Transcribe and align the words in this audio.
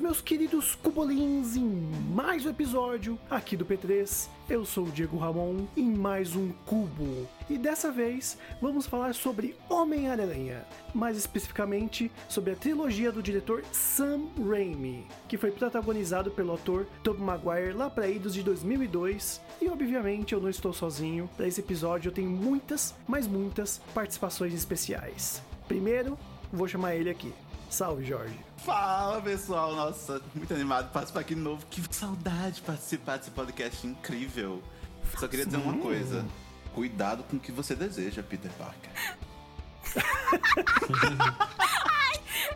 Meus 0.00 0.22
queridos 0.22 0.74
cubolins, 0.74 1.56
em 1.56 1.68
mais 2.14 2.46
um 2.46 2.50
episódio 2.50 3.18
aqui 3.28 3.54
do 3.56 3.66
P3. 3.66 4.28
Eu 4.48 4.64
sou 4.64 4.86
o 4.86 4.90
Diego 4.90 5.18
Ramon 5.18 5.66
em 5.76 5.84
mais 5.84 6.34
um 6.34 6.50
Cubo. 6.64 7.28
E 7.48 7.58
dessa 7.58 7.92
vez 7.92 8.38
vamos 8.62 8.86
falar 8.86 9.14
sobre 9.14 9.54
Homem-Aranha, 9.68 10.64
mais 10.94 11.18
especificamente 11.18 12.10
sobre 12.28 12.52
a 12.52 12.56
trilogia 12.56 13.12
do 13.12 13.22
diretor 13.22 13.62
Sam 13.72 14.22
Raimi, 14.38 15.06
que 15.28 15.36
foi 15.36 15.50
protagonizado 15.50 16.30
pelo 16.30 16.54
ator 16.54 16.86
Tobey 17.02 17.22
Maguire 17.22 17.72
lá 17.72 17.90
para 17.90 18.08
idos 18.08 18.32
de 18.32 18.42
2002. 18.42 19.40
E 19.60 19.68
obviamente 19.68 20.32
eu 20.32 20.40
não 20.40 20.48
estou 20.48 20.72
sozinho, 20.72 21.28
para 21.36 21.46
esse 21.46 21.60
episódio 21.60 22.08
eu 22.08 22.14
tenho 22.14 22.30
muitas, 22.30 22.94
mas 23.06 23.26
muitas 23.26 23.82
participações 23.94 24.54
especiais. 24.54 25.42
Primeiro, 25.68 26.18
vou 26.52 26.68
chamar 26.68 26.94
ele 26.94 27.10
aqui. 27.10 27.32
Salve, 27.68 28.04
Jorge. 28.04 28.38
Fala 28.58 29.22
pessoal, 29.22 29.74
nossa, 29.74 30.20
muito 30.34 30.52
animado 30.52 30.86
de 30.88 30.92
participar 30.92 31.20
aqui 31.20 31.34
de 31.34 31.40
novo. 31.40 31.64
Que 31.70 31.82
saudade 31.94 32.56
de 32.56 32.62
participar 32.62 33.16
desse 33.18 33.30
podcast 33.30 33.86
incrível. 33.86 34.62
Só 35.18 35.28
queria 35.28 35.46
dizer 35.46 35.58
uma 35.58 35.78
coisa: 35.78 36.26
cuidado 36.74 37.22
com 37.24 37.36
o 37.36 37.40
que 37.40 37.52
você 37.52 37.74
deseja, 37.74 38.22
Peter 38.22 38.50
Parker. 38.52 38.90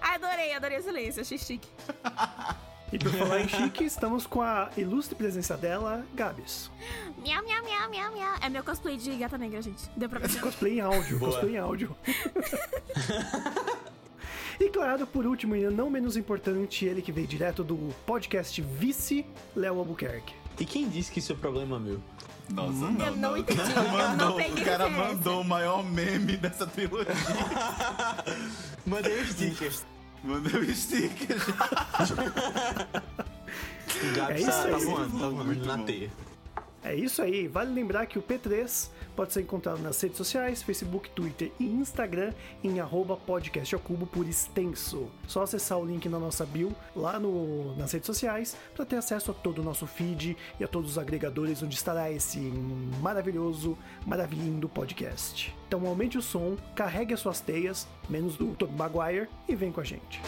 Adorei, 0.00 0.52
adorei 0.54 0.78
o 0.78 0.82
silêncio, 0.82 1.22
achei 1.22 1.38
chique. 1.38 1.68
E 2.92 2.98
por 2.98 3.10
falar 3.12 3.40
em 3.40 3.48
chique, 3.48 3.84
estamos 3.84 4.26
com 4.26 4.40
a 4.40 4.70
ilustre 4.76 5.14
presença 5.16 5.56
dela, 5.56 6.04
Gabs. 6.14 6.70
Miau, 7.22 7.42
miau, 7.42 7.64
miau, 7.64 7.90
miau, 7.90 8.12
miau. 8.12 8.34
É 8.40 8.48
meu 8.48 8.62
cosplay 8.62 8.96
de 8.96 9.10
gata 9.16 9.36
negra, 9.36 9.60
gente. 9.60 9.90
Deu 9.96 10.08
pra 10.08 10.20
ver. 10.20 10.40
Cosplay 10.40 10.78
em 10.78 10.80
áudio, 10.80 11.18
cosplay 11.18 11.54
em 11.54 11.58
áudio. 11.58 11.96
e 14.60 14.68
claro, 14.68 15.06
por 15.06 15.26
último 15.26 15.56
e 15.56 15.68
não 15.70 15.90
menos 15.90 16.16
importante, 16.16 16.84
ele 16.84 17.02
que 17.02 17.10
veio 17.10 17.26
direto 17.26 17.64
do 17.64 17.76
podcast 18.06 18.60
Vice, 18.62 19.26
Léo 19.56 19.78
Albuquerque. 19.78 20.34
E 20.60 20.64
quem 20.64 20.88
disse 20.88 21.10
que 21.10 21.18
isso 21.18 21.32
é 21.32 21.36
problema 21.36 21.80
meu? 21.80 22.00
Nossa, 22.50 22.70
Hum. 22.84 22.92
não, 22.92 23.06
Eu 23.06 23.16
não 23.16 23.36
entendi, 23.36 23.60
O 23.60 23.64
cara 23.64 23.82
não 23.82 23.90
mandou, 23.90 24.38
o 24.38 24.64
cara 24.64 24.88
mandou 24.90 25.40
o 25.40 25.44
maior 25.44 25.82
meme 25.82 26.36
dessa 26.36 26.66
trilogia. 26.66 27.06
Mandei 28.86 29.18
o 29.18 29.26
sticker. 29.26 29.72
Mandou 30.24 30.60
o 30.60 30.74
sticker 30.74 31.36
já. 31.38 33.04
O 33.94 34.16
Gabi 34.16 34.32
É 34.32 34.40
isso 34.40 34.50
tá, 34.50 34.68
tá 34.68 34.76
aí. 34.76 34.84
voando, 34.84 35.18
tá 35.18 35.30
Muito 35.30 35.44
voando 35.44 35.66
na 35.66 35.76
bom. 35.76 35.84
teia. 35.84 36.10
É 36.82 36.94
isso 36.94 37.22
aí, 37.22 37.46
vale 37.48 37.72
lembrar 37.72 38.04
que 38.06 38.18
o 38.18 38.22
P3 38.22 38.88
pode 39.14 39.32
ser 39.32 39.42
encontrado 39.42 39.80
nas 39.80 40.00
redes 40.00 40.16
sociais, 40.16 40.62
Facebook, 40.62 41.10
Twitter 41.10 41.52
e 41.58 41.64
Instagram 41.64 42.32
em 42.62 42.80
arroba 42.80 43.16
podcast 43.16 43.74
ao 43.74 43.80
cubo 43.80 44.06
por 44.06 44.26
extenso. 44.26 45.08
Só 45.26 45.42
acessar 45.42 45.78
o 45.78 45.84
link 45.84 46.08
na 46.08 46.18
nossa 46.18 46.44
bio 46.44 46.74
lá 46.94 47.18
no, 47.18 47.76
nas 47.76 47.92
redes 47.92 48.06
sociais 48.06 48.56
para 48.74 48.84
ter 48.84 48.96
acesso 48.96 49.30
a 49.30 49.34
todo 49.34 49.60
o 49.60 49.64
nosso 49.64 49.86
feed 49.86 50.36
e 50.58 50.64
a 50.64 50.68
todos 50.68 50.92
os 50.92 50.98
agregadores 50.98 51.62
onde 51.62 51.74
estará 51.74 52.10
esse 52.10 52.38
maravilhoso, 53.00 53.76
maravilhindo 54.06 54.68
podcast. 54.68 55.54
Então 55.68 55.86
aumente 55.86 56.18
o 56.18 56.22
som, 56.22 56.56
carregue 56.74 57.14
as 57.14 57.20
suas 57.20 57.40
teias, 57.40 57.86
menos 58.08 58.36
do 58.36 58.54
Tobey 58.54 58.76
Maguire, 58.76 59.28
e 59.48 59.54
vem 59.54 59.72
com 59.72 59.80
a 59.80 59.84
gente. 59.84 60.20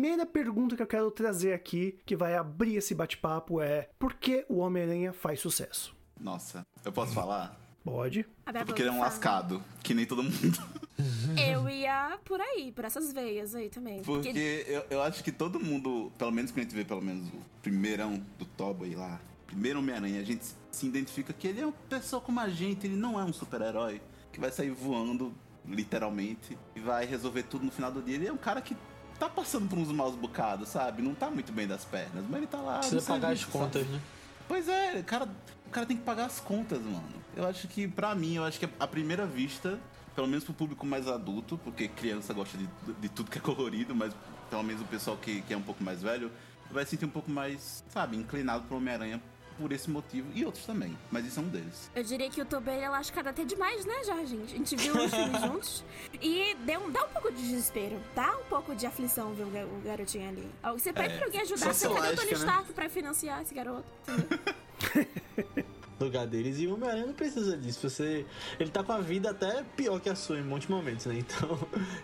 Primeira 0.00 0.24
pergunta 0.24 0.74
que 0.74 0.82
eu 0.82 0.86
quero 0.86 1.10
trazer 1.10 1.52
aqui, 1.52 1.98
que 2.06 2.16
vai 2.16 2.34
abrir 2.34 2.76
esse 2.76 2.94
bate-papo, 2.94 3.60
é: 3.60 3.90
por 3.98 4.14
que 4.14 4.46
o 4.48 4.56
Homem-Aranha 4.56 5.12
faz 5.12 5.40
sucesso? 5.40 5.94
Nossa, 6.18 6.66
eu 6.82 6.90
posso 6.90 7.12
falar? 7.12 7.60
Pode. 7.84 8.24
A 8.46 8.64
Porque 8.64 8.80
ele 8.80 8.88
é 8.88 8.92
um 8.92 9.00
lascado, 9.00 9.62
que 9.82 9.92
nem 9.92 10.06
todo 10.06 10.22
mundo. 10.22 10.80
Eu 11.36 11.68
ia 11.68 12.18
por 12.24 12.40
aí, 12.40 12.72
por 12.72 12.84
essas 12.84 13.12
veias 13.12 13.54
aí 13.54 13.68
também. 13.68 14.02
Porque 14.02 14.66
eu, 14.68 14.84
eu 14.90 15.02
acho 15.02 15.24
que 15.24 15.32
todo 15.32 15.58
mundo, 15.58 16.12
pelo 16.18 16.30
menos 16.30 16.50
quando 16.50 16.58
a 16.58 16.62
gente 16.62 16.74
vê 16.74 16.84
pelo 16.84 17.00
menos 17.00 17.26
o 17.28 17.40
primeirão 17.62 18.22
do 18.38 18.44
Tobey 18.44 18.94
lá, 18.94 19.18
primeiro 19.46 19.78
Homem-Aranha, 19.78 20.20
a 20.20 20.24
gente 20.24 20.44
se 20.70 20.86
identifica 20.86 21.32
que 21.32 21.48
ele 21.48 21.60
é 21.60 21.64
uma 21.64 21.72
pessoa 21.88 22.20
como 22.20 22.38
a 22.38 22.48
gente, 22.50 22.86
ele 22.86 22.96
não 22.96 23.18
é 23.18 23.24
um 23.24 23.32
super-herói 23.32 24.00
que 24.30 24.38
vai 24.38 24.50
sair 24.50 24.70
voando, 24.70 25.32
literalmente, 25.66 26.58
e 26.76 26.80
vai 26.80 27.06
resolver 27.06 27.44
tudo 27.44 27.64
no 27.64 27.70
final 27.70 27.90
do 27.90 28.02
dia. 28.02 28.16
Ele 28.16 28.26
é 28.26 28.32
um 28.32 28.38
cara 28.38 28.60
que 28.60 28.76
tá 29.20 29.28
passando 29.28 29.68
por 29.68 29.78
uns 29.78 29.92
maus 29.92 30.16
bocados, 30.16 30.70
sabe? 30.70 31.02
Não 31.02 31.14
tá 31.14 31.30
muito 31.30 31.52
bem 31.52 31.68
das 31.68 31.84
pernas, 31.84 32.24
mas 32.28 32.38
ele 32.38 32.46
tá 32.46 32.58
lá. 32.58 32.78
Precisa 32.78 33.02
pagar 33.02 33.32
as 33.32 33.38
serviço, 33.40 33.58
contas, 33.58 33.82
sabe? 33.82 33.94
né? 33.94 34.00
Pois 34.48 34.68
é, 34.68 34.98
o 34.98 35.04
cara, 35.04 35.28
o 35.66 35.70
cara 35.70 35.86
tem 35.86 35.96
que 35.96 36.02
pagar 36.02 36.24
as 36.24 36.40
contas, 36.40 36.80
mano. 36.80 37.20
Eu 37.36 37.46
acho 37.46 37.68
que, 37.68 37.86
pra 37.86 38.14
mim, 38.14 38.36
eu 38.36 38.44
acho 38.44 38.58
que 38.58 38.68
a 38.80 38.86
primeira 38.86 39.26
vista, 39.26 39.78
pelo 40.14 40.26
menos 40.26 40.42
pro 40.42 40.54
público 40.54 40.86
mais 40.86 41.06
adulto, 41.06 41.58
porque 41.62 41.86
criança 41.86 42.32
gosta 42.32 42.56
de, 42.56 42.66
de 42.98 43.08
tudo 43.10 43.30
que 43.30 43.38
é 43.38 43.40
colorido, 43.40 43.94
mas 43.94 44.12
pelo 44.48 44.62
menos 44.64 44.82
o 44.82 44.86
pessoal 44.86 45.16
que, 45.16 45.42
que 45.42 45.52
é 45.52 45.56
um 45.56 45.62
pouco 45.62 45.84
mais 45.84 46.02
velho 46.02 46.32
vai 46.70 46.84
se 46.84 46.92
sentir 46.92 47.04
um 47.04 47.10
pouco 47.10 47.30
mais, 47.30 47.84
sabe, 47.88 48.16
inclinado 48.16 48.64
pro 48.64 48.76
Homem-Aranha 48.78 49.20
por 49.60 49.72
esse 49.72 49.90
motivo 49.90 50.26
e 50.34 50.44
outros 50.44 50.64
também. 50.64 50.96
Mas 51.10 51.26
isso 51.26 51.38
é 51.38 51.42
um 51.42 51.48
deles. 51.48 51.90
Eu 51.94 52.02
diria 52.02 52.30
que 52.30 52.40
o 52.40 52.44
Tobey 52.46 52.80
é 52.80 52.88
lascado 52.88 53.28
até 53.28 53.44
demais, 53.44 53.84
né, 53.84 54.02
gente? 54.04 54.54
A 54.54 54.56
gente 54.56 54.76
viu 54.76 54.94
os 54.96 55.10
filmes 55.10 55.40
juntos 55.42 55.84
e 56.20 56.54
deu, 56.64 56.90
dá 56.90 57.04
um 57.04 57.08
pouco 57.08 57.30
de 57.32 57.42
desespero, 57.42 58.00
dá 58.14 58.36
um 58.38 58.44
pouco 58.44 58.74
de 58.74 58.86
aflição 58.86 59.34
ver 59.34 59.44
o, 59.44 59.50
ga- 59.50 59.66
o 59.66 59.80
garotinho 59.84 60.28
ali. 60.28 60.48
Você 60.72 60.92
pede 60.92 61.16
pra 61.16 61.26
alguém 61.26 61.40
ajudar, 61.42 61.74
você 61.74 61.86
cadê 61.88 61.98
o 61.98 62.02
Tony 62.02 62.16
sociológica, 62.16 62.38
né? 62.38 62.52
Stark 62.52 62.72
pra 62.72 62.88
financiar 62.88 63.42
esse 63.42 63.54
garoto? 63.54 63.84
Lugar 66.00 66.26
deles. 66.26 66.58
E 66.58 66.66
o 66.66 66.74
Homem-Aranha 66.74 67.06
não 67.06 67.14
precisa 67.14 67.56
disso. 67.56 67.88
Você, 67.88 68.24
ele 68.58 68.70
tá 68.70 68.82
com 68.82 68.92
a 68.92 69.00
vida 69.00 69.30
até 69.30 69.62
pior 69.76 70.00
que 70.00 70.08
a 70.08 70.14
sua 70.14 70.38
em 70.38 70.42
muitos 70.42 70.68
momentos, 70.68 71.06
né? 71.06 71.20
Então, 71.30 71.58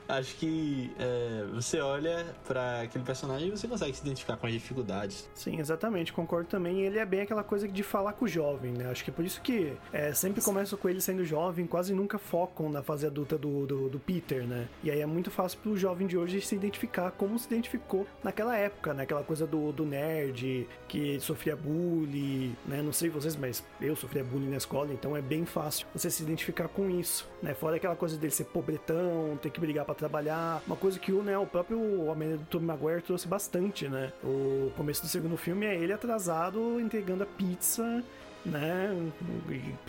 acho 0.08 0.36
que 0.36 0.92
é, 0.98 1.44
você 1.52 1.80
olha 1.80 2.24
pra 2.46 2.82
aquele 2.82 3.02
personagem 3.02 3.48
e 3.48 3.50
você 3.50 3.66
consegue 3.66 3.92
se 3.94 4.02
identificar 4.02 4.36
com 4.36 4.46
as 4.46 4.52
dificuldades. 4.52 5.28
Sim, 5.34 5.58
exatamente, 5.58 6.12
concordo 6.12 6.48
também. 6.48 6.82
Ele 6.82 6.98
é 6.98 7.04
bem 7.04 7.22
aquela 7.22 7.42
coisa 7.42 7.66
de 7.66 7.82
falar 7.82 8.12
com 8.12 8.24
o 8.24 8.28
jovem, 8.28 8.72
né? 8.72 8.88
Acho 8.90 9.02
que 9.02 9.10
é 9.10 9.12
por 9.12 9.24
isso 9.24 9.40
que 9.40 9.72
é, 9.92 10.12
sempre 10.12 10.42
começa 10.42 10.76
com 10.76 10.88
ele 10.88 11.00
sendo 11.00 11.24
jovem, 11.24 11.66
quase 11.66 11.92
nunca 11.92 12.18
focam 12.18 12.70
na 12.70 12.82
fase 12.82 13.06
adulta 13.06 13.36
do, 13.36 13.66
do, 13.66 13.88
do 13.88 13.98
Peter, 13.98 14.46
né? 14.46 14.68
E 14.84 14.90
aí 14.90 15.00
é 15.00 15.06
muito 15.06 15.30
fácil 15.30 15.58
pro 15.60 15.76
jovem 15.76 16.06
de 16.06 16.16
hoje 16.16 16.40
se 16.40 16.54
identificar 16.54 17.10
como 17.10 17.38
se 17.38 17.46
identificou 17.46 18.06
naquela 18.22 18.56
época, 18.56 18.94
né? 18.94 19.02
Aquela 19.02 19.24
coisa 19.24 19.46
do, 19.46 19.72
do 19.72 19.84
nerd 19.84 20.68
que 20.86 21.18
sofria 21.20 21.56
bullying, 21.56 22.54
né? 22.66 22.82
Não 22.82 22.92
sei 22.92 23.08
vocês, 23.08 23.34
mas 23.36 23.64
eu 23.86 23.96
sofria 23.96 24.22
bullying 24.24 24.50
na 24.50 24.56
escola, 24.56 24.92
então 24.92 25.16
é 25.16 25.22
bem 25.22 25.44
fácil 25.44 25.86
você 25.94 26.10
se 26.10 26.22
identificar 26.22 26.68
com 26.68 26.90
isso, 26.90 27.28
né? 27.42 27.54
Fora 27.54 27.76
aquela 27.76 27.96
coisa 27.96 28.16
dele 28.16 28.32
ser 28.32 28.44
pobretão, 28.44 29.38
ter 29.42 29.50
que 29.50 29.60
brigar 29.60 29.84
pra 29.84 29.94
trabalhar, 29.94 30.62
uma 30.66 30.76
coisa 30.76 30.98
que 30.98 31.12
o, 31.12 31.22
né, 31.22 31.36
o 31.38 31.46
próprio 31.46 32.04
Homem 32.06 32.36
do 32.36 32.44
Tobey 32.44 32.66
Maguire 32.66 33.02
trouxe 33.02 33.26
bastante, 33.28 33.88
né? 33.88 34.12
O 34.22 34.70
começo 34.76 35.02
do 35.02 35.08
segundo 35.08 35.36
filme 35.36 35.66
é 35.66 35.76
ele 35.76 35.92
atrasado 35.92 36.80
entregando 36.80 37.22
a 37.22 37.26
pizza 37.26 38.02
né? 38.44 39.10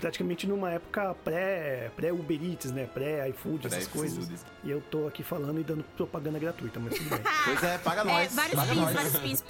Praticamente 0.00 0.44
numa 0.46 0.72
época 0.72 1.14
pré, 1.24 1.90
pré 1.94 2.12
Uber 2.12 2.38
Eats, 2.42 2.72
né? 2.72 2.88
Pré 2.92 3.28
iFood, 3.28 3.68
essas 3.68 3.86
coisas. 3.86 4.28
E 4.64 4.70
eu 4.70 4.80
tô 4.90 5.06
aqui 5.06 5.22
falando 5.22 5.60
e 5.60 5.62
dando 5.62 5.84
propaganda 5.96 6.38
gratuita, 6.40 6.80
mas 6.80 6.94
tudo 6.98 7.08
bem. 7.10 7.20
Pois 7.44 7.62
é, 7.62 7.78
paga 7.78 8.00
É, 8.00 8.04
nós. 8.04 8.34
vários 8.34 8.54
paga 8.56 8.72
pins, 8.72 8.80
nós. 8.80 8.94
vários 8.94 9.16
pins. 9.16 9.44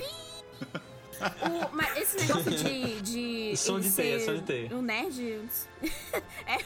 O- 1.21 1.75
mas 1.77 1.97
esse 1.97 2.19
negócio 2.27 2.51
de. 2.51 3.01
de 3.03 3.57
Som 3.59 3.81
de 3.81 3.91
teia, 3.91 4.21
som 4.21 4.35
de 4.35 4.43
teia. 4.43 4.75
Um 4.75 4.83
nerd. 4.83 5.41
é. 6.47 6.59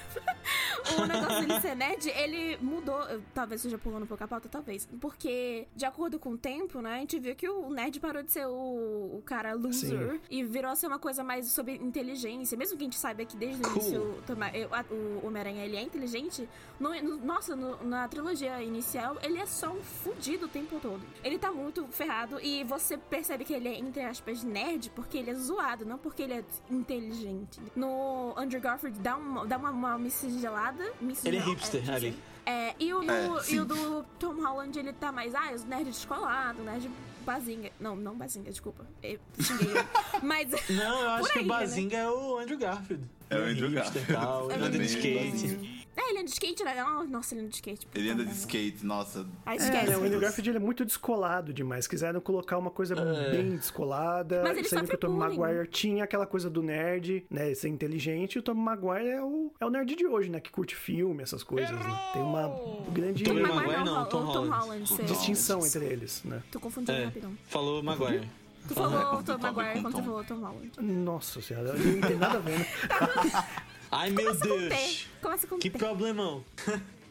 O 1.00 1.06
negócio 1.06 1.40
dele 1.46 1.60
ser 1.60 1.76
nerd, 1.76 2.08
ele 2.08 2.56
mudou. 2.60 2.98
Talvez 3.32 3.60
seja 3.60 3.78
pulando 3.78 4.02
um 4.02 4.06
pouco 4.06 4.22
a 4.24 4.28
pauta, 4.28 4.48
talvez. 4.48 4.88
Porque, 5.00 5.66
de 5.74 5.84
acordo 5.84 6.18
com 6.18 6.30
o 6.30 6.38
tempo, 6.38 6.80
né, 6.80 6.96
a 6.96 6.98
gente 6.98 7.18
viu 7.18 7.34
que 7.34 7.48
o 7.48 7.70
nerd 7.70 7.98
parou 8.00 8.22
de 8.22 8.32
ser 8.32 8.46
o, 8.46 8.50
o 8.52 9.22
cara 9.24 9.54
loser 9.54 10.12
Sim. 10.14 10.20
e 10.30 10.44
virou 10.44 10.70
a 10.70 10.76
ser 10.76 10.86
uma 10.88 10.98
coisa 10.98 11.22
mais 11.22 11.46
sobre 11.48 11.74
inteligência. 11.76 12.56
Mesmo 12.58 12.76
que 12.76 12.82
a 12.82 12.86
gente 12.86 12.96
saiba 12.98 13.24
que 13.24 13.36
desde 13.36 13.62
o 13.62 13.64
Cool. 13.70 13.72
início 13.82 14.00
o 14.02 14.22
eu- 14.54 14.74
a- 14.74 14.84
o 14.90 15.26
Homem-Aranha 15.26 15.64
ele 15.64 15.76
é 15.76 15.82
inteligente, 15.82 16.48
no- 16.80 16.94
no- 17.02 17.16
nossa, 17.24 17.54
no- 17.54 17.82
na 17.84 18.08
trilogia 18.08 18.62
inicial, 18.62 19.16
ele 19.22 19.38
é 19.38 19.46
só 19.46 19.70
um 19.70 19.80
fudido 19.80 20.46
o 20.46 20.48
tempo 20.48 20.78
todo. 20.80 21.00
Ele 21.22 21.38
tá 21.38 21.50
muito 21.52 21.86
ferrado 21.88 22.40
e 22.40 22.64
você 22.64 22.96
percebe 22.98 23.44
que 23.44 23.52
ele 23.54 23.68
é, 23.68 23.78
entre 23.78 24.02
aspas, 24.02 24.41
nerd 24.42 24.90
porque 24.94 25.18
ele 25.18 25.30
é 25.30 25.34
zoado, 25.34 25.84
não 25.84 25.98
porque 25.98 26.22
ele 26.22 26.34
é 26.34 26.44
inteligente. 26.70 27.60
No 27.74 28.34
Andrew 28.36 28.60
Garfield 28.60 28.98
dá 29.00 29.16
uma, 29.16 29.46
dá 29.46 29.56
uma, 29.56 29.70
uma 29.70 29.98
miscigelada. 29.98 30.92
Ele 31.24 31.36
é 31.36 31.40
hipster 31.40 31.88
é, 31.88 31.94
ali. 31.94 32.18
É, 32.44 32.74
e 32.78 32.92
o, 32.92 33.02
É, 33.08 33.26
e 33.38 33.42
sim. 33.42 33.60
o 33.60 33.64
do 33.64 34.04
Tom 34.18 34.34
Holland, 34.42 34.76
ele 34.78 34.92
tá 34.92 35.12
mais, 35.12 35.34
ah, 35.34 35.52
os 35.54 35.64
nerds 35.64 35.96
descolados, 35.96 36.64
nerd 36.64 36.90
bazinga. 37.24 37.70
Não, 37.80 37.96
não 37.96 38.16
bazinga, 38.16 38.50
desculpa. 38.50 38.84
Eu 39.02 39.18
xinguei. 39.40 39.74
Mas. 40.22 40.50
Não, 40.68 41.00
eu 41.00 41.10
acho 41.10 41.22
Por 41.24 41.32
que 41.32 41.38
aí, 41.38 41.44
o 41.44 41.48
Bazinga 41.48 41.96
é 41.96 42.10
o 42.10 42.38
Andrew 42.38 42.58
Garfield. 42.58 43.04
É 43.30 43.36
o 43.36 43.42
Andrew 43.42 43.68
Ele 43.68 43.78
hipster 43.78 44.06
Garfield. 44.06 44.12
e 44.12 44.14
Tal, 44.14 44.50
É 44.50 44.84
skate. 44.84 45.81
É, 45.94 46.08
ele 46.10 46.20
anda 46.20 46.24
de 46.24 46.32
skate, 46.32 46.64
né? 46.64 46.82
Oh, 46.84 47.04
nossa, 47.04 47.34
ele 47.34 47.42
anda 47.42 47.50
de 47.50 47.56
skate. 47.56 47.86
Ele 47.94 48.10
anda 48.10 48.24
de 48.24 48.32
skate, 48.32 48.84
nossa. 48.84 49.26
Ah, 49.44 49.52
É, 49.52 49.56
esquece. 49.56 49.90
né, 49.90 49.98
o 49.98 50.04
Andrew 50.04 50.20
Garfield 50.20 50.48
ele 50.50 50.56
é 50.56 50.60
muito 50.60 50.84
descolado 50.86 51.52
demais. 51.52 51.86
Quiseram 51.86 52.18
colocar 52.20 52.56
uma 52.56 52.70
coisa 52.70 52.94
bem 53.30 53.56
descolada. 53.56 54.42
Mas 54.42 54.56
ele 54.56 54.68
sendo 54.68 54.88
que 54.88 54.94
o 54.94 54.98
Tom. 54.98 55.10
Maguire 55.10 55.66
tinha 55.68 56.04
aquela 56.04 56.26
coisa 56.26 56.48
do 56.48 56.62
nerd, 56.62 57.26
né? 57.30 57.54
Ser 57.54 57.68
inteligente. 57.68 58.36
E 58.36 58.38
o 58.38 58.42
Tom 58.42 58.54
Maguire 58.54 59.06
é 59.08 59.22
o, 59.22 59.52
é 59.60 59.66
o 59.66 59.70
nerd 59.70 59.94
de 59.94 60.06
hoje, 60.06 60.30
né? 60.30 60.40
Que 60.40 60.50
curte 60.50 60.74
filme, 60.74 61.22
essas 61.22 61.42
coisas, 61.42 61.70
né? 61.78 62.10
Tem 62.14 62.22
uma 62.22 62.48
grande 62.90 63.22
Tobey 63.24 63.42
Maguire 63.42 63.66
Maguire 63.66 63.84
não, 63.84 64.04
Tom 64.06 64.26
Tom 64.32 64.48
Holland. 64.48 64.50
Holland. 64.90 65.04
distinção 65.04 65.66
entre 65.66 65.84
eles, 65.84 66.22
né? 66.24 66.42
Tô 66.50 66.58
confundindo 66.58 66.92
É, 66.92 67.04
rapidão. 67.04 67.32
falou 67.48 67.82
Maguire. 67.82 68.28
Tu 68.66 68.72
É, 68.72 68.74
falou 68.76 69.22
Tom 69.22 69.38
Maguire 69.38 69.82
quando 69.82 69.92
tu 69.94 69.98
Tom. 69.98 70.04
falou 70.04 70.24
Tom 70.24 70.34
Holland. 70.40 70.70
Nossa 70.80 71.42
senhora, 71.42 71.74
não 71.74 72.00
tem 72.00 72.16
nada 72.16 72.38
a 72.38 72.40
ver, 72.40 72.58
né? 72.60 72.66
Ai 73.92 74.08
meu 74.08 74.24
Começa 74.24 74.48
com 74.48 74.58
T. 74.58 74.68
Deus! 74.68 75.06
Começa 75.20 75.46
com 75.46 75.58
Que 75.58 75.70
problemão. 75.70 76.42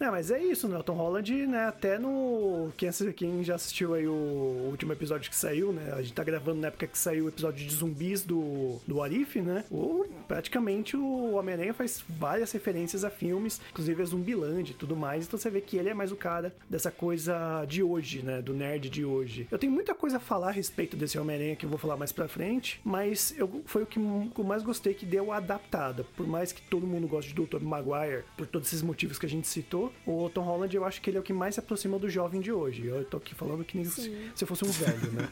É, 0.00 0.10
mas 0.10 0.30
é 0.30 0.42
isso, 0.42 0.66
né? 0.68 0.76
O 0.76 0.82
Tom 0.82 0.94
Holland, 0.94 1.46
né? 1.46 1.66
Até 1.66 1.98
no. 1.98 2.72
Quem, 2.76 2.90
quem 3.14 3.44
já 3.44 3.54
assistiu 3.54 3.94
aí 3.94 4.06
o 4.06 4.68
último 4.70 4.92
episódio 4.92 5.30
que 5.30 5.36
saiu, 5.36 5.72
né? 5.72 5.92
A 5.92 6.02
gente 6.02 6.12
tá 6.12 6.24
gravando 6.24 6.60
na 6.60 6.68
época 6.68 6.86
que 6.86 6.98
saiu 6.98 7.26
o 7.26 7.28
episódio 7.28 7.64
de 7.64 7.72
zumbis 7.72 8.24
do, 8.24 8.80
do 8.86 9.00
Arif, 9.00 9.40
né? 9.40 9.64
O, 9.70 10.04
praticamente 10.26 10.96
o 10.96 11.34
Homem-Aranha 11.34 11.72
faz 11.72 12.02
várias 12.08 12.50
referências 12.50 13.04
a 13.04 13.10
filmes, 13.10 13.60
inclusive 13.70 14.02
a 14.02 14.04
Zumbiland 14.04 14.70
e 14.70 14.74
tudo 14.74 14.96
mais. 14.96 15.24
Então 15.24 15.38
você 15.38 15.50
vê 15.50 15.60
que 15.60 15.76
ele 15.76 15.88
é 15.88 15.94
mais 15.94 16.10
o 16.10 16.16
cara 16.16 16.52
dessa 16.68 16.90
coisa 16.90 17.64
de 17.66 17.82
hoje, 17.82 18.22
né? 18.22 18.42
Do 18.42 18.52
nerd 18.52 18.90
de 18.90 19.04
hoje. 19.04 19.46
Eu 19.50 19.58
tenho 19.58 19.72
muita 19.72 19.94
coisa 19.94 20.16
a 20.16 20.20
falar 20.20 20.48
a 20.48 20.52
respeito 20.52 20.96
desse 20.96 21.18
Homem-Aranha 21.18 21.54
que 21.54 21.64
eu 21.64 21.70
vou 21.70 21.78
falar 21.78 21.96
mais 21.96 22.10
pra 22.10 22.26
frente, 22.26 22.80
mas 22.84 23.34
eu, 23.38 23.62
foi 23.66 23.84
o 23.84 23.86
que 23.86 23.98
eu 23.98 24.44
mais 24.44 24.62
gostei 24.62 24.94
que 24.94 25.06
deu 25.06 25.30
adaptada. 25.30 26.04
Por 26.16 26.26
mais 26.26 26.50
que 26.50 26.62
todo 26.62 26.86
mundo 26.86 27.06
goste 27.06 27.32
do 27.34 27.46
Tobey 27.46 27.68
Maguire, 27.68 28.24
por 28.36 28.46
todos 28.46 28.68
esses 28.68 28.82
motivos 28.82 29.18
que 29.18 29.26
a 29.26 29.28
gente 29.28 29.46
citou, 29.52 29.92
o 30.06 30.30
Tom 30.30 30.42
Holland 30.42 30.74
eu 30.74 30.84
acho 30.84 31.00
que 31.00 31.10
ele 31.10 31.16
é 31.16 31.20
o 31.20 31.22
que 31.22 31.32
mais 31.32 31.54
se 31.54 31.60
aproxima 31.60 31.98
do 31.98 32.08
jovem 32.08 32.40
de 32.40 32.52
hoje. 32.52 32.86
Eu 32.86 33.04
tô 33.04 33.16
aqui 33.16 33.34
falando 33.34 33.64
que 33.64 33.76
nem 33.76 33.84
se, 33.84 34.02
Sim. 34.02 34.30
se 34.34 34.44
eu 34.44 34.48
fosse 34.48 34.64
um 34.64 34.70
velho, 34.70 35.12
né? 35.12 35.28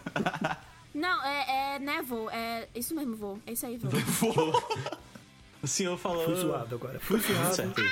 Não, 0.92 1.24
é, 1.24 1.76
é 1.76 1.78
né, 1.78 2.02
vô? 2.02 2.28
É 2.30 2.68
isso 2.74 2.94
mesmo, 2.94 3.14
vô. 3.14 3.38
É 3.46 3.52
isso 3.52 3.66
aí, 3.66 3.78
vô. 3.78 3.90
O 5.62 5.66
senhor 5.66 5.98
falou. 5.98 6.24
Fui 6.24 6.34
zoado 6.36 6.74
agora. 6.74 6.98
Fui 7.00 7.20
zoado. 7.20 7.54
Certo. 7.54 7.82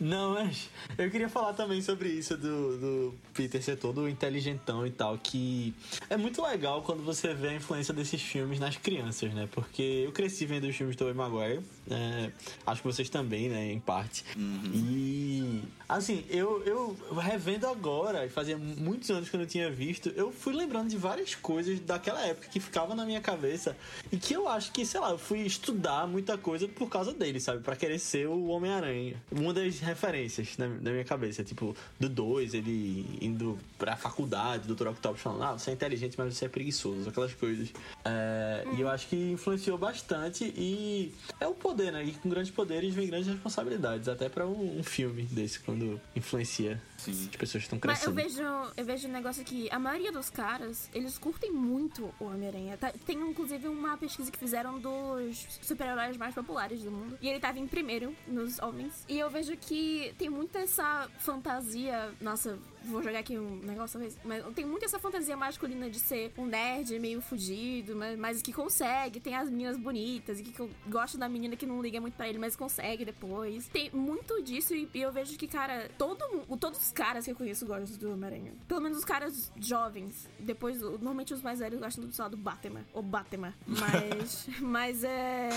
Não, 0.00 0.34
mas 0.34 0.68
eu 0.96 1.10
queria 1.10 1.28
falar 1.28 1.52
também 1.54 1.82
sobre 1.82 2.08
isso 2.08 2.36
do, 2.36 2.78
do 2.78 3.14
Peter 3.34 3.62
ser 3.62 3.76
todo 3.76 4.08
inteligentão 4.08 4.86
e 4.86 4.90
tal, 4.90 5.18
que 5.18 5.74
é 6.08 6.16
muito 6.16 6.40
legal 6.42 6.82
quando 6.82 7.02
você 7.02 7.34
vê 7.34 7.48
a 7.48 7.54
influência 7.54 7.92
desses 7.92 8.22
filmes 8.22 8.60
nas 8.60 8.76
crianças, 8.76 9.34
né? 9.34 9.48
Porque 9.50 9.82
eu 10.06 10.12
cresci 10.12 10.46
vendo 10.46 10.68
os 10.68 10.76
filmes 10.76 10.94
do 10.94 10.98
Tobey 11.00 11.14
Maguire, 11.14 11.60
é, 11.90 12.30
acho 12.66 12.80
que 12.80 12.86
vocês 12.86 13.08
também, 13.10 13.48
né, 13.48 13.72
em 13.72 13.80
parte. 13.80 14.24
E, 14.72 15.62
assim, 15.88 16.24
eu, 16.28 16.62
eu 16.64 16.96
revendo 17.18 17.66
agora, 17.66 18.26
e 18.26 18.28
fazia 18.28 18.58
muitos 18.58 19.10
anos 19.10 19.28
que 19.28 19.36
eu 19.36 19.40
não 19.40 19.46
tinha 19.46 19.70
visto, 19.70 20.10
eu 20.14 20.30
fui 20.30 20.52
lembrando 20.54 20.88
de 20.88 20.96
várias 20.96 21.34
coisas 21.34 21.80
daquela 21.80 22.20
época 22.26 22.48
que 22.48 22.60
ficavam 22.60 22.94
na 22.94 23.04
minha 23.04 23.20
cabeça 23.20 23.76
e 24.12 24.16
que 24.16 24.34
eu 24.34 24.48
acho 24.48 24.70
que, 24.72 24.84
sei 24.84 25.00
lá, 25.00 25.10
eu 25.10 25.18
fui 25.18 25.40
estudar 25.40 26.06
muita 26.06 26.36
coisa 26.36 26.68
por 26.68 26.88
causa 26.88 27.12
dele, 27.12 27.40
sabe? 27.40 27.62
Pra 27.62 27.74
querer 27.76 27.98
ser 27.98 28.28
o 28.28 28.46
Homem-Aranha. 28.48 29.16
Uma 29.30 29.52
das 29.54 29.78
referências 29.80 30.56
na, 30.58 30.68
na 30.68 30.90
minha 30.90 31.04
cabeça, 31.04 31.42
tipo, 31.42 31.74
do 31.98 32.08
2, 32.08 32.54
ele 32.54 33.06
indo 33.20 33.58
pra 33.78 33.96
faculdade, 33.96 34.72
Dr. 34.72 34.88
Octopus 34.88 35.20
falando, 35.20 35.42
ah, 35.44 35.52
você 35.58 35.70
é 35.70 35.74
inteligente, 35.74 36.14
mas 36.18 36.34
você 36.36 36.44
é 36.44 36.48
preguiçoso, 36.48 37.08
aquelas 37.08 37.32
coisas. 37.34 37.68
É, 38.04 38.64
E 38.76 38.80
eu 38.80 38.88
acho 38.88 39.08
que 39.08 39.16
influenciou 39.16 39.78
bastante 39.78 40.44
e 40.56 41.12
é 41.40 41.46
o 41.46 41.54
poder, 41.54 41.92
né? 41.92 42.04
E 42.04 42.12
com 42.12 42.28
grandes 42.28 42.50
poderes 42.50 42.92
vem 42.94 43.06
grandes 43.06 43.28
responsabilidades, 43.28 44.08
até 44.08 44.28
pra 44.28 44.46
um, 44.46 44.78
um 44.78 44.82
filme 44.82 45.22
desse, 45.22 45.60
quando 45.78 46.00
influencia 46.16 46.80
Sim. 46.98 47.12
as 47.12 47.36
pessoas 47.36 47.64
que 47.66 47.74
estão 47.74 47.80
Mas 47.88 48.02
eu 48.04 48.12
crescendo. 48.12 48.42
vejo, 48.44 48.72
eu 48.76 48.84
vejo 48.84 49.08
um 49.08 49.12
negócio 49.12 49.44
que 49.44 49.70
a 49.70 49.78
maioria 49.78 50.12
dos 50.12 50.28
caras, 50.28 50.90
eles 50.92 51.16
curtem 51.16 51.50
muito 51.52 52.12
o 52.20 52.24
Homem-Aranha. 52.24 52.76
Tá- 52.76 52.92
Tem 53.06 53.16
inclusive 53.18 53.66
uma 53.68 53.96
pesquisa 53.96 54.30
que 54.30 54.38
fizeram 54.38 54.78
dos 54.78 55.46
super-heróis 55.62 56.16
mais 56.16 56.34
populares 56.34 56.82
do 56.82 56.90
mundo. 56.90 57.16
E 57.22 57.28
ele 57.28 57.40
tava 57.40 57.58
em 57.58 57.66
primeiro 57.66 58.14
nos 58.26 58.58
homens. 58.58 59.04
E 59.08 59.18
eu 59.18 59.30
vejo 59.30 59.56
que 59.56 60.14
tem 60.18 60.28
muita 60.28 60.58
essa 60.58 61.08
fantasia. 61.18 62.12
Nossa, 62.20 62.58
vou 62.84 63.02
jogar 63.02 63.20
aqui 63.20 63.38
um 63.38 63.56
negócio 63.60 63.98
talvez. 63.98 64.18
Mas 64.24 64.44
tem 64.54 64.64
muita 64.66 64.84
essa 64.86 64.98
fantasia 64.98 65.36
masculina 65.36 65.88
de 65.88 65.98
ser 65.98 66.32
um 66.36 66.46
nerd 66.46 66.98
meio 66.98 67.20
fugido, 67.20 67.94
mas, 67.96 68.18
mas 68.18 68.42
que 68.42 68.52
consegue. 68.52 69.20
Tem 69.20 69.34
as 69.36 69.48
meninas 69.48 69.76
bonitas 69.76 70.40
e 70.40 70.42
que 70.42 70.52
co- 70.52 70.68
gosta 70.88 71.16
da 71.16 71.28
menina 71.28 71.54
que 71.56 71.64
não 71.66 71.80
liga 71.80 72.00
muito 72.00 72.14
pra 72.14 72.28
ele, 72.28 72.38
mas 72.38 72.56
consegue 72.56 73.04
depois. 73.04 73.68
Tem 73.68 73.90
muito 73.92 74.42
disso 74.42 74.74
e, 74.74 74.88
e 74.92 75.00
eu 75.00 75.12
vejo 75.12 75.36
que, 75.38 75.46
cara, 75.46 75.88
todo 75.96 76.26
mundo, 76.28 76.56
todos 76.58 76.87
os 76.88 76.92
caras 76.92 77.24
que 77.24 77.30
eu 77.30 77.36
conheço 77.36 77.66
gostam 77.66 77.98
do 77.98 78.12
Homem-Aranha. 78.12 78.52
Pelo 78.66 78.80
menos 78.80 78.98
os 78.98 79.04
caras 79.04 79.52
jovens. 79.60 80.26
Depois, 80.40 80.80
normalmente 80.80 81.34
os 81.34 81.42
mais 81.42 81.58
velhos 81.58 81.78
gostam 81.78 82.04
do, 82.04 82.12
sei 82.12 82.22
lá, 82.22 82.28
do 82.28 82.36
Batman. 82.36 82.84
Ou 82.92 83.02
Batman. 83.02 83.52
Mas, 83.66 84.48
mas 84.60 85.04
é. 85.04 85.48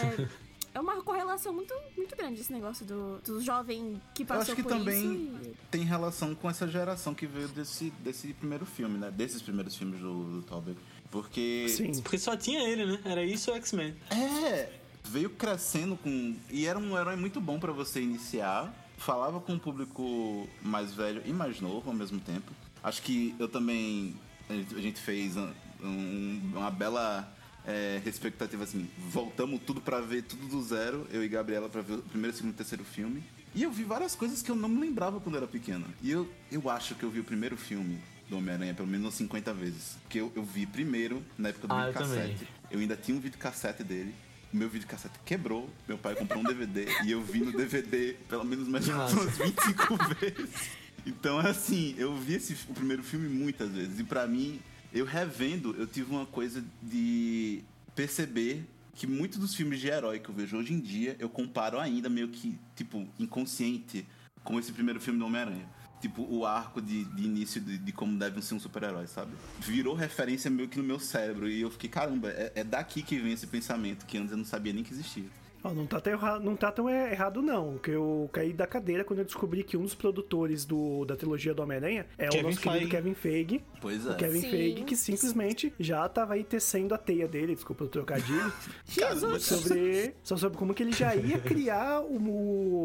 É 0.73 0.79
uma 0.79 1.01
correlação 1.03 1.51
muito, 1.53 1.73
muito 1.97 2.15
grande 2.15 2.39
esse 2.39 2.51
negócio 2.53 2.85
do, 2.85 3.19
do 3.19 3.41
jovem 3.41 4.01
que 4.13 4.23
Eu 4.23 4.27
passou 4.27 4.41
acho 4.53 4.55
que 4.55 4.63
por 4.63 4.69
também 4.71 5.15
isso. 5.15 5.49
e- 5.49 5.53
tem 5.69 5.83
relação 5.83 6.33
com 6.33 6.49
essa 6.49 6.65
geração 6.67 7.13
que 7.13 7.27
veio 7.27 7.49
desse, 7.49 7.89
desse 8.01 8.33
primeiro 8.33 8.65
filme, 8.65 8.97
né? 8.97 9.11
Desses 9.11 9.41
primeiros 9.41 9.75
filmes 9.75 9.99
do, 9.99 10.39
do 10.39 10.41
Tobey. 10.43 10.77
Porque 11.09 11.67
Sim. 11.67 12.01
Porque 12.01 12.17
só 12.17 12.37
tinha 12.37 12.61
ele, 12.69 12.85
né? 12.85 12.99
Era 13.03 13.21
isso 13.23 13.51
o 13.51 13.55
X-Men. 13.55 13.93
É, 14.09 14.69
veio 15.03 15.29
crescendo 15.31 15.97
com. 15.97 16.35
E 16.49 16.65
era 16.65 16.79
um 16.79 16.97
herói 16.97 17.17
muito 17.17 17.41
bom 17.41 17.59
pra 17.59 17.73
você 17.73 18.01
iniciar. 18.01 18.73
Falava 19.05 19.39
com 19.39 19.53
um 19.53 19.59
público 19.59 20.47
mais 20.61 20.93
velho 20.93 21.21
e 21.25 21.33
mais 21.33 21.59
novo 21.59 21.89
ao 21.89 21.95
mesmo 21.95 22.19
tempo. 22.19 22.51
Acho 22.83 23.01
que 23.01 23.35
eu 23.39 23.47
também. 23.47 24.15
A 24.49 24.53
gente, 24.53 24.75
a 24.75 24.79
gente 24.81 24.99
fez 25.01 25.35
um- 25.37 25.51
um- 25.81 26.51
uma 26.55 26.69
bela 26.71 27.31
é, 27.65 28.01
expectativa 28.05 28.63
assim. 28.63 28.87
Voltamos 28.97 29.61
tudo 29.65 29.81
pra 29.81 29.99
ver 30.01 30.23
tudo 30.23 30.47
do 30.47 30.61
zero. 30.63 31.07
Eu 31.11 31.23
e 31.23 31.27
Gabriela 31.27 31.69
pra 31.69 31.81
ver 31.81 31.93
o 31.93 32.01
primeiro, 32.01 32.35
segundo 32.35 32.53
e 32.53 32.55
terceiro 32.55 32.83
filme. 32.83 33.23
E 33.53 33.63
eu 33.63 33.71
vi 33.71 33.83
várias 33.83 34.15
coisas 34.15 34.41
que 34.41 34.49
eu 34.49 34.55
não 34.55 34.69
me 34.69 34.79
lembrava 34.81 35.19
quando 35.19 35.35
eu 35.35 35.41
era 35.41 35.47
pequeno. 35.47 35.85
E 36.01 36.09
eu, 36.11 36.27
eu 36.51 36.69
acho 36.69 36.95
que 36.95 37.03
eu 37.03 37.09
vi 37.11 37.19
o 37.19 37.23
primeiro 37.23 37.55
filme 37.57 37.99
do 38.29 38.37
Homem-Aranha 38.37 38.73
pelo 38.73 38.87
menos 38.87 39.05
umas 39.07 39.13
50 39.15 39.53
vezes. 39.53 39.97
Porque 40.03 40.19
eu, 40.19 40.31
eu 40.35 40.43
vi 40.43 40.65
primeiro 40.65 41.23
na 41.37 41.49
época 41.49 41.67
do 41.67 41.73
Ah, 41.73 41.81
eu 41.87 41.91
videocassete. 41.91 42.33
também. 42.33 42.47
Eu 42.71 42.79
ainda 42.79 42.95
tinha 42.95 43.15
um 43.17 43.19
videocassete 43.19 43.83
dele. 43.83 44.13
Meu 44.53 44.69
videocassete 44.69 45.17
quebrou. 45.25 45.69
Meu 45.87 45.97
pai 45.97 46.15
comprou 46.15 46.39
um 46.39 46.43
DVD 46.43 46.87
e 47.05 47.11
eu 47.11 47.21
vi 47.21 47.39
no 47.39 47.51
DVD 47.51 48.13
pelo 48.27 48.43
menos 48.43 48.67
mais 48.67 48.87
umas 48.87 49.13
25 49.13 49.97
vezes. 50.19 50.81
Então, 51.05 51.39
assim, 51.39 51.95
eu 51.97 52.15
vi 52.15 52.35
esse, 52.35 52.53
o 52.69 52.73
primeiro 52.73 53.01
filme 53.01 53.27
muitas 53.27 53.69
vezes. 53.71 53.99
E 53.99 54.03
pra 54.03 54.27
mim, 54.27 54.59
eu 54.93 55.05
revendo, 55.05 55.75
eu 55.77 55.87
tive 55.87 56.11
uma 56.11 56.25
coisa 56.25 56.63
de 56.81 57.63
perceber 57.95 58.63
que 58.93 59.07
muitos 59.07 59.39
dos 59.39 59.55
filmes 59.55 59.79
de 59.79 59.87
herói 59.87 60.19
que 60.19 60.29
eu 60.29 60.35
vejo 60.35 60.57
hoje 60.57 60.73
em 60.73 60.79
dia, 60.79 61.15
eu 61.17 61.29
comparo 61.29 61.79
ainda 61.79 62.09
meio 62.09 62.27
que, 62.27 62.55
tipo, 62.75 63.07
inconsciente 63.17 64.05
com 64.43 64.59
esse 64.59 64.71
primeiro 64.71 64.99
filme 64.99 65.17
do 65.17 65.25
Homem-Aranha. 65.25 65.67
Tipo, 66.01 66.23
o 66.23 66.45
arco 66.45 66.81
de, 66.81 67.05
de 67.05 67.23
início 67.23 67.61
de, 67.61 67.77
de 67.77 67.91
como 67.91 68.17
deve 68.17 68.41
ser 68.41 68.55
um 68.55 68.59
super-herói, 68.59 69.05
sabe? 69.05 69.31
Virou 69.59 69.93
referência 69.93 70.49
meio 70.49 70.67
que 70.67 70.77
no 70.77 70.83
meu 70.83 70.99
cérebro. 70.99 71.47
E 71.47 71.61
eu 71.61 71.69
fiquei, 71.69 71.89
caramba, 71.89 72.29
é, 72.29 72.51
é 72.55 72.63
daqui 72.63 73.03
que 73.03 73.19
vem 73.19 73.33
esse 73.33 73.45
pensamento 73.45 74.05
que 74.05 74.17
antes 74.17 74.31
eu 74.31 74.37
não 74.37 74.45
sabia 74.45 74.73
nem 74.73 74.83
que 74.83 74.91
existia. 74.91 75.29
Ó, 75.63 75.73
não, 75.73 75.85
tá 75.85 75.99
tão 75.99 76.13
erra- 76.13 76.39
não 76.39 76.55
tá 76.55 76.71
tão 76.71 76.89
é- 76.89 77.11
errado, 77.11 77.41
não. 77.41 77.77
Que 77.77 77.91
eu 77.91 78.29
caí 78.33 78.51
da 78.53 78.65
cadeira 78.65 79.03
quando 79.03 79.19
eu 79.19 79.25
descobri 79.25 79.63
que 79.63 79.77
um 79.77 79.83
dos 79.83 79.93
produtores 79.95 80.65
do, 80.65 81.05
da 81.05 81.15
trilogia 81.15 81.53
do 81.53 81.61
Homem-Aranha 81.61 82.05
é 82.17 82.27
Kevin 82.27 82.43
o 82.43 82.47
nosso 82.49 82.59
querido 82.61 82.79
Feige. 82.79 82.91
Kevin 82.91 83.13
Feige. 83.13 83.63
Pois 83.79 84.05
é. 84.05 84.11
O 84.11 84.15
Kevin 84.15 84.41
Sim. 84.41 84.49
Feige, 84.49 84.83
que 84.83 84.95
simplesmente 84.95 85.73
já 85.79 86.07
tava 86.09 86.33
aí 86.33 86.43
tecendo 86.43 86.93
a 86.93 86.97
teia 86.97 87.27
dele, 87.27 87.53
desculpa 87.55 87.83
o 87.83 87.87
trocadilho, 87.87 88.51
Jesus! 88.85 89.43
sobre, 89.43 90.15
só 90.23 90.35
sobre 90.37 90.57
como 90.57 90.73
que 90.73 90.83
ele 90.83 90.91
já 90.91 91.15
ia 91.15 91.39
criar 91.39 92.01
o, 92.01 92.15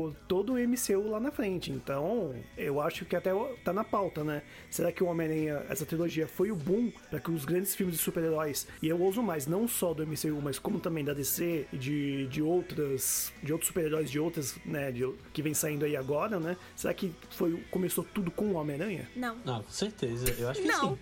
o- 0.06 0.14
todo 0.28 0.54
o 0.54 0.58
MCU 0.58 1.08
lá 1.10 1.18
na 1.20 1.30
frente. 1.30 1.70
Então, 1.72 2.34
eu 2.56 2.80
acho 2.80 3.04
que 3.04 3.16
até 3.16 3.30
tá 3.64 3.72
na 3.72 3.84
pauta, 3.84 4.22
né? 4.22 4.42
Será 4.70 4.92
que 4.92 5.02
o 5.02 5.06
Homem-Aranha, 5.06 5.64
essa 5.68 5.84
trilogia, 5.86 6.26
foi 6.26 6.50
o 6.50 6.56
boom 6.56 6.90
para 7.10 7.20
que 7.20 7.30
os 7.30 7.44
grandes 7.44 7.74
filmes 7.74 7.96
de 7.96 8.02
super-heróis, 8.02 8.66
e 8.82 8.88
eu 8.88 9.00
ouso 9.00 9.22
mais, 9.22 9.46
não 9.46 9.66
só 9.66 9.94
do 9.94 10.06
MCU, 10.06 10.40
mas 10.42 10.58
como 10.58 10.78
também 10.78 11.04
da 11.04 11.12
DC 11.14 11.66
e 11.72 11.76
de, 11.78 12.26
de 12.28 12.42
outras, 12.70 13.32
de 13.42 13.52
outros 13.52 13.68
super-heróis 13.68 14.10
de 14.10 14.18
outras, 14.18 14.56
né, 14.64 14.90
de- 14.90 15.12
que 15.32 15.42
vem 15.42 15.54
saindo 15.54 15.84
aí 15.84 15.96
agora, 15.96 16.38
né? 16.40 16.56
Será 16.74 16.92
que 16.92 17.12
foi, 17.30 17.62
começou 17.70 18.04
tudo 18.04 18.30
com 18.30 18.46
o 18.46 18.54
Homem-Aranha? 18.54 19.08
Não. 19.14 19.36
Não, 19.44 19.62
com 19.62 19.70
certeza. 19.70 20.26
Eu 20.38 20.48
acho 20.48 20.60
que 20.62 20.68
Não. 20.68 20.90
sim. 20.90 20.98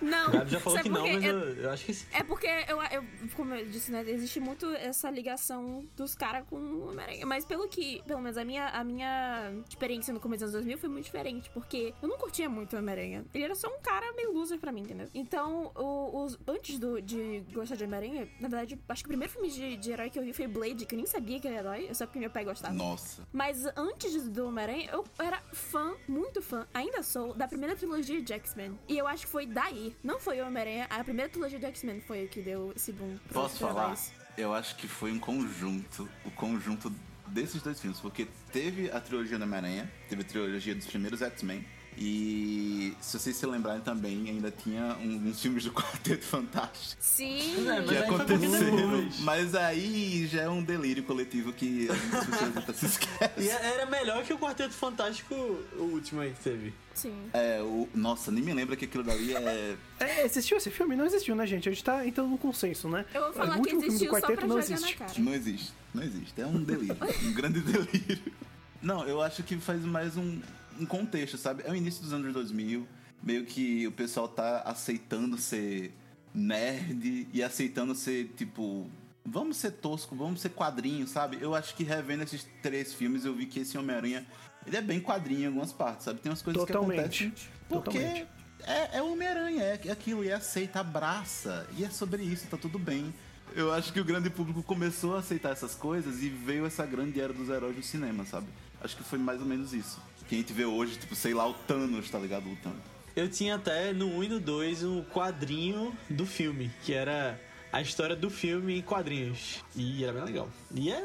Não. 0.00 0.28
O 0.28 0.32
Gabi 0.32 0.50
já 0.50 0.60
falou 0.60 0.78
que 0.80 0.88
não, 0.88 1.06
mas 1.06 1.24
Eu- 1.24 1.38
eu, 1.38 1.54
eu 1.62 1.70
acho 1.70 1.84
que 1.86 1.94
sim. 1.94 2.06
É 2.12 2.22
porque, 2.22 2.46
eu, 2.68 2.82
eu, 2.82 3.04
como 3.36 3.54
eu 3.54 3.64
disse, 3.66 3.90
né? 3.90 4.04
Existe 4.08 4.40
muito 4.40 4.66
essa 4.74 5.10
ligação 5.10 5.86
dos 5.96 6.14
caras 6.14 6.44
com 6.48 6.56
o 6.56 6.88
Homem-Aranha. 6.90 7.26
Mas 7.26 7.44
pelo 7.44 7.68
que, 7.68 8.02
pelo 8.06 8.20
menos 8.20 8.36
a 8.36 8.44
minha, 8.44 8.68
a 8.68 8.84
minha 8.84 9.52
experiência 9.68 10.12
no 10.12 10.20
começo 10.20 10.44
dos 10.44 10.54
anos 10.54 10.64
2000 10.66 10.78
foi 10.78 10.88
muito 10.88 11.04
diferente. 11.04 11.50
Porque 11.50 11.94
eu 12.02 12.08
não 12.08 12.16
curtia 12.18 12.48
muito 12.48 12.74
o 12.74 12.78
Homem-Aranha. 12.78 13.24
Ele 13.34 13.44
era 13.44 13.54
só 13.54 13.68
um 13.68 13.80
cara 13.80 14.12
meio 14.14 14.32
loser 14.32 14.58
pra 14.58 14.72
mim, 14.72 14.82
entendeu? 14.82 15.08
Então, 15.14 15.70
o- 15.74 16.24
os, 16.24 16.38
antes 16.46 16.78
do, 16.78 17.00
de 17.00 17.44
gostar 17.52 17.76
de 17.76 17.84
Homem-Aranha, 17.84 18.28
na 18.40 18.48
verdade, 18.48 18.78
acho 18.88 19.02
que 19.02 19.08
o 19.08 19.10
primeiro 19.10 19.32
filme 19.32 19.50
de, 19.50 19.76
de 19.76 19.90
herói 19.92 20.10
que 20.10 20.18
eu 20.18 20.22
vi 20.22 20.32
foi 20.32 20.46
Blade, 20.46 20.86
que 20.86 20.94
eu 20.94 20.98
nem 20.98 21.06
sabia 21.06 21.38
que 21.40 21.48
era 21.48 21.56
herói. 21.58 21.86
Eu 21.88 21.94
só 21.94 22.06
porque 22.06 22.18
meu 22.18 22.30
pai 22.30 22.44
gostava. 22.44 22.74
Nossa. 22.74 23.26
Mas 23.32 23.64
antes 23.76 24.28
do 24.28 24.46
Homem-Aranha, 24.48 24.90
eu 24.92 25.04
era 25.18 25.40
fã, 25.52 25.94
muito 26.08 26.40
fã, 26.42 26.66
ainda 26.72 27.02
sou, 27.02 27.34
da 27.34 27.46
primeira 27.48 27.74
trilogia 27.76 28.20
de 28.22 28.32
X-Men. 28.32 28.78
E 28.88 28.96
eu 28.98 29.06
acho 29.06 29.24
que 29.26 29.32
foi 29.32 29.46
daí. 29.46 29.73
Não 30.02 30.20
foi 30.20 30.40
o 30.40 30.46
Homem-Aranha, 30.46 30.86
a 30.90 31.02
primeira 31.02 31.30
trilogia 31.30 31.58
de 31.58 31.66
X-Men 31.66 32.00
foi 32.00 32.24
o 32.24 32.28
que 32.28 32.40
deu 32.40 32.72
esse 32.76 32.92
boom. 32.92 33.18
Posso 33.32 33.58
falar? 33.58 33.96
Eu 34.36 34.52
acho 34.52 34.76
que 34.76 34.88
foi 34.88 35.12
um 35.12 35.18
conjunto, 35.18 36.08
o 36.24 36.30
conjunto 36.30 36.92
desses 37.28 37.62
dois 37.62 37.80
filmes, 37.80 38.00
porque 38.00 38.26
teve 38.52 38.90
a 38.90 39.00
trilogia 39.00 39.38
do 39.38 39.44
Homem-Aranha, 39.44 39.90
teve 40.08 40.22
a 40.22 40.24
trilogia 40.24 40.74
dos 40.74 40.86
primeiros 40.86 41.22
X-Men, 41.22 41.64
e 41.96 42.94
se 43.00 43.18
vocês 43.18 43.36
se 43.36 43.46
lembrarem 43.46 43.80
também, 43.82 44.28
ainda 44.28 44.50
tinha 44.50 44.96
um- 45.00 45.28
uns 45.28 45.40
filmes 45.40 45.64
do 45.64 45.70
Quarteto 45.72 46.24
Fantástico 46.24 46.96
Sim. 47.00 47.66
É, 47.68 47.80
mas 47.80 47.88
que 47.90 47.96
aconteceram, 47.96 49.08
mas 49.20 49.54
aí 49.54 50.26
já 50.26 50.42
é 50.42 50.48
um 50.48 50.62
delírio 50.62 51.02
coletivo 51.04 51.52
que 51.52 51.88
as 51.90 51.98
pessoas 52.26 52.56
até 52.56 52.72
se 52.74 52.84
E 52.84 52.88
esquecem. 52.88 53.48
era 53.48 53.86
melhor 53.86 54.24
que 54.24 54.32
o 54.32 54.38
Quarteto 54.38 54.74
Fantástico, 54.74 55.34
o 55.34 55.82
último 55.92 56.20
aí 56.20 56.32
que 56.32 56.40
teve. 56.42 56.74
Sim. 56.94 57.14
É, 57.32 57.60
o, 57.60 57.88
nossa, 57.94 58.30
nem 58.30 58.42
me 58.42 58.52
lembra 58.54 58.76
que 58.76 58.84
aquilo 58.84 59.02
dali 59.02 59.34
é... 59.34 59.76
É, 59.98 60.24
existiu 60.24 60.56
esse 60.56 60.70
filme? 60.70 60.94
Não 60.94 61.04
existiu, 61.06 61.34
né, 61.34 61.44
gente? 61.46 61.68
A 61.68 61.72
gente 61.72 61.82
tá 61.82 62.06
entrando 62.06 62.28
num 62.30 62.36
consenso, 62.36 62.88
né? 62.88 63.04
Eu 63.12 63.22
vou 63.22 63.32
falar 63.32 63.58
o 63.58 63.62
que 63.62 63.74
último 63.74 63.80
filme 63.80 63.86
do 63.86 63.86
existiu 63.94 64.10
só 64.10 64.16
quarteto 64.20 64.38
pra 64.38 64.48
não 64.48 64.58
existe. 64.58 64.92
na 64.92 65.06
cara. 65.06 65.12
Não 65.18 65.34
existe, 65.34 65.72
não 65.92 66.02
existe. 66.02 66.40
É 66.40 66.46
um 66.46 66.62
delírio, 66.62 66.96
um 67.24 67.32
grande 67.32 67.60
delírio. 67.62 68.32
Não, 68.80 69.04
eu 69.08 69.20
acho 69.20 69.42
que 69.42 69.56
faz 69.56 69.82
mais 69.84 70.16
um, 70.16 70.40
um 70.80 70.86
contexto, 70.86 71.36
sabe? 71.36 71.62
É 71.66 71.70
o 71.70 71.74
início 71.74 72.02
dos 72.02 72.12
anos 72.12 72.32
2000, 72.32 72.86
meio 73.22 73.44
que 73.44 73.86
o 73.86 73.92
pessoal 73.92 74.28
tá 74.28 74.62
aceitando 74.62 75.38
ser 75.38 75.92
nerd 76.34 77.28
e 77.32 77.42
aceitando 77.42 77.94
ser, 77.94 78.32
tipo... 78.36 78.88
Vamos 79.26 79.56
ser 79.56 79.70
tosco, 79.70 80.14
vamos 80.14 80.42
ser 80.42 80.50
quadrinho, 80.50 81.06
sabe? 81.06 81.38
Eu 81.40 81.54
acho 81.54 81.74
que 81.74 81.82
revendo 81.82 82.24
esses 82.24 82.46
três 82.62 82.92
filmes, 82.92 83.24
eu 83.24 83.34
vi 83.34 83.46
que 83.46 83.60
esse 83.60 83.78
Homem-Aranha, 83.78 84.26
ele 84.66 84.76
é 84.76 84.82
bem 84.82 85.00
quadrinho 85.00 85.42
em 85.42 85.46
algumas 85.46 85.72
partes, 85.72 86.04
sabe? 86.04 86.20
Tem 86.20 86.30
umas 86.30 86.42
coisas 86.42 86.62
Totalmente. 86.62 87.18
que 87.18 87.24
acontecem 87.24 87.54
porque 87.68 87.98
Totalmente. 87.98 88.28
é, 88.66 88.98
é 88.98 89.02
Homem-Aranha, 89.02 89.62
é 89.62 89.90
aquilo, 89.90 90.24
e 90.24 90.32
aceita, 90.32 90.80
abraça, 90.80 91.66
e 91.76 91.84
é 91.84 91.90
sobre 91.90 92.22
isso, 92.22 92.46
tá 92.48 92.56
tudo 92.56 92.78
bem. 92.78 93.12
Eu 93.54 93.72
acho 93.72 93.92
que 93.92 94.00
o 94.00 94.04
grande 94.04 94.28
público 94.30 94.62
começou 94.62 95.16
a 95.16 95.20
aceitar 95.20 95.52
essas 95.52 95.74
coisas 95.74 96.22
e 96.22 96.28
veio 96.28 96.66
essa 96.66 96.84
grande 96.84 97.20
era 97.20 97.32
dos 97.32 97.48
heróis 97.48 97.76
do 97.76 97.82
cinema, 97.82 98.24
sabe? 98.24 98.46
Acho 98.80 98.96
que 98.96 99.04
foi 99.04 99.18
mais 99.18 99.40
ou 99.40 99.46
menos 99.46 99.72
isso. 99.72 100.00
Que 100.28 100.36
a 100.36 100.38
gente 100.38 100.52
vê 100.52 100.64
hoje, 100.64 100.96
tipo, 100.96 101.14
sei 101.14 101.34
lá, 101.34 101.46
o 101.48 101.54
Thanos, 101.54 102.10
tá 102.10 102.18
ligado? 102.18 102.48
Lutando. 102.48 102.76
Eu 103.14 103.28
tinha 103.28 103.54
até 103.54 103.92
no 103.92 104.06
1 104.06 104.24
e 104.24 104.28
no 104.28 104.40
2 104.40 104.82
um 104.82 105.02
quadrinho 105.04 105.96
do 106.10 106.26
filme, 106.26 106.70
que 106.82 106.92
era 106.92 107.40
a 107.72 107.80
história 107.80 108.16
do 108.16 108.30
filme 108.30 108.78
em 108.78 108.82
quadrinhos. 108.82 109.62
E 109.76 110.02
era 110.02 110.12
bem 110.12 110.24
legal. 110.24 110.48
E 110.74 110.90
é 110.90 111.04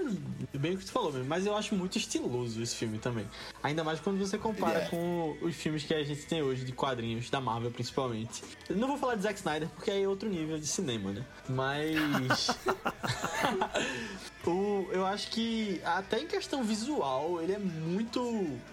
bem 0.57 0.73
o 0.73 0.77
que 0.77 0.85
tu 0.85 0.91
falou 0.91 1.11
mesmo, 1.11 1.27
mas 1.27 1.45
eu 1.45 1.55
acho 1.55 1.75
muito 1.75 1.97
estiloso 1.97 2.61
esse 2.61 2.75
filme 2.75 2.97
também. 2.97 3.25
Ainda 3.61 3.83
mais 3.83 3.99
quando 3.99 4.17
você 4.17 4.37
compara 4.37 4.79
é. 4.79 4.87
com 4.87 5.37
os 5.41 5.55
filmes 5.55 5.83
que 5.83 5.93
a 5.93 6.03
gente 6.03 6.25
tem 6.25 6.41
hoje 6.41 6.65
de 6.65 6.71
quadrinhos, 6.71 7.29
da 7.29 7.39
Marvel 7.39 7.69
principalmente. 7.69 8.43
Eu 8.67 8.77
não 8.77 8.87
vou 8.87 8.97
falar 8.97 9.15
de 9.15 9.21
Zack 9.21 9.37
Snyder 9.37 9.69
porque 9.69 9.91
aí 9.91 10.03
é 10.03 10.07
outro 10.07 10.27
nível 10.27 10.57
de 10.57 10.65
cinema, 10.65 11.11
né? 11.11 11.23
Mas. 11.47 12.49
o, 14.45 14.87
eu 14.91 15.05
acho 15.05 15.29
que 15.29 15.79
até 15.83 16.19
em 16.19 16.27
questão 16.27 16.63
visual, 16.63 17.41
ele 17.41 17.53
é 17.53 17.59
muito. 17.59 18.19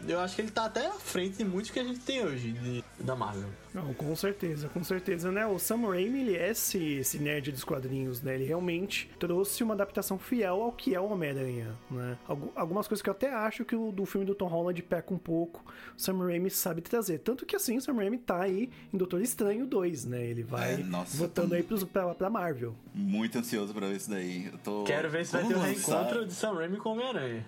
Eu 0.09 0.21
acho 0.21 0.35
que 0.35 0.43
ele 0.43 0.51
tá 0.51 0.65
até 0.65 0.87
à 0.87 0.93
frente 0.93 1.37
de 1.37 1.45
muitos 1.45 1.71
que 1.71 1.79
a 1.79 1.85
gente 1.85 2.01
tem 2.01 2.25
hoje 2.25 2.53
de- 2.53 2.85
da 2.99 3.15
Marvel. 3.15 3.49
Não, 3.75 3.93
com 3.93 4.17
certeza, 4.17 4.71
com 4.71 4.83
certeza, 4.83 5.31
né? 5.31 5.47
O 5.47 5.59
Sam 5.59 5.89
Raimi, 5.89 6.21
ele 6.21 6.37
é 6.37 6.51
esse, 6.51 6.79
esse 6.95 7.19
nerd 7.19 7.53
dos 7.53 7.63
quadrinhos, 7.63 8.23
né? 8.23 8.35
Ele 8.35 8.45
realmente 8.45 9.11
trouxe 9.19 9.63
uma 9.63 9.75
adaptação 9.75 10.19
fiel 10.19 10.63
ao 10.63 10.73
que 10.73 10.86
que 10.87 10.95
é 10.95 11.01
o 11.01 11.07
Homem-Aranha, 11.07 11.77
né? 11.91 12.17
Algumas 12.55 12.87
coisas 12.87 13.03
que 13.03 13.11
eu 13.11 13.13
até 13.13 13.35
acho 13.35 13.65
que 13.65 13.75
o 13.75 13.91
do 13.91 14.07
filme 14.07 14.25
do 14.25 14.37
Tom 14.37 14.47
Holland 14.47 14.81
peca 14.85 15.13
um 15.13 15.19
pouco, 15.19 15.65
o 15.99 16.01
Sam 16.01 16.19
Raimi 16.19 16.49
sabe 16.49 16.81
trazer. 16.81 17.19
Tanto 17.19 17.45
que 17.45 17.57
assim, 17.57 17.77
o 17.77 17.81
Sam 17.81 17.95
Raimi 17.95 18.19
tá 18.19 18.43
aí 18.43 18.71
em 18.95 18.97
Doutor 18.97 19.21
Estranho 19.21 19.67
2, 19.67 20.05
né? 20.05 20.25
Ele 20.25 20.43
é, 20.43 20.45
vai 20.45 20.75
é, 20.75 20.77
nossa, 20.77 21.27
tô... 21.27 21.43
aí 21.53 21.65
pros, 21.65 21.83
pra, 21.83 22.15
pra 22.15 22.31
Marvel. 22.31 22.73
Muito 22.95 23.37
ansioso 23.37 23.75
pra 23.75 23.89
ver 23.89 23.97
isso 23.97 24.09
daí. 24.09 24.47
Eu 24.47 24.59
tô... 24.59 24.85
Quero 24.85 25.11
ver 25.11 25.27
se 25.27 25.33
vai 25.33 25.45
ter 25.45 25.57
um 25.57 25.61
reencontro 25.61 26.25
de 26.25 26.33
Sam 26.33 26.55
Raimi 26.55 26.77
com 26.77 26.91
o 26.91 26.93
Homem-Aranha. 26.93 27.45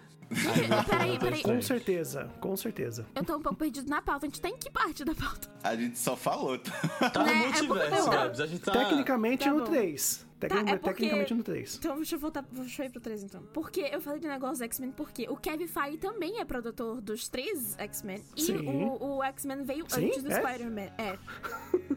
Peraí, 0.88 1.16
peraí. 1.20 1.40
Com 1.40 1.62
certeza, 1.62 2.28
com 2.40 2.56
certeza. 2.56 3.06
Eu 3.14 3.22
tô 3.22 3.36
um 3.36 3.40
pouco 3.40 3.56
perdido 3.56 3.88
na 3.88 4.02
pauta. 4.02 4.26
A 4.26 4.28
gente 4.28 4.40
tá 4.40 4.48
em 4.48 4.56
que 4.56 4.68
parte 4.68 5.04
da 5.04 5.14
pauta? 5.14 5.48
A 5.62 5.76
gente 5.76 5.96
só 5.96 6.16
falou. 6.16 6.58
Tá, 6.58 7.10
tá 7.10 7.20
no 7.20 7.26
né, 7.26 7.32
é 7.32 7.46
multiverso, 7.46 8.10
Gabs. 8.10 8.40
A 8.40 8.46
gente 8.46 8.62
tá... 8.62 8.72
Tecnicamente 8.72 9.44
tá 9.44 9.52
no 9.52 9.62
3. 9.62 10.27
Tecnic, 10.38 10.64
tá, 10.64 10.70
é 10.70 10.76
porque... 10.76 10.94
Tecnicamente 10.94 11.34
no 11.34 11.42
3. 11.42 11.76
Então 11.76 11.96
deixa 11.96 12.14
eu 12.16 12.18
voltar. 12.18 12.44
Deixa 12.50 12.82
eu 12.82 12.86
ir 12.86 12.90
pro 12.90 13.00
3 13.00 13.22
então. 13.24 13.42
Porque 13.52 13.80
eu 13.80 14.00
falei 14.00 14.20
do 14.20 14.28
negócio 14.28 14.64
X-Men, 14.64 14.92
porque 14.92 15.28
o 15.28 15.36
Kevin 15.36 15.66
Feige 15.66 15.98
também 15.98 16.40
é 16.40 16.44
produtor 16.44 17.00
dos 17.00 17.28
três 17.28 17.76
X-Men. 17.78 18.22
E 18.36 18.52
o, 18.52 19.16
o 19.16 19.22
X-Men 19.24 19.64
veio 19.64 19.84
Sim, 19.88 20.06
antes 20.06 20.22
do 20.22 20.32
é? 20.32 20.40
Spider-Man. 20.40 20.90
É. 20.98 21.18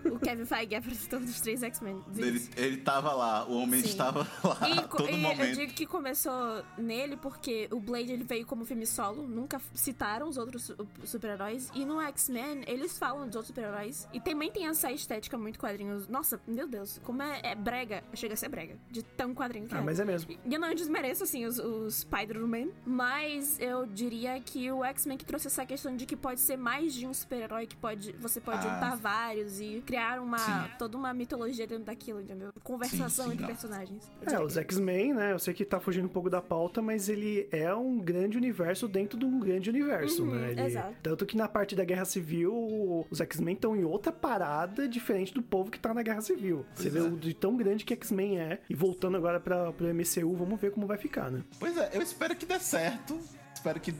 o 0.09 0.19
Kevin 0.19 0.45
Feige 0.45 0.75
é 0.75 0.81
produtor 0.81 1.19
dos 1.19 1.39
três 1.41 1.63
X-Men. 1.63 2.03
Ele, 2.17 2.49
ele 2.57 2.77
tava 2.77 3.13
lá, 3.13 3.47
o 3.47 3.57
homem 3.57 3.81
Sim. 3.81 3.89
estava 3.89 4.27
lá. 4.43 4.69
E, 4.69 4.87
todo 4.87 5.09
e 5.09 5.17
momento. 5.17 5.41
eu 5.41 5.55
digo 5.55 5.73
que 5.73 5.85
começou 5.85 6.63
nele 6.77 7.17
porque 7.17 7.67
o 7.71 7.79
Blade 7.79 8.11
ele 8.11 8.23
veio 8.23 8.45
como 8.45 8.65
filme 8.65 8.85
solo, 8.85 9.27
nunca 9.27 9.61
citaram 9.73 10.27
os 10.27 10.37
outros 10.37 10.71
super-heróis. 11.03 11.69
E 11.73 11.85
no 11.85 12.01
X-Men 12.01 12.63
eles 12.67 12.97
falam 12.97 13.27
dos 13.27 13.35
outros 13.35 13.47
super-heróis. 13.47 14.07
E 14.13 14.19
também 14.19 14.51
tem 14.51 14.67
essa 14.67 14.91
estética 14.91 15.37
muito 15.37 15.59
quadrinhos. 15.59 16.07
Nossa, 16.07 16.39
meu 16.47 16.67
Deus, 16.67 16.99
como 17.03 17.21
é, 17.21 17.41
é 17.43 17.55
brega. 17.55 18.03
Chega 18.13 18.30
a 18.33 18.37
ser 18.37 18.49
brega. 18.49 18.75
De 18.89 19.03
tão 19.03 19.33
quadrinho 19.33 19.67
que 19.67 19.75
Ah, 19.75 19.79
é. 19.79 19.81
mas 19.81 19.99
é 19.99 20.05
mesmo. 20.05 20.31
E 20.45 20.53
eu 20.53 20.59
não 20.59 20.73
desmereço, 20.73 21.23
assim, 21.23 21.45
os, 21.45 21.59
os 21.59 22.01
Spider-Man, 22.01 22.67
mas 22.85 23.59
eu 23.59 23.85
diria 23.85 24.39
que 24.39 24.71
o 24.71 24.83
X-Men 24.83 25.17
que 25.17 25.25
trouxe 25.25 25.47
essa 25.47 25.65
questão 25.65 25.95
de 25.95 26.05
que 26.05 26.15
pode 26.15 26.39
ser 26.39 26.57
mais 26.57 26.93
de 26.93 27.07
um 27.07 27.13
super-herói, 27.13 27.65
que 27.67 27.75
pode, 27.75 28.11
você 28.13 28.39
pode 28.39 28.59
Ah. 28.59 28.61
juntar 28.73 28.95
vários 28.97 29.59
e 29.59 29.81
criar 29.85 30.21
uma, 30.21 30.37
Sim. 30.37 30.71
toda 30.77 30.97
uma 30.97 31.13
mitologia 31.13 31.65
dentro 31.67 31.85
daquilo, 31.85 32.21
entendeu? 32.21 32.51
Conversação 32.63 33.09
Sim, 33.09 33.23
sim, 33.23 33.27
entre 33.31 33.41
não. 33.41 33.47
personagens. 33.47 34.11
É, 34.25 34.39
os 34.39 34.57
X-Men, 34.57 35.13
né? 35.13 35.31
Eu 35.33 35.39
sei 35.39 35.53
que 35.53 35.65
tá 35.65 35.79
fugindo 35.79 36.05
um 36.05 36.09
pouco 36.09 36.29
da 36.29 36.41
pauta, 36.41 36.81
mas 36.81 37.09
ele 37.09 37.47
é 37.51 37.73
um 37.73 37.97
grande 37.99 38.37
universo 38.37 38.87
dentro 38.87 39.17
de 39.17 39.25
um 39.25 39.39
grande 39.39 39.69
universo, 39.69 40.23
Uhum, 40.23 40.35
né? 40.35 40.51
Ele- 40.51 40.61
exato. 40.61 40.95
Tanto 41.01 41.25
que 41.25 41.35
na 41.37 41.47
parte 41.47 41.75
da 41.75 41.83
Guerra 41.83 42.05
Civil, 42.05 43.05
os 43.09 43.19
X-Men 43.21 43.55
estão 43.55 43.75
em 43.75 43.83
outra 43.83 44.11
parada 44.11 44.87
diferente 44.87 45.33
do 45.33 45.41
povo 45.41 45.71
que 45.71 45.79
tá 45.79 45.93
na 45.93 46.01
Guerra 46.03 46.21
Civil. 46.21 46.65
Você 46.75 46.89
vê 46.89 46.99
é. 46.99 47.01
o 47.03 47.17
de 47.17 47.33
tão 47.33 47.55
grande 47.57 47.83
que 47.85 47.93
X-Men 47.93 48.20
é. 48.37 48.59
E 48.69 48.73
voltando 48.75 49.17
agora 49.17 49.39
pra, 49.39 49.71
pro 49.71 49.87
MCU, 49.93 50.35
vamos 50.35 50.59
ver 50.59 50.71
como 50.71 50.85
vai 50.87 50.97
ficar, 50.97 51.29
né? 51.31 51.41
Pois 51.59 51.77
é, 51.77 51.89
eu 51.93 52.01
espero 52.01 52.35
que 52.35 52.45
dê 52.45 52.59
certo. 52.59 53.19
Espero 53.53 53.79
que. 53.79 53.93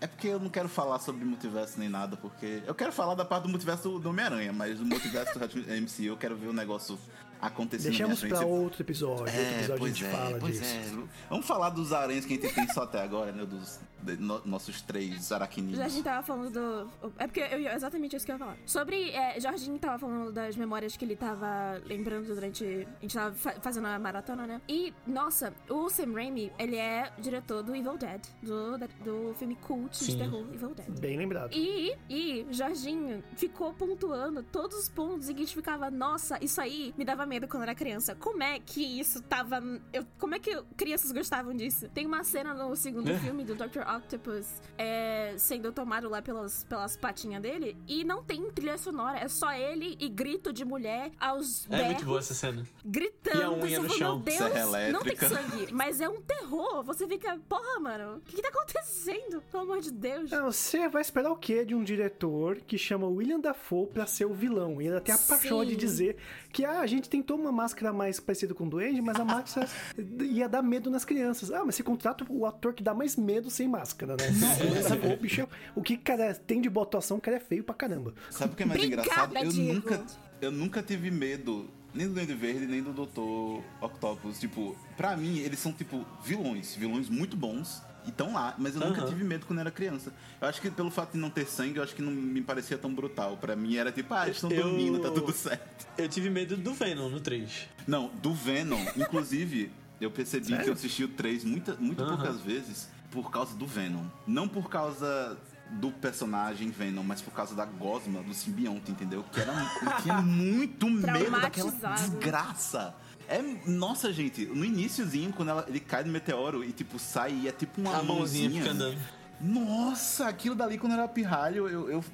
É 0.00 0.06
porque 0.06 0.28
eu 0.28 0.40
não 0.40 0.48
quero 0.50 0.68
falar 0.68 0.98
sobre 0.98 1.24
multiverso 1.24 1.78
nem 1.78 1.88
nada, 1.88 2.16
porque. 2.16 2.62
Eu 2.66 2.74
quero 2.74 2.90
falar 2.92 3.14
da 3.14 3.24
parte 3.24 3.44
do 3.44 3.48
multiverso 3.50 3.98
do- 3.98 4.08
Homem-Aranha, 4.08 4.52
mas 4.52 4.78
do 4.78 4.84
multiverso 4.84 5.38
do 5.38 5.44
MCU 5.80 6.04
eu 6.06 6.16
quero 6.16 6.34
ver 6.36 6.48
o 6.48 6.52
negócio 6.52 6.98
acontecer 7.40 7.88
Deixamos 7.90 8.20
pra 8.20 8.28
frente. 8.38 8.44
outro 8.44 8.82
episódio. 8.82 9.20
outro 9.24 9.34
É, 9.36 9.54
episódio 9.58 9.84
a 9.84 9.88
gente 9.88 10.04
é, 10.04 10.08
fala 10.10 10.38
disso. 10.40 10.64
é. 10.64 11.04
Vamos 11.28 11.46
falar 11.46 11.70
dos 11.70 11.92
aranhas 11.92 12.24
que 12.24 12.34
a 12.34 12.40
gente 12.40 12.54
tem 12.54 12.66
só 12.72 12.82
até 12.84 13.02
agora, 13.02 13.30
né? 13.32 13.44
Dos, 13.44 13.78
no- 14.18 14.42
nossos 14.44 14.80
três 14.82 15.30
aracnídeos. 15.32 15.92
gente 15.92 16.02
tava 16.04 16.22
falando 16.22 16.50
do. 16.50 17.10
É 17.18 17.26
porque 17.26 17.40
eu, 17.40 17.60
ia- 17.60 17.74
exatamente 17.74 18.16
isso 18.16 18.24
que 18.24 18.32
eu 18.32 18.34
ia 18.36 18.38
falar. 18.38 18.56
Sobre. 18.66 19.10
É, 19.10 19.40
Jorginho 19.40 19.78
tava 19.78 19.98
falando 19.98 20.32
das 20.32 20.56
memórias 20.56 20.96
que 20.96 21.04
ele 21.04 21.16
tava 21.16 21.80
lembrando 21.86 22.26
durante. 22.34 22.64
A 22.64 23.00
gente 23.02 23.14
tava 23.14 23.34
fa- 23.34 23.54
fazendo 23.60 23.86
a 23.86 23.98
maratona, 23.98 24.46
né? 24.46 24.60
E, 24.68 24.92
nossa, 25.06 25.52
o 25.68 25.88
Sam 25.88 26.12
Raimi, 26.12 26.52
ele 26.58 26.76
é 26.76 27.12
diretor 27.18 27.62
do 27.62 27.74
Evil 27.74 27.96
Dead, 27.96 28.20
do, 28.42 28.78
do 29.04 29.34
filme 29.34 29.56
cult 29.56 29.98
de 29.98 30.12
Sim. 30.12 30.18
terror 30.18 30.46
Evil 30.52 30.74
Dead. 30.74 30.98
Bem 31.00 31.16
lembrado. 31.18 31.52
E, 31.54 31.94
e 32.08 32.46
Jorginho 32.50 33.22
ficou 33.36 33.72
pontuando 33.74 34.42
todos 34.42 34.76
os 34.78 34.88
pontos 34.88 35.28
em 35.28 35.34
que 35.34 35.42
a 35.42 35.44
gente 35.44 35.54
ficava, 35.56 35.90
nossa, 35.90 36.42
isso 36.42 36.60
aí 36.60 36.94
me 36.96 37.04
dava 37.04 37.24
medo 37.26 37.46
quando 37.48 37.62
era 37.64 37.74
criança. 37.74 38.14
Como 38.14 38.42
é 38.42 38.58
que 38.58 38.82
isso 39.00 39.22
tava. 39.22 39.62
Eu, 39.92 40.04
como 40.18 40.34
é 40.34 40.38
que 40.38 40.62
crianças 40.76 41.12
gostavam 41.12 41.54
disso? 41.54 41.88
Tem 41.90 42.06
uma 42.06 42.22
cena 42.24 42.54
no 42.54 42.74
segundo 42.76 43.10
É. 43.10 43.18
filme 43.18 43.44
do 43.44 43.54
Dr. 43.54 43.80
Octopus 43.96 44.46
é, 44.78 45.34
sendo 45.38 45.72
tomado 45.72 46.08
lá 46.08 46.20
pelas, 46.22 46.64
pelas 46.64 46.96
patinhas 46.96 47.42
dele 47.42 47.76
e 47.86 48.04
não 48.04 48.22
tem 48.22 48.50
trilha 48.50 48.76
sonora, 48.78 49.18
é 49.18 49.28
só 49.28 49.52
ele 49.52 49.96
e 50.00 50.08
grito 50.08 50.52
de 50.52 50.64
mulher 50.64 51.10
aos 51.20 51.66
É 51.66 51.68
berros, 51.70 51.86
muito 51.86 52.04
boa 52.06 52.18
essa 52.18 52.34
cena. 52.34 52.64
gritando. 52.84 53.38
E 53.38 53.42
a 53.42 53.50
unha 53.50 53.60
Você 53.68 53.78
no 53.78 53.84
fala, 53.88 53.98
chão. 53.98 54.14
Meu 54.16 54.24
Deus, 54.24 54.36
Serra 54.38 54.64
não 54.92 55.02
tem 55.02 55.12
elétrica. 55.12 55.28
sangue, 55.28 55.72
mas 55.72 56.00
é 56.00 56.08
um 56.08 56.20
terror. 56.20 56.82
Você 56.84 57.06
fica, 57.06 57.38
porra, 57.48 57.80
mano, 57.80 58.16
o 58.16 58.20
que, 58.20 58.36
que 58.36 58.42
tá 58.42 58.48
acontecendo? 58.48 59.42
Pelo 59.50 59.62
amor 59.64 59.80
de 59.80 59.90
Deus. 59.92 60.32
Ah, 60.32 60.42
Você 60.42 60.88
vai 60.88 61.02
esperar 61.02 61.30
o 61.30 61.36
quê 61.36 61.64
de 61.64 61.74
um 61.74 61.82
diretor 61.84 62.56
que 62.66 62.76
chama 62.78 63.06
William 63.06 63.40
Dafoe 63.40 63.86
pra 63.86 64.06
ser 64.06 64.24
o 64.26 64.34
vilão? 64.34 64.80
E 64.80 64.86
ainda 64.86 65.00
tem 65.00 65.14
a 65.14 65.18
paixão 65.18 65.60
Sim. 65.60 65.66
de 65.68 65.76
dizer 65.76 66.16
que 66.52 66.64
ah, 66.64 66.80
a 66.80 66.86
gente 66.86 67.08
tentou 67.08 67.36
uma 67.38 67.52
máscara 67.52 67.92
mais 67.92 68.18
parecida 68.20 68.54
com 68.54 68.64
o 68.66 68.70
Duende, 68.70 69.00
mas 69.02 69.18
a 69.18 69.24
máscara 69.24 69.68
ia 70.22 70.48
dar 70.48 70.62
medo 70.62 70.90
nas 70.90 71.04
crianças. 71.04 71.50
Ah, 71.50 71.64
mas 71.64 71.74
você 71.74 71.82
contrata 71.82 72.24
o 72.28 72.46
ator 72.46 72.72
que 72.74 72.82
dá 72.82 72.94
mais 72.94 73.16
medo 73.16 73.50
sem 73.50 73.68
máscara, 73.68 73.83
né? 74.16 74.16
William 74.60 74.82
Dafoe, 74.88 75.16
bicho, 75.16 75.40
é- 75.42 75.48
o 75.74 75.82
que 75.82 75.96
cara 75.96 76.34
tem 76.34 76.60
de 76.60 76.68
boa 76.70 76.84
atuação, 76.86 77.16
o 77.16 77.20
cara 77.20 77.36
é 77.36 77.40
feio 77.40 77.62
pra 77.64 77.74
caramba. 77.74 78.14
Sabe 78.30 78.52
o 78.52 78.56
que 78.56 78.62
é 78.62 78.66
mais 78.66 78.80
Obrigada, 78.82 79.02
engraçado? 79.08 79.36
Eu 79.36 79.50
Diego. 79.50 79.74
nunca, 79.74 80.04
eu 80.40 80.50
nunca 80.50 80.82
tive 80.82 81.10
medo 81.10 81.68
nem 81.92 82.08
do 82.08 82.14
Duende 82.14 82.34
Verde, 82.34 82.66
nem 82.66 82.82
do 82.82 82.92
Dr. 82.92 83.62
Octopus. 83.84 84.38
Tipo, 84.40 84.76
pra 84.96 85.16
mim, 85.16 85.38
eles 85.38 85.58
são, 85.58 85.72
tipo, 85.72 86.04
vilões. 86.24 86.74
Vilões 86.74 87.08
muito 87.08 87.36
bons. 87.36 87.82
E 88.06 88.12
tão 88.12 88.34
lá, 88.34 88.54
mas 88.58 88.74
eu 88.74 88.82
nunca 88.86 89.00
Aham. 89.00 89.08
tive 89.08 89.24
medo 89.24 89.46
quando 89.46 89.60
era 89.60 89.70
criança. 89.70 90.12
Eu 90.38 90.46
acho 90.46 90.60
que 90.60 90.70
pelo 90.70 90.90
fato 90.90 91.12
de 91.12 91.18
não 91.18 91.30
ter 91.30 91.46
sangue, 91.46 91.78
eu 91.78 91.82
acho 91.82 91.94
que 91.94 92.02
não 92.02 92.12
me 92.12 92.42
parecia 92.42 92.76
tão 92.76 92.92
brutal. 92.94 93.38
Pra 93.38 93.56
mim 93.56 93.76
era 93.76 93.90
tipo, 93.90 94.12
ah, 94.12 94.24
eles 94.24 94.36
estão 94.36 94.50
Eu- 94.50 94.64
dormindo, 94.64 94.98
tá 94.98 95.10
tudo 95.10 95.32
certo. 95.32 95.86
Eu 95.96 96.06
tive 96.06 96.28
medo 96.28 96.54
do 96.54 96.74
Venom 96.74 97.08
no 97.08 97.18
3. 97.18 97.66
Não, 97.86 98.08
do 98.20 98.34
Venom, 98.34 98.78
inclusive, 98.94 99.70
eu 100.02 100.10
percebi 100.10 100.48
Sério? 100.48 100.64
que 100.64 100.68
eu 100.68 100.74
assisti 100.74 101.02
o 101.04 101.08
3 101.08 101.44
muita, 101.44 101.76
muito 101.76 102.02
Aham. 102.02 102.16
poucas 102.18 102.40
vezes 102.42 102.88
por 103.14 103.30
causa 103.30 103.54
do 103.56 103.66
Venom. 103.66 104.04
Não 104.26 104.46
por 104.48 104.68
causa 104.68 105.38
do 105.70 105.90
personagem 105.90 106.70
Venom, 106.70 107.02
mas 107.02 107.22
por 107.22 107.32
causa 107.32 107.54
da 107.54 107.64
gosma, 107.64 108.22
do 108.22 108.34
simbionte, 108.34 108.90
entendeu? 108.90 109.24
Que 109.32 109.40
era, 109.40 109.52
eu 109.82 110.02
tinha 110.02 110.20
muito 110.22 110.90
medo 110.90 111.30
daquela 111.40 111.70
desgraça. 111.94 112.94
É, 113.26 113.40
nossa, 113.66 114.12
gente, 114.12 114.44
no 114.44 114.64
iníciozinho, 114.64 115.32
quando 115.32 115.48
ela- 115.48 115.64
ele 115.66 115.80
cai 115.80 116.04
no 116.04 116.12
meteoro 116.12 116.62
e, 116.62 116.72
tipo, 116.72 116.98
sai 116.98 117.32
e 117.32 117.48
é 117.48 117.52
tipo 117.52 117.80
uma 117.80 117.96
a 117.96 118.02
mãozinha 118.02 118.50
fica 118.50 118.70
andando. 118.72 118.98
Nossa, 119.40 120.28
aquilo 120.28 120.54
dali 120.54 120.78
quando 120.78 120.92
eu 120.92 120.98
era 120.98 121.08
pirralho, 121.08 121.68
eu, 121.68 121.90
eu 121.90 122.04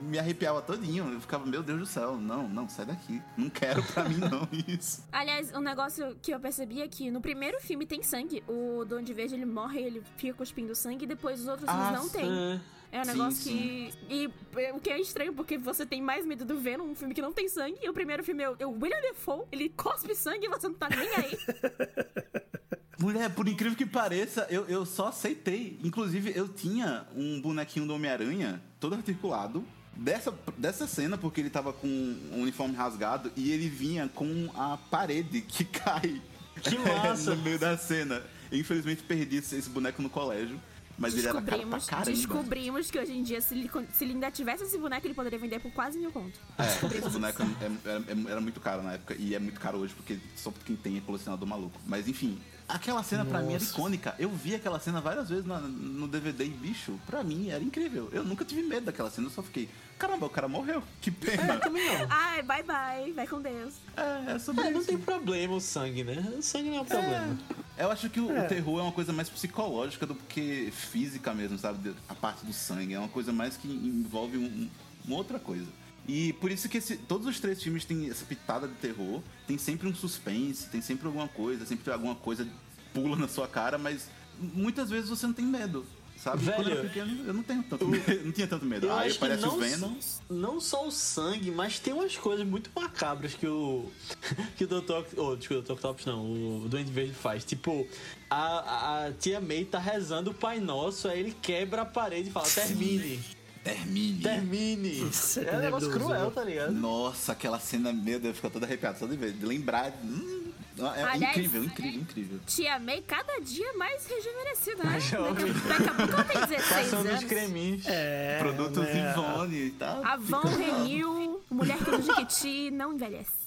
me 0.00 0.18
arrepiava 0.18 0.60
todinho. 0.62 1.12
Eu 1.12 1.20
ficava, 1.20 1.46
meu 1.46 1.62
Deus 1.62 1.78
do 1.80 1.86
céu, 1.86 2.16
não, 2.16 2.48
não, 2.48 2.68
sai 2.68 2.86
daqui. 2.86 3.22
Não 3.36 3.48
quero 3.50 3.82
pra 3.82 4.08
mim 4.08 4.16
não 4.16 4.48
isso. 4.66 5.04
Aliás, 5.12 5.52
um 5.54 5.60
negócio 5.60 6.16
que 6.22 6.32
eu 6.32 6.40
percebi 6.40 6.82
é 6.82 6.88
que 6.88 7.10
no 7.10 7.20
primeiro 7.20 7.60
filme 7.60 7.86
tem 7.86 8.02
sangue. 8.02 8.42
O 8.48 8.84
Duende 8.84 9.12
Verde, 9.14 9.34
ele 9.34 9.46
morre, 9.46 9.80
ele 9.80 10.02
fica 10.16 10.34
cuspindo 10.34 10.74
sangue, 10.74 11.04
e 11.04 11.08
depois 11.08 11.40
os 11.40 11.46
outros 11.48 11.68
Ah, 11.68 11.74
filmes 11.92 12.00
não 12.00 12.08
tem. 12.08 12.28
É. 12.28 12.60
Um 12.92 13.04
sim, 13.04 13.10
negócio 13.12 13.42
sim. 13.42 13.92
que... 14.08 14.14
E 14.14 14.26
o 14.74 14.80
que 14.80 14.90
é 14.90 14.98
estranho, 15.00 15.32
porque 15.32 15.56
você 15.56 15.86
tem 15.86 16.02
mais 16.02 16.26
medo 16.26 16.44
do 16.44 16.58
Venom, 16.58 16.86
um 16.86 16.94
filme 16.96 17.14
que 17.14 17.22
não 17.22 17.32
tem 17.32 17.48
sangue, 17.48 17.78
e 17.80 17.88
o 17.88 17.92
primeiro 17.94 18.24
filme 18.24 18.42
é 18.42 18.50
o- 18.50 18.56
é 18.58 18.66
o 18.66 18.72
William 18.72 19.00
Defoe, 19.00 19.44
ele 19.52 19.68
cospe 19.68 20.12
sangue 20.12 20.46
e 20.46 20.48
você 20.48 20.66
não 20.66 20.74
tá 20.74 20.88
nem 20.88 21.08
aí. 21.14 21.38
Mulher, 23.00 23.30
por 23.30 23.48
incrível 23.48 23.76
que 23.76 23.86
pareça, 23.86 24.46
eu, 24.50 24.66
eu 24.66 24.84
só 24.84 25.08
aceitei. 25.08 25.78
Inclusive, 25.82 26.32
eu 26.34 26.46
tinha 26.48 27.06
um 27.16 27.40
bonequinho 27.40 27.86
do 27.86 27.94
Homem-Aranha, 27.94 28.60
todo 28.78 28.94
articulado, 28.94 29.64
dessa, 29.96 30.32
dessa 30.58 30.86
cena, 30.86 31.16
porque 31.16 31.40
ele 31.40 31.50
tava 31.50 31.72
com 31.72 31.86
um 31.88 32.42
uniforme 32.42 32.74
rasgado 32.76 33.32
e 33.36 33.50
ele 33.52 33.68
vinha 33.68 34.08
com 34.14 34.50
a 34.54 34.76
parede 34.76 35.40
que 35.40 35.64
cai 35.64 36.20
Que 36.62 36.78
massa! 36.78 37.34
no 37.34 37.42
meio 37.42 37.58
da 37.58 37.76
cena. 37.78 38.22
Infelizmente, 38.52 39.02
perdi 39.02 39.36
esse, 39.36 39.56
esse 39.56 39.70
boneco 39.70 40.02
no 40.02 40.10
colégio, 40.10 40.60
mas 40.98 41.14
ele 41.16 41.26
era 41.26 41.40
caro 41.40 41.46
pra 41.46 41.56
Descobrimos, 41.56 41.86
caramba. 41.86 42.10
descobrimos 42.10 42.90
que 42.90 42.98
hoje 42.98 43.12
em 43.12 43.22
dia, 43.22 43.40
se 43.40 43.54
ele, 43.54 43.70
se 43.94 44.04
ele 44.04 44.12
ainda 44.12 44.30
tivesse 44.30 44.64
esse 44.64 44.76
boneco, 44.76 45.06
ele 45.06 45.14
poderia 45.14 45.38
vender 45.38 45.58
por 45.60 45.72
quase 45.72 45.98
mil 45.98 46.10
conto. 46.12 46.38
É, 46.58 46.98
esse 46.98 47.08
boneco 47.08 47.42
é- 47.42 47.88
era, 47.90 48.30
era 48.32 48.40
muito 48.42 48.60
caro 48.60 48.82
na 48.82 48.92
época 48.94 49.16
e 49.18 49.34
é 49.34 49.38
muito 49.38 49.58
caro 49.58 49.78
hoje 49.78 49.94
porque 49.94 50.18
só 50.36 50.52
quem 50.66 50.76
tem 50.76 50.98
é 50.98 51.00
colecionador 51.00 51.48
maluco. 51.48 51.80
Mas 51.86 52.06
enfim, 52.08 52.38
aquela 52.74 53.02
cena 53.02 53.24
pra 53.24 53.40
mim 53.40 53.54
era 53.54 53.60
Nossa. 53.60 53.72
icônica. 53.72 54.14
Eu 54.18 54.30
vi 54.30 54.54
aquela 54.54 54.78
cena 54.80 55.00
várias 55.00 55.28
vezes 55.28 55.44
na- 55.44 55.60
no 55.60 56.06
DVD 56.08 56.44
e 56.44 56.48
bicho, 56.48 56.98
pra 57.06 57.22
mim 57.24 57.48
era 57.50 57.62
incrível. 57.62 58.08
Eu 58.12 58.24
nunca 58.24 58.44
tive 58.44 58.62
medo 58.62 58.86
daquela 58.86 59.10
cena, 59.10 59.26
eu 59.26 59.30
só 59.30 59.42
fiquei, 59.42 59.68
caramba, 59.98 60.26
o 60.26 60.30
cara 60.30 60.48
morreu. 60.48 60.82
Que 61.00 61.10
pena. 61.10 61.58
Também 61.58 61.84
não. 61.86 62.06
Ai, 62.10 62.42
bye 62.42 62.62
bye, 62.62 63.12
vai 63.12 63.26
com 63.26 63.40
Deus. 63.40 63.74
É, 63.96 64.32
é 64.32 64.38
sobre 64.38 64.64
É, 64.66 64.70
não 64.70 64.84
tem 64.84 64.98
problema 64.98 65.54
o 65.54 65.60
sangue, 65.60 66.04
né? 66.04 66.34
O 66.38 66.42
sangue 66.42 66.70
não 66.70 66.78
é 66.78 66.80
um 66.80 66.84
problema. 66.84 67.38
Eu 67.78 67.90
acho 67.90 68.10
que 68.10 68.20
o, 68.20 68.26
o 68.28 68.36
É. 68.36 68.42
terror 68.46 68.78
é 68.80 68.82
uma 68.82 68.92
coisa 68.92 69.12
mais 69.12 69.28
psicológica 69.28 70.06
do 70.06 70.14
que 70.14 70.70
física 70.70 71.32
mesmo, 71.34 71.58
sabe? 71.58 71.94
A 72.08 72.14
parte 72.14 72.44
do 72.44 72.52
sangue. 72.52 72.94
É 72.94 72.98
uma 72.98 73.08
coisa 73.08 73.32
mais 73.32 73.56
que 73.56 73.66
envolve 73.68 74.36
um- 74.36 74.44
um- 74.44 74.70
uma 75.06 75.16
outra 75.16 75.38
coisa. 75.38 75.66
E 76.08 76.32
por 76.34 76.50
isso 76.50 76.68
que 76.68 76.78
esse- 76.78 76.96
todos 76.96 77.26
os 77.26 77.38
três 77.38 77.62
filmes 77.62 77.84
têm 77.84 78.10
essa 78.10 78.24
pitada 78.24 78.66
de 78.66 78.74
terror. 78.74 79.22
Tem 79.46 79.56
sempre 79.58 79.86
um 79.88 79.94
suspense, 79.94 80.68
tem 80.68 80.80
sempre 80.80 81.06
alguma 81.06 81.28
coisa, 81.28 81.64
sempre 81.66 81.92
alguma 81.92 82.14
coisa 82.14 82.46
pula 82.92 83.16
na 83.16 83.28
sua 83.28 83.46
cara, 83.46 83.78
mas 83.78 84.08
muitas 84.38 84.90
vezes 84.90 85.08
você 85.10 85.26
não 85.26 85.34
tem 85.34 85.44
medo. 85.44 85.84
Sabe? 86.16 86.44
Quando 86.44 86.68
eu 86.68 86.72
era 86.72 86.74
Velho, 86.82 86.88
pequeno, 86.88 87.26
eu 87.28 87.32
não 87.32 87.42
tenho 87.42 87.62
tanto 87.62 87.88
medo. 87.88 88.04
Não 88.26 88.30
tinha 88.32 88.46
tanto 88.46 88.66
medo. 88.66 88.86
Eu 88.86 88.92
Aí 88.94 89.10
que 89.10 89.16
aparece 89.16 89.40
não, 89.42 89.56
o 89.56 89.58
Venom. 89.58 89.94
não 90.28 90.60
só 90.60 90.86
o 90.86 90.90
sangue, 90.90 91.50
mas 91.50 91.78
tem 91.78 91.94
umas 91.94 92.14
coisas 92.14 92.46
muito 92.46 92.70
macabras 92.76 93.32
que 93.32 93.46
o 93.46 93.90
que 94.54 94.64
o 94.64 94.66
Dr. 94.66 95.02
Oh, 95.16 95.34
desculpa, 95.34 95.62
o 95.62 95.62
Dr. 95.62 95.72
Octopus 95.72 96.04
não, 96.04 96.20
o 96.62 96.68
Duende 96.68 96.92
Verde 96.92 97.14
faz. 97.14 97.42
Tipo, 97.42 97.88
a, 98.28 99.06
a 99.06 99.12
tia 99.12 99.40
May 99.40 99.64
tá 99.64 99.78
rezando 99.78 100.30
o 100.32 100.34
Pai 100.34 100.60
Nosso, 100.60 101.08
aí 101.08 101.20
ele 101.20 101.34
quebra 101.40 101.82
a 101.82 101.86
parede 101.86 102.28
e 102.28 102.32
fala: 102.32 102.46
termine, 102.50 103.18
Termine. 103.62 104.22
termine. 104.22 105.08
Isso 105.10 105.40
é 105.40 105.44
é 105.44 105.56
um 105.56 105.60
negócio 105.60 105.90
cruel, 105.90 106.26
né? 106.26 106.30
tá 106.34 106.44
ligado? 106.44 106.72
Nossa, 106.72 107.32
aquela 107.32 107.58
cena, 107.60 107.92
meu 107.92 108.18
Deus, 108.18 108.36
fica 108.36 108.48
todo 108.50 108.64
arrepiado 108.64 108.98
só 108.98 109.06
de 109.06 109.16
ver. 109.16 109.32
De 109.32 109.44
lembrar. 109.44 109.92
hum, 110.02 110.50
é 110.96 111.02
Aliás, 111.02 111.36
incrível, 111.36 111.64
incrível, 111.64 112.00
incrível. 112.00 112.40
Tia 112.46 112.78
May 112.78 113.02
cada 113.02 113.38
dia 113.40 113.70
mais 113.74 114.06
rejuvenescida, 114.06 114.84
né? 114.84 115.00
Jovem. 115.00 115.52
Daqui 115.52 115.88
a, 115.88 115.94
pouco 115.94 116.12
ela 116.14 116.24
tem 116.24 116.40
16 116.46 116.68
Passando 116.68 117.04
os 117.04 117.10
anos. 117.10 117.24
creminhos. 117.24 117.86
É, 117.86 118.38
Produtos 118.38 118.84
né? 118.84 119.12
Ivone 119.12 119.56
e 119.56 119.70
tal. 119.72 120.04
Avon 120.06 120.40
Renew, 120.40 121.42
mulher 121.50 121.76
que 121.78 121.90
no 121.90 122.02
Jequiti, 122.02 122.70
não 122.70 122.94
envelhece. 122.94 123.39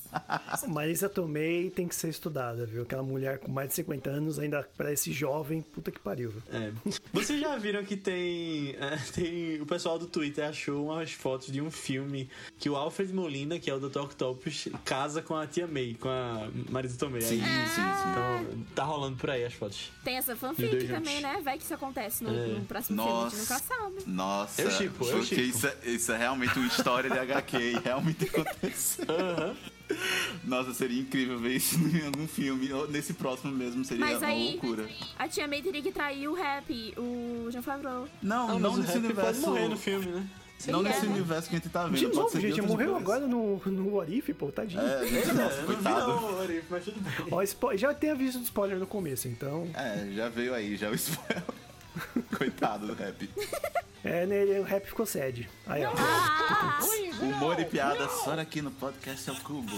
Marisa 0.67 1.09
Tomei 1.09 1.69
tem 1.69 1.87
que 1.87 1.95
ser 1.95 2.09
estudada, 2.09 2.65
viu? 2.65 2.83
Aquela 2.83 3.03
mulher 3.03 3.39
com 3.39 3.51
mais 3.51 3.69
de 3.69 3.75
50 3.75 4.09
anos 4.09 4.39
ainda 4.39 4.67
parece 4.77 5.11
jovem, 5.11 5.61
puta 5.61 5.91
que 5.91 5.99
pariu. 5.99 6.31
viu? 6.31 6.41
É. 6.51 6.71
Vocês 7.11 7.39
já 7.39 7.55
viram 7.57 7.83
que 7.83 7.95
tem, 7.97 8.75
é, 8.79 8.97
tem. 9.13 9.61
O 9.61 9.65
pessoal 9.65 9.97
do 9.99 10.07
Twitter 10.07 10.45
achou 10.47 10.85
umas 10.87 11.11
fotos 11.11 11.47
de 11.51 11.61
um 11.61 11.69
filme 11.71 12.29
que 12.57 12.69
o 12.69 12.75
Alfred 12.75 13.13
Molina, 13.13 13.59
que 13.59 13.69
é 13.69 13.73
o 13.73 13.79
Dr. 13.79 13.99
Octopus, 14.01 14.67
casa 14.85 15.21
com 15.21 15.35
a 15.35 15.45
tia 15.47 15.67
May, 15.67 15.95
com 15.99 16.09
a 16.09 16.49
Marisa 16.69 16.97
Tomei. 16.97 17.21
Sim, 17.21 17.41
Aí, 17.43 17.67
sim, 17.67 17.75
sim. 17.75 17.81
Então, 18.11 18.63
tá 18.75 18.83
rolando 18.83 19.17
por 19.17 19.29
aí 19.29 19.43
as 19.45 19.53
fotos. 19.53 19.91
Tem 20.03 20.17
essa 20.17 20.35
fanfic 20.35 20.87
também, 20.87 21.21
né? 21.21 21.41
Vai 21.43 21.57
que 21.57 21.63
isso 21.63 21.73
acontece 21.73 22.23
no, 22.23 22.33
É. 22.33 22.47
no 22.47 22.65
próximo 22.65 23.01
filme, 23.03 23.19
a 23.19 23.29
gente 23.29 23.39
nunca 23.39 23.59
sabe. 23.59 23.95
Nossa, 24.07 24.61
Eu 24.61 24.71
shippo, 24.71 25.05
eu 25.05 25.23
shippo. 25.23 25.41
isso, 25.41 25.67
é, 25.67 25.77
isso 25.85 26.11
é 26.11 26.17
realmente 26.17 26.57
uma 26.57 26.67
história 26.67 27.09
de 27.09 27.17
HQ 27.17 27.57
e 27.57 27.79
realmente 27.79 28.25
aconteceu. 28.35 29.05
Aham. 29.09 29.55
Nossa, 30.43 30.73
seria 30.73 30.99
incrível 31.01 31.37
ver 31.39 31.55
isso 31.57 31.75
em 31.77 32.05
algum 32.05 32.27
filme. 32.27 32.71
Ou 32.73 32.87
nesse 32.89 33.13
próximo 33.13 33.51
mesmo 33.53 33.83
seria 33.85 34.05
Mas 34.05 34.17
uma 34.17 34.27
aí- 34.27 34.51
loucura. 34.61 34.87
A 35.17 35.27
tia 35.27 35.47
May 35.47 35.61
teria 35.61 35.81
que 35.81 35.91
trair 35.91 36.27
o 36.27 36.33
rap, 36.33 36.93
o 36.97 37.47
Jean 37.51 37.61
Favreau. 37.61 38.07
Não, 38.21 38.59
não 38.59 38.71
mas 38.71 38.73
o 38.73 38.81
nesse 38.81 38.93
pode 38.93 39.05
universo. 39.05 39.41
morrer 39.41 39.67
no 39.67 39.77
filme, 39.77 40.05
né? 40.07 40.27
Não 40.67 40.79
Sim, 40.79 40.85
nesse 40.87 41.05
é. 41.05 41.09
universo 41.09 41.49
que 41.49 41.55
a 41.55 41.59
gente 41.59 41.69
tá 41.69 41.85
vendo. 41.87 41.97
De 41.97 42.07
novo, 42.15 42.39
gente, 42.39 42.61
morreu 42.61 42.95
agora 42.95 43.27
no, 43.27 43.57
no 43.65 43.95
Orif, 43.95 44.33
pô, 44.33 44.49
tadinho. 44.49 44.81
É, 44.81 45.05
gente, 45.05 45.29
É, 45.29 45.33
nossa, 45.33 45.55
não 45.57 45.67
vi 45.67 45.73
coitado. 45.73 46.07
não, 46.07 46.39
Arif, 46.39 46.63
mas 46.69 46.83
tudo 46.85 46.99
bem. 47.01 47.13
Ó, 47.31 47.41
spo- 47.45 47.75
já 47.75 47.93
tem 47.93 48.11
aviso 48.11 48.37
de 48.39 48.45
spoiler 48.45 48.77
no 48.79 48.87
começo, 48.87 49.27
então. 49.27 49.67
É, 49.73 50.09
já 50.15 50.29
veio 50.29 50.53
aí, 50.53 50.77
já 50.77 50.89
o 50.89 50.95
spoiler. 50.95 51.43
Coitado 52.37 52.87
do 52.87 52.93
rap. 52.93 53.29
É, 54.03 54.25
né, 54.25 54.59
o 54.59 54.63
rap 54.63 54.85
ficou 54.85 55.05
sede. 55.05 55.49
Aí, 55.65 55.83
ó. 55.85 55.91
Ah! 55.97 56.79
Humor 57.21 57.59
e 57.59 57.65
piada 57.65 58.07
só 58.09 58.33
aqui 58.33 58.61
no 58.61 58.71
podcast 58.71 59.29
é 59.29 59.33
o 59.33 59.39
Cubo. 59.41 59.71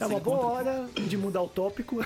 É 0.00 0.06
uma 0.06 0.18
boa 0.18 0.38
hora 0.46 0.88
de 0.94 1.16
mudar 1.16 1.42
o 1.42 1.48
tópico. 1.48 2.04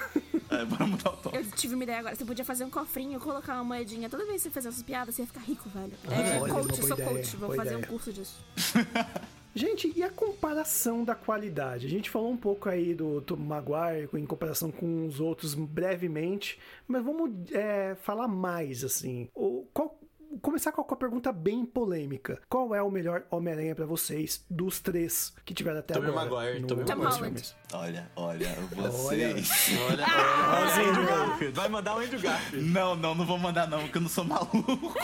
É, 0.51 0.65
bora 0.67 0.87
mudar 0.87 1.11
o 1.11 1.17
top. 1.17 1.37
Eu 1.37 1.51
tive 1.53 1.75
uma 1.75 1.85
ideia 1.85 2.01
agora. 2.01 2.15
Você 2.15 2.25
podia 2.25 2.45
fazer 2.45 2.65
um 2.65 2.71
cofrinho, 2.71 3.19
colocar 3.19 3.55
uma 3.55 3.65
moedinha. 3.65 4.11
Toda 4.11 4.27
vez 4.27 4.43
que 4.43 4.49
você 4.49 4.51
fazer 4.51 4.69
essas 4.69 4.83
piadas, 4.83 5.15
você 5.15 5.23
ia 5.23 5.27
ficar 5.27 5.41
rico, 5.41 5.69
velho. 5.71 5.93
É, 6.11 6.39
Olha, 6.39 6.53
coach, 6.53 6.77
sou 6.77 6.93
ideia, 6.93 7.09
coach. 7.09 7.37
Vou 7.37 7.55
fazer 7.55 7.77
um 7.77 7.83
curso 7.83 8.13
disso. 8.13 8.45
Gente, 9.57 9.93
e 9.95 10.03
a 10.03 10.11
comparação 10.11 11.05
da 11.05 11.15
qualidade? 11.15 11.87
A 11.87 11.91
gente 11.91 12.11
falou 12.11 12.31
um 12.31 12.37
pouco 12.37 12.69
aí 12.69 12.93
do 12.93 13.21
Tom 13.21 13.37
Maguire 13.37 14.09
em 14.15 14.27
comparação 14.27 14.73
com 14.73 15.07
os 15.07 15.21
outros 15.21 15.55
brevemente, 15.55 16.59
mas 16.89 17.05
vamos 17.05 17.31
é, 17.53 17.95
falar 18.03 18.27
mais, 18.27 18.83
assim. 18.83 19.29
O, 19.33 19.65
qual, 19.73 19.97
começar 20.45 20.71
com 20.73 20.83
a 20.83 20.97
pergunta 20.97 21.33
bem 21.33 21.65
polêmica. 21.65 22.39
Qual 22.49 22.75
é 22.75 22.83
o 22.83 22.91
melhor 22.91 23.25
Homem-Aranha 23.31 23.75
pra 23.75 23.87
vocês 23.87 24.45
dos 24.49 24.79
três 24.79 25.33
que 25.45 25.55
tiveram 25.55 25.79
até 25.81 25.95
Tobey 25.95 26.11
agora? 26.11 26.31
Maguire, 26.31 26.61
no- 26.61 26.67
Tobey 26.69 26.85
Tom 26.85 26.95
nos 26.97 27.05
Holland. 27.17 27.23
filmes? 27.25 27.55
Olha, 27.73 28.11
olha, 28.15 28.49
vocês. 28.77 29.49
Olha, 29.91 30.05
olha, 30.05 30.07
olha 30.55 30.87
o 30.87 30.91
Andrew 30.91 31.07
Garfield. 31.07 31.55
Vai 31.57 31.69
mandar 31.69 31.97
o 31.97 31.99
Andrew 31.99 32.21
Garfield. 32.21 32.69
Não, 32.71 32.95
não, 32.95 33.15
não 33.15 33.25
vou 33.27 33.39
mandar 33.39 33.67
não, 33.69 33.81
porque 33.83 33.99
eu 33.99 34.03
não 34.03 34.09
sou 34.09 34.25
maluco. 34.25 34.55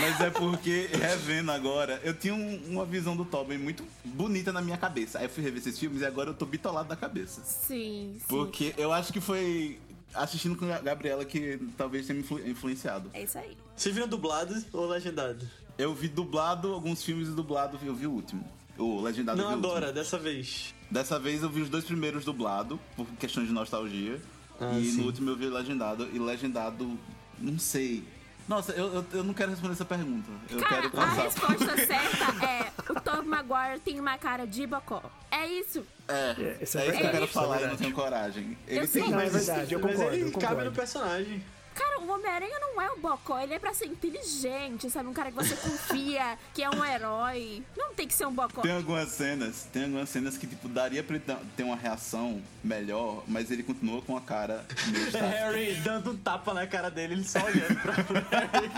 Mas 0.00 0.20
é 0.20 0.30
porque, 0.30 0.88
revendo 0.92 1.50
agora, 1.52 2.00
eu 2.04 2.14
tinha 2.14 2.34
um- 2.34 2.60
uma 2.68 2.84
visão 2.84 3.16
do 3.16 3.24
Tobey 3.24 3.56
muito 3.58 3.84
bonita 4.04 4.52
na 4.52 4.60
minha 4.60 4.76
cabeça. 4.76 5.18
Aí 5.18 5.24
eu 5.24 5.30
fui 5.30 5.42
rever 5.42 5.58
esses 5.60 5.78
filmes 5.78 6.02
e 6.02 6.06
agora 6.06 6.30
eu 6.30 6.34
tô 6.34 6.44
bitolado 6.46 6.88
da 6.88 6.96
cabeça. 6.96 7.40
Sim, 7.44 8.16
sim. 8.18 8.24
Porque 8.28 8.74
eu 8.76 8.92
acho 8.92 9.12
que 9.12 9.20
foi 9.20 9.80
assistindo 10.14 10.56
com 10.56 10.64
a 10.72 10.78
Gabriela 10.78 11.24
que 11.24 11.58
talvez 11.76 12.06
tenha 12.06 12.16
me 12.18 12.24
influ- 12.24 12.46
influenciado. 12.46 13.10
É 13.14 13.22
isso 13.22 13.38
aí. 13.38 13.56
Vocês 13.76 13.94
viram 13.94 14.08
dublado 14.08 14.54
ou 14.72 14.86
legendado? 14.88 15.48
Eu 15.76 15.94
vi 15.94 16.08
dublado 16.08 16.72
alguns 16.72 17.02
filmes 17.02 17.28
e 17.28 17.32
dublado 17.32 17.78
eu 17.84 17.94
vi 17.94 18.06
o 18.06 18.10
último. 18.12 18.44
O 18.76 19.00
Legendado 19.00 19.40
Não 19.42 19.50
agora, 19.50 19.92
dessa 19.92 20.16
vez. 20.16 20.72
Dessa 20.90 21.18
vez 21.18 21.42
eu 21.42 21.50
vi 21.50 21.62
os 21.62 21.68
dois 21.68 21.84
primeiros 21.84 22.24
dublado, 22.24 22.78
por 22.96 23.06
questão 23.18 23.44
de 23.44 23.50
nostalgia. 23.52 24.20
Ah, 24.60 24.78
e 24.78 24.84
sim. 24.84 24.98
no 25.00 25.06
último 25.06 25.30
eu 25.30 25.36
vi 25.36 25.46
legendado. 25.46 26.08
E 26.12 26.18
legendado, 26.18 26.96
não 27.40 27.58
sei. 27.58 28.04
Nossa, 28.48 28.72
eu, 28.72 28.94
eu, 28.94 29.06
eu 29.12 29.24
não 29.24 29.34
quero 29.34 29.50
responder 29.50 29.74
essa 29.74 29.84
pergunta. 29.84 30.30
Eu 30.48 30.58
Cara, 30.58 30.76
quero 30.76 30.86
a 30.86 30.90
passar. 30.90 31.22
resposta 31.22 31.76
certa 31.86 32.46
é: 32.46 32.72
o 32.90 33.00
Tom 33.00 33.22
Maguire 33.24 33.78
tem 33.80 34.00
uma 34.00 34.16
cara 34.16 34.46
de 34.46 34.66
bocó. 34.66 35.02
É 35.30 35.46
isso. 35.46 35.84
É, 36.08 36.12
É, 36.14 36.18
é, 36.18 36.34
isso 36.34 36.42
é 36.42 36.62
isso 36.62 36.68
que 36.72 36.78
eu 36.78 36.84
verdade, 36.86 37.10
quero 37.12 37.24
isso 37.26 37.38
é 37.38 37.42
falar 37.42 37.62
e 37.62 37.66
não 37.66 37.76
tenho 37.76 37.92
coragem. 37.92 38.58
Ele 38.66 38.78
Eu 38.80 38.88
tem 38.88 39.04
sei. 39.04 39.14
É 39.14 39.28
verdade, 39.28 39.74
eu 39.74 39.80
Mas 39.80 39.92
concordo, 39.96 40.14
ele 40.16 40.22
eu 40.24 40.32
cabe 40.32 40.44
concordo. 40.46 40.64
no 40.70 40.72
personagem. 40.72 41.44
Cara, 41.78 42.00
o 42.00 42.10
Homem-Aranha 42.10 42.58
não 42.60 42.82
é 42.82 42.90
um 42.90 42.98
bocó, 42.98 43.38
ele 43.38 43.54
é 43.54 43.58
pra 43.58 43.72
ser 43.72 43.86
inteligente, 43.86 44.90
sabe? 44.90 45.08
Um 45.08 45.12
cara 45.12 45.30
que 45.30 45.36
você 45.36 45.54
confia, 45.54 46.36
que 46.52 46.62
é 46.62 46.68
um 46.68 46.84
herói. 46.84 47.62
Não 47.76 47.94
tem 47.94 48.08
que 48.08 48.14
ser 48.14 48.26
um 48.26 48.32
bocó. 48.32 48.62
Tem 48.62 48.72
algumas 48.74 49.08
cenas, 49.10 49.68
tem 49.72 49.84
algumas 49.84 50.08
cenas 50.08 50.36
que, 50.36 50.46
tipo, 50.46 50.68
daria 50.68 51.04
pra 51.04 51.16
ele 51.16 51.24
ter- 51.56 51.62
uma 51.62 51.76
reação 51.76 52.42
melhor, 52.64 53.22
mas 53.28 53.50
ele 53.50 53.62
continua 53.62 54.02
com 54.02 54.16
a 54.16 54.20
cara 54.20 54.66
meio 54.88 55.08
É. 55.16 55.20
Harry 55.20 55.74
dando 55.76 56.10
um 56.10 56.16
tapa 56.16 56.52
na 56.52 56.66
cara 56.66 56.90
dele, 56.90 57.14
ele 57.14 57.24
só 57.24 57.38
olhando 57.44 57.80
pra 57.80 57.92
Harry. 58.32 58.70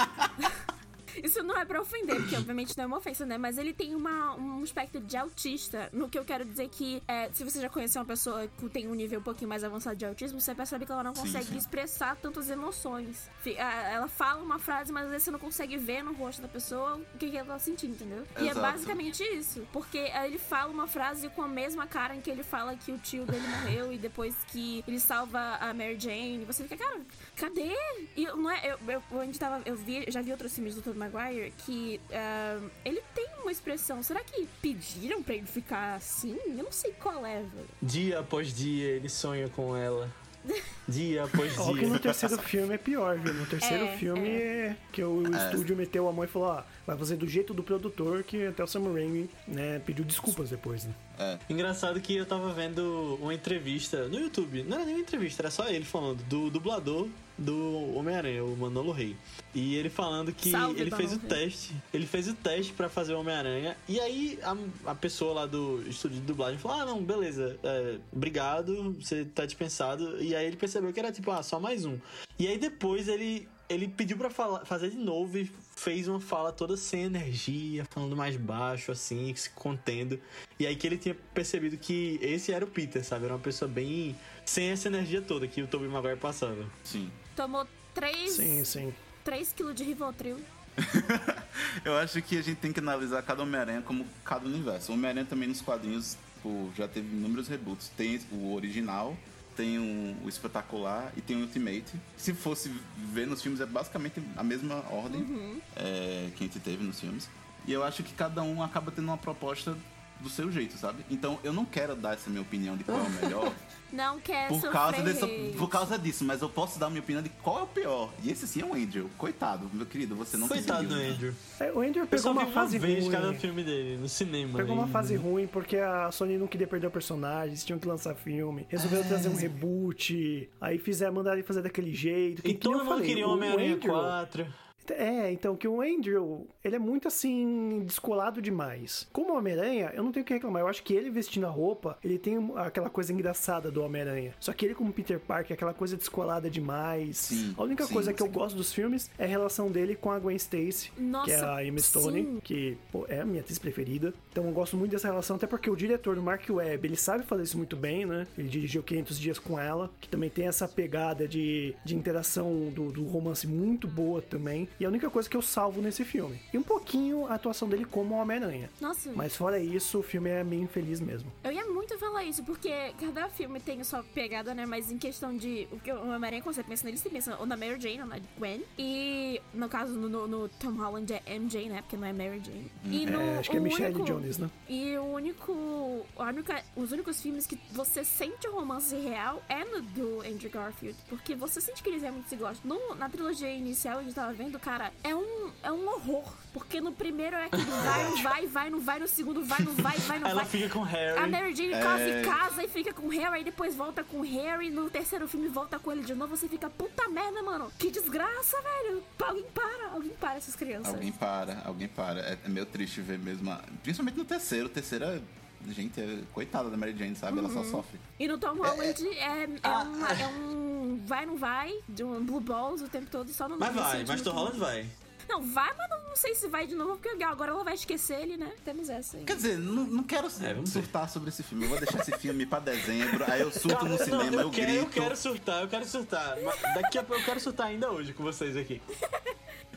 Isso 1.25 1.43
não 1.43 1.57
é 1.57 1.65
pra 1.65 1.81
ofender, 1.81 2.17
porque 2.17 2.37
obviamente 2.37 2.77
não 2.77 2.85
é 2.85 2.87
uma 2.87 2.99
ofensa, 2.99 3.25
né? 3.27 3.37
Mas 3.39 3.59
ele 3.59 3.73
tem 3.73 3.95
uma, 3.95 4.35
um 4.37 4.63
espectro 4.63 5.01
de 5.01 5.17
autista. 5.17 5.89
No 5.93 6.09
que 6.09 6.19
eu 6.19 6.25
quero 6.25 6.45
dizer 6.45 6.69
que, 6.69 7.03
é, 7.07 7.31
se 7.33 7.45
você 7.45 7.61
já 7.61 7.69
conhece 7.69 7.99
uma 7.99 8.05
pessoa 8.05 8.47
que 8.59 8.69
tem 8.69 8.89
um 8.89 8.95
nível 8.95 9.21
um 9.21 9.23
pouquinho 9.23 9.49
mais 9.49 9.63
avançado 9.65 9.97
de 9.97 10.05
autismo, 10.07 10.41
você 10.41 10.55
percebe 10.55 10.87
que 10.87 10.93
ela 10.93 11.03
não 11.05 11.15
Sim, 11.15 11.23
consegue 11.23 11.47
sim. 11.47 11.57
expressar 11.57 12.17
tantas 12.17 12.49
emoções. 12.51 13.29
Ela 13.57 14.09
fala 14.09 14.43
uma 14.43 14.59
frase, 14.59 14.93
mas 14.93 15.05
às 15.05 15.11
vezes 15.11 15.25
você 15.25 15.31
não 15.31 15.39
consegue 15.39 15.77
ver 15.77 16.03
no 16.03 16.13
rosto 16.13 16.43
da 16.43 16.49
pessoa 16.49 16.97
o 17.15 17.19
que, 17.19 17.37
ela 17.37 17.47
tá 17.49 17.59
sentindo, 17.59 17.93
entendeu? 17.95 18.27
E 18.39 18.43
é 18.49 18.51
Exato. 18.51 18.61
basicamente 18.61 19.23
isso. 19.23 19.67
Porque 19.73 19.99
ah, 20.15 20.27
ele 20.27 20.39
fala 20.39 20.71
uma 20.73 20.87
frase 20.87 21.29
com 21.31 21.43
a 21.43 21.49
mesma 21.49 21.87
cara 21.87 22.15
em 22.15 22.21
que 22.21 22.31
ele 22.31 22.43
fala 22.43 22.77
que 22.77 22.93
o 22.93 22.99
tio 22.99 23.25
dele 23.27 23.47
morreu 23.61 23.93
e 23.93 23.99
depois 23.99 24.35
que 24.49 24.83
ele 24.87 25.01
salva 25.01 25.57
a 25.61 25.73
Mary 25.75 25.99
Jane. 25.99 26.45
Você 26.47 26.65
fica, 26.65 26.77
cara, 26.77 27.01
cadê? 27.37 27.71
E 28.17 28.25
eu- 28.25 28.37
não 28.37 28.51
é, 28.51 28.61
eu, 28.73 28.79
eu, 28.89 29.03
eu, 29.11 29.19
onde 29.19 29.39
tava, 29.39 29.61
eu 29.65 29.77
vi, 29.77 30.05
já 30.09 30.23
vi 30.23 30.31
outros 30.33 30.55
filmes 30.55 30.75
do 30.75 30.83
Tobey 30.83 30.99
Maguire 31.13 31.53
que 31.65 32.01
ah, 32.13 32.59
ele 32.85 33.03
tem 33.15 33.27
uma 33.43 33.51
expressão. 33.53 34.03
Será 34.03 34.21
que 34.23 34.47
pediram 34.63 35.23
pra 35.23 35.35
ele 35.35 35.47
ficar 35.47 35.95
assim? 35.95 36.37
Eu 36.47 36.65
não 36.65 36.73
sei 36.73 36.93
qual 36.93 37.25
é, 37.27 37.41
velho. 37.41 37.69
Dia 37.83 38.19
após 38.21 38.55
dia, 38.55 38.89
ele 38.89 39.09
sonha 39.09 39.49
com 39.49 39.77
ela. 39.77 40.11
Dia 40.89 41.25
após 41.25 41.57
Ó, 41.59 41.75
que 41.75 41.83
no 41.83 41.91
dia. 41.91 41.99
terceiro 42.01 42.39
filme 42.39 42.75
é 42.75 42.79
pior, 42.79 43.19
viu? 43.19 43.35
No 43.35 43.45
terceiro 43.45 43.85
É, 43.85 43.97
filme 43.99 44.27
é. 44.29 44.77
que 44.91 45.05
o 45.05 45.23
estúdio 45.37 45.77
meteu 45.77 46.09
a 46.09 46.13
mão 46.13 46.25
e 46.25 46.27
falou, 46.27 46.49
ó, 46.49 46.63
vai 46.87 46.97
fazer 46.97 47.17
do 47.17 47.29
jeito 47.29 47.53
do 47.53 47.63
produtor 47.63 48.25
que 48.25 48.47
até 48.47 48.65
o 48.65 48.67
Sam 48.67 48.91
Raimi, 48.91 49.29
né, 49.47 49.81
pediu 49.85 50.03
desculpas 50.03 50.49
depois, 50.49 50.87
né? 50.87 51.39
Engraçado 51.49 52.01
que 52.01 52.17
eu 52.17 52.25
tava 52.25 52.55
vendo 52.55 53.19
uma 53.21 53.35
entrevista 53.35 54.09
no 54.09 54.19
YouTube. 54.19 54.63
Não 54.63 54.77
era 54.79 54.87
nem 54.87 54.95
uma 54.95 55.03
entrevista, 55.03 55.43
era 55.43 55.51
só 55.51 55.69
ele 55.69 55.85
falando 55.85 56.23
do 56.25 56.49
dublador 56.49 57.07
do 57.41 57.97
Homem-Aranha, 57.97 58.45
o 58.45 58.55
Manolo 58.57 58.93
Rey. 58.93 59.17
E 59.55 59.75
ele 59.75 59.89
falando 59.89 60.33
que 60.33 60.51
Salve, 60.51 60.81
ele 60.81 60.91
fez 60.91 61.13
o 61.13 61.19
teste. 61.19 61.75
Ele 61.93 62.07
fez 62.07 62.29
o 62.29 62.35
teste 62.35 62.73
pra 62.75 62.89
fazer 62.89 63.15
o 63.15 63.21
Homem-Aranha. 63.21 63.77
E 63.89 63.99
aí 63.99 64.39
a, 64.43 64.91
a 64.91 64.95
pessoa 64.95 65.33
lá 65.33 65.47
do 65.47 65.83
estúdio 65.89 66.21
de 66.21 66.27
dublagem 66.27 66.59
falou: 66.59 66.81
Ah, 66.81 66.85
não, 66.85 67.03
beleza, 67.03 67.59
é, 67.65 67.99
obrigado, 68.13 68.95
você 69.01 69.25
tá 69.25 69.47
dispensado. 69.47 70.23
E 70.23 70.37
aí 70.37 70.47
ele 70.47 70.57
percebeu 70.57 70.93
que 70.93 71.01
era 71.01 71.11
tipo, 71.11 71.31
ah, 71.31 71.43
só 71.43 71.59
mais 71.59 71.85
um. 71.85 71.99
E 72.39 72.47
aí 72.47 72.59
depois 72.59 73.09
ele. 73.09 73.49
Ele 73.69 73.87
pediu 73.87 74.17
pra 74.17 74.29
falar, 74.31 74.65
fazer 74.65 74.91
de 74.91 74.97
novo 74.97 75.39
e 75.39 75.49
fez 75.77 76.09
uma 76.09 76.21
fala 76.21 76.51
toda 76.51 76.77
sem 76.77 77.05
energia, 77.05 77.87
falando 77.89 78.17
mais 78.17 78.37
baixo, 78.37 78.91
assim, 78.91 79.33
se 79.33 79.49
contendo. 79.51 80.21
E 80.59 80.67
aí 80.67 80.75
que 80.75 80.89
ele 80.89 80.99
tinha 80.99 81.17
percebido 81.33 81.77
que 81.77 82.19
esse 82.21 82.53
era 82.53 82.65
o 82.65 82.69
Peter, 82.69 83.05
sabe? 83.05 83.27
Era 83.27 83.35
uma 83.35 83.41
pessoa 83.41 83.71
bem. 83.71 84.17
sem 84.45 84.71
essa 84.71 84.89
energia 84.89 85.23
toda 85.23 85.47
que 85.47 85.63
o 85.63 85.69
Tobey 85.69 85.89
Maguire 85.89 86.17
passava. 86.17 86.67
Sim. 86.83 87.09
Tomou 87.41 87.67
3, 87.95 88.33
Sim, 88.33 88.65
sim. 88.67 88.95
3 89.25 89.55
quilos 89.55 89.75
de 89.75 89.83
Rivotril. 89.83 90.37
Eu 91.83 91.97
acho 91.97 92.21
que 92.21 92.37
a 92.37 92.43
gente 92.43 92.59
tem 92.59 92.71
que 92.71 92.81
analisar 92.81 93.23
cada 93.23 93.43
Homem-Aranha 93.43 93.81
como 93.81 94.07
cada 94.23 94.45
universo. 94.45 94.93
O 94.93 94.95
Homem-Aranha 94.95 95.25
também 95.25 95.49
nos 95.49 95.63
quadrinhos 95.63 96.19
pô, 96.43 96.69
já 96.77 96.87
teve 96.87 97.09
inúmeros 97.09 97.49
reboots. 97.49 97.91
Tem 97.97 98.21
o 98.31 98.53
original, 98.53 99.17
tem 99.57 99.79
o, 99.79 100.23
o 100.23 100.29
espetacular 100.29 101.11
e 101.17 101.23
tem 101.23 101.35
o 101.39 101.41
Ultimate. 101.41 101.95
Se 102.15 102.35
fosse 102.35 102.71
ver 102.99 103.27
nos 103.27 103.41
filmes, 103.41 103.63
é 103.63 103.65
basicamente 103.65 104.23
a 104.37 104.45
mesma 104.45 104.85
ordem 104.91 105.63
é, 105.77 106.29
que 106.37 106.45
a 106.45 106.47
gente 106.47 106.61
teve 106.61 106.85
nos 106.85 107.01
filmes. 107.01 107.27
E 107.67 107.73
eu 107.73 107.83
acho 107.83 108.03
que 108.03 108.13
cada 108.13 108.43
um 108.43 108.63
acaba 108.63 108.91
tendo 108.91 109.07
uma 109.07 109.17
proposta 109.17 109.75
do 110.21 110.29
seu 110.29 110.51
jeito, 110.53 110.77
sabe? 110.77 111.05
Então 111.11 111.39
eu 111.43 111.53
não 111.53 111.65
quero 111.65 111.95
dar 111.97 112.15
essa 112.15 112.29
minha 112.31 112.43
opinião 112.43 112.77
de 112.77 112.85
qual 112.85 112.99
é 112.99 113.03
o 113.03 113.11
melhor 113.11 113.53
Não 113.93 114.21
quer 114.21 114.47
por 114.47 114.71
causa, 114.71 115.03
dessa, 115.03 115.27
por 115.59 115.69
causa 115.69 115.99
disso, 115.99 116.25
mas 116.25 116.41
eu 116.43 116.49
posso 116.49 116.79
dar 116.79 116.87
a 116.87 116.91
minha 116.91 117.01
opinião 117.03 117.21
de 117.25 117.29
qual 117.29 117.59
é 117.59 117.63
o 117.63 117.67
pior. 117.67 118.13
E 118.23 118.31
esse 118.31 118.47
sim 118.47 118.63
é 118.63 118.65
o 118.65 118.73
Andrew. 118.73 119.11
Coitado, 119.19 119.69
meu 119.73 119.85
querido, 119.85 120.15
você 120.15 120.37
não 120.37 120.47
Coitado 120.47 120.85
do 120.87 120.95
conseguiu. 120.95 121.13
Andrew. 121.13 121.35
É, 121.59 121.73
o 121.73 121.81
Andrew 121.81 122.05
Eu 122.05 122.07
pegou 122.07 122.31
uma 122.31 122.43
uma 122.45 122.53
fase 122.53 122.79
vez 122.79 123.03
ruim. 123.03 123.11
cada 123.13 123.35
filme 123.35 123.65
dele, 123.65 123.97
no 123.97 124.09
cinema. 124.09 124.57
Pegou 124.59 124.77
uma 124.77 124.87
e- 124.87 124.91
fase 124.93 125.17
ruim 125.17 125.49
porque 125.49 125.77
a 125.77 126.09
Sony 126.13 126.39
não 126.39 126.47
queria 126.47 126.69
perder 126.69 126.87
o 126.87 126.91
personagem, 126.93 127.49
eles 127.49 127.65
tinham 127.65 127.81
que 127.81 127.89
lançar 127.89 128.15
filme, 128.15 128.65
resolveram 128.69 129.09
trazer 129.09 129.29
um 129.29 129.35
reboot, 129.35 130.49
aí 130.61 130.79
fizeram, 130.79 131.15
mandaram 131.15 131.39
ele 131.39 131.47
fazer 131.47 131.63
daquele 131.63 131.93
jeito. 131.93 132.43
Que, 132.43 132.51
E 132.51 132.55
todo 132.55 132.79
mundo 132.79 132.89
falei, 132.91 133.07
queria 133.09 133.27
o 133.27 133.33
Homem-Aranha 133.33 133.75
Andrew- 133.75 133.93
4. 133.93 134.47
É, 134.93 135.33
então, 135.33 135.57
que 135.57 135.69
o 135.69 135.81
Andrew, 135.81 136.47
ele 136.65 136.77
é 136.77 136.79
muito 136.79 137.09
assim, 137.09 137.83
descolado 137.85 138.41
demais. 138.41 139.09
Como 139.13 139.33
o 139.33 139.37
Homem-Aranha, 139.37 139.93
eu 139.95 140.03
não 140.03 140.13
tenho 140.13 140.23
o 140.23 140.27
que 140.27 140.35
reclamar. 140.35 140.63
Eu 140.63 140.69
acho 140.69 140.83
que 140.83 140.95
ele 140.95 141.11
vestindo 141.11 141.47
a 141.47 141.51
roupa, 141.51 141.99
ele 142.03 142.19
tem 142.19 142.53
aquela 142.57 142.91
coisa 142.91 143.13
engraçada 143.13 143.71
do 143.71 143.83
Homem-Aranha. 143.83 144.35
Só 144.41 144.53
que 144.53 144.65
ele, 144.65 144.75
como 144.75 144.93
Peter 144.93 145.19
Parker, 145.19 145.55
aquela 145.55 145.75
coisa 145.75 145.97
descolada 145.97 146.51
demais. 146.51 147.19
Sim, 147.19 147.55
a 147.57 147.63
única 147.63 147.87
sim, 147.87 147.93
coisa 147.93 148.13
que 148.13 148.23
eu 148.23 148.29
gosto 148.29 148.57
dos 148.57 148.73
filmes 148.73 149.11
é 149.19 149.25
a 149.25 149.29
relação 149.29 149.71
dele 149.71 149.95
com 149.95 150.11
a 150.11 150.19
Gwen 150.19 150.37
Stacy, 150.37 150.93
Nossa, 150.99 151.27
que 151.27 151.33
é 151.33 151.45
a 151.45 151.65
Emma 151.65 151.79
Stone, 151.79 152.23
sim. 152.23 152.41
que 152.43 152.77
pô, 152.91 153.07
é 153.09 153.21
a 153.21 153.25
minha 153.25 153.41
atriz 153.41 153.59
preferida. 153.59 154.13
Então 154.31 154.45
eu 154.45 154.53
gosto 154.53 154.77
muito 154.77 154.93
dessa 154.93 155.09
relação, 155.09 155.37
até 155.37 155.47
porque 155.47 155.71
o 155.71 155.77
diretor 155.77 156.15
do 156.15 156.23
Mark 156.23 156.49
Webb, 156.49 156.87
ele 156.87 156.97
sabe 156.97 157.25
fazer 157.25 157.43
isso 157.43 157.57
muito 157.57 157.77
bem, 157.77 158.07
né? 158.07 158.27
Ele 158.37 158.49
dirigiu 158.49 158.83
500 158.83 159.19
Dias 159.19 159.39
com 159.39 159.59
Ela, 159.59 159.91
que 160.01 160.09
também 160.09 160.31
tem 160.31 160.47
essa 160.47 160.67
pegada 160.67 161.27
de, 161.27 161.75
de 161.85 161.97
interação 161.97 162.71
do, 162.71 162.91
do 162.91 163.05
romance 163.05 163.47
muito 163.47 163.87
boa 163.87 164.23
também. 164.23 164.69
E 164.81 164.85
a 164.87 164.89
única 164.89 165.11
coisa 165.11 165.29
que 165.29 165.37
eu 165.37 165.43
salvo 165.43 165.83
nesse 165.83 166.05
filme. 166.05 166.41
E 166.53 166.57
um 166.59 166.63
pouquinho 166.63 167.27
a 167.27 167.35
atuação 167.35 167.69
dele 167.69 167.85
como 167.85 168.15
Homem-Aranha. 168.15 168.71
Nossa, 168.81 169.13
Mas 169.15 169.37
fora 169.37 169.59
isso, 169.61 169.99
o 169.99 170.03
filme 170.03 170.31
é 170.31 170.43
meio 170.43 170.63
infeliz 170.63 171.01
mesmo. 171.01 171.31
eu 171.45 171.53
ia 171.53 171.67
muito 171.67 171.99
falar 171.99 172.25
isso, 172.25 172.43
porque 172.43 172.71
cada 172.99 173.29
filme 173.29 173.61
tem 173.61 173.85
sua 173.85 174.03
pegada, 174.03 174.55
né? 174.55 174.65
Mas 174.65 174.91
em 174.91 174.97
questão 174.99 175.37
de. 175.37 175.69
O 175.71 175.79
que 175.79 175.93
o 175.93 176.01
Homem-Aranha, 176.03 176.43
quando 176.43 176.55
você 176.55 176.63
pensa 176.65 176.85
nele, 176.87 176.97
você 176.97 177.11
pensa 177.11 177.37
ou 177.39 177.45
na 177.47 177.57
Mary 177.59 177.79
Jane 177.79 178.01
ou 178.01 178.07
na 178.07 178.19
Gwen. 178.39 178.63
E 178.79 179.41
no 179.53 179.69
caso, 179.69 179.93
no, 179.93 180.09
no- 180.09 180.27
no 180.27 180.49
Tom 180.49 180.73
Holland 180.73 181.13
é 181.13 181.23
MJ, 181.37 181.69
né? 181.69 181.83
Porque 181.83 181.97
não 181.97 182.07
é 182.07 182.13
Mary 182.13 182.41
Jane. 182.43 182.71
E 182.87 183.05
no, 183.07 183.21
É, 183.21 183.39
acho 183.39 183.51
que 183.51 183.57
é 183.57 183.61
Michelle 183.61 183.95
único- 183.95 184.07
Jones, 184.07 184.39
né? 184.39 184.49
E 184.69 184.97
o 184.97 185.05
único, 185.05 186.07
única. 186.19 186.63
Os 186.77 186.93
únicos 186.93 187.21
filmes 187.21 187.47
que 187.47 187.59
você 187.73 188.05
sente 188.05 188.47
o 188.49 188.53
romance 188.53 188.95
real 188.97 189.43
é 189.49 189.65
no 189.65 189.83
do 189.83 190.21
Andrew 190.21 190.51
Garfield. 190.51 190.97
Porque 191.09 191.35
você 191.35 191.61
sente 191.61 191.83
que 191.83 191.89
eles 191.91 192.03
realmente 192.03 192.29
se 192.29 192.37
gostam. 192.37 192.69
No- 192.71 192.95
na 192.95 193.09
trilogia 193.09 193.51
inicial, 193.53 193.99
a 193.99 194.03
gente 194.03 194.15
tava 194.15 194.33
vendo, 194.33 194.59
cara, 194.61 194.93
é 195.03 195.15
um, 195.15 195.51
é 195.63 195.73
um 195.73 195.89
horror. 195.89 196.25
Porque 196.53 196.81
no 196.81 196.91
primeiro 196.91 197.37
é 197.37 197.45
aquele 197.45 197.63
vai, 197.65 198.05
não 198.05 198.17
vai, 198.23 198.47
vai, 198.49 198.71
não 198.71 198.81
vai, 198.81 198.99
no 198.99 199.07
segundo 199.07 199.45
vai, 199.45 199.61
não 199.61 199.73
vai, 199.75 199.97
vai, 199.99 200.19
não 200.19 200.29
Ela 200.31 200.41
vai. 200.43 200.51
fica 200.51 200.69
com 200.69 200.81
o 200.81 200.83
A 200.83 200.87
Harry. 200.87 201.31
Mary 201.31 201.55
Jane 201.55 201.71
casa 201.81 202.09
e 202.09 202.23
casa 202.25 202.65
e 202.65 202.69
fica 202.69 202.93
com 202.93 203.07
Harry, 203.09 203.37
aí 203.37 203.45
depois 203.45 203.77
volta 203.77 204.03
com 204.03 204.21
Harry, 204.23 204.69
no 204.69 204.91
terceiro 204.91 205.29
filme 205.29 205.47
volta 205.47 205.79
com 205.79 205.93
ele 205.93 206.03
de 206.03 206.13
novo, 206.13 206.37
você 206.37 206.49
fica, 206.49 206.69
puta 206.69 207.09
merda, 207.09 207.41
mano. 207.43 207.71
Que 207.79 207.89
desgraça, 207.91 208.57
velho. 208.63 209.01
Alguém 209.21 209.45
para, 209.55 209.91
alguém 209.93 210.11
para 210.11 210.35
essas 210.37 210.57
crianças. 210.57 210.93
Alguém 210.93 211.13
para, 211.13 211.63
alguém 211.65 211.87
para. 211.87 212.19
É, 212.21 212.37
é 212.45 212.49
meio 212.49 212.67
triste 212.67 213.01
ver 213.01 213.19
mesmo. 213.19 213.49
a- 213.51 213.61
Principalmente 213.85 214.19
no 214.19 214.25
terceiro. 214.25 214.67
O 214.67 214.71
terceiro 214.71 215.05
é. 215.05 215.21
Gente, 215.69 216.01
é 216.01 216.19
coitada 216.33 216.71
da 216.71 216.77
Mary 216.77 216.97
Jane, 216.97 217.15
sabe? 217.15 217.39
Ela 217.39 217.49
Uhum. 217.49 217.65
só 217.65 217.71
sofre. 217.71 218.01
E 218.19 218.27
no 218.27 218.39
Tom 218.39 218.55
Holland 218.55 219.07
é, 219.19 219.45
é, 219.45 219.47
uma- 219.69 220.09
é 220.13 220.27
um 220.29 221.01
vai, 221.07 221.27
não 221.27 221.37
vai, 221.37 221.73
de 221.89 222.03
um 222.03 222.25
blue 222.25 222.41
balls 222.41 222.81
o 222.83 222.89
tempo 222.89 223.11
todo, 223.11 223.31
só 223.33 223.49
no 223.49 223.59
Mas 223.59 223.75
vai, 223.75 224.05
mas 224.07 224.23
Tom 224.23 224.33
Holland 224.33 224.59
vai. 224.59 224.87
Não, 225.29 225.41
vai, 225.43 225.73
mas 225.79 225.89
não, 225.89 226.09
não 226.09 226.17
sei 226.17 226.35
se 226.35 226.49
vai 226.49 226.67
de 226.67 226.75
novo, 226.75 226.97
porque 226.99 227.23
agora 227.23 227.53
ela 227.53 227.63
vai 227.63 227.75
esquecer 227.75 228.21
ele, 228.21 228.37
né? 228.37 228.51
Temos 228.65 228.89
essa 228.89 229.17
aí. 229.17 229.25
Quer 229.25 229.37
dizer, 229.37 229.59
não, 229.59 229.85
não 229.85 230.03
quero 230.03 230.27
É, 230.27 230.67
surtar 230.67 231.09
sobre 231.09 231.29
esse 231.29 231.45
filme. 231.45 231.65
Eu 231.67 231.71
vou 231.71 231.79
deixar 231.79 232.01
esse 232.01 232.19
filme 232.19 232.45
pra 232.47 232.59
dezembro. 232.59 233.25
Aí 233.31 233.41
eu 233.41 233.53
surto 233.53 233.85
no 233.85 233.97
cinema, 233.97 234.25
não, 234.25 234.33
eu, 234.33 234.41
eu, 234.41 234.51
quero, 234.51 234.73
grito. 234.73 234.87
eu 234.87 235.03
quero 235.03 235.17
surtar, 235.17 235.63
eu 235.63 235.69
quero 235.69 235.87
surtar. 235.87 236.37
Daqui 236.75 236.99
a 236.99 237.05
pouco 237.05 237.23
eu 237.23 237.25
quero 237.25 237.39
surtar 237.39 237.69
ainda 237.69 237.93
hoje 237.93 238.13
com 238.13 238.25
vocês 238.25 238.57
aqui. 238.57 238.83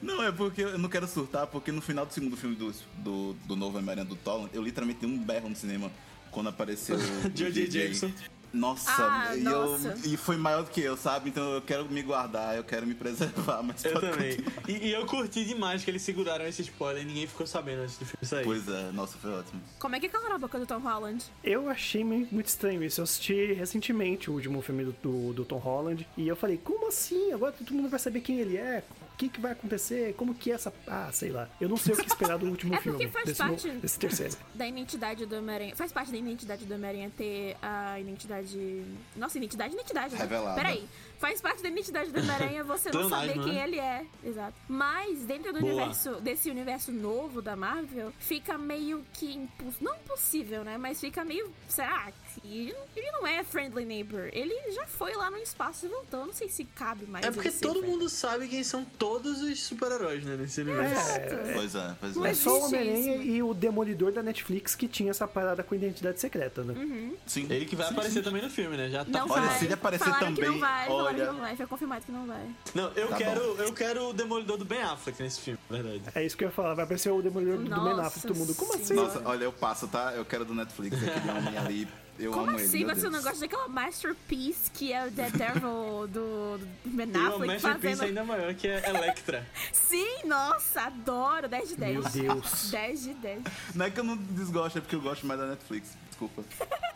Não, 0.03 0.21
é 0.23 0.31
porque 0.31 0.61
eu 0.61 0.77
não 0.77 0.89
quero 0.89 1.07
surtar, 1.07 1.47
porque 1.47 1.71
no 1.71 1.81
final 1.81 2.05
do 2.05 2.13
segundo 2.13 2.35
filme 2.35 2.55
do, 2.55 2.73
do, 2.97 3.33
do 3.45 3.55
novo 3.55 3.77
Homem-Aranha 3.77 4.05
do 4.05 4.15
Toland, 4.17 4.49
eu 4.53 4.61
literalmente 4.61 4.99
dei 4.99 5.09
um 5.09 5.17
berro 5.17 5.49
no 5.49 5.55
cinema 5.55 5.89
quando 6.29 6.49
apareceu 6.49 6.97
o 7.25 7.29
J.J. 7.29 7.51
DJ. 7.51 7.87
Jackson. 7.87 8.11
Nossa, 8.53 8.91
Ah, 8.95 9.35
e, 9.35 9.41
nossa. 9.41 9.97
Eu, 10.05 10.13
e 10.13 10.15
foi 10.15 10.37
maior 10.37 10.63
do 10.63 10.69
que 10.69 10.79
eu, 10.79 10.95
sabe? 10.95 11.29
Então 11.29 11.53
eu 11.53 11.61
quero 11.63 11.89
me 11.89 12.03
guardar, 12.03 12.55
eu 12.55 12.63
quero 12.63 12.85
me 12.85 12.93
preservar, 12.93 13.63
mas 13.63 13.83
Eu 13.83 13.99
também. 13.99 14.37
E, 14.67 14.89
e 14.89 14.91
eu 14.91 15.07
curti 15.07 15.43
demais 15.43 15.83
que 15.83 15.89
eles 15.89 16.03
seguraram 16.03 16.45
esse 16.45 16.61
spoiler 16.61 17.01
e 17.01 17.05
ninguém 17.05 17.25
ficou 17.25 17.47
sabendo 17.47 17.81
antes 17.81 17.97
do 17.97 18.05
filme 18.05 18.23
sair. 18.23 18.43
Pois 18.43 18.67
é, 18.67 18.91
nossa, 18.91 19.17
foi 19.17 19.31
ótimo. 19.31 19.59
Como 19.79 19.95
é 19.95 19.99
que 19.99 20.07
cala 20.07 20.35
a 20.35 20.37
boca 20.37 20.59
do 20.59 20.67
Tom 20.67 20.77
Holland? 20.77 21.25
Eu 21.43 21.67
achei 21.67 22.03
muito 22.03 22.45
estranho 22.45 22.83
isso. 22.83 23.01
Eu 23.01 23.05
assisti 23.05 23.53
recentemente 23.53 24.29
o 24.29 24.33
último 24.33 24.61
filme 24.61 24.85
do, 24.85 24.95
do, 25.01 25.33
do 25.33 25.45
Tom 25.45 25.57
Holland 25.57 26.07
e 26.15 26.27
eu 26.27 26.35
falei, 26.35 26.59
como 26.63 26.87
assim? 26.89 27.33
Agora 27.33 27.53
todo 27.53 27.73
mundo 27.73 27.89
vai 27.89 27.99
saber 27.99 28.19
quem 28.21 28.39
ele 28.39 28.57
é? 28.57 28.83
O 29.13 29.15
que, 29.15 29.29
que 29.29 29.39
vai 29.39 29.51
acontecer? 29.51 30.13
Como 30.15 30.33
que 30.33 30.51
é 30.51 30.55
essa. 30.55 30.73
Ah, 30.87 31.09
sei 31.13 31.29
lá. 31.29 31.47
Eu 31.61 31.69
não 31.69 31.77
sei 31.77 31.93
o 31.93 31.97
que 31.97 32.07
esperar 32.07 32.37
do 32.37 32.47
último 32.47 32.73
É 32.75 32.77
porque 32.77 32.97
filme. 32.97 33.07
faz 33.13 33.25
desse, 33.25 33.37
parte- 33.37 33.67
no- 33.71 33.79
desse 33.79 33.99
terceiro. 33.99 34.35
Da 34.55 34.67
identidade 34.67 35.25
do 35.25 35.35
Homem-Aranha. 35.37 35.75
Faz 35.75 35.91
parte 35.91 36.11
da 36.11 36.17
identidade 36.17 36.65
do 36.65 36.73
Homem-Aranha 36.73 37.11
ter 37.15 37.55
a 37.61 37.99
identidade. 37.99 38.83
Nossa, 39.15 39.37
identidade, 39.37 39.73
identidade. 39.75 40.13
Né? 40.15 40.19
Revelada. 40.21 40.55
Peraí. 40.55 40.87
Faz 41.23 41.39
parte 41.39 41.63
da 41.63 41.69
identidade 41.69 42.11
do 42.11 42.19
Homem-Aranha 42.19 42.63
você 42.67 42.91
não 42.91 43.07
saber 43.07 43.31
quem 43.35 43.53
né? 43.53 43.63
ele 43.63 43.79
é. 43.79 44.05
Exato. 44.21 44.53
Mas 44.67 45.19
dentro 45.19 45.53
do 45.53 45.61
Boa. 45.61 45.71
universo, 45.71 46.15
desse 46.19 46.49
universo 46.49 46.91
novo 46.91 47.41
da 47.41 47.55
Marvel, 47.55 48.11
fica 48.19 48.57
meio 48.57 49.05
que 49.13 49.33
impossível. 49.33 49.77
Não 49.79 49.95
impossível, 49.95 50.65
né? 50.65 50.77
Mas 50.77 50.99
fica 50.99 51.23
meio. 51.23 51.49
Será 51.69 52.11
que 52.11 52.73
ele, 52.93 53.11
não 53.13 53.25
é 53.25 53.41
friendly 53.41 53.85
neighbor? 53.85 54.27
Ele 54.33 54.53
já 54.73 54.85
foi 54.85 55.15
lá 55.15 55.31
no 55.31 55.37
espaço 55.37 55.85
e 55.85 55.89
voltou. 55.89 56.25
Não 56.25 56.33
sei 56.33 56.49
se 56.49 56.65
cabe 56.65 57.05
mais. 57.05 57.25
É 57.25 57.31
porque 57.31 57.49
todo 57.51 57.79
friendly. 57.79 57.89
mundo 57.89 58.09
sabe 58.09 58.49
quem 58.49 58.61
são 58.61 58.83
todos 58.83 59.41
os 59.41 59.63
super-heróis, 59.63 60.25
né, 60.25 60.35
nesse 60.35 60.59
universo. 60.59 60.93
Exato. 60.93 61.35
Pois 61.53 61.75
é, 61.75 61.95
pois 62.01 62.17
é. 62.17 62.29
É 62.29 62.33
só 62.33 62.59
o 62.59 62.65
Homem-Aranha 62.65 63.15
e 63.23 63.41
o 63.41 63.53
Demolidor 63.53 64.11
da 64.11 64.21
Netflix 64.21 64.75
que 64.75 64.89
tinha 64.89 65.11
essa 65.11 65.25
parada 65.25 65.63
com 65.63 65.73
identidade 65.73 66.19
secreta, 66.19 66.65
né? 66.65 66.73
Uhum. 66.73 67.15
Sim. 67.25 67.47
Ele 67.49 67.65
que 67.65 67.77
vai 67.77 67.87
Sim, 67.87 67.93
aparecer 67.93 68.19
sim. 68.19 68.23
também 68.23 68.41
no 68.41 68.49
filme, 68.49 68.75
né? 68.75 68.89
Já 68.89 69.05
tá 69.05 69.11
Não 69.11 69.29
Olha, 69.29 69.43
vai. 69.43 69.57
se 69.59 69.65
ele 69.65 69.73
aparecer 69.73 70.03
falaram 70.03 70.33
que 70.33 70.41
não 70.41 70.47
também, 70.47 70.59
vai, 70.59 70.87
falaram 70.87 71.12
olha- 71.21 71.31
não 71.31 71.39
vai. 71.39 71.55
Foi 71.55 71.67
confirmado 71.67 72.05
que 72.05 72.11
não 72.11 72.25
vai. 72.25 72.45
Não, 72.75 72.91
eu 72.95 73.07
Tá 73.09 73.17
quero, 73.17 73.39
bom. 73.55 73.61
eu 73.63 73.73
quero 73.73 74.09
o 74.09 74.13
Demolidor 74.13 74.57
do 74.57 74.65
Ben 74.65 74.81
Affleck 74.81 75.21
nesse 75.21 75.39
filme, 75.41 75.59
na 75.69 75.77
verdade. 75.81 76.03
É 76.15 76.25
isso 76.25 76.35
que 76.37 76.43
eu 76.43 76.47
ia 76.49 76.53
falar. 76.53 76.73
Vai 76.73 76.85
aparecer 76.85 77.11
o 77.11 77.21
Demolidor 77.21 77.57
do 77.57 77.63
Ben 77.63 77.69
Nossa 77.69 78.01
Affleck, 78.07 78.27
todo 78.27 78.37
mundo. 78.37 78.55
Como 78.55 78.73
assim? 78.75 78.93
Nossa, 78.93 79.21
olha, 79.25 79.43
eu 79.45 79.53
passo, 79.53 79.87
tá? 79.87 80.13
Eu 80.15 80.25
quero 80.25 80.45
do 80.45 80.53
Netflix, 80.53 80.95
aquele 80.97 81.29
homem 81.37 81.57
ali. 81.57 81.87
Eu 82.19 82.31
Como 82.31 82.45
amo 82.47 82.57
assim 82.57 82.83
ele. 82.83 82.95
ser 82.95 83.07
um 83.07 83.09
Deus. 83.09 83.23
negócio 83.23 83.39
daquela 83.39 83.67
masterpiece 83.67 84.69
que 84.71 84.93
é 84.93 85.07
o 85.07 85.09
Daredevil 85.09 86.07
do, 86.09 86.57
do 86.59 86.67
Ben 86.85 87.09
E 87.11 87.17
uma 87.17 87.27
Affleck 87.29 87.53
masterpiece 87.53 87.95
fazendo... 87.97 88.03
ainda 88.19 88.23
maior, 88.23 88.53
que 88.53 88.67
é 88.67 88.87
Electra. 88.87 89.47
Sim, 89.73 90.25
nossa, 90.25 90.81
adoro. 90.81 91.47
10 91.49 91.69
de 91.69 91.75
10. 91.75 91.93
Meu 91.93 92.03
Deus. 92.35 92.69
10 92.69 93.01
de 93.03 93.13
10. 93.15 93.41
Não 93.73 93.85
é 93.87 93.89
que 93.89 93.99
eu 93.99 94.03
não 94.03 94.15
desgosto, 94.15 94.77
é 94.77 94.81
porque 94.81 94.95
eu 94.95 95.01
gosto 95.01 95.25
mais 95.25 95.39
da 95.39 95.47
Netflix. 95.47 95.97
Desculpa. 96.13 96.43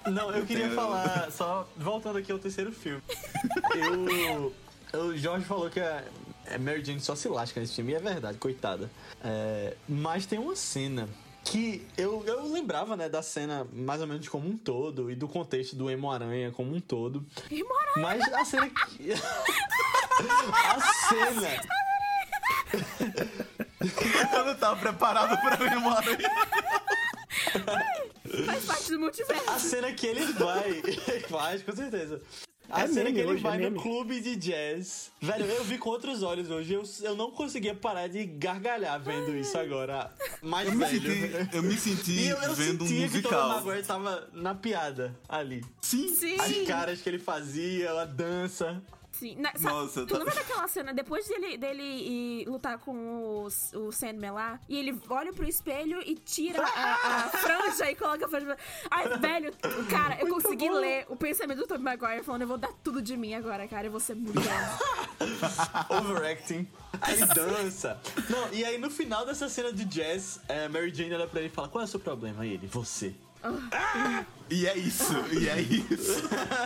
Não, 0.05 0.31
eu 0.31 0.45
queria 0.45 0.65
tenho- 0.65 0.75
falar, 0.75 1.31
só 1.31 1.67
voltando 1.75 2.17
aqui 2.19 2.31
ao 2.31 2.37
terceiro 2.39 2.71
filme. 2.71 3.01
Eu. 3.75 4.53
O 4.93 5.17
Jorge 5.17 5.43
falou 5.45 5.69
que 5.69 5.79
a 5.79 6.03
a 6.49 6.57
Mary 6.57 6.81
Jane 6.85 7.01
só 7.01 7.13
se 7.13 7.27
lasca 7.27 7.59
nesse 7.59 7.75
filme, 7.75 7.91
e 7.91 7.95
é 7.95 7.99
verdade, 7.99 8.37
coitada. 8.37 8.89
É, 9.21 9.75
mas 9.87 10.25
tem 10.25 10.39
uma 10.39 10.55
cena 10.55 11.09
que 11.43 11.85
eu, 11.97 12.23
eu 12.25 12.49
lembrava, 12.49 12.95
né, 12.95 13.09
da 13.09 13.21
cena 13.21 13.67
mais 13.73 13.99
ou 13.99 14.07
menos 14.07 14.29
como 14.29 14.47
um 14.47 14.57
todo 14.57 15.11
e 15.11 15.15
do 15.15 15.27
contexto 15.27 15.75
do 15.75 15.89
Emo 15.91 16.09
Aranha 16.09 16.51
como 16.51 16.73
um 16.73 16.79
todo. 16.79 17.25
E 17.51 17.61
morar. 17.63 17.93
Mas 17.97 18.21
a 18.33 18.45
cena 18.45 18.69
que. 18.69 19.11
a 20.53 20.79
cena. 21.09 21.61
Eu 24.33 24.45
não 24.45 24.55
tava 24.55 24.75
preparado 24.79 25.37
pra 25.41 25.55
ver 25.57 25.77
uma 25.77 26.01
Faz 28.45 28.65
parte 28.65 28.91
do 28.91 28.99
multiverso. 28.99 29.49
A 29.49 29.59
cena 29.59 29.91
que 29.93 30.05
ele 30.07 30.25
vai. 30.33 30.81
Faz, 31.29 31.63
com 31.63 31.75
certeza. 31.75 32.21
A 32.69 32.81
É 32.83 32.87
cena 32.89 33.09
que 33.13 33.19
ele 33.19 33.29
hoje, 33.29 33.39
é 33.39 33.43
vai 33.49 33.57
no 33.57 33.63
meme. 33.63 33.79
clube 33.81 34.19
de 34.19 34.35
jazz. 34.35 35.09
Velho, 35.21 35.45
eu 35.45 35.63
vi 35.63 35.77
com 35.77 35.89
outros 35.89 36.21
olhos 36.21 36.51
hoje. 36.51 36.73
Eu, 36.73 36.83
eu 37.01 37.15
não 37.15 37.31
conseguia 37.31 37.73
parar 37.73 38.07
de 38.09 38.25
gargalhar 38.25 38.99
vendo 39.01 39.33
isso 39.37 39.57
agora. 39.57 40.11
Mais 40.41 40.67
Eu 40.67 40.73
me 40.75 40.83
velho. 40.83 41.01
senti, 41.01 41.55
eu 41.55 41.63
me 41.63 41.77
senti 41.77 42.11
E 42.11 42.27
eu, 42.27 42.37
eu 42.41 42.53
vendo 42.53 42.83
um 42.83 42.87
sentia 42.87 43.07
que 43.07 43.13
o 43.13 43.15
musical. 43.15 43.63
Tava 43.85 44.27
na 44.33 44.53
piada 44.53 45.17
ali. 45.29 45.63
Sim. 45.81 46.09
Sim. 46.13 46.35
As 46.37 46.67
caras 46.67 47.01
que 47.01 47.07
ele 47.07 47.19
fazia, 47.19 47.89
a 48.01 48.03
dança. 48.03 48.83
Sim. 49.19 49.35
Na, 49.37 49.51
sa- 49.55 49.69
Nossa, 49.69 50.01
tu 50.05 50.13
tá- 50.13 50.17
lembra 50.19 50.35
daquela 50.35 50.67
cena, 50.67 50.93
depois 50.93 51.27
dele, 51.27 51.57
dele 51.57 51.83
ir 51.83 52.47
lutar 52.49 52.77
com 52.79 52.95
o, 52.95 53.47
o 53.47 53.91
Sandman 53.91 54.31
lá, 54.31 54.59
e 54.69 54.77
ele 54.77 54.99
olha 55.09 55.33
pro 55.33 55.47
espelho 55.47 56.01
e 56.05 56.15
tira 56.15 56.61
a, 56.63 56.93
a 56.93 57.29
franja 57.37 57.89
e 57.91 57.95
coloca 57.95 58.25
a 58.25 58.29
franja. 58.29 58.57
Ai, 58.91 59.17
velho, 59.17 59.51
cara, 59.89 60.17
eu 60.19 60.27
consegui 60.27 60.69
ler 60.69 61.05
o 61.09 61.15
pensamento 61.15 61.59
do 61.59 61.67
Tobey 61.67 61.83
Maguire 61.83 62.23
falando, 62.23 62.41
eu 62.43 62.47
vou 62.47 62.57
dar 62.57 62.71
tudo 62.83 63.01
de 63.01 63.15
mim 63.17 63.33
agora, 63.33 63.67
cara, 63.67 63.87
eu 63.87 63.91
vou 63.91 63.99
ser 63.99 64.15
muito 64.15 64.39
bom. 64.39 65.27
Overacting. 65.97 66.67
Aí 67.01 67.17
dança. 67.27 67.99
Não, 68.29 68.53
e 68.53 68.63
aí 68.65 68.77
no 68.77 68.89
final 68.89 69.25
dessa 69.25 69.47
cena 69.49 69.71
de 69.71 69.85
jazz, 69.85 70.39
é, 70.47 70.67
Mary 70.67 70.93
Jane 70.93 71.13
olha 71.13 71.27
pra 71.27 71.39
ele 71.39 71.49
e 71.49 71.51
fala: 71.51 71.67
Qual 71.67 71.81
é 71.81 71.85
o 71.85 71.87
seu 71.87 71.99
problema? 71.99 72.43
Aí 72.43 72.53
ele, 72.53 72.67
você. 72.67 73.13
E 74.49 74.65
é 74.65 74.77
isso, 74.77 75.13
e 75.37 75.49
é 75.49 75.59
isso. 75.59 76.21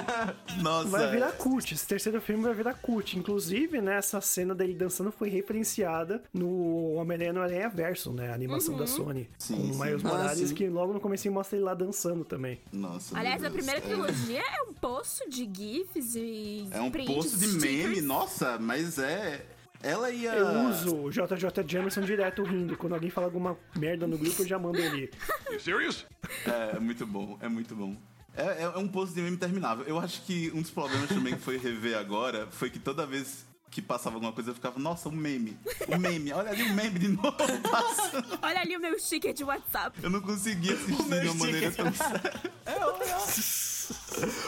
Nossa. 0.62 0.88
Vai 0.90 1.12
virar 1.12 1.32
cult. 1.32 1.74
Esse 1.74 1.88
terceiro 1.88 2.22
filme 2.22 2.44
vai 2.44 2.54
virar 2.54 2.76
cult. 2.76 3.18
Inclusive, 3.18 3.82
né, 3.82 3.96
essa 3.98 4.22
cena 4.22 4.54
dele 4.54 4.76
dançando 4.76 5.12
foi 5.12 5.30
referenciada 5.30 6.22
no 6.32 6.94
Homem-Aranha 6.94 7.34
no 7.34 7.42
Aranha 7.42 7.70
Verso, 7.70 8.12
né? 8.14 8.30
A 8.32 8.36
animação 8.36 8.78
da 8.78 8.86
Sony. 8.86 9.28
Sim, 9.40 9.56
com 9.56 9.76
o. 9.76 9.80
Miles 9.86 10.06
Ah, 10.06 10.08
Morales, 10.10 10.50
sim. 10.50 10.56
que 10.56 10.70
logo 10.70 10.94
no 10.94 11.00
começo 11.00 11.30
mostra 11.32 11.58
ele 11.58 11.66
lá 11.66 11.74
dançando 11.74 12.24
também. 12.24 12.60
Nossa. 12.72 13.18
Aliás, 13.18 13.44
a 13.44 13.50
primeira 13.50 13.80
É- 13.80 13.82
trilogia 13.82 14.42
é 14.42 14.62
um 14.70 14.74
poço 14.74 15.28
de 15.28 15.50
GIFs 15.52 16.16
e. 16.16 16.68
É 16.72 16.82
um 16.82 16.92
poço 16.92 17.36
de 17.38 17.48
meme, 17.48 18.00
nossa, 18.02 18.60
mas 18.60 19.00
é. 19.00 19.44
Ela 19.84 20.12
ia. 20.12 20.34
Eu 20.34 20.70
uso 20.70 20.96
o 20.96 21.10
JJ 21.10 21.63
Jameson 21.67 22.02
direto 22.02 22.44
rindo. 22.44 22.78
Quando 22.78 22.94
alguém 22.94 23.10
fala 23.10 23.28
alguma 23.28 23.58
merda 23.76 24.06
no 24.06 24.17
grupo, 24.17 24.41
eu 24.41 24.48
já 24.48 24.60
mando 24.60 24.80
ele. 24.80 25.12
You 25.52 25.60
serious? 25.60 26.06
É, 26.46 26.78
é 26.78 26.80
muito 26.80 27.06
bom, 27.06 27.38
é 27.41 27.50
muito 27.50 27.76
bom. 27.76 27.96
É, 28.36 28.44
é, 28.44 28.62
é 28.63 28.78
um 28.78 28.88
post 28.88 29.13
de 29.13 29.22
meme 29.22 29.36
interminável. 29.36 29.86
Eu 29.86 30.00
acho 30.00 30.22
que 30.22 30.52
um 30.54 30.62
dos 30.62 30.72
problemas 30.72 31.10
também 31.10 31.36
que 31.36 31.41
foi 31.41 31.58
rever 31.58 31.98
agora 31.98 32.48
foi 32.52 32.70
que 32.70 32.80
toda 32.80 33.06
vez 33.06 33.46
que 33.70 33.82
passava 33.82 34.17
alguma 34.17 34.34
coisa 34.34 34.52
eu 34.52 34.54
ficava, 34.54 34.78
nossa, 34.80 35.08
um 35.08 35.13
meme. 35.13 35.58
Um 35.88 35.98
meme, 35.98 36.34
olha 36.34 36.52
ali 36.52 36.63
o 36.63 36.74
meme 36.74 37.00
de 37.00 37.08
novo 37.08 37.32
passando. 37.32 38.39
Olha 38.44 38.60
ali 38.60 38.76
o 38.76 38.82
meu 38.82 39.00
sticker 39.00 39.34
de 39.34 39.46
WhatsApp. 39.46 39.98
Eu 40.04 40.10
não 40.10 40.20
conseguia 40.20 40.74
assistir 40.74 41.22
de 41.22 41.28
uma 41.30 41.36
maneira 41.36 41.72
tão 41.72 41.94
séria. 41.94 42.34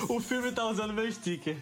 O 0.10 0.20
filme 0.20 0.52
tá 0.52 0.66
usando 0.68 0.94
meu 0.94 1.10
sticker. 1.10 1.58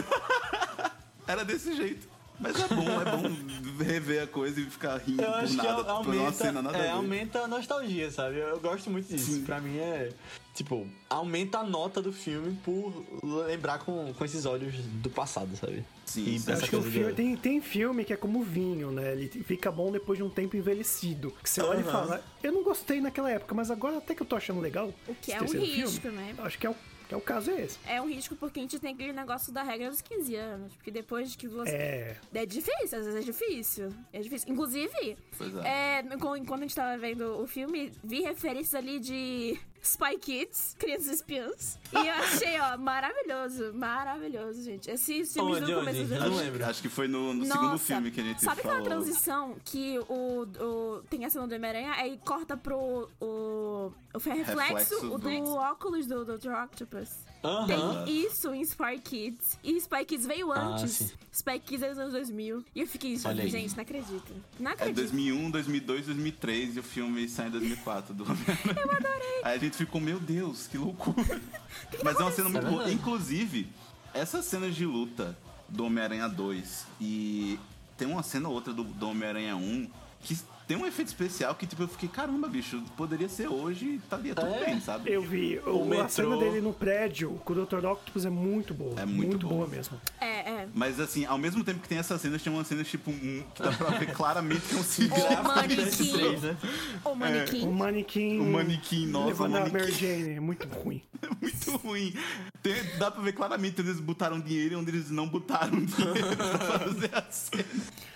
Era 1.26 1.44
desse 1.44 1.74
jeito. 1.74 2.06
Mas 2.40 2.58
é 2.58 2.68
bom, 2.74 3.00
é 3.00 3.04
bom 3.04 3.84
rever 3.84 4.22
a 4.22 4.26
coisa 4.26 4.60
e 4.60 4.64
ficar 4.64 4.96
rindo 4.98 5.22
Eu 5.22 5.30
por 5.30 5.38
acho 5.40 5.50
que 5.50 5.56
nada, 5.56 5.84
por 5.84 5.90
uma 5.90 5.94
aumenta, 5.96 6.32
cena 6.32 6.62
nada 6.62 6.78
é, 6.78 6.88
a 6.90 6.94
aumenta 6.94 7.40
a 7.40 7.46
nostalgia, 7.48 8.10
sabe? 8.10 8.36
Eu, 8.38 8.48
eu 8.48 8.60
gosto 8.60 8.88
muito 8.90 9.06
disso. 9.08 9.32
Sim. 9.32 9.44
Pra 9.44 9.60
mim 9.60 9.76
é. 9.78 10.10
Tipo, 10.54 10.86
aumenta 11.08 11.58
a 11.58 11.64
nota 11.64 12.02
do 12.02 12.12
filme 12.12 12.58
por 12.64 13.04
lembrar 13.46 13.78
com, 13.80 14.12
com 14.14 14.24
esses 14.24 14.44
olhos 14.46 14.74
do 14.76 15.08
passado, 15.10 15.54
sabe? 15.56 15.84
Sim, 16.06 16.34
E 16.34 16.38
sim. 16.40 16.52
Acho 16.52 16.68
que 16.68 16.76
o 16.76 16.82
filme, 16.82 17.10
da- 17.10 17.14
tem, 17.14 17.36
tem 17.36 17.60
filme 17.60 18.04
que 18.04 18.12
é 18.12 18.16
como 18.16 18.42
vinho, 18.42 18.90
né? 18.90 19.12
Ele 19.12 19.28
fica 19.44 19.70
bom 19.70 19.92
depois 19.92 20.16
de 20.18 20.22
um 20.24 20.30
tempo 20.30 20.56
envelhecido. 20.56 21.32
Que 21.42 21.48
você 21.48 21.60
olha 21.62 21.80
e 21.80 21.84
fala, 21.84 22.24
eu 22.42 22.52
não 22.52 22.62
gostei 22.64 23.00
naquela 23.00 23.30
época, 23.30 23.54
mas 23.54 23.70
agora 23.70 23.98
até 23.98 24.14
que 24.14 24.22
eu 24.22 24.26
tô 24.26 24.34
achando 24.34 24.60
legal. 24.60 24.92
O 25.06 25.14
que 25.14 25.30
é 25.32 25.38
terceiro 25.38 25.64
risco, 25.66 26.08
né? 26.08 26.34
Acho 26.38 26.58
que 26.58 26.66
é 26.66 26.70
o 26.70 26.76
Que 27.10 27.14
é 27.14 27.16
o 27.16 27.20
caso 27.20 27.50
é 27.50 27.62
esse. 27.62 27.76
É 27.88 28.00
um 28.00 28.06
risco 28.08 28.36
porque 28.36 28.60
a 28.60 28.62
gente 28.62 28.78
tem 28.78 28.94
aquele 28.94 29.12
negócio 29.12 29.52
da 29.52 29.64
regra 29.64 29.90
dos 29.90 30.00
15 30.00 30.36
anos. 30.36 30.72
Porque 30.74 30.92
depois 30.92 31.34
que 31.34 31.48
você. 31.48 31.74
É. 31.74 32.16
É 32.32 32.46
difícil, 32.46 32.98
às 33.00 33.04
vezes 33.04 33.16
é 33.16 33.20
difícil. 33.20 33.88
É 34.12 34.20
difícil. 34.20 34.48
Inclusive, 34.52 35.18
Pois 35.36 35.52
é. 35.56 35.98
é, 35.98 36.04
enquanto 36.38 36.60
a 36.60 36.62
gente 36.62 36.74
tava 36.76 36.96
vendo 36.96 37.42
o 37.42 37.48
filme, 37.48 37.90
vi 38.04 38.20
referências 38.20 38.76
ali 38.76 39.00
de 39.00 39.58
Spy 39.82 40.18
Kids, 40.20 40.76
Crianças 40.78 41.06
Espiãs. 41.08 41.78
E 41.92 41.96
eu 41.96 42.14
achei, 42.14 42.60
ó, 42.60 42.76
maravilhoso. 42.76 43.72
Maravilhoso, 43.74 44.62
gente. 44.62 44.90
Esses 44.90 45.32
filmes 45.32 45.56
Onde, 45.62 45.72
do 45.72 45.78
começo 45.78 46.00
onde? 46.02 46.14
Eu 46.14 46.30
não 46.30 46.36
lembro. 46.36 46.64
Acho 46.66 46.82
que 46.82 46.88
foi 46.88 47.08
no, 47.08 47.32
no 47.32 47.44
segundo 47.46 47.62
Nossa, 47.62 47.84
filme 47.84 48.10
que 48.10 48.20
a 48.20 48.24
gente 48.24 48.42
Sabe 48.44 48.62
falou. 48.62 48.78
aquela 48.78 48.88
transição 48.90 49.56
que 49.64 49.98
o, 50.08 50.42
o 50.42 51.02
tem 51.08 51.24
a 51.24 51.30
cena 51.30 51.46
do 51.46 51.54
Homem-Aranha, 51.54 51.92
aí 51.92 52.18
corta 52.24 52.56
pro 52.56 53.08
o, 53.20 53.90
o 54.12 54.18
reflexo, 54.18 54.54
Reflexo 54.56 55.00
do 55.08 55.18
do- 55.18 55.54
óculos 55.54 56.06
do 56.06 56.24
Dr. 56.24 56.50
Octopus. 56.64 57.08
Aham. 57.42 58.04
Tem 58.04 58.26
isso 58.26 58.52
em 58.52 58.60
Spy 58.62 58.98
Kids. 59.02 59.58
E 59.64 59.76
Spy 59.78 60.04
Kids 60.04 60.26
veio 60.26 60.52
Ah, 60.52 60.60
antes. 60.76 60.92
sim. 60.92 61.10
Spy 61.32 61.58
Kids 61.58 61.82
é 61.82 61.88
dos 61.90 61.98
anos 61.98 62.12
2000. 62.12 62.64
E 62.74 62.80
eu 62.80 62.86
fiquei, 62.86 63.18
Olha 63.24 63.42
aí. 63.44 63.48
gente, 63.50 63.74
não 63.74 63.82
acredito. 63.82 64.32
Não 64.58 64.70
É 64.70 64.74
acredito. 64.74 64.96
2001, 64.96 65.50
2002, 65.50 66.06
2003 66.06 66.76
e 66.76 66.80
o 66.80 66.82
filme 66.82 67.28
sai 67.28 67.48
em 67.48 67.50
2004 67.50 68.12
do 68.14 68.24
Homem-Aranha. 68.24 68.60
Eu 68.84 68.90
adorei. 68.92 69.40
Aí 69.44 69.56
a 69.56 69.58
gente 69.58 69.76
ficou, 69.76 70.00
meu 70.00 70.20
Deus, 70.20 70.66
que 70.66 70.76
loucura. 70.76 71.40
Mas 72.04 72.16
é 72.18 72.22
uma 72.22 72.32
cena 72.32 72.48
muito 72.50 72.66
É 72.66 72.70
boa. 72.70 72.90
Inclusive, 72.92 73.68
essas 74.12 74.44
cenas 74.44 74.74
de 74.74 74.84
luta 74.84 75.36
do 75.68 75.84
Homem-Aranha 75.86 76.28
2 76.28 76.86
e 77.00 77.58
tem 77.96 78.06
uma 78.08 78.22
cena 78.22 78.48
ou 78.48 78.54
outra 78.54 78.72
do, 78.72 78.84
do 78.84 79.08
Homem-Aranha 79.08 79.56
1 79.56 79.88
que 80.22 80.36
tem 80.70 80.76
um 80.76 80.86
efeito 80.86 81.08
especial 81.08 81.52
que, 81.56 81.66
tipo, 81.66 81.82
eu 81.82 81.88
fiquei, 81.88 82.08
caramba, 82.08 82.46
bicho, 82.46 82.80
poderia 82.96 83.28
ser 83.28 83.48
hoje 83.48 83.84
e 83.86 83.94
estaria 83.96 84.36
tudo 84.36 84.54
É? 84.54 84.66
bem, 84.66 84.80
sabe? 84.80 85.10
Eu 85.12 85.20
vi. 85.20 85.58
O, 85.66 85.82
a 85.82 85.86
metrô. 85.86 86.08
cena 86.08 86.36
dele 86.36 86.60
no 86.60 86.72
prédio 86.72 87.30
com 87.44 87.52
o 87.52 87.64
Dr. 87.66 87.84
Octopus 87.84 88.24
é 88.24 88.30
muito 88.30 88.72
boa. 88.72 89.00
É 89.00 89.04
muito 89.04 89.48
boa 89.48 89.66
boa. 89.66 89.68
mesmo. 89.68 90.00
É, 90.20 90.48
é. 90.48 90.68
Mas 90.72 91.00
assim, 91.00 91.24
ao 91.24 91.36
mesmo 91.38 91.64
tempo 91.64 91.80
que 91.80 91.88
tem 91.88 91.98
essas 91.98 92.20
cenas, 92.20 92.40
tem 92.40 92.52
umas 92.52 92.68
cenas, 92.68 92.86
tipo, 92.86 93.10
um, 93.10 93.42
que 93.52 93.62
dá 93.64 93.72
pra 93.72 93.98
ver 93.98 94.12
claramente 94.14 94.60
que 94.60 94.74
é 94.74 94.78
um 94.78 94.80
O 94.80 94.84
cigarro. 94.84 95.42
manequim. 95.48 96.12
Três, 96.12 96.42
né? 96.42 96.56
O 97.04 97.14
manequim. 97.16 97.66
O 97.66 97.72
manequim. 97.72 98.38
O 98.38 98.44
manequim, 98.52 99.06
nossa, 99.08 99.26
Levando 99.26 99.52
o 99.54 99.56
a 99.56 99.60
manequim. 99.62 99.78
Mary 99.78 99.92
Jane. 99.92 100.30
É 100.36 100.40
muito 100.40 100.68
ruim. 100.68 101.02
muito 101.42 101.76
ruim. 101.78 102.14
Tem- 102.62 102.96
dá 102.96 103.10
pra 103.10 103.20
ver 103.22 103.32
claramente 103.32 103.80
onde 103.80 103.90
eles 103.90 104.00
botaram 104.00 104.38
dinheiro 104.38 104.74
e 104.74 104.76
onde 104.76 104.90
eles 104.92 105.10
não 105.10 105.26
botaram 105.28 105.84
dinheiro 105.84 106.36
pra 106.36 106.78
fazer 106.78 107.10
a 107.12 107.22
cena. 107.28 107.64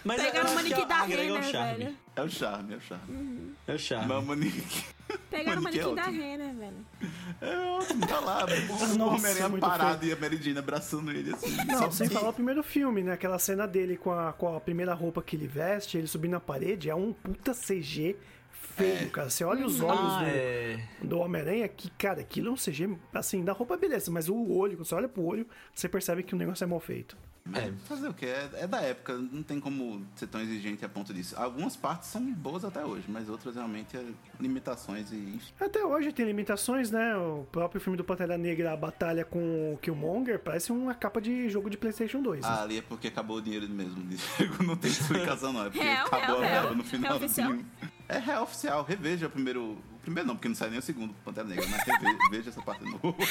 Mas 0.04 0.22
Pegaram 0.22 0.52
o 0.52 0.54
manequim 0.54 0.86
da 0.86 1.02
Renner, 1.02 1.42
charme. 1.50 1.78
velho. 1.84 1.96
É 2.16 2.22
o 2.22 2.28
charme, 2.28 2.74
é 2.74 2.76
o 2.76 2.80
charme. 2.80 3.54
É 3.66 3.74
o 3.74 3.78
charme. 3.78 4.06
Mas 4.08 4.22
o 4.22 4.26
manequim 4.26 4.84
Pegaram 5.30 5.60
o 5.60 5.64
Manequim 5.64 5.90
é 5.90 5.94
da. 5.94 6.02
Renner, 6.04 6.54
velho. 6.54 6.76
é 7.40 7.56
ótimo, 7.70 8.06
tá 8.06 8.20
lá. 8.20 8.44
O 8.44 8.96
Nossa, 8.96 9.04
Homem-Aranha 9.16 9.48
muito 9.48 9.60
parado 9.62 10.06
e 10.06 10.12
a 10.12 10.16
Jane 10.16 10.58
abraçando 10.58 11.10
ele 11.10 11.34
assim. 11.34 11.54
Não, 11.66 11.78
Só 11.78 11.90
sem 11.90 12.08
que- 12.08 12.14
falar 12.14 12.30
o 12.30 12.32
primeiro 12.32 12.62
filme, 12.62 13.02
né? 13.02 13.12
Aquela 13.12 13.38
cena 13.38 13.66
dele 13.66 13.96
com 13.96 14.12
a, 14.12 14.32
com 14.32 14.56
a 14.56 14.60
primeira 14.60 14.94
roupa 14.94 15.20
que 15.22 15.36
ele 15.36 15.46
veste, 15.46 15.98
ele 15.98 16.06
subindo 16.06 16.32
na 16.32 16.40
parede, 16.40 16.88
é 16.88 16.94
um 16.94 17.12
puta 17.12 17.52
CG 17.52 18.16
feio, 18.52 19.10
cara. 19.10 19.28
Você 19.28 19.44
olha 19.44 19.66
os 19.66 19.80
olhos 19.80 20.00
Ah, 20.00 20.20
do, 20.20 20.24
é. 20.26 20.88
do 21.02 21.18
Homem-Aranha, 21.18 21.68
que, 21.68 21.90
cara, 21.90 22.20
aquilo 22.20 22.48
é 22.48 22.52
um 22.52 22.56
CG, 22.56 22.96
assim, 23.12 23.44
da 23.44 23.52
roupa 23.52 23.76
beleza, 23.76 24.10
mas 24.10 24.28
o 24.28 24.52
olho, 24.52 24.76
quando 24.76 24.86
você 24.86 24.94
olha 24.94 25.08
pro 25.08 25.22
olho, 25.24 25.46
você 25.74 25.88
percebe 25.88 26.22
que 26.22 26.34
o 26.34 26.38
negócio 26.38 26.64
é 26.64 26.66
mal 26.66 26.80
feito. 26.80 27.16
É, 27.52 27.70
fazer 27.86 28.08
o 28.08 28.14
quê? 28.14 28.24
É, 28.26 28.50
é 28.62 28.66
da 28.66 28.80
época, 28.80 29.18
não 29.18 29.42
tem 29.42 29.60
como 29.60 30.02
ser 30.16 30.26
tão 30.28 30.40
exigente 30.40 30.82
a 30.82 30.88
ponto 30.88 31.12
disso. 31.12 31.34
Algumas 31.38 31.76
partes 31.76 32.08
são 32.08 32.22
boas 32.32 32.64
até 32.64 32.82
hoje, 32.84 33.04
mas 33.06 33.28
outras 33.28 33.54
realmente 33.54 33.94
é 33.96 34.02
limitações 34.40 35.12
e 35.12 35.16
enfim. 35.16 35.52
Até 35.60 35.84
hoje 35.84 36.10
tem 36.10 36.24
limitações, 36.24 36.90
né? 36.90 37.14
O 37.16 37.46
próprio 37.52 37.80
filme 37.82 37.98
do 37.98 38.04
Pantera 38.04 38.38
Negra, 38.38 38.72
a 38.72 38.76
batalha 38.76 39.26
com 39.26 39.74
o 39.74 39.78
Killmonger, 39.78 40.38
parece 40.38 40.72
uma 40.72 40.94
capa 40.94 41.20
de 41.20 41.48
jogo 41.50 41.68
de 41.68 41.76
PlayStation 41.76 42.22
2. 42.22 42.40
né? 42.40 42.48
Ah, 42.50 42.62
ali 42.62 42.78
é 42.78 42.82
porque 42.82 43.08
acabou 43.08 43.36
o 43.36 43.42
dinheiro 43.42 43.68
mesmo. 43.68 44.02
Diego. 44.08 44.62
Não 44.64 44.76
tem 44.76 44.90
explicação, 44.90 45.52
não. 45.52 45.60
É 45.66 45.70
porque 45.70 45.80
Real, 45.84 46.06
acabou 46.06 46.40
real, 46.40 46.44
a 46.44 46.48
verba 46.48 46.60
real. 46.68 46.74
no 46.76 46.80
É 46.82 46.84
final. 46.86 47.16
oficial? 47.16 47.56
É 48.08 48.18
real 48.18 48.42
oficial. 48.44 48.84
Reveja 48.84 49.26
o 49.26 49.30
primeiro. 49.30 49.76
Primeiro 50.04 50.28
não, 50.28 50.36
porque 50.36 50.48
não 50.48 50.54
sai 50.54 50.70
nem 50.70 50.78
o 50.78 50.82
segundo 50.82 51.14
Pantera 51.24 51.46
Negra, 51.48 51.66
mas 51.66 52.30
veja 52.30 52.50
essa 52.50 52.62
parte 52.62 52.84
de 52.84 52.90
novo. 52.90 53.16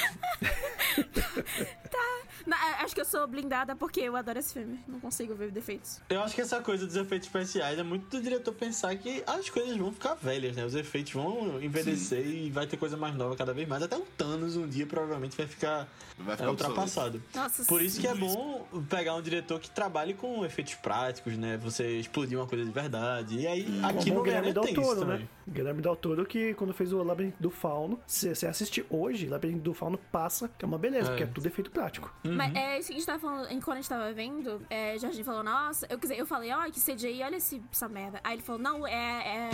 Não, 2.46 2.58
é, 2.58 2.84
acho 2.84 2.94
que 2.94 3.00
eu 3.00 3.06
sou 3.06 3.26
blindada 3.26 3.74
porque 3.76 4.02
eu 4.02 4.16
adoro 4.18 4.38
esse 4.38 4.54
filme. 4.54 4.80
Não 4.88 5.00
consigo 5.00 5.34
ver 5.34 5.50
defeitos. 5.50 6.02
Eu 6.10 6.22
acho 6.22 6.36
que 6.36 6.42
essa 6.42 6.60
coisa 6.60 6.86
dos 6.86 6.96
efeitos 6.96 7.28
especiais 7.28 7.80
é 7.80 7.84
muito 7.84 8.10
do 8.10 8.22
diretor 8.22 8.54
pensar 8.54 8.96
que 8.98 9.24
as 9.26 9.50
coisas 9.50 9.78
vão 9.78 9.94
ficar 9.94 10.16
velhas, 10.16 10.56
né? 10.56 10.66
Os 10.66 10.76
efeitos 10.76 11.14
vão 11.14 11.62
envelhecer 11.62 12.26
e 12.26 12.50
vai 12.52 12.68
ter 12.68 12.76
coisa 12.76 12.98
mais 12.98 13.16
nova 13.16 13.36
cada 13.36 13.54
vez 13.54 13.68
mais. 13.68 13.82
Até 13.82 13.96
o 13.96 14.02
Thanos 14.02 14.58
um 14.58 14.68
dia 14.68 14.86
provavelmente 14.86 15.38
vai 15.38 15.48
ficar, 15.48 15.88
Vai 16.18 16.34
é, 16.34 16.38
ficar 16.38 16.50
ultrapassado. 16.50 17.24
Nossa, 17.34 17.64
Por 17.64 17.82
isso 17.82 18.02
que 18.02 18.08
é 18.08 18.14
bom 18.14 18.68
pegar 18.90 19.16
um 19.16 19.22
diretor 19.22 19.60
que 19.60 19.70
trabalhe 19.70 20.14
com 20.14 20.44
efeitos 20.44 20.76
práticos, 20.76 21.38
né? 21.38 21.58
Você 21.64 22.00
explodir 22.00 22.38
uma 22.38 22.48
coisa 22.48 22.66
de 22.66 22.72
verdade. 22.72 23.38
E 23.40 23.48
aí, 23.48 23.62
aqui 23.84 24.10
Como 24.10 24.16
no 24.16 24.20
o 24.20 24.24
Guilherme 24.24 24.52
Guilherme 24.52 24.54
Del 24.54 24.64
tem 24.64 24.74
isso 24.74 24.82
Toro, 24.82 25.00
também. 25.00 25.20
né? 25.20 25.28
Guilherme 25.48 25.82
Del 25.82 25.96
Toro 25.96 26.26
que 26.26 26.54
quando 26.64 26.74
fez 26.74 26.94
o 26.94 27.04
Labirinto 27.04 27.42
do 27.42 27.50
Fauno, 27.50 28.00
se 28.08 28.34
você 28.34 28.48
assistir 28.48 28.86
hoje, 28.90 29.28
Labirinto 29.28 29.62
do 29.62 29.74
Fauno 29.74 29.98
passa, 30.12 30.50
que 30.58 30.64
é 30.64 30.68
uma 30.68 30.78
beleza, 30.78 31.08
É. 31.08 31.10
porque 31.12 31.24
é 31.24 31.28
tudo 31.28 31.46
efeito 31.46 31.70
prático. 31.70 32.14
Mas 32.24 32.56
é 32.56 32.80
isso 32.80 32.88
que 32.88 32.94
a 32.94 32.98
gente 32.98 33.06
tava 33.06 33.20
falando, 33.20 33.52
enquanto 33.52 33.78
a 33.78 33.82
gente 33.82 33.90
tava 33.90 34.14
vendo, 34.14 34.62
é, 34.70 34.98
Jardim 34.98 35.24
falou, 35.24 35.44
nossa, 35.44 35.86
eu, 35.90 36.00
quer 36.00 36.08
dizer, 36.08 36.18
eu 36.20 36.26
falei, 36.26 36.52
ó, 36.54 36.64
que 36.72 36.80
CGI, 36.80 37.22
olha 37.24 37.36
esse, 37.36 37.62
essa 37.72 37.90
merda. 37.90 38.20
Aí 38.24 38.36
ele 38.36 38.42
falou, 38.42 38.62
não, 38.62 38.88
é. 38.88 38.94
é... 38.94 39.50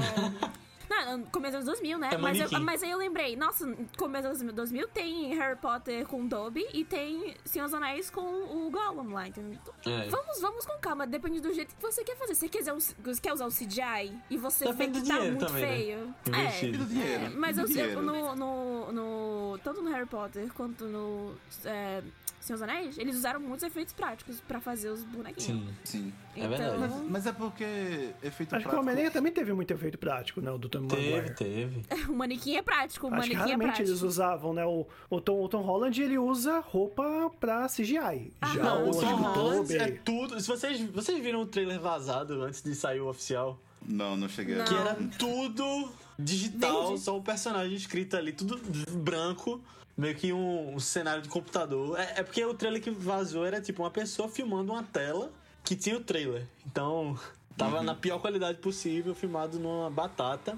Não, 0.89 1.21
começo 1.25 1.57
dos 1.57 1.67
anos 1.67 1.79
2000, 1.79 1.97
né? 1.99 2.09
É 2.13 2.17
mas, 2.17 2.39
eu- 2.51 2.59
mas 2.61 2.81
aí 2.83 2.89
eu 2.91 2.97
lembrei, 2.97 3.35
nossa, 3.35 3.65
começo 3.97 4.27
dos 4.29 4.41
anos 4.41 4.53
2000 4.55 4.87
tem 4.87 5.35
Harry 5.35 5.55
Potter 5.57 6.05
com 6.07 6.25
Dobby 6.27 6.65
e 6.73 6.83
tem 6.83 7.35
Senhor 7.45 7.65
dos 7.65 7.73
Anéis 7.75 8.09
com 8.09 8.21
o 8.21 8.69
Gollum 8.71 9.13
lá, 9.13 9.27
entendeu? 9.27 9.57
Então, 9.61 9.93
É. 9.93 10.07
Vamos, 10.09 10.41
vamos 10.41 10.65
com 10.65 10.77
calma, 10.79 11.05
depende 11.05 11.39
do 11.41 11.53
jeito 11.53 11.75
que 11.75 11.81
você 11.81 12.03
quer 12.03 12.15
fazer. 12.17 12.33
Se 12.33 12.41
você 12.41 12.49
quiser 12.49 12.73
us- 12.73 12.95
quer 13.21 13.33
usar 13.33 13.45
o 13.45 13.51
CGI 13.51 14.11
e 14.29 14.37
você 14.37 14.65
Depende 14.65 14.99
vê 14.99 15.05
que 15.05 15.11
tá 15.11 15.21
muito 15.21 15.45
também, 15.45 15.61
né? 15.61 15.67
feio. 15.77 16.15
Investido. 16.27 16.75
E 16.75 16.77
do 16.79 16.85
dinheiro. 16.85 17.23
É, 17.25 17.29
mas 17.29 17.57
eu, 17.57 17.63
eu 17.65 17.67
dinheiro. 17.69 18.01
no, 18.01 18.35
no, 18.35 18.91
no- 18.91 19.57
Tanto 19.63 19.81
no 19.81 19.89
Harry 19.91 20.05
Potter 20.07 20.51
quanto 20.53 20.85
no 20.85 21.35
é, 21.65 22.01
Senhor 22.39 22.57
dos 22.57 22.61
Anéis, 22.61 22.97
eles 22.97 23.15
usaram 23.15 23.39
muitos 23.39 23.63
efeitos 23.63 23.93
práticos 23.93 24.39
pra 24.41 24.59
fazer 24.59 24.89
os 24.89 25.03
bonequinhos. 25.03 25.43
Sim. 25.43 25.73
Sim. 25.83 26.13
É 26.35 26.47
verdade. 26.47 26.77
Mas, 26.79 26.91
Então, 26.91 27.07
mas 27.09 27.25
é 27.27 27.31
porque 27.33 27.63
efeito 27.63 28.23
Acho 28.23 28.33
que 28.33 28.45
o 28.45 28.47
prático... 28.71 28.75
Homem-Aranha 28.79 29.11
também 29.11 29.31
teve 29.31 29.51
muito 29.53 29.71
efeito 29.71 29.97
prático, 29.97 30.39
né? 30.41 30.49
O 30.51 30.57
do 30.57 30.69
Tom 30.87 30.95
Teve, 30.95 31.15
Maguire. 31.15 31.35
teve. 31.35 31.81
o 32.09 32.13
manequim 32.15 32.55
é 32.55 32.61
prático, 32.61 33.07
o 33.07 33.13
Acho 33.13 33.21
que 33.23 33.35
manequim 33.35 33.35
é 33.35 33.53
raramente 33.53 33.67
prático. 33.75 33.89
eles 33.89 34.01
usavam, 34.01 34.53
né? 34.53 34.65
O, 34.65 34.85
o, 35.09 35.21
Tom, 35.21 35.43
o 35.43 35.49
Tom 35.49 35.61
Holland, 35.61 36.01
ele 36.01 36.17
usa 36.17 36.59
roupa 36.59 37.31
pra 37.39 37.67
CGI. 37.67 38.33
Já 38.53 38.63
Aham. 38.63 38.89
o, 38.89 38.91
Tom 38.91 39.15
Holland 39.15 39.75
é 39.77 39.91
tudo. 40.03 40.39
Se 40.39 40.47
vocês, 40.47 40.81
vocês 40.91 41.21
viram 41.23 41.41
o 41.41 41.45
trailer 41.45 41.79
vazado 41.79 42.41
antes 42.43 42.61
de 42.61 42.73
sair 42.75 42.99
o 43.01 43.07
oficial, 43.09 43.59
Não, 43.87 44.15
não 44.17 44.27
cheguei 44.29 44.55
a 44.55 44.59
Não. 44.59 44.65
que 44.65 44.73
era 44.75 44.95
tudo 45.17 45.89
digital, 46.17 46.87
Verde. 46.89 47.01
só 47.03 47.17
o 47.17 47.21
personagem 47.21 47.75
escrito 47.75 48.15
ali, 48.17 48.31
tudo 48.33 48.59
branco. 48.99 49.61
Meio 49.97 50.15
que 50.15 50.31
um, 50.31 50.75
um 50.75 50.79
cenário 50.79 51.21
de 51.21 51.27
computador. 51.27 51.99
É, 51.99 52.13
é 52.19 52.23
porque 52.23 52.43
o 52.45 52.53
trailer 52.53 52.81
que 52.81 52.89
vazou 52.89 53.45
era 53.45 53.59
tipo 53.59 53.83
uma 53.83 53.91
pessoa 53.91 54.29
filmando 54.29 54.71
uma 54.71 54.81
tela 54.83 55.29
que 55.63 55.75
tinha 55.75 55.97
o 55.97 55.99
trailer. 55.99 56.45
Então, 56.65 57.19
tava 57.59 57.83
na 57.83 57.93
pior 57.93 58.19
qualidade 58.19 58.57
possível, 58.59 59.13
filmado 59.13 59.59
numa 59.59 59.89
batata. 59.89 60.57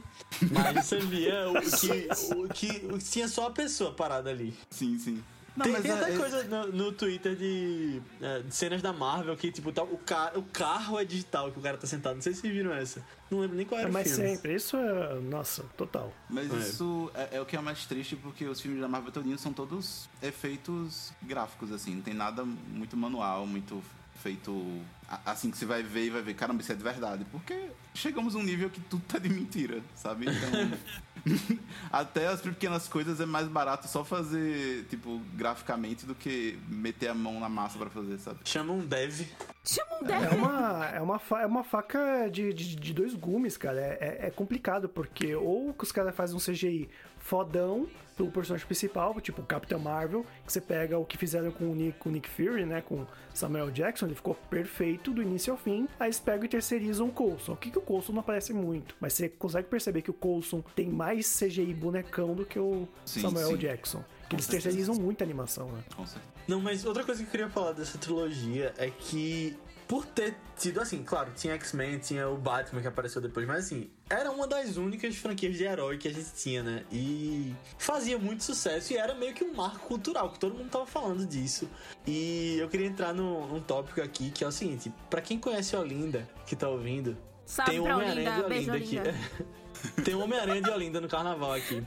Mas 0.52 0.86
você 0.86 1.00
via 1.00 1.50
o 1.50 1.54
que, 1.60 2.08
o 2.36 2.48
que, 2.48 2.86
o 2.94 2.98
que 2.98 3.04
tinha 3.04 3.28
só 3.28 3.48
a 3.48 3.52
pessoa 3.52 3.92
parada 3.92 4.30
ali. 4.30 4.54
Sim, 4.70 4.98
sim. 4.98 5.24
Não, 5.54 5.66
tem 5.66 5.74
mas 5.74 5.82
tem 5.82 5.92
é- 5.92 5.96
até 5.96 6.14
é- 6.14 6.18
coisa 6.18 6.44
no, 6.46 6.68
no 6.72 6.92
Twitter 6.94 7.36
de, 7.36 8.02
é, 8.22 8.40
de 8.42 8.56
cenas 8.56 8.82
da 8.82 8.94
Marvel 8.94 9.36
que, 9.36 9.52
tipo, 9.52 9.70
tá, 9.74 9.84
o, 9.84 9.98
ca 9.98 10.32
o 10.36 10.44
carro 10.44 10.98
é 10.98 11.04
digital 11.04 11.52
que 11.52 11.60
o 11.60 11.62
cara 11.62 11.78
tá 11.78 11.86
sentado. 11.86 12.16
Não 12.16 12.22
sei 12.22 12.34
se 12.34 12.40
vocês 12.40 12.54
viram 12.54 12.74
essa. 12.74 13.04
Não 13.30 13.42
lembro 13.42 13.58
nem 13.58 13.66
qual 13.66 13.80
era 13.80 13.90
É, 13.90 13.92
o 13.92 13.94
mas 13.94 14.10
filme. 14.10 14.30
sempre. 14.36 14.56
Isso 14.56 14.78
é. 14.78 15.20
Nossa, 15.20 15.64
total. 15.76 16.14
Mas 16.30 16.50
É. 16.54 16.56
isso 16.58 17.12
é, 17.14 17.36
é 17.36 17.42
o 17.42 17.46
que 17.46 17.58
é 17.58 17.62
mais 17.62 17.86
triste, 17.86 18.16
porque 18.16 18.46
os 18.46 18.62
filmes 18.62 18.80
da 18.80 18.88
Marvel 18.88 19.12
todinho 19.12 19.38
são 19.38 19.52
todos 19.52 20.08
efeitos 20.24 21.12
gráficos, 21.22 21.70
assim. 21.74 21.96
Não 21.96 22.02
tem 22.02 22.14
nada 22.14 22.46
muito 22.46 22.96
manual, 22.96 23.46
muito 23.46 23.84
feito 24.22 24.82
assim 25.26 25.52
que 25.52 25.58
você 25.58 25.66
vai 25.66 25.84
ver 25.84 26.06
e 26.06 26.10
vai 26.10 26.22
ver, 26.22 26.34
caramba, 26.36 26.62
isso 26.62 26.72
é 26.72 26.76
de 26.76 26.84
verdade. 26.84 27.26
Porque 27.32 27.70
chegamos 27.94 28.36
a 28.36 28.40
um 28.40 28.44
nível 28.44 28.70
que 28.70 28.80
tudo 28.82 29.04
tá 29.08 29.18
de 29.20 29.28
mentira, 29.30 29.82
sabe? 29.96 30.26
Então. 30.30 30.80
até 31.92 32.28
as 32.28 32.42
pequenas 32.42 32.88
coisas 32.88 33.20
é 33.20 33.26
mais 33.26 33.48
barato 33.48 33.88
só 33.88 34.04
fazer, 34.04 34.86
tipo, 34.90 35.20
graficamente 35.34 36.06
do 36.06 36.16
que 36.16 36.58
meter 36.68 37.10
a 37.10 37.14
mão 37.14 37.40
na 37.40 37.50
massa 37.50 37.78
pra 37.78 37.90
fazer, 37.90 38.18
sabe? 38.20 38.40
Chama 38.46 38.74
um 38.74 38.80
dev. 38.86 39.28
Chama 39.64 39.92
um 40.02 40.06
É 40.06 40.20
dev. 40.20 40.34
uma, 40.34 40.86
é 40.96 41.02
uma, 41.02 41.20
fa- 41.20 41.42
é 41.42 41.46
uma 41.46 41.64
faca 41.64 42.28
de, 42.32 42.54
de, 42.54 42.76
de 42.76 42.94
dois 42.94 43.14
gumes, 43.14 43.58
cara. 43.58 43.80
É, 43.80 43.98
é, 44.24 44.28
é 44.28 44.32
complicado, 44.32 44.90
porque 44.90 45.36
ou 45.36 45.74
que 45.74 45.84
os 45.84 45.92
caras 45.92 46.16
fazem 46.16 46.36
um 46.36 46.40
CGI 46.40 46.90
fodão 47.22 47.88
pro 48.16 48.30
personagem 48.30 48.66
principal, 48.68 49.20
tipo 49.22 49.42
o 49.42 49.46
Capitão 49.46 49.80
Marvel, 49.80 50.26
que 50.46 50.52
você 50.52 50.62
pega 50.62 50.98
o 50.98 51.06
que 51.06 51.18
fizeram 51.18 51.52
com 51.52 51.72
o 51.72 51.76
Nick, 51.76 51.98
com 52.00 52.10
o 52.10 52.12
Nick 52.12 52.30
Fury, 52.30 52.66
né? 52.66 52.82
Com 52.82 53.06
Samuel 53.34 53.72
Jackson, 53.72 54.06
ele 54.06 54.16
ficou 54.16 54.36
perfeito 54.50 55.12
do 55.12 55.22
início 55.22 55.52
ao 55.52 55.58
fim. 55.58 55.88
Aí 56.00 56.08
eles 56.08 56.20
pegam 56.20 56.46
e 56.46 56.48
terceirizam 56.50 57.08
o 57.08 57.12
Coulson. 57.12 57.54
O 57.54 57.58
que, 57.58 57.72
que 57.72 57.78
o 57.78 57.82
Coulson 57.82 58.14
não 58.14 58.20
aparece 58.20 58.54
muito? 58.54 58.96
Mas 59.00 59.14
você 59.14 59.30
consegue 59.30 59.68
perceber 59.68 60.02
que 60.02 60.12
o 60.12 60.14
Coulson 60.14 60.64
tem 60.76 60.90
mais 60.90 61.40
CGI 61.40 61.74
bonecão 61.74 62.36
do 62.36 62.46
que 62.46 62.60
o 62.60 62.88
Sim, 63.06 63.22
Samuel 63.22 63.52
sim. 63.52 63.58
Jackson. 63.58 64.04
Porque 64.22 64.36
eles 64.36 64.48
terceirizam 64.48 64.96
muito 64.96 65.22
a 65.22 65.26
animação, 65.26 65.72
né? 65.72 65.84
Com 65.96 66.06
certeza. 66.06 66.32
Não, 66.48 66.60
mas 66.60 66.86
outra 66.86 67.04
coisa 67.04 67.22
que 67.22 67.28
eu 67.28 67.32
queria 67.32 67.50
falar 67.50 67.72
dessa 67.72 67.98
trilogia 67.98 68.74
é 68.78 68.90
que, 68.90 69.58
por 69.92 70.06
ter 70.06 70.37
tido, 70.58 70.79
assim, 70.79 71.04
claro, 71.04 71.33
tinha 71.35 71.54
X-Men, 71.56 72.00
tinha 72.00 72.29
o 72.29 72.37
Batman 72.37 72.79
que 72.79 72.87
apareceu 72.87 73.21
depois, 73.21 73.46
mas 73.46 73.65
assim, 73.65 73.89
era 74.10 74.31
uma 74.31 74.48
das 74.48 74.77
únicas 74.77 75.17
franquias 75.17 75.58
de 75.58 75.65
herói 75.65 75.98
que 75.98 76.08
a 76.08 76.13
gente 76.13 76.31
tinha, 76.33 76.63
né? 76.63 76.85
E 76.89 77.54
fazia 77.77 78.17
muito 78.17 78.42
sucesso 78.42 78.94
e 78.94 78.96
era 78.96 79.13
meio 79.13 79.33
que 79.33 79.44
um 79.44 79.54
marco 79.54 79.85
cultural, 79.89 80.31
que 80.31 80.39
todo 80.39 80.56
mundo 80.56 80.69
tava 80.69 80.85
falando 80.85 81.25
disso. 81.25 81.69
E 82.08 82.56
eu 82.58 82.69
queria 82.69 82.87
entrar 82.87 83.13
num, 83.13 83.46
num 83.48 83.60
tópico 83.60 84.02
aqui 84.02 84.31
que 84.31 84.46
é 84.46 84.48
o 84.48 84.52
seguinte: 84.52 84.94
pra 85.10 85.19
quem 85.19 85.37
conhece 85.37 85.75
Olinda, 85.75 86.25
que 86.48 86.56
tá 86.56 86.69
ouvindo, 86.69 87.17
Salve 87.46 87.71
tem 87.71 87.79
o 87.81 87.83
Homem-Aranha 87.83 88.31
de 88.31 88.42
Olinda 88.44 88.71
Olinda. 88.71 89.10
aqui. 89.10 89.52
tem 90.04 90.13
o 90.15 90.19
Homem-Aranha 90.19 90.62
de 90.62 90.69
Olinda 90.69 91.00
no 91.02 91.08
carnaval 91.08 91.54
aqui. 91.54 91.84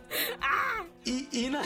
E, 1.07 1.29
e 1.33 1.51
na- 1.51 1.63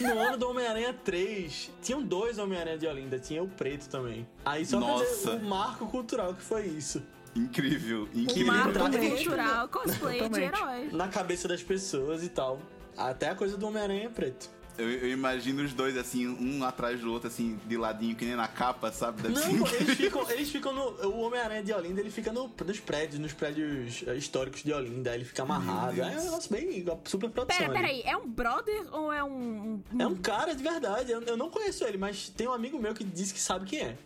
no 0.00 0.18
ano 0.18 0.36
do 0.36 0.48
Homem-Aranha 0.50 0.92
3, 1.04 1.70
tinham 1.80 2.02
dois 2.02 2.38
Homem-Aranha 2.38 2.76
de 2.78 2.86
Olinda, 2.86 3.18
tinha 3.18 3.42
o 3.42 3.48
preto 3.48 3.88
também. 3.88 4.26
Aí 4.44 4.66
só 4.66 4.78
pra 4.80 4.94
dizer 4.94 5.04
Nossa. 5.26 5.30
o 5.36 5.42
marco 5.44 5.86
cultural 5.86 6.34
que 6.34 6.42
foi 6.42 6.66
isso. 6.66 7.02
Incrível, 7.36 8.08
Um 8.12 8.20
incrível. 8.20 8.46
marco 8.52 8.72
Totalmente. 8.72 9.24
cultural, 9.24 9.68
cosplay 9.68 10.18
de 10.20 10.24
Totalmente. 10.28 10.54
herói. 10.60 10.88
Na 10.92 11.06
cabeça 11.08 11.46
das 11.46 11.62
pessoas 11.62 12.24
e 12.24 12.28
tal. 12.28 12.58
Até 12.96 13.28
a 13.28 13.34
coisa 13.36 13.56
do 13.56 13.66
Homem-Aranha 13.68 14.10
preto. 14.10 14.50
Eu, 14.78 14.88
eu 14.90 15.10
imagino 15.10 15.62
os 15.62 15.72
dois, 15.74 15.96
assim, 15.96 16.26
um 16.26 16.64
atrás 16.64 17.00
do 17.00 17.12
outro, 17.12 17.28
assim, 17.28 17.58
de 17.66 17.76
ladinho, 17.76 18.16
que 18.16 18.24
nem 18.24 18.34
na 18.34 18.48
capa, 18.48 18.90
sabe? 18.90 19.22
Deve 19.22 19.34
Não, 19.34 19.66
eles 19.66 19.96
ficam, 19.96 20.30
eles 20.30 20.50
ficam 20.50 20.72
no. 20.72 20.82
O 21.08 21.20
Homem-Aranha 21.20 21.62
de 21.62 21.72
Olinda, 21.72 22.00
ele 22.00 22.10
fica 22.10 22.32
no- 22.32 22.50
nos 22.64 22.80
prédios, 22.80 23.18
nos 23.20 23.32
prédios 23.34 24.02
eh, 24.06 24.14
históricos 24.16 24.62
de 24.62 24.72
Olinda, 24.72 25.10
aí 25.10 25.18
ele 25.18 25.24
fica 25.26 25.42
amarrado. 25.42 26.00
É 26.00 26.18
um 26.18 26.24
negócio 26.24 26.50
bem. 26.50 26.84
super 27.04 27.28
produção. 27.28 27.58
Pera, 27.58 27.70
ali. 27.70 27.80
pera 27.80 27.92
aí, 27.92 28.02
é 28.04 28.16
um 28.16 28.26
brother 28.28 28.86
ou 28.94 29.12
é 29.12 29.22
um. 29.22 29.82
um- 29.92 30.00
É 30.00 30.06
um 30.06 30.16
cara 30.16 30.54
de 30.54 30.62
verdade. 30.62 31.12
Eu, 31.12 31.20
eu 31.22 31.36
não 31.36 31.50
conheço 31.50 31.84
ele, 31.84 31.98
mas 31.98 32.30
tem 32.30 32.48
um 32.48 32.52
amigo 32.52 32.78
meu 32.78 32.94
que 32.94 33.04
disse 33.04 33.34
que 33.34 33.40
sabe 33.40 33.66
quem 33.66 33.80
é. 33.80 33.96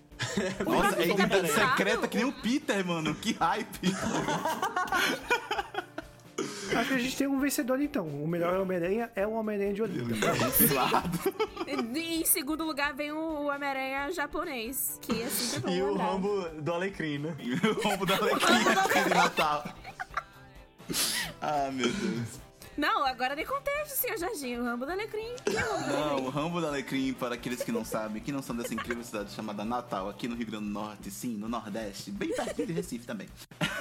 Nossa, 0.64 1.00
é 1.02 1.06
identidade 1.06 1.48
secreta 1.48 2.06
que 2.08 2.16
nem 2.16 2.26
o 2.26 2.32
Peter, 2.32 2.84
mano. 2.86 3.14
Que 3.16 3.32
hype. 3.32 3.80
Acho 6.72 6.88
que 6.88 6.94
a 6.94 6.98
gente 6.98 7.16
tem 7.16 7.26
um 7.26 7.38
vencedor 7.38 7.80
então. 7.80 8.06
O 8.06 8.26
melhor 8.26 8.58
Homem-Aranha 8.60 9.10
é 9.14 9.26
o 9.26 9.32
Homem-Aranha 9.32 9.74
de 9.74 9.82
Olinda. 9.82 10.14
E 11.94 12.22
em 12.22 12.24
segundo 12.24 12.64
lugar 12.64 12.94
vem 12.94 13.12
o 13.12 13.46
Homem-Aranha 13.46 14.10
japonês, 14.12 14.98
que 15.00 15.22
é 15.22 15.26
sempre 15.26 15.70
bom 15.70 15.76
E 15.76 15.82
o. 15.82 15.94
Rambo 15.94 16.48
do 16.60 16.72
Alecrim, 16.72 17.18
né? 17.18 17.34
o 17.64 17.82
rombo 17.88 18.06
da 18.06 18.16
alegria 18.16 19.04
de 19.04 19.14
Natal. 19.14 19.64
Ah, 21.40 21.70
meu 21.72 21.90
Deus. 21.90 22.43
Não, 22.76 23.04
agora 23.04 23.36
dei 23.36 23.44
contexto, 23.44 23.96
senhor 23.96 24.18
Jardim. 24.18 24.56
O 24.56 24.64
Rambo 24.64 24.84
do 24.84 24.92
Alecrim. 24.92 25.34
Não, 25.88 26.24
o 26.24 26.28
Rambo 26.28 26.60
da 26.60 26.68
Alecrim, 26.68 27.12
para 27.12 27.34
aqueles 27.34 27.62
que 27.62 27.70
não 27.70 27.84
sabem, 27.84 28.22
que 28.22 28.32
não 28.32 28.42
são 28.42 28.56
dessa 28.56 28.74
incrível 28.74 29.04
cidade 29.04 29.32
chamada 29.32 29.64
Natal, 29.64 30.08
aqui 30.08 30.26
no 30.26 30.34
Rio 30.34 30.46
Grande 30.46 30.64
do 30.64 30.70
Norte, 30.70 31.10
sim, 31.10 31.36
no 31.36 31.48
Nordeste, 31.48 32.10
bem 32.10 32.34
pertinho 32.34 32.66
de 32.66 32.72
Recife 32.72 33.06
também. 33.06 33.28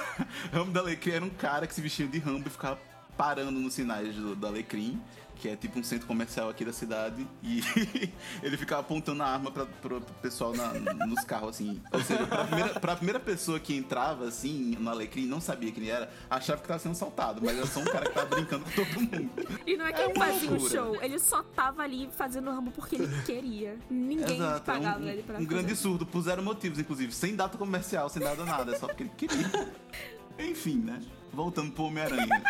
Rambo 0.52 0.70
da 0.70 0.80
Alecrim 0.80 1.12
era 1.12 1.24
um 1.24 1.30
cara 1.30 1.66
que 1.66 1.74
se 1.74 1.80
vestia 1.80 2.06
de 2.06 2.18
Rambo 2.18 2.46
e 2.46 2.50
ficava 2.50 2.78
parando 3.16 3.52
nos 3.52 3.74
sinais 3.74 4.14
do, 4.14 4.34
do 4.34 4.46
Alecrim, 4.46 5.00
que 5.36 5.48
é 5.48 5.56
tipo 5.56 5.78
um 5.80 5.82
centro 5.82 6.06
comercial 6.06 6.48
aqui 6.48 6.64
da 6.64 6.72
cidade, 6.72 7.26
e 7.42 7.60
ele 8.42 8.56
ficava 8.56 8.82
apontando 8.82 9.20
a 9.22 9.26
arma 9.26 9.50
pra, 9.50 9.66
pro 9.66 10.00
pessoal 10.22 10.54
na- 10.54 10.72
nos 11.06 11.24
carros, 11.24 11.50
assim. 11.50 11.82
Ou 11.92 12.00
seja, 12.02 12.24
pra 12.26 12.44
primeira, 12.44 12.80
pra 12.80 12.96
primeira 12.96 13.20
pessoa 13.20 13.58
que 13.58 13.74
entrava, 13.76 14.26
assim, 14.28 14.76
no 14.78 14.88
Alecrim, 14.90 15.26
não 15.26 15.40
sabia 15.40 15.72
quem 15.72 15.82
ele 15.82 15.90
era, 15.92 16.08
achava 16.30 16.62
que 16.62 16.68
tava 16.68 16.78
sendo 16.78 16.92
assaltado, 16.92 17.40
mas 17.44 17.56
era 17.56 17.66
só 17.66 17.80
um 17.80 17.84
cara 17.84 18.06
que 18.06 18.12
tava 18.14 18.26
brincando 18.26 18.64
com 18.64 18.70
todo 18.70 18.94
mundo. 19.00 19.30
E 19.66 19.76
não 19.76 19.86
é 19.86 19.92
que 19.92 20.00
É 20.00 20.04
ele 20.04 20.14
fazia 20.14 20.50
um 20.52 20.68
show, 20.68 21.02
ele 21.02 21.18
só 21.18 21.42
tava 21.42 21.82
ali 21.82 22.08
fazendo 22.16 22.50
Rambo 22.52 22.70
porque 22.70 22.94
ele 22.94 23.22
queria. 23.22 23.76
Ninguém 23.90 24.36
Exato, 24.36 24.70
é 24.70 24.74
pagava 24.74 25.00
um, 25.00 25.08
ele 25.08 25.22
pra 25.24 25.34
um 25.34 25.38
fazer. 25.38 25.48
grande 25.48 25.74
surdo, 25.76 26.06
por 26.06 26.22
zero 26.22 26.42
motivos, 26.44 26.78
inclusive, 26.78 27.12
sem 27.12 27.34
data 27.34 27.58
comercial, 27.58 28.08
sem 28.08 28.22
nada 28.22 28.44
nada, 28.44 28.72
é 28.74 28.78
só 28.78 28.86
porque 28.86 29.02
ele 29.02 29.12
queria. 29.16 29.68
Enfim, 30.38 30.78
né? 30.78 31.00
Voltando 31.32 31.72
pro 31.72 31.84
Homem-Aranha. 31.84 32.42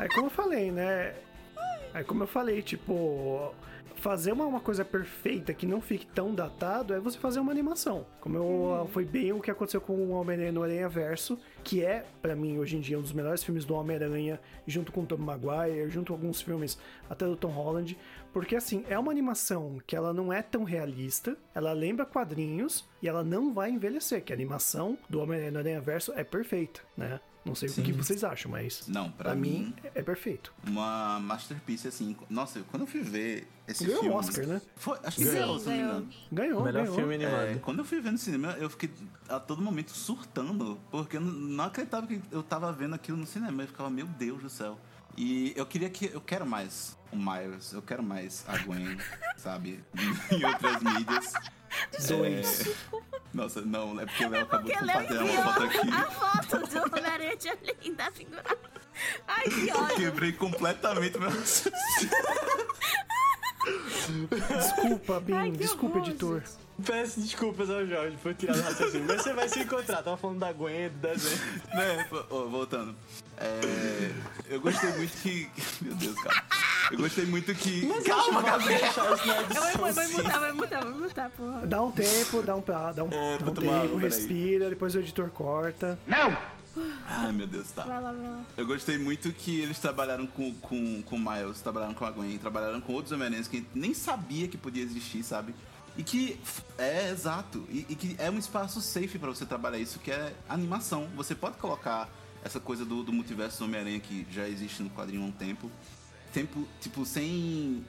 É 0.00 0.08
como 0.08 0.26
eu 0.26 0.30
falei, 0.30 0.70
né? 0.70 1.14
É 1.92 2.02
como 2.02 2.22
eu 2.22 2.26
falei, 2.26 2.62
tipo, 2.62 3.52
fazer 3.96 4.32
uma, 4.32 4.46
uma 4.46 4.60
coisa 4.60 4.82
perfeita 4.82 5.52
que 5.52 5.66
não 5.66 5.78
fique 5.78 6.06
tão 6.06 6.34
datado 6.34 6.94
é 6.94 6.98
você 6.98 7.18
fazer 7.18 7.38
uma 7.38 7.52
animação. 7.52 8.06
Como 8.18 8.36
eu, 8.36 8.88
foi 8.92 9.04
bem 9.04 9.30
o 9.32 9.40
que 9.40 9.50
aconteceu 9.50 9.78
com 9.78 9.92
o 9.92 10.10
Homem-Aranha 10.12 10.52
no 10.52 10.62
Aranha 10.62 10.88
Verso, 10.88 11.38
que 11.62 11.84
é, 11.84 12.06
pra 12.22 12.34
mim, 12.34 12.58
hoje 12.58 12.78
em 12.78 12.80
dia, 12.80 12.98
um 12.98 13.02
dos 13.02 13.12
melhores 13.12 13.44
filmes 13.44 13.66
do 13.66 13.74
Homem-Aranha, 13.74 14.40
junto 14.66 14.90
com 14.90 15.02
o 15.02 15.06
Tobey 15.06 15.26
Maguire, 15.26 15.90
junto 15.90 16.14
com 16.14 16.18
alguns 16.18 16.40
filmes 16.40 16.78
até 17.10 17.26
do 17.26 17.36
Tom 17.36 17.48
Holland. 17.48 17.98
Porque, 18.32 18.56
assim, 18.56 18.82
é 18.88 18.98
uma 18.98 19.12
animação 19.12 19.78
que 19.86 19.94
ela 19.94 20.14
não 20.14 20.32
é 20.32 20.40
tão 20.40 20.64
realista, 20.64 21.36
ela 21.54 21.74
lembra 21.74 22.06
quadrinhos 22.06 22.88
e 23.02 23.08
ela 23.08 23.22
não 23.22 23.52
vai 23.52 23.70
envelhecer, 23.70 24.24
que 24.24 24.32
a 24.32 24.36
animação 24.36 24.96
do 25.10 25.20
Homem-Aranha 25.20 25.50
no 25.50 25.58
Aranha 25.58 25.80
Verso 25.80 26.10
é 26.16 26.24
perfeita, 26.24 26.80
né? 26.96 27.20
Não 27.44 27.54
sei 27.54 27.68
o 27.70 27.72
que 27.72 27.92
vocês 27.92 28.22
acham, 28.22 28.50
mas... 28.50 28.86
Não, 28.86 29.10
pra, 29.10 29.30
Pra 29.30 29.34
mim, 29.34 29.50
mim, 29.50 29.74
é 29.94 30.02
perfeito. 30.02 30.52
uma 30.66 31.18
masterpiece, 31.20 31.88
assim. 31.88 32.14
Nossa, 32.28 32.60
quando 32.70 32.82
eu 32.82 32.86
fui 32.86 33.00
ver 33.00 33.48
esse 33.66 33.84
Ganhou 33.84 34.00
filme. 34.00 34.14
o 34.14 34.18
Oscar, 34.18 34.46
né? 34.46 34.60
Foi, 34.76 34.98
acho 35.02 35.16
que 35.16 35.24
Sim, 35.24 35.32
ganhou, 35.32 35.58
se 35.58 35.66
não 35.66 35.72
me 35.72 35.78
ganhou. 35.78 35.92
engano. 35.96 36.12
Ganhou, 36.30 36.62
Melhor 36.64 36.82
ganhou. 36.82 36.94
filme 36.96 37.14
animado. 37.14 37.42
É, 37.44 37.54
quando 37.54 37.78
eu 37.78 37.84
fui 37.86 38.00
ver 38.00 38.10
no 38.12 38.18
cinema, 38.18 38.52
eu 38.58 38.68
fiquei 38.68 38.90
a 39.28 39.40
todo 39.40 39.62
momento 39.62 39.90
surtando, 39.92 40.78
porque 40.90 41.16
eu 41.16 41.20
não- 41.22 41.32
não 41.32 41.64
acreditava 41.64 42.06
que 42.06 42.20
eu 42.30 42.42
tava 42.42 42.70
vendo 42.72 42.94
aquilo 42.94 43.16
no 43.16 43.26
cinema. 43.26 43.62
Eu 43.62 43.68
ficava, 43.68 43.88
meu 43.88 44.06
Deus 44.06 44.42
do 44.42 44.50
céu. 44.50 44.78
E 45.16 45.52
eu 45.56 45.64
queria 45.66 45.88
que. 45.90 46.06
Eu 46.12 46.20
quero 46.20 46.46
mais 46.46 46.96
o 47.10 47.16
Miles, 47.16 47.72
eu 47.72 47.82
quero 47.82 48.02
mais 48.02 48.44
a 48.46 48.58
Gwen, 48.58 48.96
sabe? 49.38 49.82
em 50.30 50.44
outras 50.44 50.82
mídias. 50.82 51.32
Dois. 52.08 52.66
É, 52.66 52.74
Nossa, 53.32 53.60
não, 53.62 54.00
é 54.00 54.06
porque 54.06 54.24
o 54.24 54.30
Léo 54.30 54.42
acabou 54.42 54.70
de 54.70 54.78
compartilhar 54.78 55.22
uma 55.24 55.42
foto 55.44 55.62
aqui. 55.64 55.78
a 55.90 56.04
foto 56.10 56.58
do 56.66 56.82
Homem-Aranha 56.82 57.36
de 57.36 57.48
Olinda 57.48 58.12
figurada. 58.12 58.58
Ai, 59.28 59.44
que 59.44 59.72
ódio. 59.72 59.96
Quebrei 59.96 60.32
completamente 60.32 61.18
meu. 61.18 61.30
Desculpa, 64.58 65.20
Bin. 65.20 65.32
Ai, 65.34 65.50
que 65.50 65.58
desculpa, 65.58 65.98
horror, 65.98 66.08
editor. 66.08 66.42
Peço 66.84 67.20
desculpas 67.20 67.68
ao 67.70 67.86
Jorge 67.86 68.16
por 68.22 68.34
tirar 68.34 68.54
do 68.56 68.62
raciocínio. 68.62 69.06
Mas 69.06 69.22
você 69.22 69.32
vai 69.32 69.48
se 69.48 69.60
encontrar. 69.60 70.02
Tava 70.02 70.16
falando 70.16 70.38
da 70.38 70.52
Gwen, 70.52 70.88
do 70.88 70.98
desenho. 70.98 71.38
né? 71.74 72.06
Ó, 72.30 72.44
voltando. 72.46 72.94
É, 73.36 74.10
eu 74.48 74.60
gostei 74.60 74.90
muito 74.92 75.16
que. 75.22 75.48
Meu 75.80 75.94
Deus, 75.94 76.14
cara. 76.22 76.44
Eu 76.92 76.98
gostei 76.98 77.24
muito 77.26 77.54
que. 77.54 77.86
Calma, 78.04 78.42
Gabriel! 78.42 78.80
na 79.26 79.42
Vai, 79.60 79.72
vai, 79.76 79.92
vai 79.92 80.06
sim. 80.06 80.12
mutar, 80.16 80.40
vai 80.40 80.52
mutar, 80.52 80.84
vai 80.84 80.92
mutar, 80.92 81.30
porra. 81.30 81.66
Dá 81.66 81.82
um 81.82 81.90
tempo, 81.92 82.42
dá 82.42 82.56
um, 82.56 82.60
pra- 82.62 82.92
dá 82.92 83.04
um, 83.04 83.08
É, 83.12 83.38
dá 83.38 83.50
um 83.50 83.54
tomar 83.54 83.82
tempo, 83.82 83.96
respira, 83.96 84.68
depois 84.68 84.94
o 84.94 84.98
editor 84.98 85.30
corta. 85.30 85.98
Ai, 87.08 87.32
meu 87.32 87.46
Deus, 87.46 87.70
tá. 87.72 87.82
Vai 87.82 88.00
lá, 88.00 88.12
vai 88.12 88.22
lá. 88.30 88.42
Eu 88.56 88.66
gostei 88.66 88.96
muito 88.98 89.32
que 89.32 89.60
eles 89.60 89.78
trabalharam 89.78 90.26
com, 90.26 90.54
com, 90.54 91.02
com 91.02 91.16
o 91.16 91.18
Miles, 91.18 91.60
trabalharam 91.60 91.94
com 91.94 92.04
a 92.04 92.10
Gwen, 92.10 92.38
trabalharam 92.38 92.80
com 92.80 92.92
outros 92.92 93.12
Homem-Aranhas 93.12 93.48
que 93.48 93.56
a 93.56 93.60
gente 93.60 93.70
nem 93.74 93.92
sabia 93.92 94.46
que 94.48 94.56
podia 94.56 94.82
existir, 94.82 95.22
sabe? 95.24 95.54
E 96.00 96.02
que 96.02 96.40
é 96.78 97.10
exato, 97.10 97.66
e, 97.68 97.84
e 97.86 97.94
que 97.94 98.16
é 98.18 98.30
um 98.30 98.38
espaço 98.38 98.80
safe 98.80 99.18
pra 99.18 99.28
você 99.28 99.44
trabalhar 99.44 99.76
isso, 99.76 99.98
que 99.98 100.10
é 100.10 100.32
animação. 100.48 101.06
Você 101.14 101.34
pode 101.34 101.58
colocar 101.58 102.08
essa 102.42 102.58
coisa 102.58 102.86
do, 102.86 103.02
do 103.02 103.12
multiverso 103.12 103.58
do 103.58 103.66
Homem-Aranha 103.66 104.00
que 104.00 104.26
já 104.30 104.48
existe 104.48 104.82
no 104.82 104.88
quadrinho 104.88 105.22
há 105.22 105.26
um 105.26 105.30
tempo, 105.30 105.70
tempo 106.32 106.66
tipo, 106.80 107.04
sem 107.04 107.84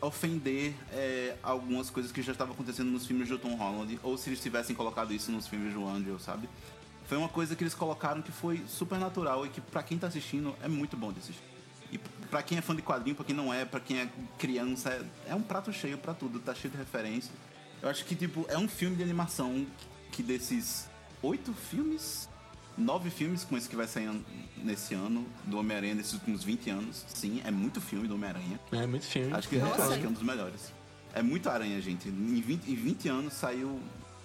ofender 0.00 0.76
é, 0.92 1.34
algumas 1.42 1.90
coisas 1.90 2.12
que 2.12 2.22
já 2.22 2.30
estavam 2.30 2.54
acontecendo 2.54 2.88
nos 2.88 3.04
filmes 3.04 3.28
do 3.28 3.36
Tom 3.36 3.56
Holland, 3.56 3.98
ou 4.00 4.16
se 4.16 4.30
eles 4.30 4.40
tivessem 4.40 4.76
colocado 4.76 5.12
isso 5.12 5.32
nos 5.32 5.48
filmes 5.48 5.74
do 5.74 5.84
Andrew, 5.88 6.20
sabe? 6.20 6.48
Foi 7.08 7.18
uma 7.18 7.28
coisa 7.28 7.56
que 7.56 7.64
eles 7.64 7.74
colocaram 7.74 8.22
que 8.22 8.30
foi 8.30 8.62
super 8.68 8.96
natural 8.96 9.44
e 9.44 9.48
que 9.48 9.60
pra 9.60 9.82
quem 9.82 9.98
tá 9.98 10.06
assistindo 10.06 10.54
é 10.62 10.68
muito 10.68 10.96
bom 10.96 11.12
de 11.12 11.18
assistir. 11.18 11.42
E 11.90 11.98
pra 12.30 12.44
quem 12.44 12.58
é 12.58 12.60
fã 12.60 12.76
de 12.76 12.82
quadrinho, 12.82 13.16
pra 13.16 13.24
quem 13.24 13.34
não 13.34 13.52
é, 13.52 13.64
pra 13.64 13.80
quem 13.80 13.98
é 13.98 14.08
criança, 14.38 14.90
é, 14.90 15.32
é 15.32 15.34
um 15.34 15.42
prato 15.42 15.72
cheio 15.72 15.98
pra 15.98 16.14
tudo, 16.14 16.38
tá 16.38 16.54
cheio 16.54 16.70
de 16.70 16.78
referência. 16.78 17.32
Eu 17.82 17.88
acho 17.88 18.04
que, 18.04 18.14
tipo, 18.14 18.44
é 18.48 18.56
um 18.58 18.68
filme 18.68 18.96
de 18.96 19.02
animação 19.02 19.66
que 20.12 20.22
desses 20.22 20.88
oito 21.22 21.52
filmes, 21.52 22.28
nove 22.76 23.10
filmes 23.10 23.44
com 23.44 23.56
esse 23.56 23.68
que 23.68 23.76
vai 23.76 23.86
sair 23.86 24.10
nesse 24.56 24.94
ano, 24.94 25.26
do 25.44 25.58
Homem-Aranha, 25.58 25.94
nesses 25.94 26.12
últimos 26.14 26.42
20 26.42 26.70
anos, 26.70 27.04
sim, 27.08 27.40
é 27.44 27.50
muito 27.50 27.80
filme 27.80 28.08
do 28.08 28.14
Homem-Aranha. 28.14 28.58
É 28.72 28.86
muito 28.86 29.04
filme. 29.06 29.32
Acho 29.32 29.48
que, 29.48 29.56
Nossa. 29.58 29.84
acho 29.84 29.98
que 30.00 30.06
é 30.06 30.08
um 30.08 30.12
dos 30.12 30.22
melhores. 30.22 30.72
É 31.14 31.22
muito 31.22 31.48
aranha, 31.48 31.80
gente. 31.80 32.08
Em 32.08 32.40
20, 32.40 32.70
em 32.70 32.74
20 32.74 33.08
anos 33.08 33.32
saiu 33.32 33.80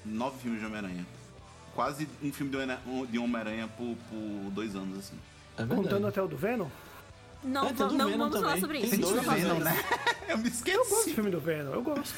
nove 0.05 0.39
filmes 0.41 0.59
de 0.59 0.65
Homem-Aranha. 0.65 1.05
Quase 1.73 2.07
um 2.21 2.33
filme 2.33 2.51
de 2.51 2.57
Homem- 2.57 3.05
de 3.09 3.17
Homem-Aranha 3.17 3.67
por, 3.77 3.95
por 4.09 4.51
dois 4.51 4.75
anos, 4.75 4.99
assim. 4.99 5.15
É. 5.57 5.65
Contando 5.65 6.07
até 6.07 6.21
o 6.21 6.27
do 6.27 6.35
Venom? 6.35 6.67
Não, 7.43 7.65
É, 7.67 7.73
tem 7.73 7.77
não 7.87 7.89
Venom 7.89 8.17
vamos 8.17 8.35
falar 8.35 8.47
também. 8.47 8.61
sobre 8.61 8.77
Tem 8.81 8.89
isso. 8.89 8.97
dois 9.01 9.15
Não 9.15 9.23
vamos 9.23 9.41
Venom, 9.41 9.55
falar 9.59 9.73
né? 9.73 9.83
Eu 10.29 10.37
me 10.37 10.47
Eu 10.47 10.51
gosto 10.51 10.63
do 10.63 10.77
esqueci. 10.95 11.13
filme 11.15 11.31
do 11.31 11.39
Venom, 11.39 11.71
eu 11.73 11.81
gosto. 11.81 12.13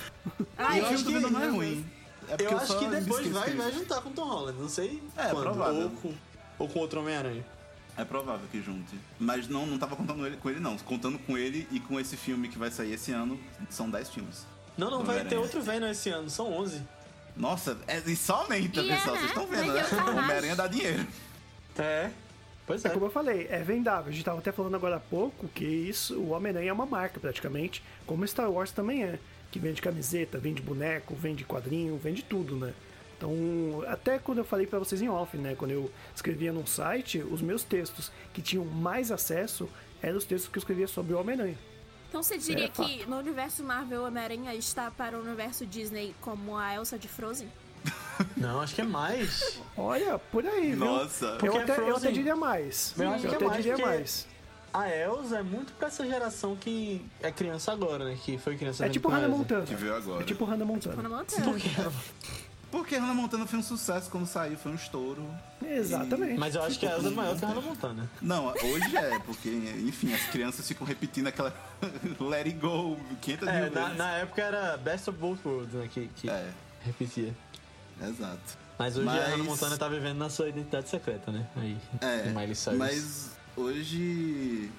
Ai, 0.58 0.80
E 0.80 0.82
o 0.82 0.86
acho 0.86 0.98
filme 0.98 1.04
do 1.04 1.08
que- 1.08 1.14
Venom 1.14 1.30
não 1.30 1.44
é 1.44 1.50
ruim. 1.50 1.86
É 2.28 2.36
Eu 2.46 2.58
acho 2.58 2.80
que 2.80 2.86
depois 2.88 3.26
esqueci 3.26 3.30
vai, 3.30 3.50
vai 3.56 3.72
juntar 3.72 4.02
com 4.02 4.10
o 4.10 4.14
Tom 4.14 4.26
Holland. 4.28 4.60
Não 4.60 4.70
sei 4.70 5.02
É, 5.18 5.30
quando. 5.30 5.42
provável. 5.44 5.82
Ou 5.84 5.90
com, 5.90 6.14
ou 6.60 6.68
com 6.70 6.80
outro 6.80 7.00
Homem-Aranha. 7.00 7.46
É 7.98 8.04
provável 8.06 8.46
que 8.52 8.62
junte. 8.62 8.96
Mas 9.20 9.48
não, 9.48 9.66
não 9.66 9.78
tava 9.78 9.96
contando 9.96 10.26
ele, 10.26 10.38
com 10.38 10.50
ele, 10.50 10.60
não. 10.60 10.78
Contando 10.80 11.18
com 11.20 11.38
ele 11.38 11.68
e 11.72 11.80
com 11.80 12.00
esse 12.00 12.18
filme 12.18 12.48
que 12.48 12.58
vai 12.58 12.72
sair 12.72 12.94
esse 12.94 13.12
ano, 13.12 13.40
são 13.70 13.90
10 13.90 14.10
filmes. 14.10 14.46
Não, 14.78 14.90
não, 14.90 15.04
vai 15.04 15.24
ter 15.26 15.38
outro 15.38 15.62
Venom 15.62 15.88
esse 15.88 16.10
ano, 16.10 16.30
são 16.30 16.52
11. 16.52 16.82
Nossa, 17.38 17.78
é, 17.88 18.00
e 18.06 18.16
só 18.16 18.42
aumenta, 18.44 18.80
E 18.82 18.90
é, 18.90 18.96
pessoal. 18.96 19.16
né? 19.16 19.20
Vocês 19.22 19.32
estão 19.32 19.48
vendo, 19.48 19.74
né? 19.74 19.84
ter 19.84 19.96
o 19.96 20.06
O 20.06 20.18
Homem-Aranha 20.18 20.56
dá 20.56 20.68
dinheiro. 20.68 21.06
É. 21.78 22.10
Pois 22.66 22.84
é. 22.86 22.88
É 22.88 22.92
como 22.92 23.06
eu 23.06 23.10
falei, 23.12 23.48
é 23.50 23.60
vendável. 23.60 24.10
A 24.10 24.12
gente 24.12 24.24
tava 24.24 24.40
até 24.40 24.52
falando 24.52 24.76
agora 24.76 24.96
há 24.96 25.00
pouco 25.00 25.48
que 25.50 25.66
isso, 25.66 26.18
o 26.20 26.30
Homem-Aranha 26.30 26.70
é 26.70 26.74
uma 26.74 26.86
marca 26.86 27.20
praticamente, 27.20 27.84
como 28.06 28.28
Star 28.28 28.50
Wars 28.50 28.72
também 28.72 29.04
é. 29.04 29.20
Que 29.52 29.60
vende 29.60 29.82
camiseta, 29.82 30.38
vende 30.38 30.62
boneco, 30.62 31.14
vende 31.14 31.44
quadrinho, 31.44 31.98
vende 31.98 32.24
tudo, 32.24 32.56
né? 32.56 32.74
Então, 33.18 33.32
até 33.88 34.18
quando 34.18 34.40
eu 34.40 34.44
falei 34.44 34.66
pra 34.66 34.80
vocês 34.80 35.02
em 35.02 35.08
off, 35.08 35.38
né? 35.38 35.56
Quando 35.56 35.72
eu 35.72 35.92
escrevia 36.16 36.52
num 36.52 36.66
site, 36.66 37.20
os 37.20 37.42
meus 37.42 37.64
textos 37.64 38.12
que 38.34 38.42
tinham 38.42 38.66
mais 38.66 39.12
acesso 39.12 39.70
eram 40.02 40.18
os 40.18 40.26
textos 40.26 40.52
que 40.52 40.58
eu 40.58 40.62
escrevia 40.62 40.88
sobre 40.88 41.14
o 41.14 41.20
Homem-Aranha. 41.20 41.58
Então 42.10 42.22
você 42.22 42.38
diria 42.38 42.66
É, 42.66 42.68
que 42.68 43.06
no 43.08 43.18
universo 43.18 43.64
Marvel, 43.64 44.04
Homem-Aranha 44.04 44.54
está 44.56 44.92
para 44.92 45.18
o 45.18 45.22
universo 45.22 45.66
Disney 45.66 46.14
como 46.22 46.58
a 46.58 46.76
Elsa 46.76 46.98
de 46.98 47.08
Frozen? 47.08 47.48
Não, 48.38 48.62
acho 48.62 48.76
que 48.76 48.82
é 48.82 48.86
mais. 48.86 49.60
Olha, 49.78 50.18
por 50.20 50.46
aí, 50.46 50.70
viu? 50.74 50.86
Nossa. 50.86 51.26
Eu 51.26 51.38
Porque 51.38 51.58
até, 51.58 51.72
eu 51.72 51.76
Frozen- 51.76 51.96
até 52.10 52.12
diria 52.12 52.36
mais. 52.36 52.94
Eu 52.98 53.10
acho 53.10 53.22
que 53.22 53.28
é 53.28 53.36
até 53.36 53.46
mais, 53.46 53.58
diria 53.58 53.74
porque- 53.74 53.90
mais. 53.90 54.28
A 54.72 54.90
Elsa 54.90 55.38
é 55.38 55.44
muito 55.44 55.72
pra 55.74 55.88
essa 55.88 56.04
geração 56.06 56.56
que 56.56 57.06
é 57.22 57.32
criança 57.32 57.72
agora, 57.72 58.06
né? 58.06 58.18
Que 58.24 58.40
foi 58.40 58.56
criança 58.58 58.86
É 58.86 58.90
tipo 58.90 59.08
Hannah. 59.08 59.28
Montana. 59.28 59.66
Que 59.66 59.76
veio 59.76 59.96
agora. 59.96 60.22
É 60.22 60.26
tipo 60.26 60.44
Hannah 60.46 60.66
Montana. 60.66 60.96
Hannah 60.96 61.10
Montana. 61.18 61.44
Por 61.46 61.58
quê? 61.60 61.70
Porque 62.72 62.96
Hannah 62.98 63.14
Montana 63.14 63.46
foi 63.46 63.60
um 63.60 63.64
sucesso 63.64 64.10
quando 64.10 64.26
saiu, 64.26 64.58
foi 64.58 64.72
um 64.72 64.76
estouro. 64.76 65.24
Exatamente. 65.64 66.40
Mas 66.40 66.56
eu 66.56 66.64
acho 66.64 66.80
que 66.80 66.88
a 66.88 66.94
Elsa 66.96 67.08
é 67.08 67.12
maior 67.12 67.38
que 67.38 67.46
a 67.46 67.48
Hannah 67.50 67.62
Montana. 67.62 68.10
Não, 68.20 68.48
hoje 68.48 68.98
é, 68.98 69.20
porque, 69.20 69.50
enfim, 69.88 70.12
as 70.12 70.24
crianças 70.24 70.68
ficam 70.68 70.88
repetindo 70.88 71.28
aquela 71.28 71.54
Let 72.20 72.48
It 72.48 72.54
Go 72.54 72.98
500 73.22 73.48
É, 73.48 73.62
mil 73.62 73.72
na, 73.72 73.82
vezes. 73.84 73.98
na 73.98 74.12
época 74.18 74.42
era 74.42 74.78
Best 74.78 75.08
of 75.08 75.20
Both 75.20 75.46
Worlds, 75.46 75.74
né? 75.76 75.88
Que, 75.94 76.08
que 76.16 76.28
É, 76.28 76.50
repetia. 76.84 77.32
Exato. 78.10 78.58
Mas 78.78 78.98
hoje 78.98 79.06
Mas- 79.06 79.22
a 79.22 79.26
Hannah 79.28 79.44
Montana 79.44 79.78
tá 79.78 79.88
vivendo 79.88 80.18
na 80.18 80.30
sua 80.30 80.50
identidade 80.50 80.90
secreta, 80.90 81.32
né? 81.32 81.48
Aí, 81.56 81.78
É, 82.02 82.30
Miley 82.30 82.56
Cyrus. 82.56 82.80
mas 82.80 83.32
hoje, 83.56 84.72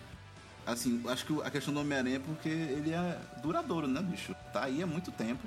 assim, 0.67 1.03
acho 1.09 1.25
que 1.27 1.43
a 1.43 1.51
questão 1.51 1.73
do 1.73 1.81
Homem-Aranha 1.81 2.17
é 2.17 2.21
porque 2.21 2.49
ele 2.49 2.93
é 2.93 3.19
duradouro, 3.43 3.87
né, 3.87 4.01
bicho? 4.03 4.35
Tá 4.53 4.65
aí 4.65 4.83
há 4.83 4.87
muito 4.87 5.11
tempo, 5.13 5.47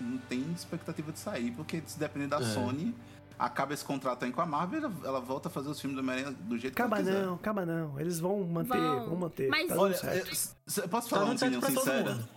não 0.00 0.18
tem 0.28 0.40
expectativa 0.54 1.10
de 1.12 1.18
sair, 1.18 1.50
porque 1.52 1.82
se 1.86 1.98
depender 1.98 2.28
da 2.28 2.38
É. 2.38 2.42
Sony, 2.44 2.94
acaba 3.38 3.74
esse 3.74 3.84
contrato 3.84 4.24
aí 4.24 4.32
com 4.32 4.40
a 4.40 4.46
Marvel, 4.46 4.78
ela, 4.84 4.92
ela 5.04 5.20
volta 5.20 5.48
a 5.48 5.50
fazer 5.50 5.68
os 5.68 5.80
filmes 5.80 5.96
do 5.96 6.00
Homem-Aranha 6.02 6.36
do 6.40 6.56
jeito 6.58 6.74
Acaba 6.74 6.96
que 6.96 7.02
ela 7.02 7.10
quiser. 7.12 7.26
não, 7.26 7.34
acaba 7.34 7.66
não. 7.66 8.00
Eles 8.00 8.18
vão 8.20 8.44
manter, 8.44 8.78
Vão. 8.78 9.06
vão, 9.08 9.16
manter. 9.16 9.48
Mas- 9.48 9.68
Tá 9.68 9.76
Olha, 9.76 9.96
certo. 9.96 10.28
eu, 10.76 10.82
eu 10.84 10.88
posso 10.88 11.08
Tá 11.08 11.16
falar 11.16 11.24
uma 11.30 11.34
dando 11.34 11.38
certo 11.40 11.58
opinião 11.58 11.82
sincera? 11.84 12.28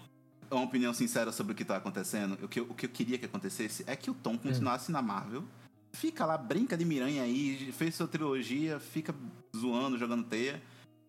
Uma 0.51 0.63
opinião 0.65 0.93
sincera 0.93 1.31
sobre 1.31 1.53
o 1.53 1.55
que 1.55 1.63
tá 1.63 1.77
acontecendo? 1.77 2.37
O 2.43 2.47
que, 2.47 2.59
eu- 2.59 2.65
o 2.69 2.73
que 2.73 2.85
eu 2.85 2.89
queria 2.89 3.17
que 3.17 3.25
acontecesse 3.25 3.83
é 3.87 3.95
que 3.95 4.11
o 4.11 4.13
Tom 4.13 4.37
continuasse 4.37 4.91
na 4.91 5.01
Marvel. 5.01 5.43
Fica 5.93 6.25
lá, 6.25 6.37
brinca 6.37 6.75
de 6.77 6.83
miranha 6.85 7.23
aí, 7.23 7.71
fez 7.71 7.95
sua 7.95 8.07
trilogia, 8.07 8.79
fica 8.79 9.15
zoando, 9.55 9.97
jogando 9.97 10.23
teia. 10.25 10.61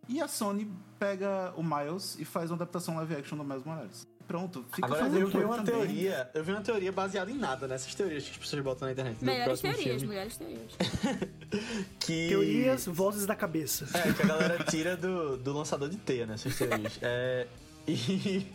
E 0.09 0.21
a 0.21 0.29
Sony 0.29 0.71
pega 0.99 1.53
o 1.57 1.63
Miles 1.63 2.17
e 2.19 2.25
faz 2.25 2.51
uma 2.51 2.57
adaptação 2.57 2.97
live 2.97 3.15
action 3.17 3.37
do 3.37 3.45
Miles 3.45 3.65
Morales. 3.65 4.07
Pronto, 4.27 4.65
fica 4.73 4.87
Agora 4.87 5.03
fazendo 5.05 5.21
eu 5.23 5.29
vi 5.29 5.37
uma 5.39 5.57
também. 5.57 5.75
teoria, 5.75 6.31
eu 6.33 6.45
vi 6.45 6.53
uma 6.53 6.61
teoria 6.61 6.93
baseada 6.93 7.31
em 7.31 7.37
nada 7.37 7.67
nessas 7.67 7.93
teorias 7.95 8.25
que 8.25 8.31
as 8.31 8.37
pessoas 8.37 8.63
botam 8.63 8.87
na 8.87 8.93
internet. 8.93 9.25
Melhores 9.25 9.61
teorias, 9.61 9.85
filme, 10.01 10.07
melhores 10.07 10.37
teorias. 10.37 10.73
que... 11.99 12.29
Teorias, 12.29 12.87
vozes 12.87 13.27
da 13.27 13.35
cabeça. 13.35 13.87
É, 13.99 14.13
que 14.13 14.23
a 14.23 14.27
galera 14.27 14.65
tira 14.65 14.97
do, 14.97 15.37
do 15.37 15.53
lançador 15.53 15.89
de 15.89 15.97
teia, 15.97 16.27
né? 16.27 16.35
Essas 16.35 16.57
teorias. 16.57 16.99
É, 17.03 17.47
e. 17.87 18.47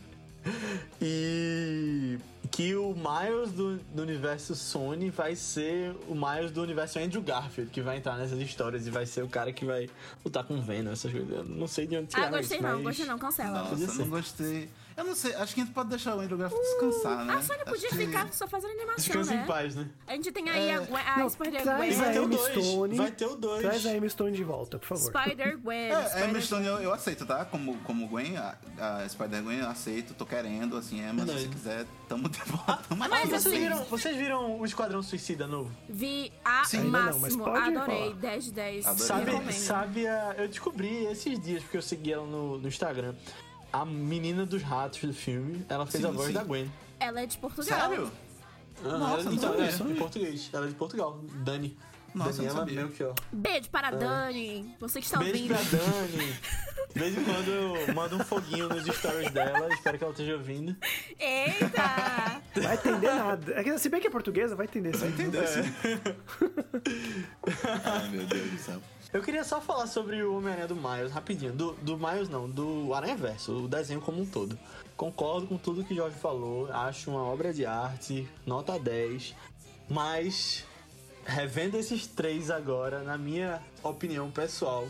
E. 1.02 2.18
Que 2.50 2.76
o 2.76 2.96
Miles 2.96 3.52
do, 3.52 3.78
do 3.78 4.02
universo 4.02 4.56
Sony 4.56 5.10
vai 5.10 5.36
ser 5.36 5.94
o 6.08 6.16
Miles 6.16 6.50
do 6.50 6.62
universo 6.62 6.98
Andrew 6.98 7.22
Garfield, 7.22 7.70
que 7.70 7.82
vai 7.82 7.98
entrar 7.98 8.16
nessas 8.18 8.40
histórias 8.40 8.88
e 8.88 8.90
vai 8.90 9.06
ser 9.06 9.22
o 9.24 9.28
cara 9.28 9.52
que 9.52 9.66
vai 9.66 9.90
lutar 10.26 10.44
com 10.44 10.56
o 10.56 10.62
Venom, 10.62 10.92
essas 10.92 11.12
coisas. 11.12 11.30
Eu 11.30 11.44
não 11.44 11.68
sei 11.68 11.86
de 11.86 11.98
onde 11.98 12.08
Ah, 12.14 12.16
tirar 12.16 12.32
gostei 12.32 12.58
isso, 12.58 12.66
não, 12.68 12.74
mas... 12.76 12.84
gostei 12.84 13.06
não, 13.06 13.20
cancela. 13.20 13.70
Nossa, 13.70 13.94
não 13.96 14.10
gostei. 14.10 14.70
Eu 14.98 15.04
não 15.04 15.14
sei, 15.16 15.36
acho 15.36 15.54
que 15.54 15.62
a 15.62 15.64
gente 15.64 15.74
pode 15.76 15.90
deixar 15.90 16.16
o 16.16 16.20
Andrew 16.20 16.38
Garfield 16.40 16.66
descansar, 16.66 17.24
né? 17.24 17.34
A 17.36 17.42
Sony 17.44 17.60
podia 17.66 17.88
Acho 17.88 17.98
que- 18.00 18.06
ficar 18.08 18.34
só 18.34 18.48
fazendo 18.48 18.72
animação, 18.72 18.96
Descansa 18.98 19.36
né? 19.36 19.44
em 19.44 19.46
paz, 19.46 19.76
né? 19.76 19.88
A 20.08 20.14
gente 20.14 20.32
tem 20.32 20.50
aí 20.50 20.72
a, 20.72 20.80
Gwen, 20.80 21.04
a 21.06 21.20
Não, 21.20 21.30
Spider-Gwen. 21.30 21.92
vai 21.94 22.10
a 22.10 22.12
ter 22.14 22.20
o 22.20 22.28
dois, 22.28 22.64
Stone. 22.66 22.98
vai 22.98 23.12
ter 23.12 23.26
o 23.28 23.36
dois. 23.36 23.62
Traz 23.62 23.86
a 23.86 23.94
Emma 23.96 24.10
Stone 24.10 24.36
de 24.36 24.44
volta, 24.44 24.80
por 24.80 24.88
favor. 24.88 25.12
Spider-Gwen. 25.12 25.78
É, 25.92 25.94
a 25.96 26.00
Emma 26.00 26.42
Spider- 26.42 26.42
Stone 26.42 26.66
eu, 26.66 26.78
eu 26.80 26.94
aceito, 26.94 27.28
tá? 27.28 27.46
Como, 27.46 27.78
como 27.84 28.08
Gwen, 28.08 28.38
a, 28.38 28.58
a 29.04 29.08
Spider-Gwen 29.08 29.60
eu 29.60 29.70
aceito, 29.70 30.16
tô 30.16 30.26
querendo, 30.26 30.76
assim, 30.76 31.00
Emma, 31.00 31.10
se 31.22 31.26
Verdade. 31.26 31.42
você 31.42 31.48
quiser, 31.50 31.86
tamo 32.10 32.28
de 32.28 32.42
volta. 32.46 32.78
Tamo 32.90 33.00
mas 33.00 33.12
aqui. 33.14 33.36
assim- 33.36 33.50
Vocês 33.50 33.60
viram, 33.62 33.84
vocês 33.86 34.18
viram 34.18 34.60
o 34.60 34.66
Esquadrão 34.66 35.04
Suicida 35.04 35.46
novo? 35.46 35.72
Vi 35.88 36.34
a 36.44 36.66
Sim. 36.66 36.86
Não, 36.86 36.90
mas 36.90 37.18
máximo. 37.22 37.44
pode 37.44 37.78
Adorei. 37.78 37.98
falar. 38.10 38.16
10 38.16 38.44
de 38.46 38.52
10. 38.52 38.86
Adorei. 38.88 39.06
Sabe, 39.08 39.54
sabe 39.54 40.08
a, 40.08 40.34
eu 40.40 40.48
descobri 40.48 41.06
esses 41.06 41.40
dias, 41.40 41.62
porque 41.62 41.78
eu 41.78 41.84
segui 41.84 42.14
ela 42.14 42.26
no, 42.26 42.58
no 42.58 42.68
Instagram. 42.68 43.14
A 43.72 43.86
menina 43.86 44.46
dos 44.46 44.62
ratos 44.64 45.00
do 45.02 45.14
filme, 45.14 45.66
ela 45.70 45.86
fez 45.86 46.04
Sim, 46.04 46.10
a 46.10 46.12
voz 46.12 46.28
sim. 46.28 46.34
da 46.34 46.44
Gwen. 46.44 46.70
Ela 47.00 47.22
é 47.22 47.26
de 47.26 47.38
Portugal. 47.38 47.90
Sério? 47.90 48.12
Nossa, 48.84 48.96
ela 48.98 49.14
é 49.14 49.18
de, 49.24 49.30
não 49.30 49.40
sabia. 49.40 49.66
é, 49.66 49.92
em 49.92 49.96
português. 49.96 50.50
Ela 50.54 50.66
é 50.66 50.70
de 50.70 50.76
Portugal. 50.76 51.20
Dani. 51.44 51.78
Nossa, 52.16 52.42
Daniela. 52.42 52.66
Melchior. 52.66 53.14
Beijo 53.32 53.70
para 53.70 53.90
a 53.90 53.92
Dani. 53.92 54.76
Você 54.80 55.00
que 55.00 55.06
está 55.06 55.20
Beijo 55.20 55.44
ouvindo. 55.44 55.70
pra 55.70 55.80
Dani. 55.80 56.34
De 56.94 57.00
vez 57.04 57.16
em 57.18 57.24
quando 57.24 57.48
eu 57.50 57.94
mando 57.94 58.16
um 58.16 58.24
foguinho 58.24 58.70
nos 58.70 58.84
stories 58.86 59.30
dela. 59.32 59.72
Espero 59.72 59.98
que 60.00 60.04
ela 60.04 60.14
esteja 60.14 60.34
ouvindo. 60.34 60.76
Eita! 61.20 62.42
Vai 62.60 62.74
entender 62.76 63.14
nada. 63.14 63.54
É 63.54 63.64
que, 63.64 63.78
se 63.78 63.88
bem 63.90 64.02
que 64.02 64.08
é 64.08 64.10
portuguesa, 64.10 64.56
vai 64.56 64.66
entender 64.66 64.96
sim. 64.98 65.08
Entendeu? 65.10 65.44
Ai, 67.86 68.10
meu 68.10 68.26
Deus 68.26 68.50
do 68.52 68.58
céu. 68.58 68.82
Eu 69.14 69.22
queria 69.22 69.44
só 69.44 69.62
falar 69.62 69.88
sobre 69.88 70.22
o 70.22 70.36
Homem-Aranha 70.36 70.68
do 70.68 70.76
Miles, 70.76 71.12
rapidinho. 71.12 71.54
Do, 71.54 71.74
do 71.82 71.98
Miles 71.98 72.28
não, 72.28 72.50
do 72.50 72.94
Aranha 72.94 73.16
Verso, 73.16 73.64
o 73.64 73.68
desenho 73.68 74.02
como 74.02 74.22
um 74.22 74.26
todo. 74.26 74.58
Concordo 74.98 75.48
com 75.48 75.58
tudo 75.58 75.84
que 75.84 75.94
o 75.94 75.98
Jorge 75.98 76.18
falou, 76.18 76.70
acho 76.72 77.10
uma 77.10 77.24
obra 77.24 77.54
de 77.54 77.66
arte, 77.66 78.28
nota 78.46 78.78
10. 78.78 79.34
Mas, 79.90 80.66
revendo 81.26 81.78
esses 81.78 82.06
três 82.06 82.52
agora, 82.52 83.02
na 83.02 83.18
minha 83.18 83.62
opinião 83.82 84.30
pessoal, 84.30 84.86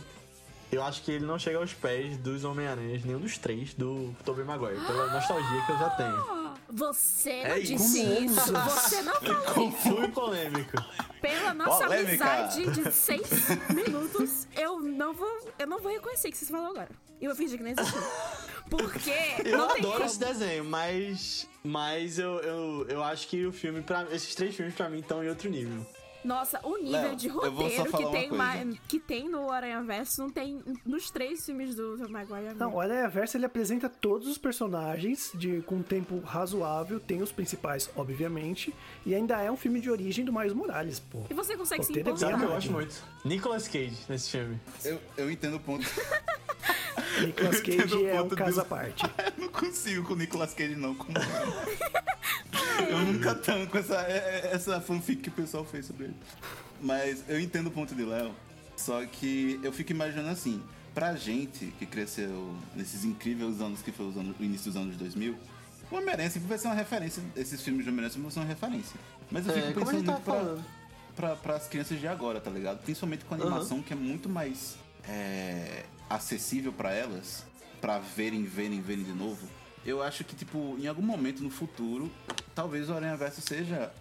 eu 0.72 0.82
acho 0.84 1.04
que 1.04 1.12
ele 1.12 1.26
não 1.26 1.38
chega 1.38 1.60
aos 1.60 1.74
pés 1.74 2.18
dos 2.18 2.44
Homem-Aranhas, 2.44 3.04
nenhum 3.04 3.20
dos 3.20 3.38
três, 3.38 3.74
do 3.76 4.16
Tobey 4.26 4.44
Maguire, 4.44 4.84
pela 4.86 5.14
nostalgia 5.14 5.66
que 5.66 5.72
eu 5.72 5.78
já 5.78 5.90
tenho. 5.92 6.37
Você 6.70 7.44
não 7.44 7.52
É 7.52 7.60
disse 7.60 8.02
isso. 8.02 8.26
isso. 8.40 8.54
Você 8.54 9.02
não 9.02 9.14
falou 9.16 9.72
Fui 9.84 10.08
polêmico. 10.10 10.72
Pela 11.22 11.54
nossa 11.54 11.86
Polêmica. 11.86 12.26
amizade 12.26 12.70
de 12.72 12.92
seis 12.92 13.28
minutos, 13.74 14.48
eu 14.56 14.80
não 14.82 15.14
vou, 15.14 15.52
eu 15.58 15.66
não 15.68 15.80
vou 15.80 15.92
reconhecer 15.92 16.28
o 16.28 16.32
que 16.32 16.38
você 16.38 16.46
falou 16.46 16.72
agora. 16.72 16.90
E 17.20 17.26
eu 17.26 17.30
vou 17.32 17.36
fingir 17.38 17.58
que 17.58 17.64
nem 17.64 17.74
existiu. 17.78 18.02
Porque 18.70 19.12
Eu 19.46 19.64
adoro 19.64 19.94
como. 19.94 20.04
esse 20.06 20.20
desenho, 20.20 20.66
mas. 20.66 21.48
Mas 21.64 22.20
eu, 22.20 22.40
eu, 22.40 22.86
eu 22.90 23.04
acho 23.04 23.28
que 23.28 23.46
o 23.46 23.52
filme, 23.52 23.82
pra, 23.82 24.04
esses 24.12 24.36
três 24.36 24.56
filmes 24.56 24.76
pra 24.76 24.90
mim 24.90 25.00
estão 25.00 25.24
em 25.24 25.30
outro 25.30 25.50
nível. 25.50 25.86
Nossa, 26.26 26.60
o 26.64 26.78
nível 26.78 26.92
Léo, 27.02 27.16
de 27.16 27.28
roteiro 27.30 27.92
que 27.92 28.12
tem, 28.12 28.32
uma- 28.32 28.54
que 28.88 29.00
tem 29.00 29.30
no 29.30 29.50
Aranha 29.50 29.82
Verso 29.82 30.22
não 30.22 30.30
tem 30.30 30.62
nos 30.86 31.10
três 31.10 31.46
filmes 31.46 31.74
do 31.76 31.98
Tobey 31.98 32.12
Maguire. 32.12 32.54
Não, 32.56 32.74
o 32.74 32.80
Aranha 32.82 33.08
Verso 33.08 33.38
ele 33.38 33.46
apresenta 33.46 33.88
todos 33.88 34.28
os 34.28 34.38
personagens 34.38 35.32
de, 35.36 35.62
com 35.62 35.76
um 35.76 35.82
tempo 35.84 36.20
razoável, 36.20 37.00
tem 37.00 37.22
os 37.22 37.32
principais, 37.32 37.90
obviamente, 37.96 38.74
e 39.06 39.16
ainda 39.16 39.42
é 39.42 39.50
um 39.50 39.56
filme 39.58 39.80
de 39.80 39.90
origem 39.90 40.26
do 40.26 40.34
Miles 40.34 40.54
Morales, 40.54 41.00
pô. 41.00 41.24
E 41.30 41.34
você 41.34 41.56
consegue 41.56 41.84
se 41.84 41.90
Roteiro 41.92 42.10
é 42.10 42.12
impor? 42.12 42.20
Sabe 42.20 42.34
eu 42.34 42.40
Verdade. 42.40 42.68
gosto 42.68 42.72
muito? 42.74 43.04
Nicolas 43.24 43.68
Cage 43.68 43.98
nesse 44.10 44.30
filme. 44.32 44.60
Eu, 44.84 45.00
eu 45.16 45.32
entendo 45.32 45.56
o 45.56 45.60
ponto. 45.60 45.86
Nicolas 47.24 47.62
Cage 47.62 48.06
é 48.06 48.22
um 48.22 48.30
caso 48.30 48.62
à 48.62 48.66
parte. 48.66 49.04
Eu 49.38 49.44
não 49.44 49.50
consigo 49.50 50.04
com 50.06 50.14
o 50.14 50.16
Nicolas 50.18 50.54
Cage, 50.54 50.76
não. 50.76 50.94
Como 50.94 51.14
eu 52.90 53.00
nunca 53.00 53.34
tanco 53.36 53.78
essa, 53.78 53.96
é- 54.02 54.44
é- 54.46 54.52
essa 54.54 54.80
fanfic 54.82 55.22
que 55.24 55.30
o 55.30 55.32
pessoal 55.32 55.66
fez 55.66 55.86
sobre 55.88 56.07
Mas 56.82 57.24
eu 57.28 57.40
entendo 57.40 57.68
o 57.68 57.72
ponto 57.72 57.94
de 57.96 58.04
Léo. 58.04 58.34
Só 58.76 59.04
que 59.06 59.60
eu 59.64 59.72
fico 59.74 59.92
imaginando 59.92 60.30
assim, 60.30 60.62
pra 60.94 61.16
gente 61.16 61.74
que 61.80 61.86
cresceu 61.86 62.56
nesses 62.76 63.04
incríveis 63.04 63.60
anos 63.60 63.82
que 63.82 63.92
foi 63.92 64.08
os 64.08 64.16
anos, 64.18 64.36
o 64.40 64.44
início 64.44 64.72
dos 64.72 64.80
anos 64.80 64.96
2000, 64.98 65.36
o 65.90 65.96
Homem-Aranha 65.96 66.30
sempre 66.30 66.48
vai 66.48 66.58
ser 66.60 66.68
uma 66.68 66.76
referência. 66.76 67.24
Esses 67.36 67.62
filmes 67.62 67.84
de 67.84 67.90
Homem-Aranha 67.90 68.10
sempre 68.12 68.24
vão 68.24 68.32
ser 68.32 68.40
uma 68.40 68.46
referência. 68.46 69.00
Mas 69.32 69.48
eu 69.48 69.54
É, 69.54 69.56
fico 69.56 69.68
gente 69.80 69.86
pensando 69.86 70.06
muito 70.12 70.22
falando. 70.24 70.64
pra, 71.16 71.30
pra, 71.30 71.36
pras 71.38 71.68
crianças 71.68 72.00
de 72.00 72.08
agora, 72.08 72.40
tá 72.40 72.52
ligado? 72.52 72.80
Principalmente 72.84 73.26
com 73.26 73.34
a 73.34 73.38
animação 73.38 73.82
que 73.82 73.94
é 73.94 73.96
muito 73.96 74.30
mais 74.30 74.78
é, 75.08 75.84
acessível 76.10 76.72
pra 76.72 76.92
elas, 76.94 77.46
pra 77.82 77.98
verem, 78.00 78.44
verem, 78.44 78.80
verem 78.82 79.04
de 79.04 79.14
novo. 79.14 79.48
Eu 79.86 80.04
acho 80.04 80.24
que, 80.24 80.36
tipo, 80.36 80.76
em 80.80 80.86
algum 80.88 81.02
momento 81.02 81.42
no 81.42 81.50
futuro, 81.50 82.12
talvez 82.54 82.90
o 82.90 82.94
Aranha 82.94 83.16
Verso 83.16 83.42
seja 83.42 83.92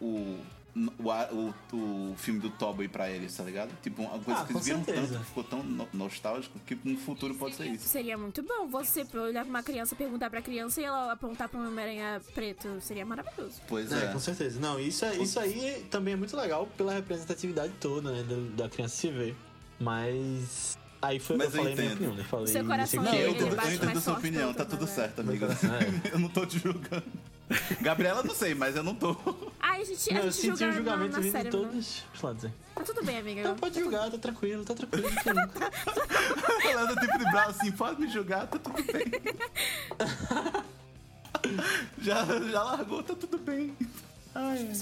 o, 0.00 0.38
o, 0.76 1.54
o, 1.72 2.10
o 2.12 2.14
filme 2.16 2.40
do 2.40 2.50
Toby 2.50 2.88
pra 2.88 3.08
eles, 3.10 3.36
tá 3.36 3.44
ligado? 3.44 3.70
Tipo, 3.82 4.02
uma 4.02 4.18
coisa 4.18 4.40
Ah, 4.40 4.44
que 4.44 4.52
eles 4.52 4.64
viram 4.64 4.84
certeza. 4.84 5.06
tanto, 5.08 5.18
que 5.20 5.24
ficou 5.26 5.44
tão 5.44 5.62
no- 5.62 5.88
nostálgico, 5.92 6.58
que 6.66 6.76
no 6.84 6.96
futuro 6.98 7.34
pode 7.34 7.54
ser 7.54 7.66
isso. 7.66 7.86
Seria 7.88 8.18
muito 8.18 8.42
bom 8.42 8.66
você 8.66 9.06
olhar 9.14 9.42
pra 9.44 9.50
uma 9.50 9.62
criança, 9.62 9.94
perguntar 9.94 10.30
pra 10.30 10.42
criança 10.42 10.80
e 10.80 10.84
ela 10.84 11.12
apontar 11.12 11.48
pra 11.48 11.60
um 11.60 11.66
Homem-Aranha 11.68 12.20
preto. 12.34 12.80
Seria 12.80 13.06
maravilhoso. 13.06 13.60
Pois 13.68 13.92
É, 13.92 14.06
é. 14.06 14.12
com 14.12 14.18
certeza. 14.18 14.58
Não, 14.60 14.78
isso, 14.80 15.04
é- 15.04 15.16
isso 15.16 15.38
aí 15.38 15.86
também 15.90 16.14
é 16.14 16.16
muito 16.16 16.36
legal 16.36 16.66
pela 16.76 16.92
representatividade 16.92 17.72
toda, 17.80 18.10
né? 18.12 18.22
Da, 18.56 18.64
da 18.64 18.68
criança 18.68 18.96
se 18.96 19.08
ver. 19.10 19.36
Mas. 19.78 20.76
Aí 21.00 21.18
foi 21.18 21.36
o 21.36 21.38
que 21.38 21.44
eu 21.44 21.48
Mas 21.50 21.54
eu 21.54 21.60
falei 21.62 21.74
minha 21.74 21.86
entendo. 21.86 21.96
opinião, 21.96 22.14
né? 22.16 22.24
Falei 22.24 22.46
Seu 22.46 22.64
coração 22.64 23.02
Não, 23.02 23.12
eu 23.14 23.20
ele 23.20 23.28
entendo, 23.30 23.40
eu 23.42 23.46
entendo 23.48 23.84
mais 23.84 23.98
a 23.98 24.00
sua 24.00 24.12
forte 24.14 24.26
opinião, 24.28 24.54
tá 24.54 24.64
tudo 24.64 24.80
outro, 24.80 24.94
certo, 24.94 25.22
né? 25.22 25.28
amiga. 25.30 25.46
É. 25.46 26.08
Eu 26.14 26.18
não 26.18 26.28
tô 26.30 26.46
te 26.46 26.58
julgando. 26.58 27.04
Gabriela, 27.82 28.22
não 28.22 28.34
sei, 28.34 28.54
mas 28.54 28.74
eu 28.74 28.82
não 28.82 28.94
tô. 28.94 29.14
Ai, 29.60 29.82
a 29.82 29.84
gente, 29.84 30.10
Não, 30.12 30.16
a 30.16 30.24
eu 30.24 30.30
gente 30.30 30.40
senti 30.40 30.64
o 30.64 30.66
na, 30.66 30.72
julgamento 30.72 31.12
na 31.12 31.20
vindo 31.20 31.32
série, 31.32 31.50
de 31.50 31.56
né? 31.56 31.62
todos 31.62 32.02
os 32.14 32.22
lados 32.22 32.44
aí. 32.46 32.50
Tá 32.74 32.82
tudo 32.82 33.04
bem, 33.04 33.18
amiga. 33.18 33.40
Então 33.42 33.56
pode 33.56 33.78
julgar, 33.78 34.10
tá 34.10 34.18
tranquilo, 34.18 34.64
tá 34.64 34.74
tranquilo. 34.74 35.08
não 35.10 35.48
tem- 35.48 36.72
Falando 36.72 37.00
tipo 37.00 37.18
de 37.18 37.24
braço 37.30 37.50
assim, 37.60 37.72
pode 37.72 38.00
me 38.00 38.08
julgar, 38.08 38.46
tá 38.46 38.58
tudo 38.58 38.82
bem. 38.82 39.04
já, 42.00 42.24
já 42.24 42.62
largou, 42.62 43.02
tá 43.02 43.14
tudo 43.14 43.38
bem. 43.38 43.76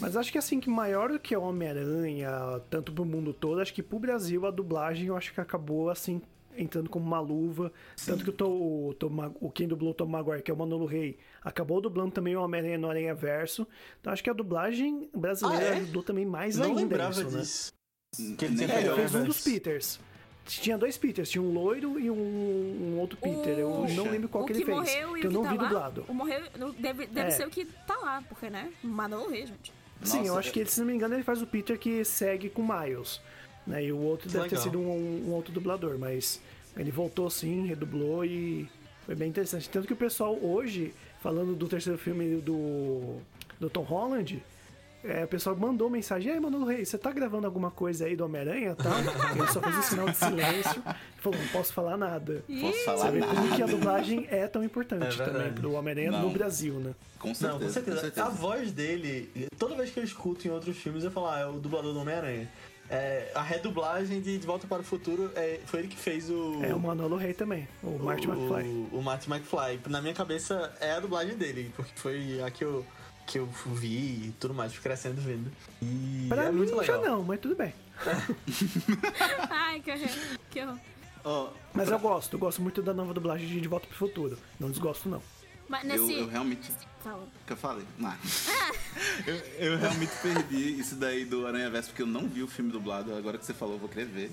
Mas 0.01 0.17
acho 0.17 0.33
que 0.33 0.39
assim, 0.39 0.59
que 0.61 0.71
maior 0.71 1.11
do 1.13 1.19
que 1.19 1.37
o 1.37 1.43
Homem-Aranha, 1.43 2.31
tanto 2.71 2.91
pro 2.93 3.05
mundo 3.05 3.35
todo, 3.35 3.61
acho 3.61 3.75
que 3.75 3.83
pro 3.83 3.99
Brasil 3.99 4.47
a 4.47 4.51
dublagem 4.51 5.07
eu 5.09 5.17
acho 5.17 5.33
que 5.35 5.41
acabou 5.41 5.91
assim 5.91 6.23
entrando 6.57 6.89
como 6.91 7.05
uma 7.07 7.21
luva. 7.21 7.73
Tanto 8.05 8.25
que 8.25 8.31
o, 8.31 8.33
Tom, 8.33 8.51
o, 8.89 8.95
Tom 8.95 9.35
o 9.41 9.51
quem 9.51 9.67
dublou 9.69 9.91
o 9.93 9.95
Tom 9.95 10.07
Maguire, 10.07 10.43
que 10.43 10.51
é 10.51 10.55
o 10.55 10.57
Manolo 10.57 10.87
Rey, 10.87 11.19
acabou 11.43 11.81
dublando 11.81 12.11
também 12.13 12.37
o 12.37 12.43
Homem-Aranha 12.43 12.79
no 12.79 12.89
Aranha 12.89 13.15
Verso. 13.15 13.67
Então 14.01 14.13
acho 14.13 14.23
que 14.23 14.31
a 14.31 14.33
dublagem 14.35 15.09
brasileira 15.15 15.65
Ah, 15.65 15.69
é? 15.69 15.77
ajudou 15.79 16.03
também 16.03 16.27
mais 16.27 16.57
Não 16.57 16.67
ainda 16.67 16.81
lembrava 16.81 17.13
isso, 17.13 17.31
né? 17.31 17.41
disso. 17.41 17.73
Que 18.37 18.45
ele 18.45 18.65
É, 18.65 18.79
ele 18.79 18.89
eu, 18.89 18.97
fez 18.97 19.15
um 19.15 19.23
o 19.23 19.25
dos. 19.27 19.43
Peters. 19.43 20.01
Tinha 20.45 20.77
dois 20.77 20.99
Peters, 20.99 21.31
tinha 21.31 21.41
um 21.41 21.53
loiro 21.53 22.01
e 22.01 22.11
um, 22.11 22.17
um 22.17 22.99
outro 22.99 23.17
Peter. 23.17 23.57
Eu 23.59 23.71
Puxa. 23.71 23.95
não 23.95 24.11
lembro 24.11 24.29
qual 24.29 24.43
o 24.43 24.47
que 24.47 24.53
que, 24.53 24.59
ele 24.59 24.65
fez. 24.67 24.77
morreu 24.77 25.17
e 25.17 25.21
que 25.21 25.27
eu 25.29 25.31
o 25.31 25.35
não 25.35 25.43
que 25.43 25.47
tá 25.49 25.53
vi 25.53 25.59
lá, 25.59 25.69
dublado. 25.69 26.05
O 26.09 26.13
morreu 26.15 26.41
deve, 26.81 27.07
deve 27.07 27.29
É. 27.29 27.31
ser 27.31 27.47
o 27.47 27.51
que 27.51 27.65
tá 27.65 27.97
lá, 27.99 28.23
porque, 28.29 28.51
né? 28.51 28.73
Manolo 28.83 29.31
Rey, 29.31 29.47
gente. 29.47 29.73
Sim, 30.03 30.19
eu 30.19 30.25
Nossa, 30.27 30.41
acho 30.41 30.53
que 30.53 30.59
ele, 30.59 30.69
se 30.69 30.81
não 30.81 30.87
me 30.89 30.95
engano, 30.95 31.15
ele 31.15 31.23
faz 31.23 31.41
o 31.41 31.47
Peter 31.47 31.79
que 31.79 32.05
segue 32.05 32.51
com 32.51 32.61
o 32.63 32.69
Miles. 32.69 33.21
Né? 33.67 33.85
E 33.85 33.93
o 33.93 33.99
outro 33.99 34.29
Que 34.29 34.35
deve 34.35 34.49
ter 34.49 34.57
legal. 34.57 34.65
sido 34.65 34.81
um, 34.81 35.29
um 35.29 35.33
outro 35.33 35.53
dublador, 35.53 35.99
mas 35.99 36.41
ele 36.77 36.91
voltou 36.91 37.29
sim, 37.31 37.67
redublou 37.67 38.25
e 38.25 38.69
foi 39.07 39.15
bem 39.15 39.29
interessante. 39.29 39.69
Tanto 39.69 39.87
que 39.87 39.93
o 39.93 39.97
pessoal 39.97 40.37
hoje, 40.43 40.93
falando 41.21 41.55
do 41.55 41.69
terceiro 41.69 41.99
filme 41.99 42.37
do, 42.41 43.17
do 43.61 43.69
Tom 43.71 43.83
Holland, 43.83 44.43
é, 45.05 45.25
o 45.25 45.29
pessoal 45.29 45.57
mandou 45.57 45.91
mensagem, 45.91 46.31
e 46.31 46.35
aí, 46.35 46.41
Manolo 46.41 46.65
Rey, 46.65 46.85
você 46.85 46.97
tá 46.97 47.11
gravando 47.11 47.45
alguma 47.45 47.73
coisa 47.73 48.07
aí 48.07 48.15
do 48.15 48.25
Homem-Aranha 48.25 48.71
e 48.79 48.83
tal? 48.83 48.93
ele 49.37 49.47
só 49.53 49.61
fez 49.61 49.77
um 49.77 49.83
sinal 49.83 50.09
de 50.09 50.17
silêncio 50.17 50.83
e 51.19 51.21
falou, 51.21 51.41
não 51.41 51.49
posso 51.49 51.73
falar 51.73 51.97
nada. 51.97 52.45
Posso 52.47 52.73
Você 52.79 52.85
falar 52.85 53.11
vê 53.11 53.19
como 53.21 53.49
que 53.49 53.55
a 53.63 53.67
nada. 53.67 53.73
dublagem 53.73 54.27
é 54.31 54.47
tão 54.47 54.63
importante 54.63 55.21
É 55.21 55.25
também 55.25 55.53
pro 55.53 55.73
Homem-Aranha 55.73 56.13
no. 56.13 56.31
Brasil, 56.31 56.75
né? 56.75 56.95
Com 57.19 57.35
certeza, 57.35 57.53
Não, 57.53 57.67
com 57.67 57.73
certeza. 57.73 58.25
A 58.25 58.29
voz 58.29 58.71
dele, 58.71 59.29
toda 59.59 59.75
vez 59.75 59.91
que 59.91 59.99
eu 59.99 60.05
escuto 60.05 60.47
em 60.47 60.51
outros 60.53 60.77
filmes, 60.77 61.03
eu 61.03 61.11
falo, 61.11 61.27
ah, 61.27 61.41
é 61.41 61.47
o 61.47 61.55
dublador 61.55 61.93
do 61.93 61.99
Homem-Aranha. 61.99 62.49
É, 62.95 63.33
a 63.35 63.41
redublagem 63.41 64.21
de 64.21 64.37
De 64.37 64.47
Volta 64.47 64.67
para 64.67 64.81
o 64.81 64.85
Futuro 64.85 65.31
é, 65.35 65.61
foi 65.65 65.81
ele 65.81 65.89
que 65.89 65.97
fez 65.97 66.29
o. 66.29 66.63
É 66.63 66.75
o 66.75 66.79
Manolo 66.79 67.17
Rey 67.17 67.33
também, 67.33 67.67
o 67.83 67.99
Marty 67.99 68.29
McFly. 68.29 68.69
O, 68.93 68.99
o 68.99 69.03
Marty 69.03 69.31
McFly. 69.33 69.81
Na 69.89 70.03
minha 70.03 70.13
cabeça 70.13 70.71
é 70.79 70.93
a 70.93 71.01
dublagem 71.01 71.35
dele, 71.35 71.73
porque 71.75 71.93
foi 71.97 72.43
a 72.43 72.51
que 72.51 72.63
eu, 72.63 72.85
que 73.27 73.39
eu 73.39 73.47
vi 73.47 74.27
e 74.29 74.35
tudo 74.39 74.53
mais, 74.53 74.75
fui 74.75 74.83
crescendo 74.83 75.23
vendo. 75.23 75.51
E 75.81 76.27
Pra 76.29 76.45
é 76.45 76.51
mim 76.53 76.59
muito 76.59 76.85
já 76.85 76.97
legal. 76.99 77.17
não, 77.17 77.23
mas 77.25 77.41
tudo 77.41 77.57
bem. 77.57 77.73
Ai, 79.51 79.81
que 79.81 79.91
horror. 79.91 80.09
Que 80.51 80.61
horror. 80.63 80.79
Ó, 81.25 81.49
Mas 81.73 81.89
eu 81.91 81.99
gosto, 81.99 82.35
eu 82.35 82.39
gosto 82.39 82.61
muito 82.61 82.83
da 82.83 82.93
nova 82.93 83.15
dublagem 83.15 83.47
de 83.47 83.61
De 83.61 83.69
Volta 83.69 83.87
pro 83.87 83.97
Futuro. 83.97 84.37
Não 84.59 84.71
desgosto, 84.71 85.09
não. 85.09 85.23
Mas 85.69 85.85
eu, 85.85 86.07
nesse. 86.07 86.19
eu 86.21 86.27
realmente. 86.29 86.71
Fala. 87.03 87.27
que 87.47 87.53
eu 87.53 87.57
falei? 87.57 87.85
Não. 87.99 88.15
eu, 89.27 89.35
eu 89.59 89.79
realmente 89.79 90.13
perdi 90.23 90.79
isso 90.79 90.95
daí 90.95 91.25
do 91.25 91.47
Aranha 91.47 91.69
Verso 91.69 91.89
porque 91.89 92.03
eu 92.03 92.07
não 92.07 92.29
vi 92.29 92.43
o 92.43 92.49
filme 92.49 92.71
dublado. 92.71 93.13
Agora 93.15 93.37
que 93.39 93.45
você 93.45 93.53
falou, 93.55 93.75
eu 93.75 93.81
vou 93.81 93.89
querer 93.89 94.05
ver. 94.07 94.31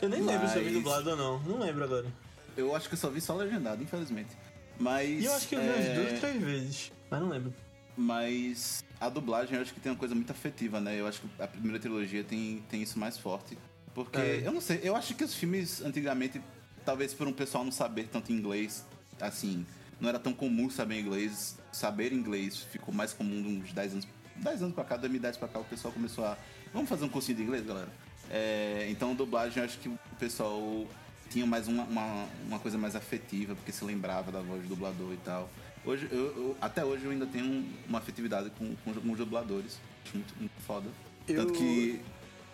Eu 0.00 0.08
nem 0.08 0.22
lembro 0.22 0.48
se 0.48 0.56
eu 0.56 0.60
vi 0.62 0.66
Mas- 0.70 0.74
dublado 0.82 1.10
ou 1.10 1.16
não. 1.16 1.38
Não 1.40 1.58
lembro 1.58 1.84
agora. 1.84 2.06
Eu 2.56 2.76
acho 2.76 2.88
que 2.88 2.94
eu 2.94 2.98
só 2.98 3.08
vi 3.08 3.20
só 3.20 3.34
legendado, 3.34 3.82
infelizmente. 3.82 4.36
Mas. 4.78 5.08
E 5.08 5.24
eu 5.24 5.34
acho 5.34 5.48
que 5.48 5.54
eu 5.56 5.60
vi 5.60 5.66
é, 5.68 5.72
umas 5.72 5.98
duas, 6.08 6.20
três 6.20 6.42
vezes. 6.42 6.92
Mas 7.10 7.20
não 7.20 7.28
lembro. 7.28 7.54
Mas 7.96 8.84
a 9.00 9.08
dublagem 9.08 9.56
eu 9.56 9.62
acho 9.62 9.74
que 9.74 9.80
tem 9.80 9.90
uma 9.92 9.98
coisa 9.98 10.14
muito 10.14 10.30
afetiva, 10.30 10.80
né? 10.80 10.98
Eu 10.98 11.06
acho 11.06 11.20
que 11.20 11.28
a 11.42 11.46
primeira 11.46 11.78
trilogia 11.78 12.22
tem, 12.24 12.62
tem 12.70 12.82
isso 12.82 12.98
mais 12.98 13.18
forte. 13.18 13.58
Porque, 13.94 14.18
É. 14.18 14.42
eu 14.46 14.52
não 14.52 14.60
sei, 14.60 14.80
eu 14.82 14.96
acho 14.96 15.14
que 15.14 15.22
os 15.24 15.34
filmes 15.34 15.82
antigamente, 15.82 16.40
talvez 16.84 17.12
por 17.12 17.26
um 17.28 17.32
pessoal 17.32 17.62
não 17.64 17.72
saber 17.72 18.08
tanto 18.10 18.32
inglês, 18.32 18.86
assim, 19.20 19.66
não 20.02 20.08
era 20.08 20.18
tão 20.18 20.32
comum 20.34 20.68
saber 20.68 20.98
inglês. 21.00 21.56
Saber 21.70 22.12
inglês 22.12 22.58
ficou 22.70 22.92
mais 22.92 23.12
comum 23.14 23.60
uns 23.62 23.72
10 23.72 23.92
anos, 23.92 24.08
10 24.36 24.62
anos 24.62 24.74
pra 24.74 24.84
cá, 24.84 24.96
2010 24.96 25.36
pra 25.38 25.48
cá, 25.48 25.60
o 25.60 25.64
pessoal 25.64 25.94
começou 25.94 26.24
a. 26.24 26.36
Vamos 26.74 26.88
fazer 26.88 27.04
um 27.04 27.08
cursinho 27.08 27.38
de 27.38 27.44
inglês, 27.44 27.64
galera? 27.64 27.88
É, 28.28 28.88
então, 28.90 29.14
dublagem, 29.14 29.58
eu 29.58 29.64
acho 29.64 29.78
que 29.78 29.88
o 29.88 29.98
pessoal 30.18 30.86
tinha 31.30 31.46
mais 31.46 31.68
uma, 31.68 31.84
uma, 31.84 32.26
uma 32.46 32.58
coisa 32.58 32.76
mais 32.76 32.96
afetiva, 32.96 33.54
porque 33.54 33.70
se 33.72 33.84
lembrava 33.84 34.32
da 34.32 34.40
voz 34.40 34.62
do 34.62 34.68
dublador 34.68 35.12
e 35.12 35.16
tal. 35.18 35.48
Hoje, 35.84 36.08
eu, 36.10 36.18
eu- 36.36 36.56
até 36.60 36.84
hoje 36.84 37.04
eu 37.04 37.10
ainda 37.10 37.26
tenho 37.26 37.44
um- 37.46 37.72
uma 37.88 37.98
afetividade 37.98 38.50
com, 38.58 38.74
com 38.84 38.90
alguns 38.90 39.18
dubladores. 39.18 39.78
Acho 40.04 40.16
muito, 40.16 40.34
muito 40.38 40.60
foda. 40.66 40.88
Eu- 41.28 41.46
Tanto 41.46 41.52
que, 41.58 42.00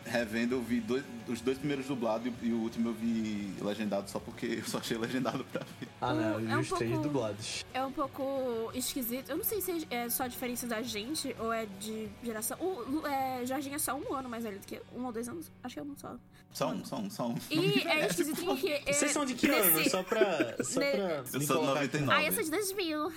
revendo, 0.09 0.55
eu 0.57 0.63
vi 0.63 0.81
dois- 0.81 1.05
os 1.29 1.41
dois 1.41 1.59
primeiros 1.59 1.87
dublados 1.87 2.27
e, 2.43 2.47
e 2.47 2.53
o 2.53 2.59
último 2.61 2.89
eu 2.91 2.95
vi 2.95 3.55
legendado 3.61 4.09
só 4.11 4.19
porque 4.19 4.47
eu 4.47 4.65
só 4.65 4.79
achei 4.79 4.97
legendado 4.99 5.45
pra 5.45 5.63
ver. 5.81 5.89
Ah, 6.01 6.13
não, 6.15 6.33
eu 6.35 6.39
vi 6.41 6.51
É 6.53 6.57
um 6.57 6.61
os 6.61 6.69
três 6.71 6.91
pouco- 6.93 7.07
dublados. 7.09 7.65
É 7.75 7.85
um 7.85 7.93
pouco 7.93 8.71
esquisito. 8.75 9.29
Eu 9.31 9.37
não 9.37 9.45
sei 9.45 9.61
se 9.61 9.87
é 9.91 10.09
só 10.09 10.25
a 10.25 10.29
diferença 10.29 10.67
da 10.67 10.83
gente 10.83 11.35
ou 11.39 11.53
é 11.53 11.67
de 11.79 12.09
geração. 12.23 12.57
O 12.61 13.07
é, 13.07 13.45
Jorginho 13.47 13.75
é 13.77 13.79
só 13.79 13.95
um 13.97 14.15
ano 14.15 14.29
mais 14.29 14.43
velho 14.45 14.59
do 14.59 14.67
que 14.67 14.77
eu. 14.77 14.83
Um 14.97 15.05
ou 15.05 15.13
dois 15.13 15.29
anos. 15.29 15.51
Acho 15.63 15.75
que 15.75 15.81
é 15.81 15.83
um 15.83 15.97
só. 15.97 16.17
Só 16.53 16.71
um, 16.71 16.85
só 16.85 16.97
um, 16.97 17.11
só 17.11 17.29
um. 17.29 17.35
E 17.51 17.83
é 17.87 18.07
esquisito 18.07 18.43
porque. 18.45 18.69
é, 18.87 18.93
Vocês 18.93 19.13
são 19.13 19.25
de 19.27 19.35
que 19.35 19.47
ano? 19.51 19.77
nesse- 19.77 19.91
Só 19.91 20.03
pra. 20.03 20.57
Só 20.65 20.81
ne- 20.81 20.91
pra 20.93 21.25
Eu 21.33 21.41
sou 21.43 21.57
aqui. 21.59 21.67
99. 21.67 22.13
Ah, 22.13 22.25
eu 22.25 22.33
sou 22.33 22.43
de 22.43 22.51
2000. 22.51 23.13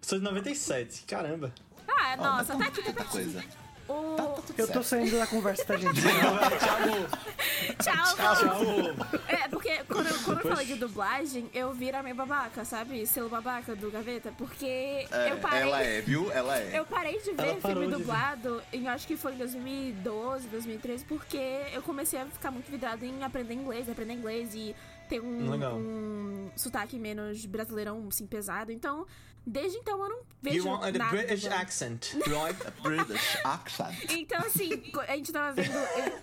Sou 0.00 0.18
de 0.18 0.24
97. 0.24 1.02
Caramba. 1.04 1.52
ah, 1.88 2.16
nossa, 2.16 2.52
não 2.52 2.60
tá 2.60 2.66
aqui, 2.68 2.92
tá 2.92 3.04
coisa. 3.04 3.44
O... 3.88 4.14
Tá, 4.16 4.24
tá 4.24 4.42
Eu 4.56 4.68
tô 4.68 4.82
saindo 4.82 5.18
da 5.18 5.26
conversa, 5.26 5.64
tá, 5.64 5.76
gente? 5.76 6.00
Tchau, 7.82 8.16
Tchau. 8.16 9.18
É, 9.28 9.48
porque 9.48 9.82
quando, 9.88 10.06
eu- 10.08 10.18
quando 10.24 10.40
eu 10.40 10.48
falei 10.50 10.66
de 10.66 10.74
dublagem, 10.76 11.50
eu 11.52 11.72
vira 11.72 12.02
meio 12.02 12.14
babaca, 12.14 12.64
sabe? 12.64 13.06
Selo 13.06 13.28
babaca 13.28 13.74
do 13.76 13.90
Gaveta. 13.90 14.32
Porque 14.36 14.66
É, 15.10 15.32
eu 15.32 15.36
parei. 15.38 15.60
Ela 15.62 15.82
é, 15.82 16.00
viu? 16.00 16.30
Ela 16.32 16.58
é. 16.58 16.78
Eu 16.78 16.84
parei 16.86 17.18
de 17.20 17.32
ver 17.32 17.60
filme 17.60 17.86
de 17.86 17.92
ver. 17.92 17.98
dublado, 17.98 18.62
em, 18.72 18.88
acho 18.88 19.06
que 19.06 19.16
foi 19.16 19.32
em 19.34 19.38
2012, 19.38 20.48
2013, 20.48 21.04
porque 21.04 21.38
eu 21.72 21.82
comecei 21.82 22.20
a 22.20 22.26
ficar 22.26 22.50
muito 22.50 22.70
vidrada 22.70 23.04
em 23.04 23.22
aprender 23.22 23.54
inglês, 23.54 23.88
aprender 23.88 24.14
inglês 24.14 24.54
e 24.54 24.74
ter 25.08 25.20
um, 25.20 25.52
um 25.76 26.50
sotaque 26.56 26.98
menos 26.98 27.44
brasileirão, 27.44 28.06
assim, 28.08 28.26
pesado. 28.26 28.72
Então, 28.72 29.06
desde 29.46 29.78
então 29.78 30.02
eu 30.02 30.08
não 30.08 30.16
You 30.44 30.52
vejo 30.62 30.68
want 30.68 30.82
the 30.92 30.98
nada 30.98 31.10
British 31.10 31.46
accent, 31.46 32.12
right? 32.28 32.56
British 32.82 33.38
accent. 33.44 34.12
Então, 34.12 34.38
assim, 34.40 34.82
a 35.08 35.16
gente 35.16 35.32
tava 35.32 35.52
vendo. 35.52 35.72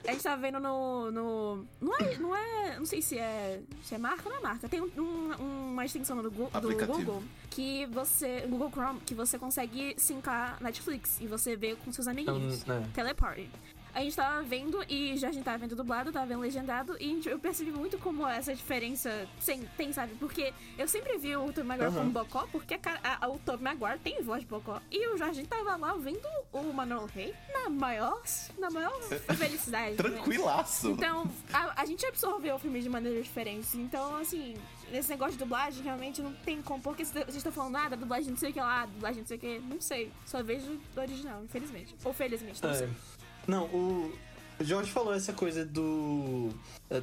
A 0.07 0.11
gente 0.11 0.21
tava 0.23 0.41
vendo 0.41 0.59
no. 0.59 1.09
no 1.11 1.65
não, 1.81 1.95
é, 1.97 2.17
não 2.17 2.35
é. 2.35 2.77
Não 2.77 2.85
sei 2.85 3.01
se 3.01 3.17
é. 3.17 3.59
Se 3.83 3.95
é 3.95 3.97
marca 3.97 4.21
ou 4.25 4.31
não 4.31 4.39
é 4.39 4.43
marca. 4.43 4.69
Tem 4.69 4.79
um- 4.79 4.91
um- 4.99 5.71
uma 5.71 5.83
extensão 5.85 6.15
no 6.17 6.29
Google, 6.29 6.51
do. 6.61 6.85
Google 6.85 7.23
que 7.49 7.87
você. 7.87 8.41
Google 8.47 8.69
Chrome, 8.69 8.99
que 9.01 9.15
você 9.15 9.39
consegue 9.39 9.95
sincar 9.97 10.61
Netflix 10.61 11.19
e 11.19 11.25
você 11.25 11.55
vê 11.55 11.75
com 11.75 11.91
seus 11.91 12.07
amiguinhos. 12.07 12.61
Então, 12.61 12.77
é. 12.77 12.83
Teleparty. 12.93 13.49
A 13.93 14.01
gente 14.01 14.15
tava 14.15 14.41
vendo 14.43 14.83
e 14.87 15.17
já 15.17 15.29
a 15.29 15.31
gente 15.31 15.43
tava 15.43 15.57
vendo 15.57 15.75
dublado, 15.75 16.11
tava 16.11 16.25
vendo 16.25 16.39
legendado, 16.41 16.95
e 16.99 17.05
gente- 17.07 17.27
eu 17.29 17.37
percebi 17.39 17.71
muito 17.71 17.97
como 17.97 18.25
essa 18.27 18.53
diferença 18.55 19.27
sem- 19.39 19.63
tem, 19.77 19.91
sabe? 19.91 20.13
Porque 20.15 20.53
eu 20.77 20.87
sempre 20.87 21.17
vi 21.17 21.35
o 21.35 21.51
Tom 21.51 21.63
Maguire 21.63 21.89
Aham. 21.89 21.97
como 21.99 22.11
Bocó, 22.11 22.47
porque 22.51 22.75
a 22.75 23.17
a- 23.21 23.27
o 23.29 23.37
Tom 23.39 23.57
Maguire 23.57 23.99
tem 23.99 24.21
voz 24.21 24.41
de 24.41 24.47
Bocó. 24.47 24.81
E 24.89 25.07
o 25.13 25.17
Jorge 25.17 25.45
tava 25.45 25.75
lá 25.75 25.93
vendo 25.95 26.27
o 26.53 26.63
Manuel 26.73 27.05
Rey 27.05 27.33
na 27.53 27.69
maior, 27.69 28.21
na 28.57 28.69
maior 28.69 28.99
felicidade. 29.01 29.91
né? 29.91 29.95
Tranquilaço. 29.97 30.89
Então, 30.91 31.29
a, 31.53 31.81
a 31.81 31.85
gente 31.85 32.05
absorveu 32.05 32.55
o 32.55 32.59
filme 32.59 32.81
de 32.81 32.89
maneiras 32.89 33.23
diferentes. 33.25 33.73
Então, 33.75 34.15
assim, 34.17 34.55
nesse 34.91 35.09
negócio 35.09 35.33
de 35.33 35.39
dublagem, 35.39 35.83
realmente 35.83 36.21
não 36.21 36.33
tem 36.33 36.61
como. 36.61 36.81
Porque 36.81 37.03
se 37.05 37.13
vocês 37.13 37.35
estão 37.35 37.51
falando 37.51 37.73
nada, 37.73 37.97
dublagem 37.97 38.29
não 38.31 38.37
sei 38.37 38.49
o 38.51 38.53
que 38.53 38.59
lá, 38.59 38.85
dublagem 38.85 39.21
não 39.21 39.27
sei 39.27 39.37
o 39.37 39.39
que, 39.39 39.59
não 39.59 39.81
sei. 39.81 40.11
Só 40.25 40.41
vejo 40.43 40.79
do 40.95 41.01
original, 41.01 41.43
infelizmente. 41.43 41.95
Ou 42.03 42.13
felizmente, 42.13 42.61
não 42.63 42.69
É. 42.71 42.73
sei. 42.73 42.89
Não, 43.47 43.65
o. 43.65 44.13
O 44.59 44.63
Jorge 44.63 44.91
falou 44.91 45.11
essa 45.11 45.33
coisa 45.33 45.65
do. 45.65 46.51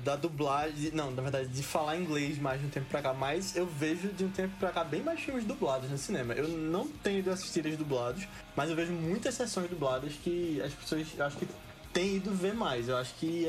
da 0.04 0.14
dublagem. 0.14 0.92
Não, 0.92 1.10
na 1.10 1.20
verdade, 1.22 1.48
de 1.48 1.60
falar 1.62 1.96
inglês 1.96 2.38
mais 2.38 2.60
de 2.60 2.66
um 2.68 2.70
tempo 2.70 2.86
pra 2.88 3.02
cá. 3.02 3.12
Mas 3.12 3.56
eu 3.56 3.66
vejo 3.66 4.08
de 4.12 4.24
um 4.24 4.28
tempo 4.30 4.54
pra 4.60 4.70
cá 4.70 4.84
bem 4.84 5.02
mais 5.02 5.18
filmes 5.20 5.44
dublados 5.44 5.90
no 5.90 5.98
cinema. 5.98 6.34
Eu 6.34 6.46
não 6.46 6.86
tenho 6.86 7.18
ido 7.18 7.32
assistir 7.32 7.66
eles 7.66 7.76
dublados, 7.76 8.28
mas 8.54 8.70
eu 8.70 8.76
vejo 8.76 8.92
muitas 8.92 9.34
sessões 9.34 9.68
dubladas 9.68 10.12
que 10.22 10.62
as 10.64 10.72
pessoas 10.72 11.04
eu 11.16 11.24
acho 11.26 11.36
que 11.36 11.48
têm 11.92 12.16
ido 12.16 12.30
ver 12.32 12.54
mais. 12.54 12.88
Eu 12.88 12.96
acho 12.96 13.12
que 13.16 13.46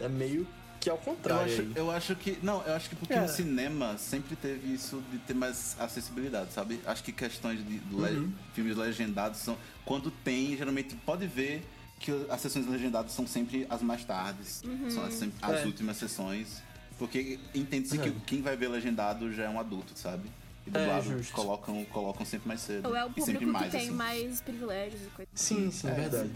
é, 0.00 0.04
é 0.04 0.08
meio 0.08 0.46
que 0.78 0.90
ao 0.90 0.96
Eu 0.96 1.02
contrário. 1.02 1.50
acho, 1.50 1.62
aí. 1.62 1.72
eu 1.76 1.90
acho 1.90 2.14
que. 2.14 2.38
Não, 2.42 2.62
eu 2.62 2.74
acho 2.74 2.90
que 2.90 2.96
porque 2.96 3.14
É. 3.14 3.22
o 3.24 3.28
cinema 3.28 3.96
sempre 3.96 4.36
teve 4.36 4.74
isso 4.74 5.02
de 5.10 5.16
ter 5.20 5.32
mais 5.32 5.74
acessibilidade, 5.80 6.52
sabe? 6.52 6.78
Acho 6.84 7.02
que 7.02 7.10
questões 7.10 7.58
de, 7.66 7.78
de 7.78 7.94
le- 7.94 8.18
Uhum. 8.18 8.32
filmes 8.52 8.76
legendados 8.76 9.40
são. 9.40 9.56
Quando 9.86 10.10
tem, 10.10 10.54
geralmente 10.58 10.94
pode 11.06 11.26
ver 11.26 11.62
que 11.98 12.12
as 12.30 12.40
sessões 12.40 12.66
legendadas 12.66 13.12
são 13.12 13.26
sempre 13.26 13.66
as 13.70 13.82
mais 13.82 14.04
tardes. 14.04 14.62
São 14.90 15.04
as, 15.04 15.14
sempre 15.14 15.36
as 15.42 15.60
É. 15.62 15.64
últimas 15.66 15.96
sessões. 15.96 16.62
Porque 16.98 17.38
entende-se 17.54 17.98
que 17.98 18.08
Uhum. 18.08 18.20
quem 18.20 18.40
vai 18.42 18.56
ver 18.56 18.68
legendado 18.68 19.30
já 19.32 19.44
é 19.44 19.48
um 19.48 19.60
adulto, 19.60 19.92
sabe? 19.98 20.30
E 20.66 20.70
É, 20.70 20.72
dublado 20.80 21.04
justo. 21.18 21.32
colocam, 21.32 21.84
colocam 21.86 22.24
sempre 22.26 22.48
mais 22.48 22.60
cedo. 22.62 22.88
Ou 22.88 22.96
é 22.96 23.04
o 23.04 23.10
e 23.10 23.20
sempre 23.20 23.32
público 23.34 23.52
mais, 23.52 23.64
que 23.66 23.70
tem 23.72 23.86
assim. 23.88 23.96
mais 23.96 24.40
privilégios 24.40 25.02
e 25.02 25.06
coisa. 25.10 25.30
Sim, 25.34 25.70
sim, 25.70 25.88
é 25.88 25.92
verdade. 25.92 26.30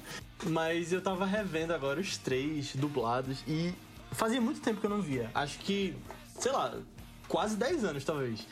Mas 0.46 0.92
eu 0.92 1.00
tava 1.02 1.24
revendo 1.26 1.72
agora 1.72 1.98
os 2.00 2.16
três 2.18 2.74
dublados 2.76 3.38
e 3.48 3.72
fazia 4.12 4.40
muito 4.40 4.60
tempo 4.60 4.80
que 4.80 4.86
eu 4.86 4.90
não 4.90 5.00
via. 5.00 5.30
Acho 5.34 5.58
que, 5.60 5.96
sei 6.38 6.52
lá, 6.52 6.78
quase 7.26 7.56
10 7.56 7.82
anos 7.84 8.04
talvez. 8.04 8.46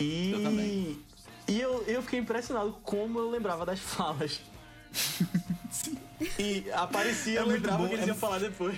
E. 0.00 0.32
Eu 0.32 0.42
também. 0.42 0.98
E 1.48 1.60
eu, 1.60 1.82
eu 1.86 2.02
fiquei 2.02 2.18
impressionado 2.18 2.72
como 2.82 3.18
eu 3.20 3.30
lembrava 3.30 3.64
das 3.64 3.78
falas. 3.80 4.40
E 6.38 6.64
aparecia, 6.72 7.38
É 7.38 7.42
eu 7.42 7.46
muito 7.46 7.62
lembrava 7.62 7.82
bom, 7.82 7.88
que 7.88 7.94
eles 7.94 8.04
é- 8.04 8.08
iam 8.08 8.16
falar 8.16 8.38
depois. 8.38 8.76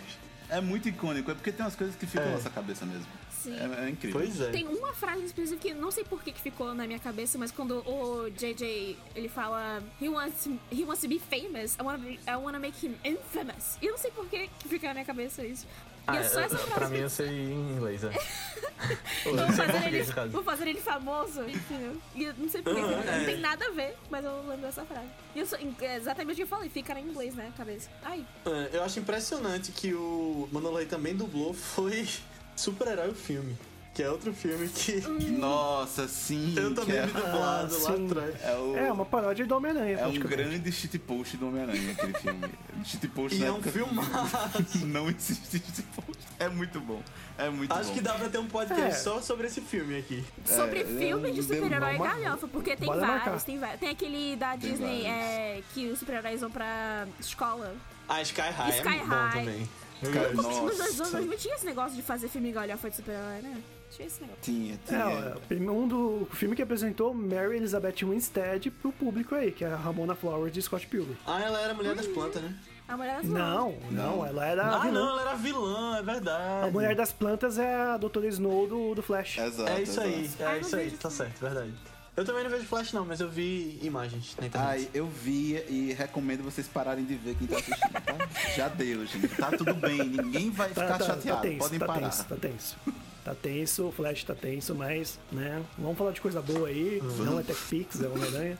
É 0.50 0.60
muito 0.60 0.88
icônico, 0.88 1.30
é 1.30 1.34
porque 1.34 1.50
tem 1.50 1.64
umas 1.64 1.74
coisas 1.74 1.96
que 1.96 2.06
ficam 2.06 2.22
É. 2.22 2.26
na 2.30 2.32
nossa 2.36 2.50
cabeça 2.50 2.84
mesmo. 2.84 3.06
Sim. 3.30 3.56
É, 3.58 3.86
é 3.86 3.90
incrível. 3.90 4.20
Pois 4.20 4.40
é. 4.40 4.50
Tem 4.50 4.66
uma 4.66 4.92
frase 4.94 5.22
em 5.22 5.24
específico 5.26 5.60
que 5.60 5.74
não 5.74 5.90
sei 5.90 6.04
por 6.04 6.22
que, 6.22 6.32
que 6.32 6.40
ficou 6.40 6.74
na 6.74 6.86
minha 6.86 6.98
cabeça, 6.98 7.36
mas 7.38 7.50
quando 7.50 7.78
o 7.88 8.30
JJ 8.30 8.96
ele 9.14 9.28
fala 9.28 9.82
he 10.00 10.08
wants, 10.08 10.46
he 10.72 10.82
wants 10.84 11.00
to 11.00 11.08
be 11.08 11.18
famous, 11.18 11.76
I 11.78 11.82
wanna, 11.82 11.98
be- 11.98 12.18
I 12.26 12.36
wanna 12.36 12.58
make 12.58 12.86
him 12.86 12.94
infamous. 13.04 13.76
E 13.82 13.86
eu 13.86 13.92
não 13.92 13.98
sei 13.98 14.10
por 14.10 14.26
que, 14.26 14.48
que 14.58 14.68
fica 14.68 14.88
na 14.88 14.94
minha 14.94 15.04
cabeça 15.06 15.44
isso. 15.44 15.66
E 16.12 16.16
é 16.16 16.22
só 16.24 16.40
essa 16.40 16.56
frase. 16.58 16.72
pra 16.74 16.88
mim 16.90 16.98
eu 16.98 17.08
sei 17.08 17.28
em 17.28 17.70
inglês, 17.76 18.04
é. 18.04 18.08
Ou 19.26 19.36
Vou 19.36 19.52
fazer, 19.52 19.86
ele, 19.86 20.02
vou 20.30 20.42
fazer 20.42 20.68
ele 20.68 20.80
famoso, 20.80 21.42
entendeu? 21.48 21.96
E 22.14 22.24
eu 22.24 22.34
não 22.36 22.48
sei 22.48 22.60
porquê, 22.62 22.80
Uhum, 22.80 22.90
não 23.04 23.12
é. 23.12 23.24
tem 23.24 23.38
nada 23.38 23.64
a 23.66 23.70
ver, 23.70 23.96
mas 24.10 24.24
eu 24.24 24.36
lembro 24.42 24.58
dessa 24.58 24.84
frase. 24.84 25.08
E 25.34 25.40
eu 25.40 25.46
sou, 25.46 25.58
é 25.80 25.96
exatamente 25.96 26.34
o 26.34 26.36
que 26.36 26.42
eu 26.42 26.46
falei, 26.46 26.68
fica 26.68 26.98
em 27.00 27.04
inglês, 27.08 27.34
né, 27.34 27.50
cabeça. 27.56 27.88
Ai, 28.02 28.24
É, 28.44 28.76
Eu 28.76 28.82
acho 28.84 28.98
impressionante 28.98 29.72
que 29.72 29.94
o 29.94 30.48
Manolo 30.52 30.84
também 30.86 31.16
dublou 31.16 31.54
foi 31.54 32.06
Super-Herói 32.54 33.08
o 33.10 33.14
filme. 33.14 33.56
Que 33.94 34.02
é 34.02 34.10
outro 34.10 34.32
filme 34.34 34.66
que 34.68 35.00
Nossa, 35.38 36.08
sim. 36.08 36.52
eu 36.56 36.70
que 36.70 36.74
também 36.74 36.96
é, 36.96 37.06
vi 37.06 37.12
dublado 37.12 37.74
lá 37.82 37.96
sim. 37.96 38.06
atrás. 38.06 38.42
é 38.42 38.56
o, 38.56 38.76
É, 38.76 38.92
uma 38.92 39.04
paródia 39.04 39.46
do 39.46 39.56
Homem-Aranha, 39.56 39.98
É 40.00 40.06
um 40.08 40.18
grande 40.18 40.72
shitpost 40.72 41.36
do 41.36 41.46
Homem-Aranha, 41.46 41.92
aquele 41.92 42.12
filme. 42.14 42.48
Shitpost 42.84 43.36
E 43.36 43.40
na 43.40 43.46
é 43.46 43.52
um 43.52 43.54
época- 43.58 43.70
filmaço. 43.70 44.78
Não 44.86 45.08
existe 45.08 45.58
shitpost. 45.58 46.24
É 46.40 46.48
muito 46.48 46.80
bom. 46.80 47.00
É 47.38 47.48
muito 47.48 47.72
Acho 47.72 47.90
bom. 47.90 47.94
que 47.94 48.00
dá 48.00 48.14
pra 48.14 48.28
ter 48.28 48.38
um 48.38 48.48
podcast 48.48 48.90
É. 48.90 48.92
só 48.94 49.20
sobre 49.22 49.46
esse 49.46 49.60
filme 49.60 49.96
aqui. 49.98 50.24
sobre 50.44 50.80
é 50.80 50.84
filmes 50.84 51.32
de 51.34 51.40
um 51.40 51.42
super-herói 51.44 51.92
demônio. 51.92 52.14
galhofa, 52.24 52.48
porque 52.48 52.76
tem 52.76 52.86
Bora 52.88 53.00
vários, 53.00 53.24
marcar. 53.24 53.40
tem 53.44 53.58
vários. 53.60 53.78
Tem 53.80 53.88
aquele 53.90 54.34
da 54.36 54.56
Tem 54.56 54.70
Disney 54.72 55.06
é, 55.06 55.62
que 55.72 55.86
os 55.88 56.00
super-heróis 56.00 56.40
vão 56.40 56.50
pra 56.50 57.06
escola. 57.20 57.74
A 58.08 58.20
Sky 58.22 58.40
High 58.40 58.70
Sky 58.76 58.88
é 58.88 58.98
bom 58.98 59.04
High. 59.06 59.38
também. 59.44 59.68
Eu 60.02 60.12
Cara, 60.12 60.32
gosto. 60.34 60.48
nossa. 60.50 60.62
Nos 60.84 61.00
anos 61.00 61.12
2000 61.12 61.38
tinha 61.38 61.54
esse 61.54 61.64
negócio 61.64 61.94
de 61.96 62.02
fazer 62.02 62.28
filme 62.28 62.50
galhofa 62.50 62.90
de 62.90 62.96
super-herói, 62.96 63.40
né? 63.40 63.56
Tinha 63.94 64.06
esse 64.08 64.20
negócio. 64.20 64.42
Tinha, 64.42 64.74
É, 64.74 64.78
tinha. 64.86 65.34
ó, 65.36 65.38
prime- 65.46 65.68
um 65.70 65.86
do 65.86 66.22
o 66.22 66.28
filme 66.34 66.56
que 66.56 66.62
apresentou 66.62 67.14
Mary 67.14 67.56
Elizabeth 67.56 68.04
Winstead 68.04 68.70
pro 68.70 68.90
público 68.92 69.34
aí, 69.34 69.52
que 69.52 69.64
é 69.64 69.68
a 69.72 69.76
Ramona 69.76 70.14
Flowers 70.14 70.52
de 70.52 70.60
Scott 70.62 70.86
Pilgrim. 70.86 71.16
Ah, 71.26 71.40
ela 71.40 71.60
era 71.60 71.74
mulher 71.74 71.94
das 71.94 72.06
plantas, 72.06 72.42
né? 72.42 72.54
A 72.86 72.96
mulher 72.96 73.16
das 73.22 73.26
Não, 73.30 73.78
não, 73.90 74.26
ela 74.26 74.44
era 74.46 74.62
a 74.64 74.76
Ah, 74.76 74.78
vilã. 74.80 74.92
não, 75.00 75.08
ela 75.10 75.20
era 75.22 75.34
vilã, 75.36 75.96
é 75.98 76.02
verdade. 76.02 76.68
A 76.68 76.70
mulher 76.70 76.94
das 76.94 77.12
plantas 77.12 77.58
é 77.58 77.74
a 77.74 77.96
Doutora 77.96 78.26
Snow 78.26 78.66
do, 78.66 78.94
do 78.94 79.02
Flash. 79.02 79.38
Exato, 79.38 79.70
É 79.70 79.82
isso 79.82 80.00
aí, 80.00 80.30
é 80.38 80.44
Ah, 80.44 80.50
não 80.52 80.58
isso 80.60 80.76
aí, 80.76 80.90
tá 80.90 81.08
certo, 81.08 81.40
verdade. 81.40 81.72
Eu 82.16 82.24
também 82.24 82.44
não 82.44 82.50
vejo 82.50 82.64
Flash 82.66 82.92
não, 82.92 83.04
mas 83.04 83.20
eu 83.20 83.28
vi 83.28 83.78
imagens 83.82 84.36
na 84.38 84.46
internet. 84.46 84.70
Ai, 84.70 84.88
eu 84.94 85.06
vi 85.08 85.54
e 85.68 85.92
recomendo 85.98 86.44
vocês 86.44 86.68
pararem 86.68 87.04
de 87.04 87.14
ver 87.16 87.34
quem 87.36 87.46
tá 87.48 87.56
assistindo, 87.56 87.90
tá? 87.92 88.28
Já 88.54 88.68
deu, 88.68 89.04
gente. 89.06 89.28
Tá 89.28 89.50
tudo 89.50 89.74
bem, 89.74 89.98
ninguém 90.04 90.50
vai 90.50 90.68
ficar 90.68 91.00
chateado. 91.00 91.42
tenso, 91.42 91.58
Podem 91.58 91.78
tá 91.80 91.86
parar. 91.86 92.00
tenso, 92.02 92.24
tá 92.24 92.36
tenso. 92.36 92.76
Tá 93.24 93.34
tenso, 93.34 93.86
o 93.86 93.92
Flash 93.92 94.22
tá 94.24 94.34
tenso, 94.34 94.74
mas, 94.74 95.18
né, 95.32 95.62
vamos 95.78 95.96
falar 95.96 96.10
de 96.12 96.20
coisa 96.20 96.42
boa 96.42 96.68
aí, 96.68 97.00
não 97.18 97.40
é 97.40 97.42
TechPix, 97.42 98.02
é 98.02 98.06
Homem-Aranha. 98.08 98.58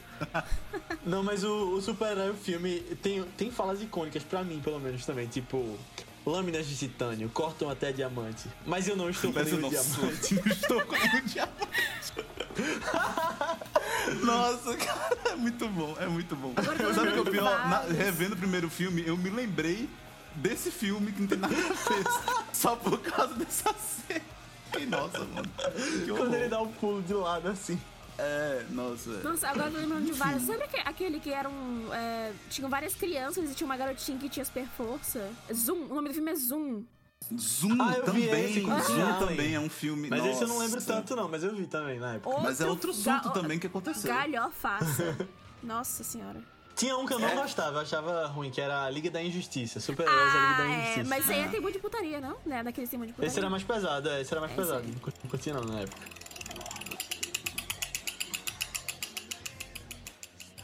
Não, 1.05 1.23
mas 1.23 1.45
o, 1.45 1.75
o 1.75 1.83
super-herói, 1.83 2.31
o 2.31 2.35
filme, 2.35 2.81
tem, 3.03 3.23
tem 3.37 3.51
falas 3.51 3.83
icônicas 3.83 4.23
pra 4.23 4.43
mim, 4.43 4.59
pelo 4.65 4.81
menos, 4.81 5.05
também. 5.05 5.27
Tipo, 5.27 5.79
lâminas 6.25 6.67
de 6.67 6.75
titânio 6.77 7.29
cortam 7.29 7.69
até 7.69 7.93
diamante. 7.93 8.49
Mas 8.65 8.89
eu 8.89 8.97
não 8.97 9.11
estou 9.11 9.31
com 9.31 9.43
nenhum 9.43 9.69
diamante. 9.69 10.35
não 10.43 10.53
estou 10.53 10.81
com 10.87 10.97
nenhum 10.97 11.27
diamante. 11.27 12.25
Nossa, 14.23 14.77
cara, 14.79 15.19
é 15.27 15.37
muito 15.37 15.69
bom, 15.69 15.95
é 16.01 16.07
muito 16.07 16.35
bom. 16.37 16.55
Sabe 16.95 17.09
o 17.09 17.13
que 17.13 17.19
é 17.19 17.21
o 17.21 17.25
pior? 17.27 17.69
Na- 17.69 17.83
revendo 17.83 18.35
o 18.35 18.39
primeiro 18.39 18.71
filme, 18.71 19.05
eu 19.07 19.17
me 19.19 19.29
lembrei 19.29 19.91
desse 20.37 20.71
filme 20.71 21.13
que 21.13 21.21
não 21.21 21.29
tem 21.29 21.39
nada 21.39 21.55
a 21.55 21.59
ver. 21.59 22.45
só 22.55 22.77
por 22.77 22.99
causa 23.01 23.35
dessa 23.35 23.75
cena. 23.75 24.34
E, 24.81 24.87
nossa, 24.87 25.19
mano. 25.21 25.49
Que 26.05 26.11
Quando 26.13 26.35
ele 26.35 26.49
dá 26.49 26.61
um 26.61 26.69
pulo 26.73 27.03
de 27.03 27.15
lado 27.15 27.49
assim. 27.49 27.79
É, 28.17 28.65
nossa. 28.71 29.11
Nossa, 29.23 29.49
agora 29.49 29.69
eu 29.69 29.73
tô 29.73 29.79
lembrando 29.79 30.05
de 30.05 30.13
vários. 30.13 30.43
Sabe 30.45 30.63
aque- 30.63 30.81
aquele 30.85 31.19
que 31.19 31.31
eram. 31.33 31.53
É, 31.93 32.33
tinham 32.49 32.71
várias 32.71 32.95
crianças 32.95 33.51
e 33.51 33.55
tinha 33.55 33.67
uma 33.67 33.77
garotinha 33.77 34.17
que 34.19 34.29
tinha 34.29 34.45
super 34.45 34.67
força? 34.77 35.29
Zoom, 35.53 35.87
o 35.91 35.95
nome 35.95 36.09
do 36.11 36.15
filme 36.15 36.31
é 36.31 36.37
Zoom. 36.37 36.85
Zoom 37.37 37.81
Ah, 37.81 37.95
também. 38.05 38.25
esse 38.45 38.61
com 38.61 38.71
o 38.71 38.83
Zoom 38.83 39.19
também 39.19 39.55
é 39.55 39.61
um 39.61 39.69
filme. 39.71 40.09
Mas 40.11 40.25
esse 40.27 40.43
eu 40.43 40.49
não 40.49 40.55
nossa. 40.57 40.67
lembro 40.69 40.83
tanto, 40.85 41.17
não, 41.17 41.29
mas 41.29 41.43
eu 41.43 41.55
vi 41.57 41.67
também 41.67 41.99
na 41.99 42.15
época. 42.15 42.39
Mas 42.41 42.61
é 42.61 42.67
outro 42.67 42.93
surto 42.93 43.29
ga- 43.29 43.35
também 43.35 43.59
que 43.59 43.67
aconteceu. 43.67 44.15
Galhofaça. 44.15 45.17
Nossa 45.63 46.05
senhora. 46.05 46.41
Tinha 46.77 46.97
um 46.97 47.07
que 47.07 47.13
eu 47.15 47.19
não 47.21 47.29
É. 47.29 47.35
gostava, 47.37 47.77
eu 47.79 47.83
achava 47.83 48.27
ruim, 48.27 48.51
que 48.51 48.61
era 48.61 48.85
a 48.85 48.91
Liga 48.91 49.09
da 49.11 49.23
Injustiça. 49.23 49.79
Super-Heróis, 49.79 50.21
a 50.21 50.25
Liga 50.25 50.39
Ah, 50.55 50.57
da 50.59 50.65
é. 50.65 50.79
Injustiça. 50.83 51.09
Mas 51.09 51.23
isso 51.23 51.33
aí 51.33 51.41
é 51.41 51.49
tem 51.49 51.61
muito 51.61 51.75
de 51.75 51.81
putaria, 51.81 52.21
não? 52.21 52.37
Né? 52.45 52.63
Daqueles 52.65 52.91
tem 52.91 52.99
muito 52.99 53.11
de 53.11 53.15
putaria. 53.15 53.29
Esse 53.31 53.39
era 53.39 53.49
mais 53.49 53.63
pesado, 53.63 54.09
é, 54.09 54.21
esse 54.21 54.33
era 54.33 54.41
mais 54.41 54.53
É, 54.53 54.57
pesado. 54.57 54.81
aí. 54.81 54.91
Não 54.91 54.99
curti- 54.99 55.19
não 55.23 55.31
curtia 55.31 55.55
não 55.55 55.63
na 55.65 55.81
época. 55.81 56.03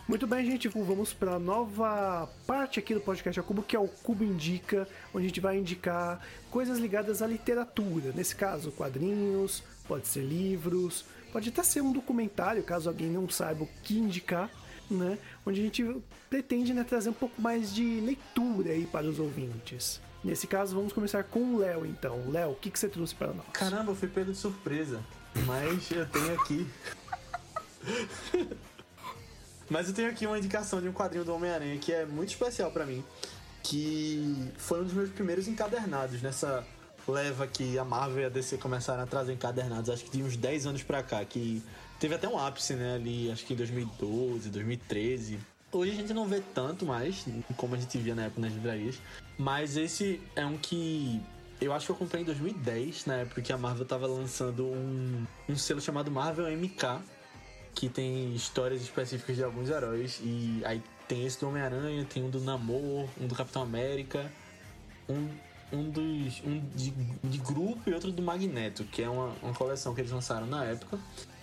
Muito 0.08 0.26
bem, 0.26 0.44
gente, 0.44 0.66
vamos 0.66 1.12
para 1.12 1.38
nova 1.38 2.28
parte 2.44 2.80
aqui 2.80 2.92
do 2.94 3.00
podcast 3.00 3.38
ao 3.38 3.46
Cubo, 3.46 3.62
que 3.62 3.76
é 3.76 3.78
o 3.78 3.86
Cubo 3.86 4.24
Indica, 4.24 4.88
onde 5.14 5.26
a 5.26 5.28
gente 5.28 5.38
vai 5.40 5.56
indicar 5.56 6.20
coisas 6.50 6.80
ligadas 6.80 7.22
à 7.22 7.26
literatura. 7.28 8.10
Nesse 8.12 8.34
caso, 8.34 8.72
quadrinhos, 8.72 9.62
pode 9.86 10.08
ser 10.08 10.22
livros, 10.24 11.04
pode 11.32 11.50
até 11.50 11.62
ser 11.62 11.80
um 11.82 11.92
documentário, 11.92 12.60
caso 12.64 12.88
alguém 12.88 13.08
não 13.08 13.28
saiba 13.28 13.62
o 13.62 13.68
que 13.84 13.96
indicar, 13.96 14.50
né? 14.94 15.18
Onde 15.46 15.60
a 15.60 15.64
gente 15.64 16.02
pretende 16.28 16.72
né, 16.74 16.84
trazer 16.84 17.10
um 17.10 17.14
pouco 17.14 17.40
mais 17.40 17.74
de 17.74 18.00
leitura 18.00 18.70
aí 18.70 18.86
para 18.86 19.06
os 19.06 19.18
ouvintes. 19.18 20.00
Nesse 20.22 20.46
caso, 20.46 20.74
vamos 20.74 20.92
começar 20.92 21.24
com 21.24 21.54
o 21.54 21.58
Léo, 21.58 21.86
então. 21.86 22.30
Léo, 22.30 22.50
o 22.50 22.54
que, 22.54 22.70
que 22.70 22.78
você 22.78 22.88
trouxe 22.88 23.14
para 23.14 23.28
nós? 23.28 23.46
Caramba, 23.52 23.92
eu 23.92 23.96
fui 23.96 24.08
pego 24.08 24.32
de 24.32 24.36
surpresa. 24.36 25.00
Mas 25.46 25.90
eu 25.90 26.06
tenho 26.06 26.34
aqui. 26.34 26.66
Mas 29.70 29.88
eu 29.88 29.94
tenho 29.94 30.10
aqui 30.10 30.26
uma 30.26 30.36
indicação 30.36 30.80
de 30.80 30.88
um 30.88 30.92
quadrinho 30.92 31.24
do 31.24 31.32
Homem-Aranha 31.32 31.78
que 31.78 31.92
é 31.92 32.04
muito 32.04 32.30
especial 32.30 32.70
pra 32.72 32.84
mim. 32.84 33.04
Que 33.62 34.52
foi 34.58 34.80
um 34.80 34.84
dos 34.84 34.92
meus 34.92 35.10
primeiros 35.10 35.46
encadernados 35.46 36.20
nessa 36.20 36.66
leva 37.06 37.46
que 37.46 37.78
a 37.78 37.84
Marvel 37.84 38.22
e 38.22 38.24
a 38.26 38.28
DC 38.28 38.58
começaram 38.58 39.02
a 39.02 39.06
trazer 39.06 39.32
encadernados, 39.32 39.88
acho 39.90 40.04
que 40.04 40.10
de 40.10 40.22
uns 40.22 40.36
10 40.36 40.66
anos 40.66 40.82
pra 40.82 41.02
cá. 41.02 41.24
Que 41.24 41.62
teve 42.00 42.14
até 42.14 42.26
um 42.26 42.38
ápice, 42.38 42.74
né, 42.74 42.94
ali, 42.94 43.30
acho 43.30 43.44
que 43.44 43.52
em 43.52 43.56
2012, 43.56 44.48
2013. 44.48 45.38
Hoje 45.70 45.92
a 45.92 45.94
gente 45.94 46.12
não 46.12 46.26
vê 46.26 46.42
tanto 46.54 46.84
mais, 46.84 47.24
como 47.56 47.76
a 47.76 47.78
gente 47.78 47.96
via 47.98 48.14
na 48.14 48.24
época 48.24 48.40
nas 48.40 48.52
livrarias. 48.52 48.98
Mas 49.38 49.76
esse 49.76 50.20
é 50.34 50.44
um 50.44 50.56
que 50.56 51.20
eu 51.60 51.72
acho 51.72 51.86
que 51.86 51.92
eu 51.92 51.96
comprei 51.96 52.22
em 52.22 52.24
2010, 52.24 53.06
na 53.06 53.16
época 53.16 53.42
que 53.42 53.52
a 53.52 53.58
Marvel 53.58 53.84
tava 53.84 54.06
lançando 54.06 54.64
um, 54.66 55.24
um 55.48 55.56
selo 55.56 55.80
chamado 55.80 56.10
Marvel 56.10 56.50
MK, 56.56 57.00
que 57.74 57.88
tem 57.88 58.34
histórias 58.34 58.80
específicas 58.80 59.36
de 59.36 59.44
alguns 59.44 59.68
heróis. 59.68 60.20
E 60.24 60.62
aí 60.64 60.82
tem 61.06 61.26
esse 61.26 61.38
do 61.38 61.48
Homem-Aranha, 61.48 62.04
tem 62.04 62.24
um 62.24 62.30
do 62.30 62.40
Namor, 62.40 63.06
um 63.20 63.26
do 63.26 63.34
Capitão 63.34 63.62
América, 63.62 64.32
um, 65.08 65.28
um 65.70 65.90
dos. 65.90 66.42
um 66.44 66.60
de, 66.74 66.90
de 66.90 67.38
grupo 67.38 67.88
e 67.88 67.92
outro 67.92 68.10
do 68.10 68.22
Magneto, 68.22 68.84
que 68.84 69.02
é 69.02 69.08
uma, 69.08 69.32
uma 69.42 69.54
coleção 69.54 69.94
que 69.94 70.00
eles 70.00 70.10
lançaram 70.10 70.46
na 70.46 70.64
época. 70.64 70.98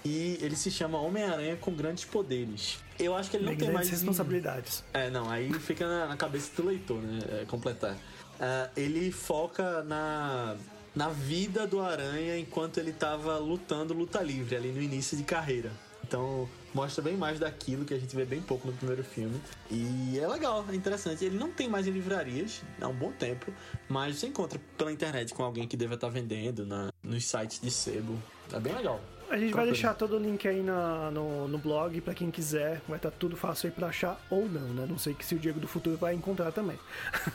E 0.07 0.37
ele 0.41 0.55
se 0.55 0.71
chama 0.71 0.97
Homem-Aranha 0.97 1.57
com 1.57 1.73
Grandes 1.73 2.05
Poderes. 2.05 2.79
Eu 2.97 3.13
acho 3.13 3.29
que 3.29 3.35
ele 3.35 3.43
não 3.43 3.51
tem 3.51 3.67
grandes 3.67 3.73
mais. 3.73 3.89
responsabilidades. 3.89 4.83
É, 4.93 5.09
não, 5.09 5.29
aí 5.29 5.51
fica 5.59 5.85
na, 5.85 6.07
na 6.07 6.15
cabeça 6.15 6.49
do 6.55 6.65
leitor, 6.65 7.01
né? 7.01 7.19
é, 7.41 7.45
completar. 7.45 7.97
ah, 8.39 8.69
ele 8.77 9.11
foca 9.11 9.83
na, 9.83 10.55
na 10.95 11.09
vida 11.09 11.67
do 11.67 11.81
Aranha 11.81 12.39
enquanto 12.39 12.77
ele 12.77 12.93
tava 12.93 13.37
lutando 13.37 13.93
luta 13.93 14.21
livre 14.21 14.55
ali 14.55 14.71
no 14.71 14.81
início 14.81 15.17
de 15.17 15.23
carreira. 15.23 15.71
Então 16.01 16.47
mostra 16.73 17.03
bem 17.03 17.17
mais 17.17 17.37
daquilo 17.37 17.83
que 17.83 17.93
a 17.93 17.99
gente 17.99 18.15
vê 18.15 18.23
bem 18.23 18.41
pouco 18.41 18.65
no 18.65 18.73
primeiro 18.73 19.03
filme. 19.03 19.41
E 19.69 20.17
é 20.17 20.25
legal, 20.25 20.65
é 20.69 20.75
interessante. 20.75 21.25
Ele 21.25 21.37
não 21.37 21.51
tem 21.51 21.67
mais 21.67 21.85
em 21.85 21.91
livrarias 21.91 22.61
há 22.79 22.87
um 22.87 22.95
bom 22.95 23.11
tempo, 23.11 23.51
mas 23.89 24.15
você 24.15 24.27
encontra 24.27 24.57
pela 24.77 24.89
internet 24.89 25.33
com 25.33 25.43
alguém 25.43 25.67
que 25.67 25.75
deva 25.75 25.95
estar 25.95 26.07
vendendo 26.07 26.65
na, 26.65 26.93
nos 27.03 27.25
sites 27.25 27.59
de 27.59 27.69
sebo. 27.69 28.17
É 28.53 28.59
bem 28.59 28.73
legal. 28.73 29.01
A 29.30 29.38
gente 29.38 29.53
vai 29.53 29.65
deixar 29.65 29.93
todo 29.93 30.15
o 30.15 30.19
link 30.19 30.47
aí 30.47 30.61
na- 30.63 31.11
no, 31.11 31.47
no 31.47 31.57
blog 31.57 31.99
pra 32.01 32.13
quem 32.13 32.32
quiser. 32.32 32.82
Vai 32.88 32.97
estar 32.97 33.11
tudo 33.11 33.36
fácil 33.36 33.67
aí 33.67 33.73
pra 33.73 33.88
achar 33.88 34.19
ou 34.30 34.47
não, 34.47 34.67
né? 34.73 34.86
Não 34.89 34.97
sei 34.97 35.13
que 35.13 35.25
se 35.25 35.36
o 35.36 35.39
Diego 35.39 35.59
do 35.59 35.67
futuro 35.67 35.97
vai 35.97 36.13
encontrar 36.15 36.51
também. 36.51 36.78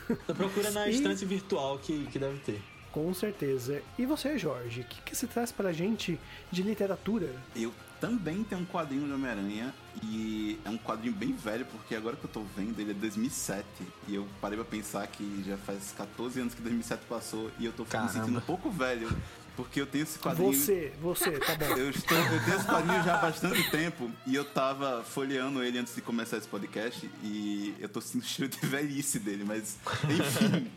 Então 0.09 0.35
procura 0.35 0.71
na 0.71 0.87
E- 0.89 0.95
estante 0.95 1.25
virtual 1.25 1.77
que, 1.79 2.05
que 2.07 2.17
deve 2.17 2.39
ter. 2.39 2.61
Com 2.91 3.11
certeza. 3.13 3.81
E 3.97 4.05
você, 4.05 4.37
Jorge, 4.37 4.81
o 4.81 4.83
que, 4.83 5.01
que 5.01 5.15
você 5.15 5.25
traz 5.27 5.51
pra 5.51 5.71
gente 5.73 6.19
de 6.51 6.61
literatura? 6.61 7.27
Eu 7.55 7.73
também 7.99 8.43
tenho 8.43 8.61
um 8.61 8.65
quadrinho 8.65 9.07
de 9.07 9.13
Homem-Aranha 9.13 9.73
e 10.03 10.59
é 10.65 10.69
um 10.69 10.77
quadrinho 10.77 11.13
bem 11.13 11.31
velho, 11.33 11.65
porque 11.65 11.95
agora 11.95 12.15
que 12.15 12.25
eu 12.25 12.29
tô 12.29 12.43
vendo, 12.55 12.77
ele 12.79 12.91
é 12.91 12.93
2007 12.93 13.65
e 14.07 14.13
eu 14.15 14.27
parei 14.41 14.57
pra 14.57 14.65
pensar 14.65 15.07
que 15.07 15.43
já 15.47 15.57
faz 15.57 15.91
14 15.97 16.39
anos 16.41 16.53
que 16.53 16.61
2007 16.61 17.03
passou 17.09 17.49
e 17.57 17.65
eu 17.65 17.71
tô 17.71 17.83
me 17.83 18.09
sentindo 18.09 18.37
um 18.37 18.41
pouco 18.41 18.69
velho, 18.69 19.09
porque 19.55 19.79
eu 19.81 19.85
tenho 19.85 20.03
esse 20.03 20.17
quadrinho... 20.19 20.53
Você, 20.53 20.91
você, 21.01 21.31
tá 21.39 21.55
bom. 21.55 21.65
Eu, 21.77 21.89
estou, 21.89 22.17
eu 22.17 22.43
tenho 22.43 22.57
esse 22.57 22.65
quadrinho 22.65 23.03
já 23.03 23.15
há 23.15 23.17
bastante 23.21 23.69
tempo 23.71 24.09
e 24.25 24.35
eu 24.35 24.45
tava 24.45 25.03
folheando 25.03 25.63
ele 25.63 25.77
antes 25.77 25.93
de 25.95 26.01
começar 26.01 26.37
esse 26.37 26.47
podcast 26.47 27.09
e 27.23 27.73
eu 27.79 27.87
tô 27.89 28.01
sentindo 28.01 28.23
o 28.23 28.27
cheiro 28.27 28.51
de 28.51 28.65
velhice 28.65 29.19
dele, 29.19 29.43
mas 29.43 29.77
enfim. 30.09 30.67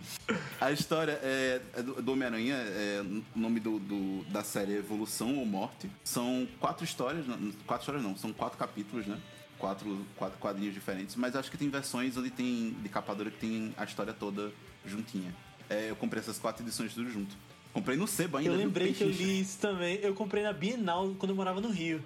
a 0.60 0.70
história 0.72 1.18
é, 1.22 1.60
é 1.74 1.82
do, 1.82 2.12
Homem-Aranha, 2.12 2.54
é, 2.54 3.02
o 3.34 3.38
nome 3.38 3.60
do, 3.60 3.78
do- 3.78 4.24
da 4.30 4.42
série 4.44 4.74
é 4.74 4.78
Evolução 4.78 5.36
ou 5.38 5.46
Morte. 5.46 5.90
São 6.04 6.46
quatro 6.60 6.84
histórias, 6.84 7.26
não, 7.26 7.52
quatro 7.66 7.82
histórias 7.82 8.02
não, 8.02 8.16
são 8.16 8.32
quatro 8.32 8.58
capítulos, 8.58 9.06
né? 9.06 9.18
Quatro, 9.58 10.06
quatro 10.16 10.38
quadrinhos 10.38 10.74
diferentes, 10.74 11.16
mas 11.16 11.34
acho 11.34 11.50
que 11.50 11.56
tem 11.56 11.70
versões 11.70 12.14
onde 12.16 12.28
tem 12.30 12.76
de 12.82 12.88
capa 12.90 13.14
dura 13.14 13.30
que 13.30 13.38
tem 13.38 13.74
a 13.76 13.84
história 13.84 14.12
toda 14.12 14.52
juntinha. 14.84 15.34
É, 15.68 15.90
eu 15.90 15.96
comprei 15.96 16.20
essas 16.20 16.38
quatro 16.38 16.62
edições 16.62 16.92
tudo 16.94 17.10
junto. 17.10 17.34
Comprei 17.76 17.94
no 17.98 18.06
sebo 18.06 18.38
ainda. 18.38 18.48
Eu 18.52 18.56
lembrei 18.56 18.94
que 18.94 19.04
eu 19.04 19.08
li 19.10 19.38
isso 19.40 19.58
também. 19.58 19.98
Eu 20.02 20.14
comprei 20.14 20.42
na 20.42 20.50
Bienal 20.50 21.14
quando 21.18 21.30
eu 21.32 21.36
morava 21.36 21.60
no 21.60 21.68
Rio. 21.68 22.02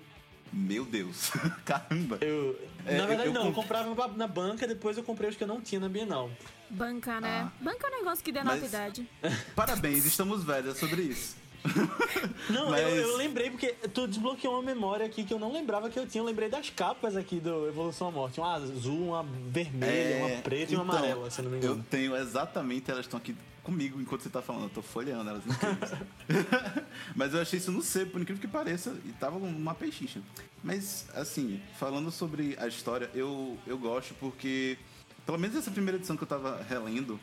Meu 0.52 0.84
Deus, 0.84 1.30
caramba. 1.64 2.18
Eu, 2.20 2.58
É, 2.84 2.98
na 2.98 3.06
verdade, 3.06 3.28
eu- 3.28 3.34
eu 3.34 3.40
não. 3.40 3.46
Eu 3.46 3.52
comp- 3.52 3.68
comprava 3.68 4.16
na 4.16 4.26
banca, 4.26 4.66
depois 4.66 4.96
eu 4.96 5.04
comprei 5.04 5.30
os 5.30 5.36
que 5.36 5.44
eu 5.44 5.46
não 5.46 5.60
tinha 5.60 5.80
na 5.80 5.88
Bienal. 5.88 6.28
Banca, 6.68 7.20
né? 7.20 7.48
Ah. 7.48 7.52
Banca 7.62 7.86
é 7.86 7.90
um 7.90 7.98
negócio 8.00 8.24
que 8.24 8.32
denota 8.32 8.56
Mas- 8.56 8.68
idade. 8.68 9.08
Parabéns, 9.54 10.04
estamos 10.04 10.42
velhos 10.42 10.74
é 10.74 10.78
sobre 10.78 11.02
isso. 11.02 11.36
Não, 12.50 12.70
Mas- 12.70 12.80
eu, 12.82 12.88
eu 12.96 13.16
lembrei 13.16 13.48
porque 13.50 13.68
tu 13.94 14.08
desbloqueou 14.08 14.54
uma 14.54 14.62
memória 14.62 15.04
aqui 15.06 15.22
que 15.24 15.32
eu 15.32 15.38
não 15.38 15.52
lembrava 15.52 15.88
que 15.90 15.98
eu 15.98 16.06
tinha. 16.06 16.20
Eu 16.22 16.26
lembrei 16.26 16.48
das 16.48 16.68
capas 16.70 17.14
aqui 17.16 17.38
do 17.38 17.68
Evolução 17.68 18.08
à 18.08 18.10
Morte. 18.10 18.40
Uma 18.40 18.54
azul, 18.54 19.08
uma 19.10 19.22
vermelha, 19.22 20.26
uma 20.26 20.42
preta 20.42 20.72
e 20.72 20.74
uma 20.76 20.84
então, 20.84 20.96
amarela, 20.98 21.30
se 21.30 21.38
eu 21.38 21.44
não 21.44 21.50
me 21.52 21.58
Eu 21.58 21.62
engano. 21.64 21.86
tenho 21.90 22.16
exatamente, 22.16 22.90
elas 22.90 23.04
estão 23.04 23.18
aqui 23.18 23.36
comigo 23.62 24.00
enquanto 24.00 24.22
você 24.22 24.30
tá 24.30 24.42
falando. 24.42 24.64
Eu 24.64 24.70
tô 24.70 24.82
folheando 24.82 25.28
elas 25.30 25.44
incríveis. 25.46 25.92
Mas 27.14 27.34
eu 27.34 27.40
achei 27.40 27.58
isso 27.58 27.70
no 27.70 27.82
sebo, 27.82 28.12
por 28.12 28.20
incrível 28.20 28.40
que 28.40 28.48
pareça, 28.48 28.96
e 29.04 29.12
tava 29.12 29.36
uma 29.36 29.74
pechincha. 29.74 30.20
Mas, 30.62 31.06
assim, 31.14 31.60
falando 31.78 32.10
sobre 32.10 32.56
a 32.58 32.66
história, 32.66 33.10
eu, 33.14 33.58
eu 33.66 33.78
gosto 33.78 34.14
porque, 34.14 34.78
pelo 35.24 35.38
menos 35.38 35.56
essa 35.56 35.70
primeira 35.70 35.96
edição 35.96 36.16
que 36.16 36.22
eu 36.22 36.28
tava 36.28 36.62
relendo, 36.62 37.18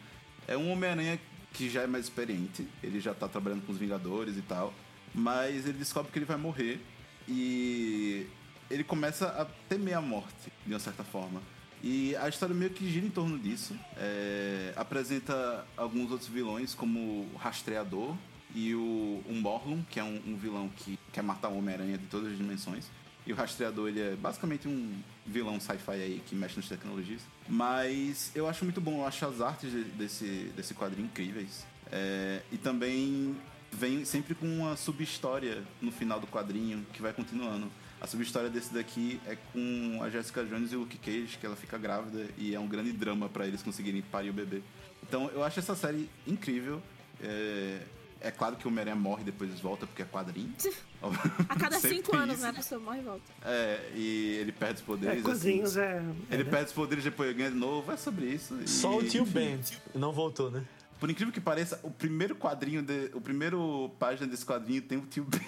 é 0.48 0.58
um 0.58 0.72
Homem-Aranha 0.72 1.20
que 1.54 1.70
já 1.70 1.82
é 1.82 1.88
mais 1.88 2.06
experiente, 2.06 2.68
ele 2.84 3.00
já 3.00 3.14
tá 3.14 3.28
trabalhando 3.28 3.66
com 3.66 3.72
os 3.72 3.78
Vingadores 3.78 4.38
e 4.38 4.42
tal, 4.42 4.74
mas 5.14 5.66
ele 5.66 5.78
descobre 5.78 6.12
que 6.12 6.20
ele 6.20 6.26
vai 6.26 6.38
morrer 6.38 6.80
e 7.28 8.28
ele 8.70 8.84
começa 8.84 9.28
a 9.28 9.46
temer 9.68 9.98
a 9.98 10.02
morte, 10.02 10.52
de 10.66 10.74
uma 10.74 10.80
certa 10.80 11.04
forma. 11.04 11.42
E 11.84 12.16
a 12.16 12.28
história 12.28 12.56
meio 12.56 12.72
que 12.72 12.90
gira 12.90 13.06
em 13.06 13.10
torno 13.10 13.38
disso. 13.38 13.76
É, 13.96 14.74
apresenta 14.76 15.66
alguns 15.76 16.12
outros 16.12 16.30
vilões, 16.30 16.74
como 16.74 17.00
o 17.00 17.38
Rastreador 17.38 18.16
e 18.56 18.74
o, 18.74 19.22
Morlun, 19.30 19.84
que 19.90 20.00
é 20.00 20.04
um, 20.04 20.22
um 20.26 20.36
vilão 20.38 20.70
que 20.70 20.98
quer 21.14 21.22
matar 21.22 21.50
o 21.50 21.58
Homem-Aranha 21.58 21.98
de 21.98 22.06
todas 22.08 22.32
as 22.32 22.38
dimensões. 22.38 22.86
E 23.26 23.34
o 23.34 23.36
Rastreador, 23.36 23.90
ele 23.90 24.00
é 24.00 24.16
basicamente 24.16 24.68
um 24.68 25.02
vilão 25.26 25.60
sci-fi 25.60 25.92
aí 25.92 26.22
que 26.26 26.34
mexe 26.34 26.56
nas 26.56 26.68
tecnologias. 26.68 27.22
Mas 27.48 28.32
eu 28.34 28.48
acho 28.48 28.64
muito 28.64 28.80
bom, 28.80 29.00
eu 29.02 29.06
acho 29.06 29.26
as 29.26 29.42
artes 29.42 29.70
de- 29.70 29.84
desse, 29.84 30.52
desse 30.56 30.74
quadrinho 30.74 31.06
incríveis. 31.06 31.66
É, 31.92 32.42
e 32.52 32.58
também 32.58 33.36
vem 33.72 34.06
sempre 34.06 34.34
com 34.34 34.46
uma 34.48 34.78
subhistória 34.78 35.62
no 35.82 35.92
final 35.92 36.20
do 36.20 36.28
quadrinho 36.28 36.86
que 36.94 37.02
vai 37.02 37.12
continuando. 37.14 37.70
A 38.00 38.06
subhistória 38.08 38.50
desse 38.50 38.74
daqui 38.74 39.20
é 39.26 39.36
com 39.52 40.00
a 40.04 40.10
Jessica 40.10 40.44
Jones 40.46 40.72
e 40.72 40.76
o 40.76 40.82
Luke 40.82 40.98
Cage, 41.00 41.38
que 41.40 41.46
ela 41.46 41.56
fica 41.56 41.78
grávida 41.78 42.28
e 42.38 42.54
é 42.54 42.60
um 42.60 42.68
grande 42.68 42.92
drama 42.92 43.28
pra 43.28 43.48
eles 43.48 43.64
conseguirem 43.64 44.02
parir 44.04 44.30
o 44.30 44.34
bebê. 44.34 44.62
Então 45.02 45.30
eu 45.30 45.44
acho 45.44 45.60
essa 45.60 45.76
série 45.76 46.08
incrível. 46.28 46.82
É, 47.20 47.82
é 48.22 48.32
claro 48.32 48.56
que 48.56 48.66
o 48.66 48.70
Homem-Aranha 48.70 48.96
morre 48.96 49.22
e 49.24 49.26
depois 49.26 49.60
volta, 49.60 49.88
porque 49.88 50.04
é 50.04 50.06
quadrinho. 50.06 50.54
A 51.50 51.56
cada 51.56 51.80
cinco 51.82 52.16
anos, 52.16 52.36
isso. 52.36 52.44
né, 52.44 52.50
a 52.50 52.54
pessoa 52.54 52.80
morre 52.82 53.00
e 53.00 53.04
volta. 53.04 53.24
É, 53.44 53.92
e 53.96 54.38
ele 54.42 54.52
perde 54.52 54.76
os 54.76 54.82
É, 54.82 54.86
poderes. 54.86 55.24
quadrinhos 55.24 55.78
assim. 55.78 55.88
é. 55.88 55.98
Ele 56.32 56.42
é, 56.42 56.46
né? 56.46 56.52
perde 56.52 56.66
os 56.68 56.74
poderes 56.74 57.04
depois 57.04 57.36
ganha 57.36 57.50
de 57.52 57.58
novo, 57.58 57.92
é 57.92 57.98
sobre 57.98 58.26
isso. 58.28 58.56
E, 58.62 58.68
Só 58.68 58.98
o 58.98 59.04
tio 59.04 59.24
enfim, 59.24 59.34
Ben 59.34 59.60
não 59.96 60.12
voltou, 60.12 60.52
né? 60.52 60.64
Por 61.00 61.10
incrível 61.12 61.32
que 61.32 61.42
pareça, 61.42 61.80
o 61.84 61.92
primeiro 61.92 62.36
quadrinho, 62.36 62.82
de, 62.82 63.12
o 63.14 63.22
primeiro 63.22 63.90
página 64.00 64.28
desse 64.28 64.46
quadrinho 64.46 64.82
tem 64.82 64.98
o 64.98 65.06
tio 65.06 65.24
Ben. 65.26 65.42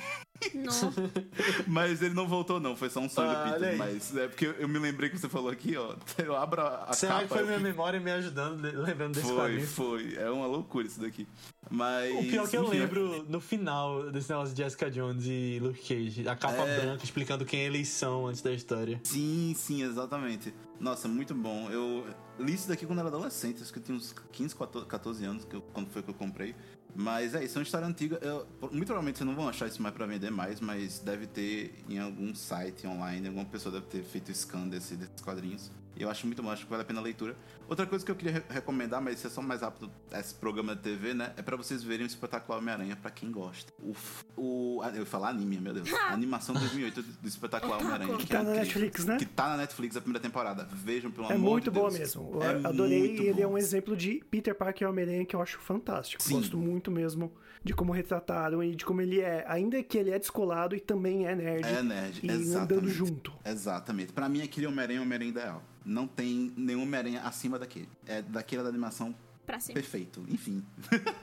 Não. 0.54 0.94
Mas 1.68 2.02
ele 2.02 2.14
não 2.14 2.28
voltou, 2.28 2.60
não, 2.60 2.76
foi 2.76 2.90
só 2.90 3.00
um 3.00 3.10
sonho 3.10 3.30
Ah, 3.30 3.44
do 3.46 3.54
Peter. 3.54 3.78
Mas 3.78 4.16
é 4.16 4.28
porque 4.28 4.54
eu, 4.58 4.68
me 4.68 4.80
lembrei 4.80 5.10
que 5.10 5.18
você 5.18 5.28
falou 5.30 5.50
aqui, 5.52 5.76
ó. 5.76 5.96
Eu 6.18 6.36
abro 6.36 6.62
a, 6.62 6.92
Será 6.94 7.16
capa. 7.16 7.24
que 7.24 7.30
foi 7.34 7.42
eu 7.42 7.48
minha 7.48 7.60
memória 7.60 8.00
me 8.00 8.12
ajudando, 8.12 8.62
lembrando 8.62 9.16
desse 9.16 9.28
Foi, 9.28 9.36
quadrinho? 9.36 9.68
foi. 9.68 10.16
É 10.16 10.30
uma 10.30 10.48
loucura 10.48 10.88
isso 10.88 11.00
daqui. 11.00 11.28
Mas. 11.70 12.14
O 12.16 12.24
pior 12.30 12.46
é 12.46 12.48
que 12.50 12.58
eu 12.58 12.68
lembro 12.68 13.26
no 13.28 13.40
final 13.42 14.12
desse 14.12 14.30
negócio 14.30 14.54
de 14.56 14.64
Jessica 14.64 14.90
Jones 14.90 15.26
e 15.26 15.60
Luke 15.62 15.82
Cage, 15.82 16.28
a 16.28 16.36
capa 16.36 16.64
É. 16.68 16.80
branca 16.82 17.04
explicando 17.04 17.46
quem 17.46 17.62
eles 17.62 17.88
são 17.90 18.28
antes 18.28 18.42
da 18.42 18.52
história. 18.52 19.00
Sim, 19.04 19.54
sim, 19.58 19.84
exatamente. 19.84 20.54
Nossa, 20.80 21.08
muito 21.08 21.34
bom. 21.36 21.70
Eu 21.70 22.06
li 22.40 22.54
isso 22.54 22.68
daqui 22.70 22.86
quando 22.86 23.00
era 23.00 23.10
adolescente, 23.10 23.62
acho 23.62 23.72
que 23.74 23.80
eu 23.80 23.84
tinha 23.84 23.98
uns 23.98 24.16
15, 24.32 24.56
14 24.56 24.88
14 24.88 25.26
anos, 25.26 25.48
quando 25.74 25.90
foi 25.90 26.02
que 26.02 26.10
eu 26.10 26.14
comprei. 26.14 26.56
Mas 26.96 27.34
é 27.36 27.44
isso, 27.44 27.58
é 27.58 27.60
uma 27.60 27.64
história 27.64 27.88
antiga. 27.88 28.18
Eu- 28.22 28.46
muito 28.72 28.86
provavelmente 28.86 29.18
vocês 29.18 29.28
não 29.28 29.36
vão 29.36 29.48
achar 29.48 29.68
isso 29.68 29.82
mais 29.82 29.94
pra 29.96 30.06
vender 30.06 30.30
mais, 30.32 30.60
mas 30.60 31.00
deve 31.00 31.28
ter 31.28 31.74
em 31.88 32.00
algum 32.00 32.34
site 32.36 32.86
online, 32.88 33.28
alguma 33.28 33.46
pessoa 33.46 33.72
deve 33.74 33.86
ter 33.88 34.04
feito 34.04 34.32
scan 34.34 34.68
desse, 34.68 34.96
desses 34.96 35.22
quadrinhos. 35.22 35.72
Eu 36.00 36.10
acho 36.10 36.26
muito 36.26 36.42
bom, 36.42 36.50
acho 36.50 36.64
que 36.64 36.70
vale 36.70 36.82
a 36.82 36.86
pena 36.86 37.00
a 37.00 37.04
leitura. 37.04 37.36
Outra 37.68 37.86
coisa 37.86 38.04
que 38.06 38.10
eu 38.10 38.16
queria 38.16 38.34
re- 38.36 38.44
recomendar, 38.50 39.02
mas 39.02 39.18
isso 39.20 39.28
é 39.28 39.30
só 39.30 39.42
mais 39.42 39.62
rápido, 39.62 39.92
esse 40.14 40.34
programa 40.34 40.76
de 40.76 40.82
TV, 40.82 41.14
né? 41.14 41.34
É 41.36 41.42
pra 41.42 41.58
vocês 41.58 41.84
verem 41.84 42.06
o 42.06 42.08
espetacular 42.08 42.58
Homem-Aranha, 42.58 42.96
pra 42.96 43.12
quem 43.12 43.30
gosta. 43.32 43.72
O, 43.82 43.94
o, 44.38 44.82
eu 44.94 45.02
ia 45.02 45.06
falar 45.06 45.30
anime, 45.30 45.58
meu 45.60 45.74
Deus. 45.74 45.92
A 45.94 46.14
animação 46.14 46.56
de 46.56 46.62
2008 46.62 47.02
do 47.04 47.28
espetacular 47.28 47.76
Otaku. 47.76 47.86
Homem-Aranha. 47.94 48.18
Que 48.18 48.34
é 48.34 48.38
tá 48.38 48.44
na 48.44 48.50
incrível. 48.52 48.64
Netflix, 48.64 49.06
né? 49.06 49.18
Que 49.18 49.26
tá 49.26 49.50
na 49.50 49.58
Netflix 49.58 49.98
a 49.98 50.02
primeira 50.02 50.20
temporada. 50.22 50.68
Vejam, 50.72 51.12
pelo 51.12 51.30
É 51.30 51.36
amor 51.36 51.52
muito 51.52 51.66
de 51.66 51.70
boa 51.72 51.90
Deus. 51.90 52.00
mesmo. 52.00 52.32
Eu 52.36 52.44
É 52.44 52.50
adorei 52.66 53.00
muito 53.00 53.22
ele 53.22 53.42
é 53.42 53.46
bom. 53.46 53.54
um 53.54 53.58
exemplo 53.58 53.96
de 53.98 54.24
Peter 54.32 54.56
Parker 54.56 54.88
e 54.88 54.90
Homem-Aranha 54.90 55.26
que 55.26 55.36
eu 55.36 55.42
acho 55.42 55.60
fantástico. 55.60 56.24
Sim. 56.24 56.36
Gosto 56.36 56.58
muito 56.58 56.90
mesmo 56.90 57.32
de 57.62 57.74
como 57.74 57.92
retrataram 57.92 58.64
e 58.64 58.74
de 58.74 58.86
como 58.86 59.02
ele 59.02 59.20
é, 59.20 59.44
ainda 59.46 59.84
que 59.84 59.98
ele 59.98 60.12
é 60.12 60.18
descolado 60.18 60.76
e 60.78 60.80
também 60.80 61.28
é 61.28 61.36
nerd. 61.36 61.68
É 61.68 61.84
nerd, 61.84 62.20
e 62.24 62.32
exatamente. 62.32 62.74
andando 62.74 62.90
junto. 62.90 63.34
Exatamente. 63.46 64.14
Pra 64.14 64.30
mim, 64.30 64.42
aquele 64.42 64.66
Homem-Aranha 64.66 64.98
é 64.98 65.02
o 65.02 65.04
Homem-Aranha 65.04 65.30
ideal. 65.30 65.64
Não 65.90 66.08
tem 66.08 66.54
nenhum 66.56 66.84
Homem-Aranha 66.84 67.22
acima 67.22 67.58
daquele. 67.58 67.90
É 68.06 68.22
daquele 68.22 68.62
da 68.64 68.70
animação 68.70 69.16
Pra 69.46 69.60
cima. 69.60 69.74
perfeito. 69.74 70.24
Enfim. 70.30 70.64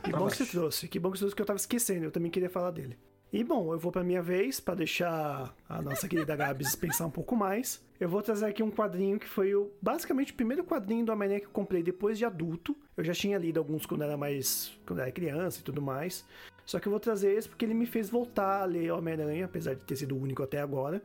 Que 0.02 0.10
bom 0.10 0.26
que 0.26 0.36
você 0.36 0.46
trouxe, 0.46 0.88
que 0.88 0.98
bom 0.98 1.10
que 1.12 1.18
você 1.18 1.20
trouxe 1.22 1.36
que 1.36 1.42
eu 1.42 1.46
tava 1.46 1.56
esquecendo, 1.56 2.04
eu 2.06 2.10
também 2.10 2.30
queria 2.30 2.50
falar 2.50 2.72
dele. 2.72 2.98
E 3.32 3.42
bom, 3.44 3.72
eu 3.72 3.78
vou 3.78 3.92
pra 3.92 4.02
minha 4.04 4.22
vez, 4.22 4.58
pra 4.60 4.74
deixar 4.74 5.54
a 5.68 5.82
nossa 5.82 6.08
querida 6.08 6.34
Gabs 6.34 6.74
pensar 6.76 7.06
um 7.06 7.10
pouco 7.10 7.36
mais. 7.36 7.84
Eu 8.00 8.08
vou 8.08 8.22
trazer 8.22 8.46
aqui 8.46 8.62
um 8.62 8.70
quadrinho 8.70 9.18
que 9.18 9.28
foi 9.28 9.54
o, 9.54 9.70
basicamente 9.80 10.32
o 10.32 10.34
primeiro 10.36 10.64
quadrinho 10.64 11.04
do 11.04 11.12
Homem-Aranha 11.12 11.40
que 11.40 11.46
eu 11.46 11.50
comprei 11.50 11.82
depois 11.82 12.18
de 12.18 12.24
adulto. 12.24 12.76
Eu 12.96 13.04
já 13.04 13.12
tinha 13.12 13.38
lido 13.38 13.58
alguns 13.58 13.86
quando 13.86 14.02
era 14.02 14.16
mais. 14.16 14.76
quando 14.86 15.00
era 15.00 15.12
criança 15.12 15.60
e 15.60 15.62
tudo 15.62 15.80
mais. 15.82 16.24
Só 16.66 16.80
que 16.80 16.88
eu 16.88 16.90
vou 16.90 17.00
trazer 17.00 17.32
esse 17.32 17.48
porque 17.48 17.64
ele 17.64 17.74
me 17.74 17.86
fez 17.86 18.10
voltar 18.10 18.62
a 18.62 18.64
ler 18.64 18.90
Homem-Aranha, 18.90 19.44
apesar 19.44 19.74
de 19.74 19.84
ter 19.84 19.96
sido 19.96 20.16
o 20.16 20.20
único 20.20 20.42
até 20.42 20.60
agora. 20.60 21.00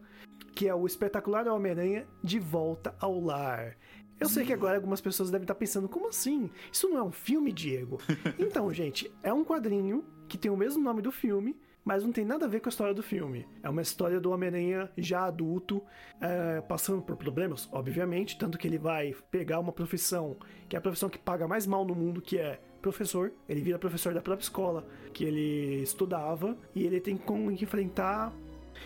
Que 0.56 0.68
é 0.68 0.76
o 0.76 0.86
espetacular 0.86 1.48
Homem-Aranha 1.48 2.08
de 2.22 2.40
volta 2.40 2.96
ao 3.00 3.20
lar. 3.20 3.78
Eu 4.20 4.28
sei 4.28 4.46
que 4.46 4.54
agora 4.54 4.76
algumas 4.76 5.02
pessoas 5.02 5.32
devem 5.32 5.46
estar 5.46 5.56
pensando, 5.56 5.90
como 5.90 6.10
assim? 6.10 6.50
Isso 6.72 6.90
não 6.90 6.98
é 6.98 7.04
um 7.04 7.12
filme, 7.12 7.52
Diego? 7.52 8.00
Então, 8.38 8.72
gente, 8.74 9.12
é 9.24 9.32
um 9.32 9.44
quadrinho 9.44 10.04
que 10.28 10.38
tem 10.38 10.52
o 10.52 10.58
mesmo 10.58 10.84
nome 10.84 11.02
do 11.02 11.12
filme, 11.12 11.60
mas 11.84 12.04
não 12.04 12.12
tem 12.12 12.24
nada 12.24 12.46
a 12.46 12.48
ver 12.48 12.60
com 12.60 12.70
a 12.70 12.72
história 12.72 12.94
do 12.94 13.02
filme. 13.02 13.48
É 13.64 13.70
uma 13.70 13.82
história 13.82 14.20
do 14.20 14.32
Homem-Aranha 14.32 14.92
já 14.98 15.26
adulto, 15.26 15.82
é, 16.20 16.62
passando 16.62 17.02
por 17.02 17.16
problemas, 17.16 17.68
obviamente, 17.72 18.38
tanto 18.38 18.58
que 18.58 18.68
ele 18.68 18.78
vai 18.78 19.16
pegar 19.32 19.60
uma 19.60 19.72
profissão, 19.72 20.38
que 20.70 20.76
é 20.76 20.80
a 20.80 20.82
profissão 20.82 21.10
que 21.10 21.18
paga 21.18 21.48
mais 21.48 21.66
mal 21.66 21.84
no 21.84 21.96
mundo, 21.96 22.22
que 22.22 22.38
é 22.38 22.62
professor, 22.82 23.32
ele 23.48 23.62
vira 23.62 23.78
professor 23.78 24.14
da 24.14 24.22
própria 24.22 24.44
escola 24.44 24.86
que 25.14 25.24
ele 25.24 25.82
estudava 25.82 26.58
e 26.76 26.86
ele 26.86 27.00
tem 27.00 27.18
que 27.18 27.64
enfrentar 27.64 28.34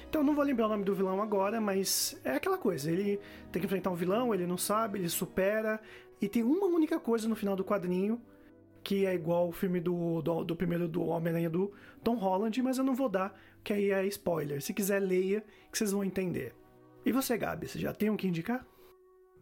então 0.10 0.24
não 0.24 0.36
vou 0.36 0.44
lembrar 0.44 0.68
o 0.68 0.70
nome 0.70 0.84
do 0.84 0.96
vilão 0.96 1.22
agora, 1.22 1.60
mas 1.60 2.20
é 2.24 2.32
aquela 2.32 2.58
coisa. 2.58 2.92
Ele 2.92 3.20
tem 3.52 3.60
que 3.60 3.66
enfrentar 3.66 3.90
um 3.90 3.96
vilão, 3.96 4.34
ele 4.34 4.46
não 4.46 4.58
sabe, 4.58 5.00
ele 5.00 5.10
supera. 5.10 5.80
E 6.22 6.28
tem 6.28 6.44
uma 6.44 6.68
única 6.68 7.00
coisa 7.00 7.28
no 7.28 7.36
final 7.36 7.56
do 7.56 7.64
quadrinho 7.64 8.22
que 8.84 9.04
é 9.04 9.16
igual 9.16 9.50
o 9.50 9.52
filme 9.52 9.80
do, 9.80 10.22
do, 10.22 10.44
do 10.44 10.56
primeiro 10.56 10.88
do 10.88 11.04
Homem-Aranha 11.04 11.50
do 11.50 11.74
Tom 12.04 12.16
Holland, 12.16 12.62
mas 12.62 12.78
eu 12.78 12.84
não 12.84 12.94
vou 12.94 13.10
dar, 13.10 13.36
que 13.64 13.74
aí 13.74 13.90
é 13.90 14.06
spoiler. 14.06 14.62
Se 14.62 14.76
quiser, 14.76 15.00
leia, 15.00 15.44
que 15.72 15.78
vocês 15.78 15.92
vão 15.92 16.04
entender. 16.04 16.54
E 17.04 17.12
você, 17.12 17.36
Gabi, 17.36 17.68
você 17.68 17.80
já 17.80 17.92
tem 17.92 18.12
um 18.12 18.16
que 18.16 18.28
indicar? 18.28 18.64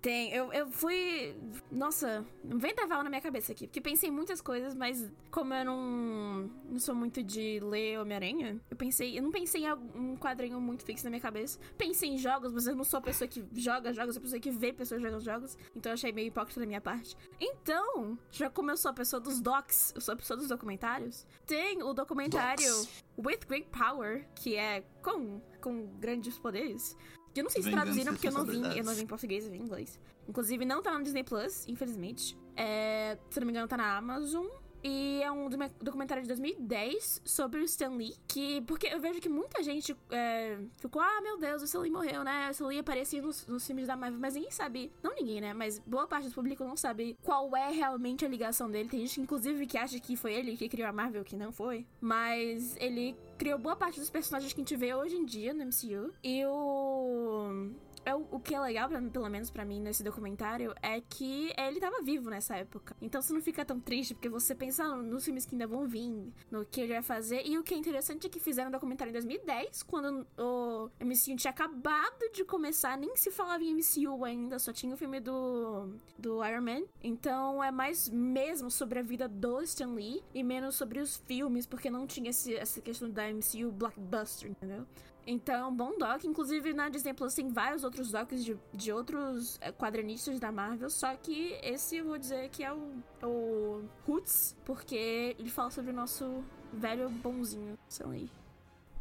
Tem. 0.03 0.33
Eu, 0.33 0.51
eu 0.51 0.69
fui. 0.69 1.33
Nossa, 1.71 2.25
um 2.43 2.57
vendaval 2.57 3.05
na 3.05 3.09
minha 3.09 3.21
cabeça 3.21 3.53
aqui. 3.53 3.67
Porque 3.67 3.79
pensei 3.79 4.09
em 4.09 4.11
muitas 4.11 4.41
coisas, 4.41 4.75
mas 4.75 5.09
como 5.31 5.53
eu 5.53 5.63
não, 5.63 6.51
não 6.65 6.77
sou 6.77 6.93
muito 6.93 7.23
de 7.23 7.61
ler 7.61 7.97
Homem-Aranha, 8.01 8.59
eu 8.69 8.75
pensei. 8.75 9.17
Eu 9.17 9.23
não 9.23 9.31
pensei 9.31 9.63
em 9.63 9.71
um 9.71 10.17
quadrinho 10.17 10.59
muito 10.59 10.83
fixo 10.83 11.05
na 11.05 11.09
minha 11.09 11.21
cabeça. 11.21 11.57
Pensei 11.77 12.09
em 12.09 12.17
jogos, 12.17 12.51
mas 12.51 12.67
eu 12.67 12.75
não 12.75 12.83
sou 12.83 12.97
a 12.97 13.01
pessoa 13.01 13.29
que 13.29 13.45
joga 13.55 13.93
jogos, 13.93 14.09
eu 14.09 14.13
sou 14.15 14.19
a 14.19 14.23
pessoa 14.23 14.39
que 14.41 14.51
vê 14.51 14.73
pessoas 14.73 15.01
jogando 15.01 15.21
jogos. 15.21 15.57
Então 15.73 15.89
eu 15.89 15.93
achei 15.93 16.11
meio 16.11 16.27
hipócrita 16.27 16.59
da 16.59 16.65
minha 16.65 16.81
parte. 16.81 17.15
Então, 17.39 18.19
já 18.29 18.49
como 18.49 18.71
eu 18.71 18.75
sou 18.75 18.91
a 18.91 18.93
pessoa 18.93 19.21
dos 19.21 19.39
docs, 19.39 19.93
eu 19.95 20.01
sou 20.01 20.15
a 20.15 20.17
pessoa 20.17 20.35
dos 20.35 20.49
documentários, 20.49 21.25
tem 21.47 21.81
o 21.81 21.93
documentário. 21.93 22.73
With 23.17 23.41
Great 23.47 23.69
Power, 23.69 24.27
que 24.35 24.55
é 24.55 24.83
com, 25.01 25.39
com 25.61 25.85
grandes 25.99 26.37
poderes 26.39 26.97
eu 27.39 27.43
não 27.43 27.49
sei 27.49 27.63
se 27.63 27.71
traduziram 27.71 28.13
porque 28.13 28.27
eu 28.27 28.31
não 28.31 28.45
vi, 28.45 28.77
eu 28.77 28.83
não 28.83 28.93
vi 28.93 29.03
em 29.03 29.07
português, 29.07 29.45
eu 29.45 29.51
vi 29.51 29.57
em 29.57 29.61
inglês. 29.61 29.99
Inclusive, 30.27 30.65
não 30.65 30.81
tá 30.81 30.97
no 30.97 31.03
Disney 31.03 31.23
Plus, 31.23 31.67
infelizmente. 31.67 32.37
É, 32.55 33.17
se 33.29 33.39
não 33.39 33.47
me 33.47 33.51
engano, 33.51 33.67
tá 33.67 33.77
na 33.77 33.97
Amazon. 33.97 34.45
E 34.83 35.21
é 35.23 35.31
um 35.31 35.47
documentário 35.81 36.21
de 36.23 36.27
2010 36.27 37.21
sobre 37.23 37.61
o 37.61 37.63
Stan 37.63 37.89
Lee. 37.89 38.15
Que, 38.27 38.61
porque 38.61 38.87
eu 38.87 38.99
vejo 38.99 39.21
que 39.21 39.29
muita 39.29 39.63
gente 39.63 39.95
é, 40.11 40.57
ficou, 40.77 41.01
ah, 41.01 41.21
meu 41.21 41.37
Deus, 41.37 41.61
o 41.61 41.65
Stan 41.65 41.79
Lee 41.79 41.91
morreu, 41.91 42.23
né? 42.23 42.49
O 42.49 42.51
Stan 42.51 42.67
Lee 42.67 42.79
aparecia 42.79 43.21
nos, 43.21 43.47
nos 43.47 43.65
filmes 43.65 43.87
da 43.87 43.95
Marvel, 43.95 44.19
mas 44.19 44.35
ninguém 44.35 44.51
sabe. 44.51 44.91
Não 45.01 45.15
ninguém, 45.15 45.39
né? 45.39 45.53
Mas 45.53 45.79
boa 45.79 46.05
parte 46.05 46.27
do 46.27 46.33
público 46.33 46.63
não 46.65 46.75
sabe 46.75 47.17
qual 47.23 47.55
é 47.55 47.71
realmente 47.71 48.25
a 48.25 48.27
ligação 48.27 48.69
dele. 48.69 48.89
Tem 48.89 48.99
gente, 48.99 49.21
inclusive, 49.21 49.65
que 49.65 49.77
acha 49.77 49.99
que 49.99 50.17
foi 50.17 50.33
ele 50.33 50.57
que 50.57 50.67
criou 50.67 50.89
a 50.89 50.93
Marvel, 50.93 51.23
que 51.23 51.37
não 51.37 51.51
foi. 51.51 51.85
Mas 52.01 52.75
ele 52.77 53.15
criou 53.37 53.57
boa 53.57 53.75
parte 53.75 53.99
dos 53.99 54.09
personagens 54.09 54.53
que 54.53 54.59
a 54.59 54.63
gente 54.63 54.75
vê 54.75 54.93
hoje 54.93 55.15
em 55.15 55.25
dia 55.25 55.53
no 55.53 55.65
MCU. 55.65 56.13
E 56.23 56.45
o 56.45 57.71
é, 58.05 58.15
o, 58.15 58.25
o 58.31 58.39
que 58.39 58.53
é 58.53 58.59
legal, 58.59 58.89
pra, 58.89 59.01
pelo 59.01 59.29
menos 59.29 59.49
para 59.49 59.65
mim, 59.65 59.79
nesse 59.79 60.03
documentário, 60.03 60.73
é 60.81 61.01
que 61.01 61.53
ele 61.57 61.79
tava 61.79 62.01
vivo 62.01 62.29
nessa 62.29 62.55
época. 62.55 62.95
Então 63.01 63.21
você 63.21 63.33
não 63.33 63.41
fica 63.41 63.63
tão 63.65 63.79
triste, 63.79 64.13
porque 64.13 64.29
você 64.29 64.53
pensa 64.53 64.95
nos 64.95 65.25
filmes 65.25 65.45
que 65.45 65.55
ainda 65.55 65.67
vão 65.67 65.87
vir, 65.87 66.31
no 66.51 66.65
que 66.65 66.81
ele 66.81 66.93
vai 66.93 67.01
fazer. 67.01 67.43
E 67.45 67.57
o 67.57 67.63
que 67.63 67.73
é 67.73 67.77
interessante 67.77 68.27
é 68.27 68.29
que 68.29 68.39
fizeram 68.39 68.69
um 68.69 68.71
documentário 68.71 69.11
em 69.11 69.13
2010, 69.13 69.83
quando 69.83 70.25
o 70.37 70.89
MCU 70.99 71.35
tinha 71.35 71.51
acabado 71.51 72.31
de 72.33 72.43
começar, 72.43 72.97
nem 72.97 73.15
se 73.15 73.31
falava 73.31 73.63
em 73.63 73.75
MCU 73.75 74.23
ainda, 74.25 74.59
só 74.59 74.73
tinha 74.73 74.93
o 74.93 74.97
filme 74.97 75.19
do, 75.19 75.89
do 76.17 76.45
Iron 76.45 76.61
Man. 76.61 76.83
Então 77.03 77.63
é 77.63 77.71
mais 77.71 78.09
mesmo 78.09 78.69
sobre 78.69 78.99
a 78.99 79.01
vida 79.01 79.27
do 79.27 79.61
Stan 79.61 79.93
Lee 79.93 80.23
e 80.33 80.43
menos 80.43 80.75
sobre 80.75 80.99
os 80.99 81.17
filmes, 81.17 81.65
porque 81.65 81.89
não 81.89 82.05
tinha 82.05 82.29
esse, 82.29 82.55
essa 82.55 82.81
questão 82.81 83.09
da 83.09 83.23
MCU 83.31 83.71
blockbuster, 83.71 84.49
entendeu? 84.49 84.85
Então, 85.25 85.73
bom 85.73 85.97
doc. 85.97 86.23
Inclusive, 86.25 86.73
na 86.73 86.89
Disney 86.89 87.13
Plus 87.13 87.33
tem 87.33 87.47
vários 87.49 87.83
outros 87.83 88.11
docs 88.11 88.43
de, 88.43 88.57
de 88.73 88.91
outros 88.91 89.57
é, 89.61 89.71
quadrinistas 89.71 90.39
da 90.39 90.51
Marvel. 90.51 90.89
Só 90.89 91.15
que 91.15 91.57
esse 91.61 91.97
eu 91.97 92.05
vou 92.05 92.17
dizer 92.17 92.49
que 92.49 92.63
é 92.63 92.73
o, 92.73 92.91
o 93.23 93.83
Roots, 94.05 94.55
porque 94.65 95.35
ele 95.39 95.49
fala 95.49 95.71
sobre 95.71 95.91
o 95.91 95.93
nosso 95.93 96.43
velho 96.73 97.09
bonzinho 97.09 97.77
Sam 97.87 98.07
Lee. 98.07 98.29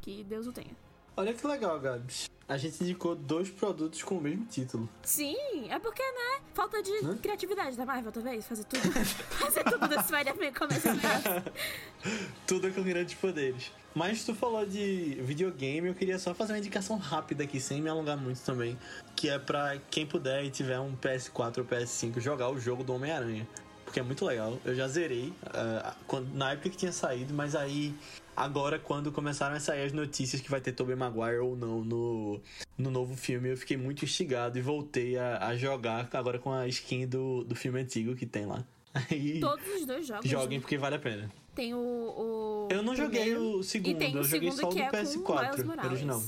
Que 0.01 0.23
Deus 0.25 0.47
o 0.47 0.53
tenha. 0.53 0.77
Olha 1.17 1.35
que 1.35 1.47
legal, 1.47 1.79
Gabs. 1.79 2.31
A 2.49 2.57
gente 2.57 2.83
indicou 2.83 3.15
dois 3.15 3.49
produtos 3.49 4.03
com 4.03 4.17
o 4.17 4.21
mesmo 4.21 4.45
título. 4.47 4.89
Sim, 5.03 5.37
é 5.71 5.79
porque, 5.79 6.03
né? 6.03 6.41
Falta 6.55 6.83
de 6.83 6.91
né? 7.03 7.19
criatividade 7.23 7.77
da 7.77 7.87
Marvel, 7.87 8.11
talvez. 8.11 8.47
Fazer 8.47 8.65
tudo. 8.65 8.83
fazer 9.39 9.65
tudo 9.65 9.89
do 9.89 10.03
Spider-Man 10.03 10.53
começar 10.53 10.95
Tudo 12.47 12.71
com 12.73 12.83
grandes 12.83 13.15
poderes. 13.15 13.71
Mas 13.95 14.25
tu 14.25 14.35
falou 14.35 14.67
de 14.67 15.19
videogame, 15.23 15.89
eu 15.89 15.95
queria 15.95 16.19
só 16.19 16.35
fazer 16.35 16.53
uma 16.53 16.59
indicação 16.59 16.97
rápida 16.97 17.45
aqui, 17.45 17.61
sem 17.61 17.81
me 17.81 17.89
alongar 17.89 18.17
muito 18.17 18.41
também. 18.41 18.79
Que 19.15 19.29
é 19.29 19.39
pra 19.39 19.79
quem 19.91 20.07
puder 20.07 20.45
e 20.45 20.51
tiver 20.51 20.81
um 20.81 20.97
PS4 20.97 21.59
ou 21.59 21.65
PS5 21.65 22.21
jogar 22.21 22.51
o 22.51 22.59
jogo 22.59 22.83
do 22.83 22.95
Homem-Aranha. 22.95 23.47
Porque 23.85 24.01
é 24.01 24.03
muito 24.03 24.25
legal. 24.25 24.59
Eu 24.65 24.75
já 24.75 24.89
zerei 24.89 25.29
uh, 25.29 25.95
quando, 26.07 26.35
na 26.35 26.53
época 26.53 26.71
que 26.71 26.77
tinha 26.77 26.93
saído, 26.93 27.35
mas 27.35 27.55
aí 27.55 27.95
Agora, 28.37 28.79
quando 28.79 29.13
começaram 29.13 29.55
a 29.55 29.61
sair 29.61 29.85
as 29.85 29.93
notícias 29.93 30.41
que 30.41 30.51
vai 30.51 30.61
ter 30.61 30.73
Tobey 30.73 30.97
Maguire 30.97 31.39
ou 31.39 31.55
não 31.55 31.85
no, 31.85 32.41
no 32.79 32.91
novo 32.91 33.15
filme, 33.15 33.51
eu 33.51 33.57
fiquei 33.57 33.77
muito 33.77 34.05
instigado 34.05 34.59
e 34.59 34.63
voltei 34.63 35.19
a, 35.19 35.47
a 35.47 35.57
jogar 35.57 36.09
agora 36.13 36.39
com 36.39 36.53
a 36.53 36.67
skin 36.69 37.07
do, 37.07 37.45
do 37.45 37.55
filme 37.55 37.81
antigo 37.81 38.17
que 38.17 38.27
tem 38.27 38.47
lá. 38.47 38.65
Aí, 38.95 39.41
Todos 39.41 39.67
os 39.67 39.87
dois 39.87 40.07
jogos. 40.07 40.29
Joguem 40.29 40.61
porque 40.61 40.79
vale 40.79 40.97
a 40.97 40.99
pena. 40.99 41.31
Tem 41.55 41.75
o. 41.75 41.79
o 41.79 42.69
eu 42.71 42.83
não 42.83 42.97
joguei 42.97 43.37
o 43.37 43.63
segundo, 43.63 44.03
eu 44.03 44.25
joguei 44.25 44.51
só 44.51 44.69
o 44.69 44.75
do 44.75 44.79
é 44.79 44.91
PS4 44.91 45.85
original. 45.85 46.23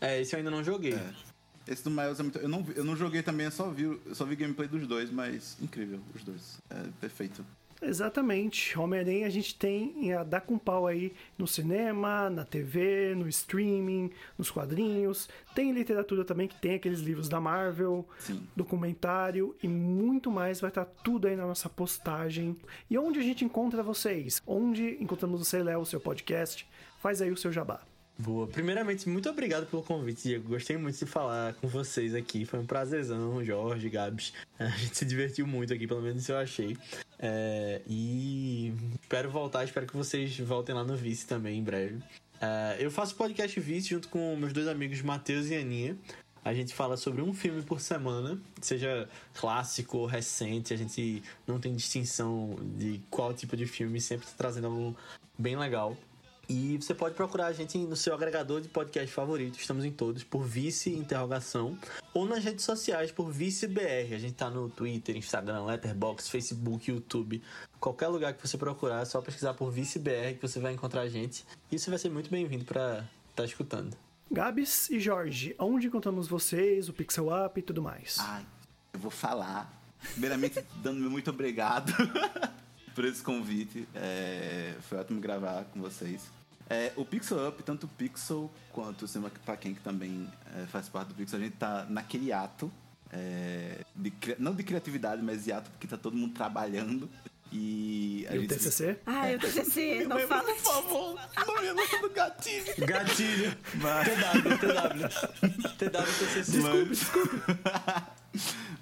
É, 0.00 0.20
esse 0.20 0.34
eu 0.34 0.38
ainda 0.38 0.50
não 0.50 0.64
joguei. 0.64 0.94
É. 0.94 1.12
Esse 1.68 1.84
do 1.84 1.90
Miles 1.90 2.18
é 2.18 2.22
muito. 2.22 2.38
Eu 2.38 2.48
não, 2.48 2.66
eu 2.74 2.84
não 2.84 2.96
joguei 2.96 3.22
também, 3.22 3.46
eu 3.46 3.52
só 3.52 3.70
vi, 3.70 3.84
eu 3.84 4.14
só 4.14 4.24
vi 4.24 4.34
gameplay 4.34 4.66
dos 4.66 4.86
dois, 4.86 5.10
mas 5.10 5.56
incrível, 5.60 6.00
os 6.14 6.24
dois. 6.24 6.58
É 6.70 6.82
perfeito. 7.00 7.44
Exatamente. 7.82 8.78
Homem-Aranha 8.78 9.26
a 9.26 9.30
gente 9.30 9.54
tem 9.54 10.12
a 10.12 10.22
dar 10.22 10.42
com 10.42 10.58
pau 10.58 10.86
aí 10.86 11.12
no 11.38 11.46
cinema, 11.46 12.28
na 12.28 12.44
TV, 12.44 13.14
no 13.14 13.28
streaming, 13.28 14.10
nos 14.36 14.50
quadrinhos. 14.50 15.28
Tem 15.54 15.72
literatura 15.72 16.24
também, 16.24 16.46
que 16.46 16.60
tem 16.60 16.74
aqueles 16.74 17.00
livros 17.00 17.28
da 17.28 17.40
Marvel, 17.40 18.06
Sim. 18.18 18.46
documentário 18.54 19.56
e 19.62 19.68
muito 19.68 20.30
mais. 20.30 20.60
Vai 20.60 20.70
estar 20.70 20.84
tudo 20.84 21.26
aí 21.26 21.36
na 21.36 21.46
nossa 21.46 21.68
postagem. 21.68 22.56
E 22.88 22.98
onde 22.98 23.18
a 23.18 23.22
gente 23.22 23.44
encontra 23.44 23.82
vocês? 23.82 24.42
Onde 24.46 24.96
encontramos 25.00 25.40
você, 25.40 25.62
Léo, 25.62 25.80
o 25.80 25.86
seu 25.86 26.00
podcast? 26.00 26.68
Faz 27.00 27.22
aí 27.22 27.30
o 27.30 27.36
seu 27.36 27.50
jabá. 27.50 27.89
Boa. 28.20 28.46
Primeiramente, 28.46 29.08
muito 29.08 29.30
obrigado 29.30 29.66
pelo 29.66 29.82
convite, 29.82 30.24
Diego. 30.24 30.50
Gostei 30.50 30.76
muito 30.76 30.98
de 30.98 31.06
falar 31.06 31.54
com 31.54 31.66
vocês 31.66 32.14
aqui. 32.14 32.44
Foi 32.44 32.58
um 32.58 32.66
prazerzão, 32.66 33.42
Jorge, 33.42 33.88
Gabs. 33.88 34.34
A 34.58 34.68
gente 34.68 34.98
se 34.98 35.06
divertiu 35.06 35.46
muito 35.46 35.72
aqui, 35.72 35.86
pelo 35.86 36.02
menos 36.02 36.28
eu 36.28 36.36
achei. 36.36 36.76
É, 37.18 37.80
e 37.86 38.74
espero 39.00 39.30
voltar, 39.30 39.64
espero 39.64 39.86
que 39.86 39.96
vocês 39.96 40.38
voltem 40.38 40.74
lá 40.74 40.84
no 40.84 40.96
Vice 40.96 41.26
também 41.26 41.58
em 41.58 41.62
breve. 41.62 41.98
É, 42.38 42.76
eu 42.78 42.90
faço 42.90 43.14
podcast 43.14 43.58
Vice 43.58 43.88
junto 43.88 44.08
com 44.08 44.36
meus 44.36 44.52
dois 44.52 44.68
amigos 44.68 45.00
Matheus 45.00 45.48
e 45.48 45.56
Aninha. 45.56 45.96
A 46.44 46.52
gente 46.52 46.74
fala 46.74 46.98
sobre 46.98 47.22
um 47.22 47.32
filme 47.32 47.62
por 47.62 47.80
semana, 47.80 48.38
seja 48.60 49.08
clássico 49.34 49.98
ou 49.98 50.06
recente, 50.06 50.74
a 50.74 50.76
gente 50.76 51.22
não 51.46 51.58
tem 51.58 51.74
distinção 51.74 52.56
de 52.76 53.00
qual 53.10 53.32
tipo 53.32 53.56
de 53.56 53.66
filme, 53.66 54.00
sempre 54.00 54.26
tá 54.26 54.32
trazendo 54.36 54.66
algo 54.66 54.96
bem 55.38 55.56
legal. 55.56 55.96
E 56.52 56.76
você 56.78 56.92
pode 56.92 57.14
procurar 57.14 57.46
a 57.46 57.52
gente 57.52 57.78
no 57.78 57.94
seu 57.94 58.12
agregador 58.12 58.60
de 58.60 58.66
podcast 58.66 59.08
favorito, 59.14 59.56
estamos 59.56 59.84
em 59.84 59.92
todos, 59.92 60.24
por 60.24 60.42
Vice 60.42 60.90
Interrogação, 60.90 61.78
ou 62.12 62.26
nas 62.26 62.42
redes 62.42 62.64
sociais 62.64 63.12
por 63.12 63.30
Vice 63.30 63.68
BR. 63.68 64.12
A 64.12 64.18
gente 64.18 64.34
tá 64.34 64.50
no 64.50 64.68
Twitter, 64.68 65.16
Instagram, 65.16 65.62
Letterboxd, 65.66 66.28
Facebook, 66.28 66.90
YouTube. 66.90 67.40
Qualquer 67.78 68.08
lugar 68.08 68.34
que 68.34 68.44
você 68.44 68.58
procurar, 68.58 69.02
é 69.02 69.04
só 69.04 69.20
pesquisar 69.22 69.54
por 69.54 69.70
Vice 69.70 70.00
BR 70.00 70.34
que 70.40 70.42
você 70.42 70.58
vai 70.58 70.72
encontrar 70.72 71.02
a 71.02 71.08
gente. 71.08 71.46
E 71.70 71.78
você 71.78 71.88
vai 71.88 72.00
ser 72.00 72.10
muito 72.10 72.28
bem-vindo 72.28 72.64
para 72.64 72.94
estar 72.94 73.08
tá 73.36 73.44
escutando. 73.44 73.96
Gabs 74.28 74.90
e 74.90 74.98
Jorge, 74.98 75.54
onde 75.56 75.86
encontramos 75.86 76.26
vocês, 76.26 76.88
o 76.88 76.92
Pixel 76.92 77.28
Up 77.28 77.60
e 77.60 77.62
tudo 77.62 77.80
mais? 77.80 78.16
Ai, 78.18 78.44
eu 78.92 78.98
vou 78.98 79.12
falar. 79.12 79.72
Primeiramente, 80.14 80.64
dando 80.82 80.98
me 80.98 81.08
muito 81.08 81.30
obrigado 81.30 81.92
por 82.92 83.04
esse 83.04 83.22
convite. 83.22 83.86
É, 83.94 84.74
foi 84.80 84.98
ótimo 84.98 85.20
gravar 85.20 85.66
com 85.66 85.80
vocês. 85.80 86.39
É, 86.70 86.92
o 86.94 87.04
Pixel 87.04 87.48
Up, 87.48 87.60
tanto 87.64 87.86
o 87.86 87.88
Pixel 87.88 88.48
quanto 88.70 89.04
o 89.04 89.08
Cinema 89.08 89.28
pra 89.44 89.56
quem 89.56 89.74
que 89.74 89.80
também 89.80 90.28
é, 90.56 90.66
faz 90.66 90.88
parte 90.88 91.08
do 91.08 91.14
Pixel, 91.14 91.40
a 91.40 91.42
gente 91.42 91.56
tá 91.56 91.84
naquele 91.90 92.32
ato, 92.32 92.70
é, 93.12 93.84
de, 93.96 94.12
não 94.38 94.54
de 94.54 94.62
criatividade, 94.62 95.20
mas 95.20 95.44
de 95.44 95.52
ato 95.52 95.68
porque 95.72 95.88
tá 95.88 95.96
todo 95.96 96.16
mundo 96.16 96.32
trabalhando. 96.32 97.10
E 97.52 98.24
a 98.30 98.36
e 98.36 98.42
gente... 98.42 98.52
o 98.52 98.56
TCC? 98.56 99.00
Ah, 99.04 99.28
é 99.28 99.34
o 99.34 99.40
TCC, 99.40 100.04
não 100.08 100.20
fala. 100.28 100.44
Por 100.44 100.56
favor, 100.58 101.20
não 101.44 101.60
me 101.60 101.72
lança 101.72 101.98
do 101.98 102.10
gatilho. 102.10 102.86
Gatilho. 102.86 103.56
Mas... 103.74 104.08
TW, 104.08 104.58
TW. 104.60 105.76
TW, 105.76 106.18
TCC. 106.20 106.52
Desculpa, 106.52 106.84
desculpa. 106.84 108.12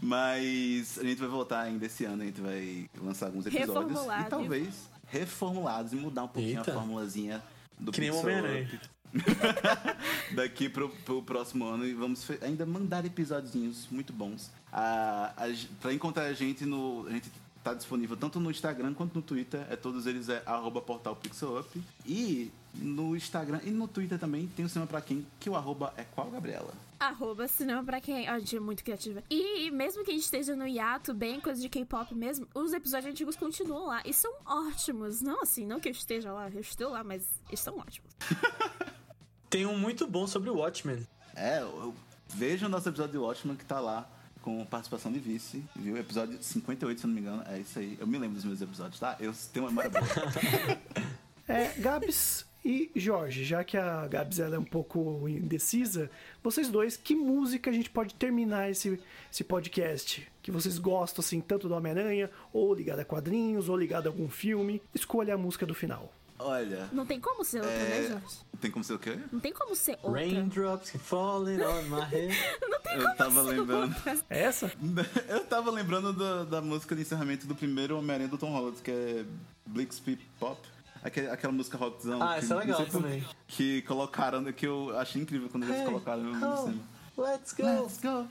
Mas 0.02 0.98
a 0.98 1.04
gente 1.04 1.18
vai 1.18 1.28
voltar 1.30 1.60
ainda 1.62 1.86
esse 1.86 2.04
ano, 2.04 2.22
a 2.22 2.26
gente 2.26 2.40
vai 2.42 2.90
lançar 3.00 3.26
alguns 3.26 3.46
episódios. 3.46 3.98
E 3.98 4.24
talvez 4.28 4.74
reformulados 5.06 5.94
e 5.94 5.96
mudar 5.96 6.24
um 6.24 6.28
pouquinho 6.28 6.58
Eita. 6.58 6.70
a 6.70 6.74
formulazinha 6.74 7.42
do 7.78 7.92
que 7.92 8.00
nem 8.00 8.10
Homem-Aranha. 8.10 8.68
daqui 10.34 10.68
pro, 10.68 10.90
pro 11.04 11.22
próximo 11.22 11.64
ano 11.64 11.86
e 11.86 11.94
vamos 11.94 12.28
ainda 12.42 12.66
mandar 12.66 13.04
episódios 13.04 13.88
muito 13.90 14.12
bons. 14.12 14.50
A, 14.72 15.32
a, 15.36 15.44
pra 15.80 15.92
encontrar 15.92 16.24
a 16.24 16.32
gente 16.32 16.64
no. 16.64 17.06
A 17.08 17.12
gente 17.12 17.30
tá 17.64 17.74
disponível 17.74 18.16
tanto 18.16 18.38
no 18.38 18.50
Instagram 18.50 18.94
quanto 18.94 19.14
no 19.14 19.22
Twitter. 19.22 19.66
É 19.70 19.76
todos 19.76 20.06
eles 20.06 20.28
é 20.28 20.42
arroba 20.46 20.80
portal 20.80 21.16
pixelup. 21.16 21.82
E 22.06 22.50
no 22.74 23.16
Instagram 23.16 23.60
e 23.64 23.70
no 23.70 23.88
Twitter 23.88 24.18
também 24.18 24.46
tem 24.48 24.64
o 24.64 24.68
cinema 24.68 24.86
pra 24.86 25.00
quem, 25.00 25.26
que 25.40 25.48
o 25.48 25.56
arroba 25.56 25.92
é 25.96 26.04
qual, 26.04 26.30
Gabriela? 26.30 26.72
Arroba 26.98 27.46
cinema 27.46 27.82
pra 27.84 28.00
quem. 28.00 28.28
Ó, 28.28 28.38
gente, 28.38 28.56
é 28.56 28.60
muito 28.60 28.82
criativa. 28.82 29.22
E 29.30 29.70
mesmo 29.70 30.04
que 30.04 30.10
a 30.10 30.14
gente 30.14 30.24
esteja 30.24 30.56
no 30.56 30.66
hiato, 30.66 31.14
bem 31.14 31.40
coisa 31.40 31.60
de 31.60 31.68
K-pop 31.68 32.12
mesmo, 32.14 32.46
os 32.52 32.72
episódios 32.72 33.12
antigos 33.12 33.36
continuam 33.36 33.86
lá. 33.86 34.02
E 34.04 34.12
são 34.12 34.32
ótimos. 34.44 35.22
Não 35.22 35.42
assim, 35.42 35.64
não 35.64 35.78
que 35.78 35.88
eu 35.88 35.92
esteja 35.92 36.32
lá, 36.32 36.50
eu 36.50 36.60
estou 36.60 36.90
lá, 36.90 37.04
mas 37.04 37.24
eles 37.48 37.60
são 37.60 37.78
ótimos. 37.78 38.10
Tem 39.48 39.64
um 39.64 39.78
muito 39.78 40.06
bom 40.06 40.26
sobre 40.26 40.50
o 40.50 40.56
Watchmen. 40.56 41.06
É, 41.36 41.60
eu, 41.60 41.94
vejo 42.28 42.66
o 42.66 42.68
nosso 42.68 42.88
episódio 42.88 43.12
de 43.12 43.18
Watchmen 43.18 43.56
que 43.56 43.64
tá 43.64 43.80
lá 43.80 44.10
com 44.42 44.64
participação 44.66 45.12
de 45.12 45.20
vice, 45.20 45.64
viu? 45.76 45.96
Episódio 45.96 46.42
58, 46.42 47.00
se 47.00 47.06
eu 47.06 47.08
não 47.08 47.14
me 47.14 47.20
engano. 47.20 47.44
É 47.46 47.60
isso 47.60 47.78
aí. 47.78 47.96
Eu 48.00 48.06
me 48.06 48.18
lembro 48.18 48.34
dos 48.34 48.44
meus 48.44 48.60
episódios, 48.60 48.98
tá? 48.98 49.16
Eu 49.20 49.32
tenho 49.52 49.66
uma 49.66 49.70
memória 49.70 49.90
boa. 49.90 50.02
É, 51.50 51.72
Gabs 51.78 52.44
e 52.64 52.90
Jorge, 52.96 53.44
já 53.44 53.62
que 53.64 53.76
a 53.76 54.06
Gabs 54.06 54.38
ela 54.38 54.56
é 54.56 54.58
um 54.58 54.64
pouco 54.64 55.28
indecisa, 55.28 56.10
vocês 56.42 56.68
dois, 56.68 56.96
que 56.96 57.14
música 57.14 57.70
a 57.70 57.72
gente 57.72 57.88
pode 57.90 58.14
terminar 58.14 58.70
esse, 58.70 59.00
esse 59.32 59.44
podcast? 59.44 60.26
Que 60.42 60.50
vocês 60.50 60.78
gostam, 60.78 61.20
assim, 61.20 61.40
tanto 61.40 61.68
do 61.68 61.74
Homem-Aranha, 61.74 62.30
ou 62.52 62.74
ligado 62.74 63.00
a 63.00 63.04
quadrinhos, 63.04 63.68
ou 63.68 63.76
ligado 63.76 64.06
a 64.06 64.10
algum 64.10 64.28
filme? 64.28 64.82
Escolha 64.94 65.34
a 65.34 65.38
música 65.38 65.64
do 65.66 65.74
final. 65.74 66.12
Olha, 66.40 66.88
Não 66.92 67.04
tem 67.04 67.20
como 67.20 67.44
ser 67.44 67.58
outra, 67.58 67.72
É. 67.72 68.00
né, 68.02 68.08
Jorge? 68.10 68.36
tem 68.60 68.70
como 68.70 68.84
ser 68.84 68.92
o 68.94 68.98
quê? 68.98 69.18
Não 69.32 69.40
tem 69.40 69.52
como 69.52 69.74
ser 69.74 69.98
outra. 70.02 70.20
Raindrops 70.20 70.90
falling 71.00 71.60
on 71.60 71.82
my 71.88 72.00
head. 72.02 72.32
Não 72.62 72.80
tem 72.80 72.94
Eu 72.94 73.02
como 73.02 73.16
tava 73.16 73.44
ser 73.44 73.50
lembrando. 73.50 73.96
outra. 73.96 74.18
É 74.30 74.42
essa? 74.42 74.72
Eu 75.28 75.44
tava 75.46 75.70
lembrando 75.72 76.12
da, 76.12 76.44
da 76.44 76.60
música 76.60 76.94
de 76.94 77.02
encerramento 77.02 77.44
do 77.46 77.56
primeiro 77.56 77.98
Homem-Aranha 77.98 78.28
do 78.28 78.38
Tom 78.38 78.52
Holland, 78.52 78.80
que 78.82 78.90
é 78.90 79.24
Blixby 79.66 80.16
Pop. 80.38 80.60
Aquela, 81.08 81.32
aquela 81.34 81.52
música 81.52 81.76
rockzão. 81.76 82.22
Ah, 82.22 82.34
que, 82.34 82.38
essa 82.44 82.54
é 82.54 82.58
legal 82.58 82.86
também. 82.86 83.24
Que 83.46 83.82
colocaram, 83.82 84.52
que 84.52 84.66
eu 84.66 84.96
achei 84.98 85.20
incrível 85.20 85.48
quando 85.48 85.64
eles 85.64 85.76
Hey, 85.76 85.84
colocaram 85.84 86.22
no 86.22 86.52
oh, 86.52 86.56
cinema. 86.56 86.82
let's 87.16 87.52
go. 87.52 87.62
Let's 87.64 88.00
go. 88.00 88.28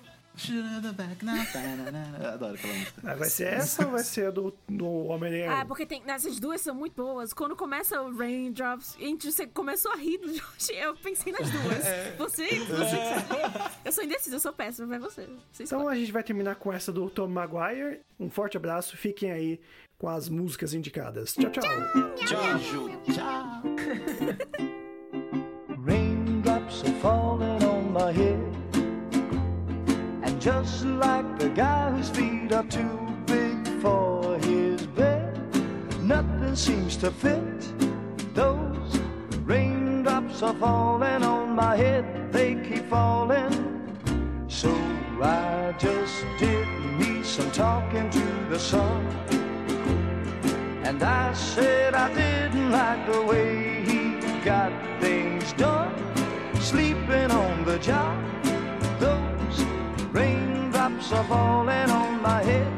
Eu 2.21 2.29
adoro 2.29 2.53
aquela 2.53 2.73
música. 2.73 3.01
Ah, 3.03 3.15
vai 3.15 3.27
ser 3.29 3.47
essa 3.53 3.85
ou 3.85 3.91
vai 3.91 4.03
ser 4.03 4.27
a 4.27 4.31
do, 4.31 4.53
do 4.69 4.85
Homem-Aranha? 5.07 5.61
Ah, 5.61 5.65
porque 5.65 5.83
tem, 5.85 6.03
essas 6.05 6.39
duas 6.39 6.61
são 6.61 6.75
muito 6.75 6.93
boas. 6.95 7.33
Quando 7.33 7.55
começa 7.55 7.99
o 8.01 8.15
Raindrops, 8.15 8.95
gente, 8.99 9.31
você 9.31 9.47
começou 9.47 9.91
a 9.91 9.95
rir 9.95 10.19
do 10.19 10.27
Jorge. 10.27 10.73
Eu 10.75 10.95
pensei 10.95 11.33
nas 11.33 11.49
duas. 11.49 11.83
Você, 12.17 12.47
você 12.59 12.97
Eu 13.83 13.91
sou 13.91 14.03
indecisa, 14.03 14.35
eu 14.35 14.39
sou 14.39 14.53
péssima, 14.53 14.85
vai 14.87 14.99
você. 14.99 15.27
Você 15.51 15.63
Então 15.63 15.79
escolhe. 15.79 15.97
a 15.97 15.99
gente 15.99 16.11
vai 16.11 16.23
terminar 16.23 16.55
com 16.55 16.71
essa 16.71 16.91
do 16.91 17.09
Tom 17.09 17.27
Maguire. 17.27 18.01
Um 18.19 18.29
forte 18.29 18.57
abraço, 18.57 18.95
fiquem 18.95 19.31
aí 19.31 19.59
com 19.97 20.09
as 20.09 20.29
músicas 20.29 20.73
indicadas. 20.73 21.33
Tchau, 21.33 21.49
tchau. 21.49 21.63
Beijo. 21.63 22.89
Tchau. 23.11 23.61
Raindrops 25.79 26.83
are 26.83 26.93
falling 27.01 27.63
on 27.63 27.91
my 27.91 28.11
head. 28.11 28.39
And 30.23 30.39
just 30.39 30.85
like 30.85 31.39
the 31.39 31.49
guy 31.49 31.91
whose 31.91 32.09
feet 32.09 32.53
are 32.53 32.65
too 32.65 32.99
big 33.25 33.67
for 33.81 34.37
his 34.39 34.85
bed, 34.87 35.33
nothing 36.01 36.55
seems 36.55 36.95
to 36.97 37.09
fit. 37.09 37.41
Those 38.35 38.99
raindrops 39.45 40.43
are 40.43 40.53
falling 40.53 41.23
on 41.23 41.55
my 41.55 41.75
head, 41.75 42.31
they 42.31 42.55
keep 42.55 42.87
falling. 42.87 43.51
So 44.47 44.69
I 45.23 45.73
just 45.79 46.23
did 46.37 46.67
me 46.99 47.23
some 47.23 47.49
talking 47.51 48.09
to 48.11 48.45
the 48.49 48.59
sun. 48.59 49.26
And 50.87 51.03
I 51.03 51.33
said 51.33 51.95
I 51.95 52.07
didn't 52.13 52.71
like 52.71 53.11
the 53.11 53.21
way 53.21 53.83
he 53.83 54.17
got 54.45 54.71
things 55.01 55.51
done. 55.53 55.93
Sleeping 56.61 57.29
on 57.29 57.65
the 57.65 57.77
job, 57.77 58.17
those 58.97 59.65
raindrops 60.13 61.11
are 61.11 61.25
falling 61.25 61.89
on 61.89 62.21
my 62.21 62.41
head, 62.41 62.71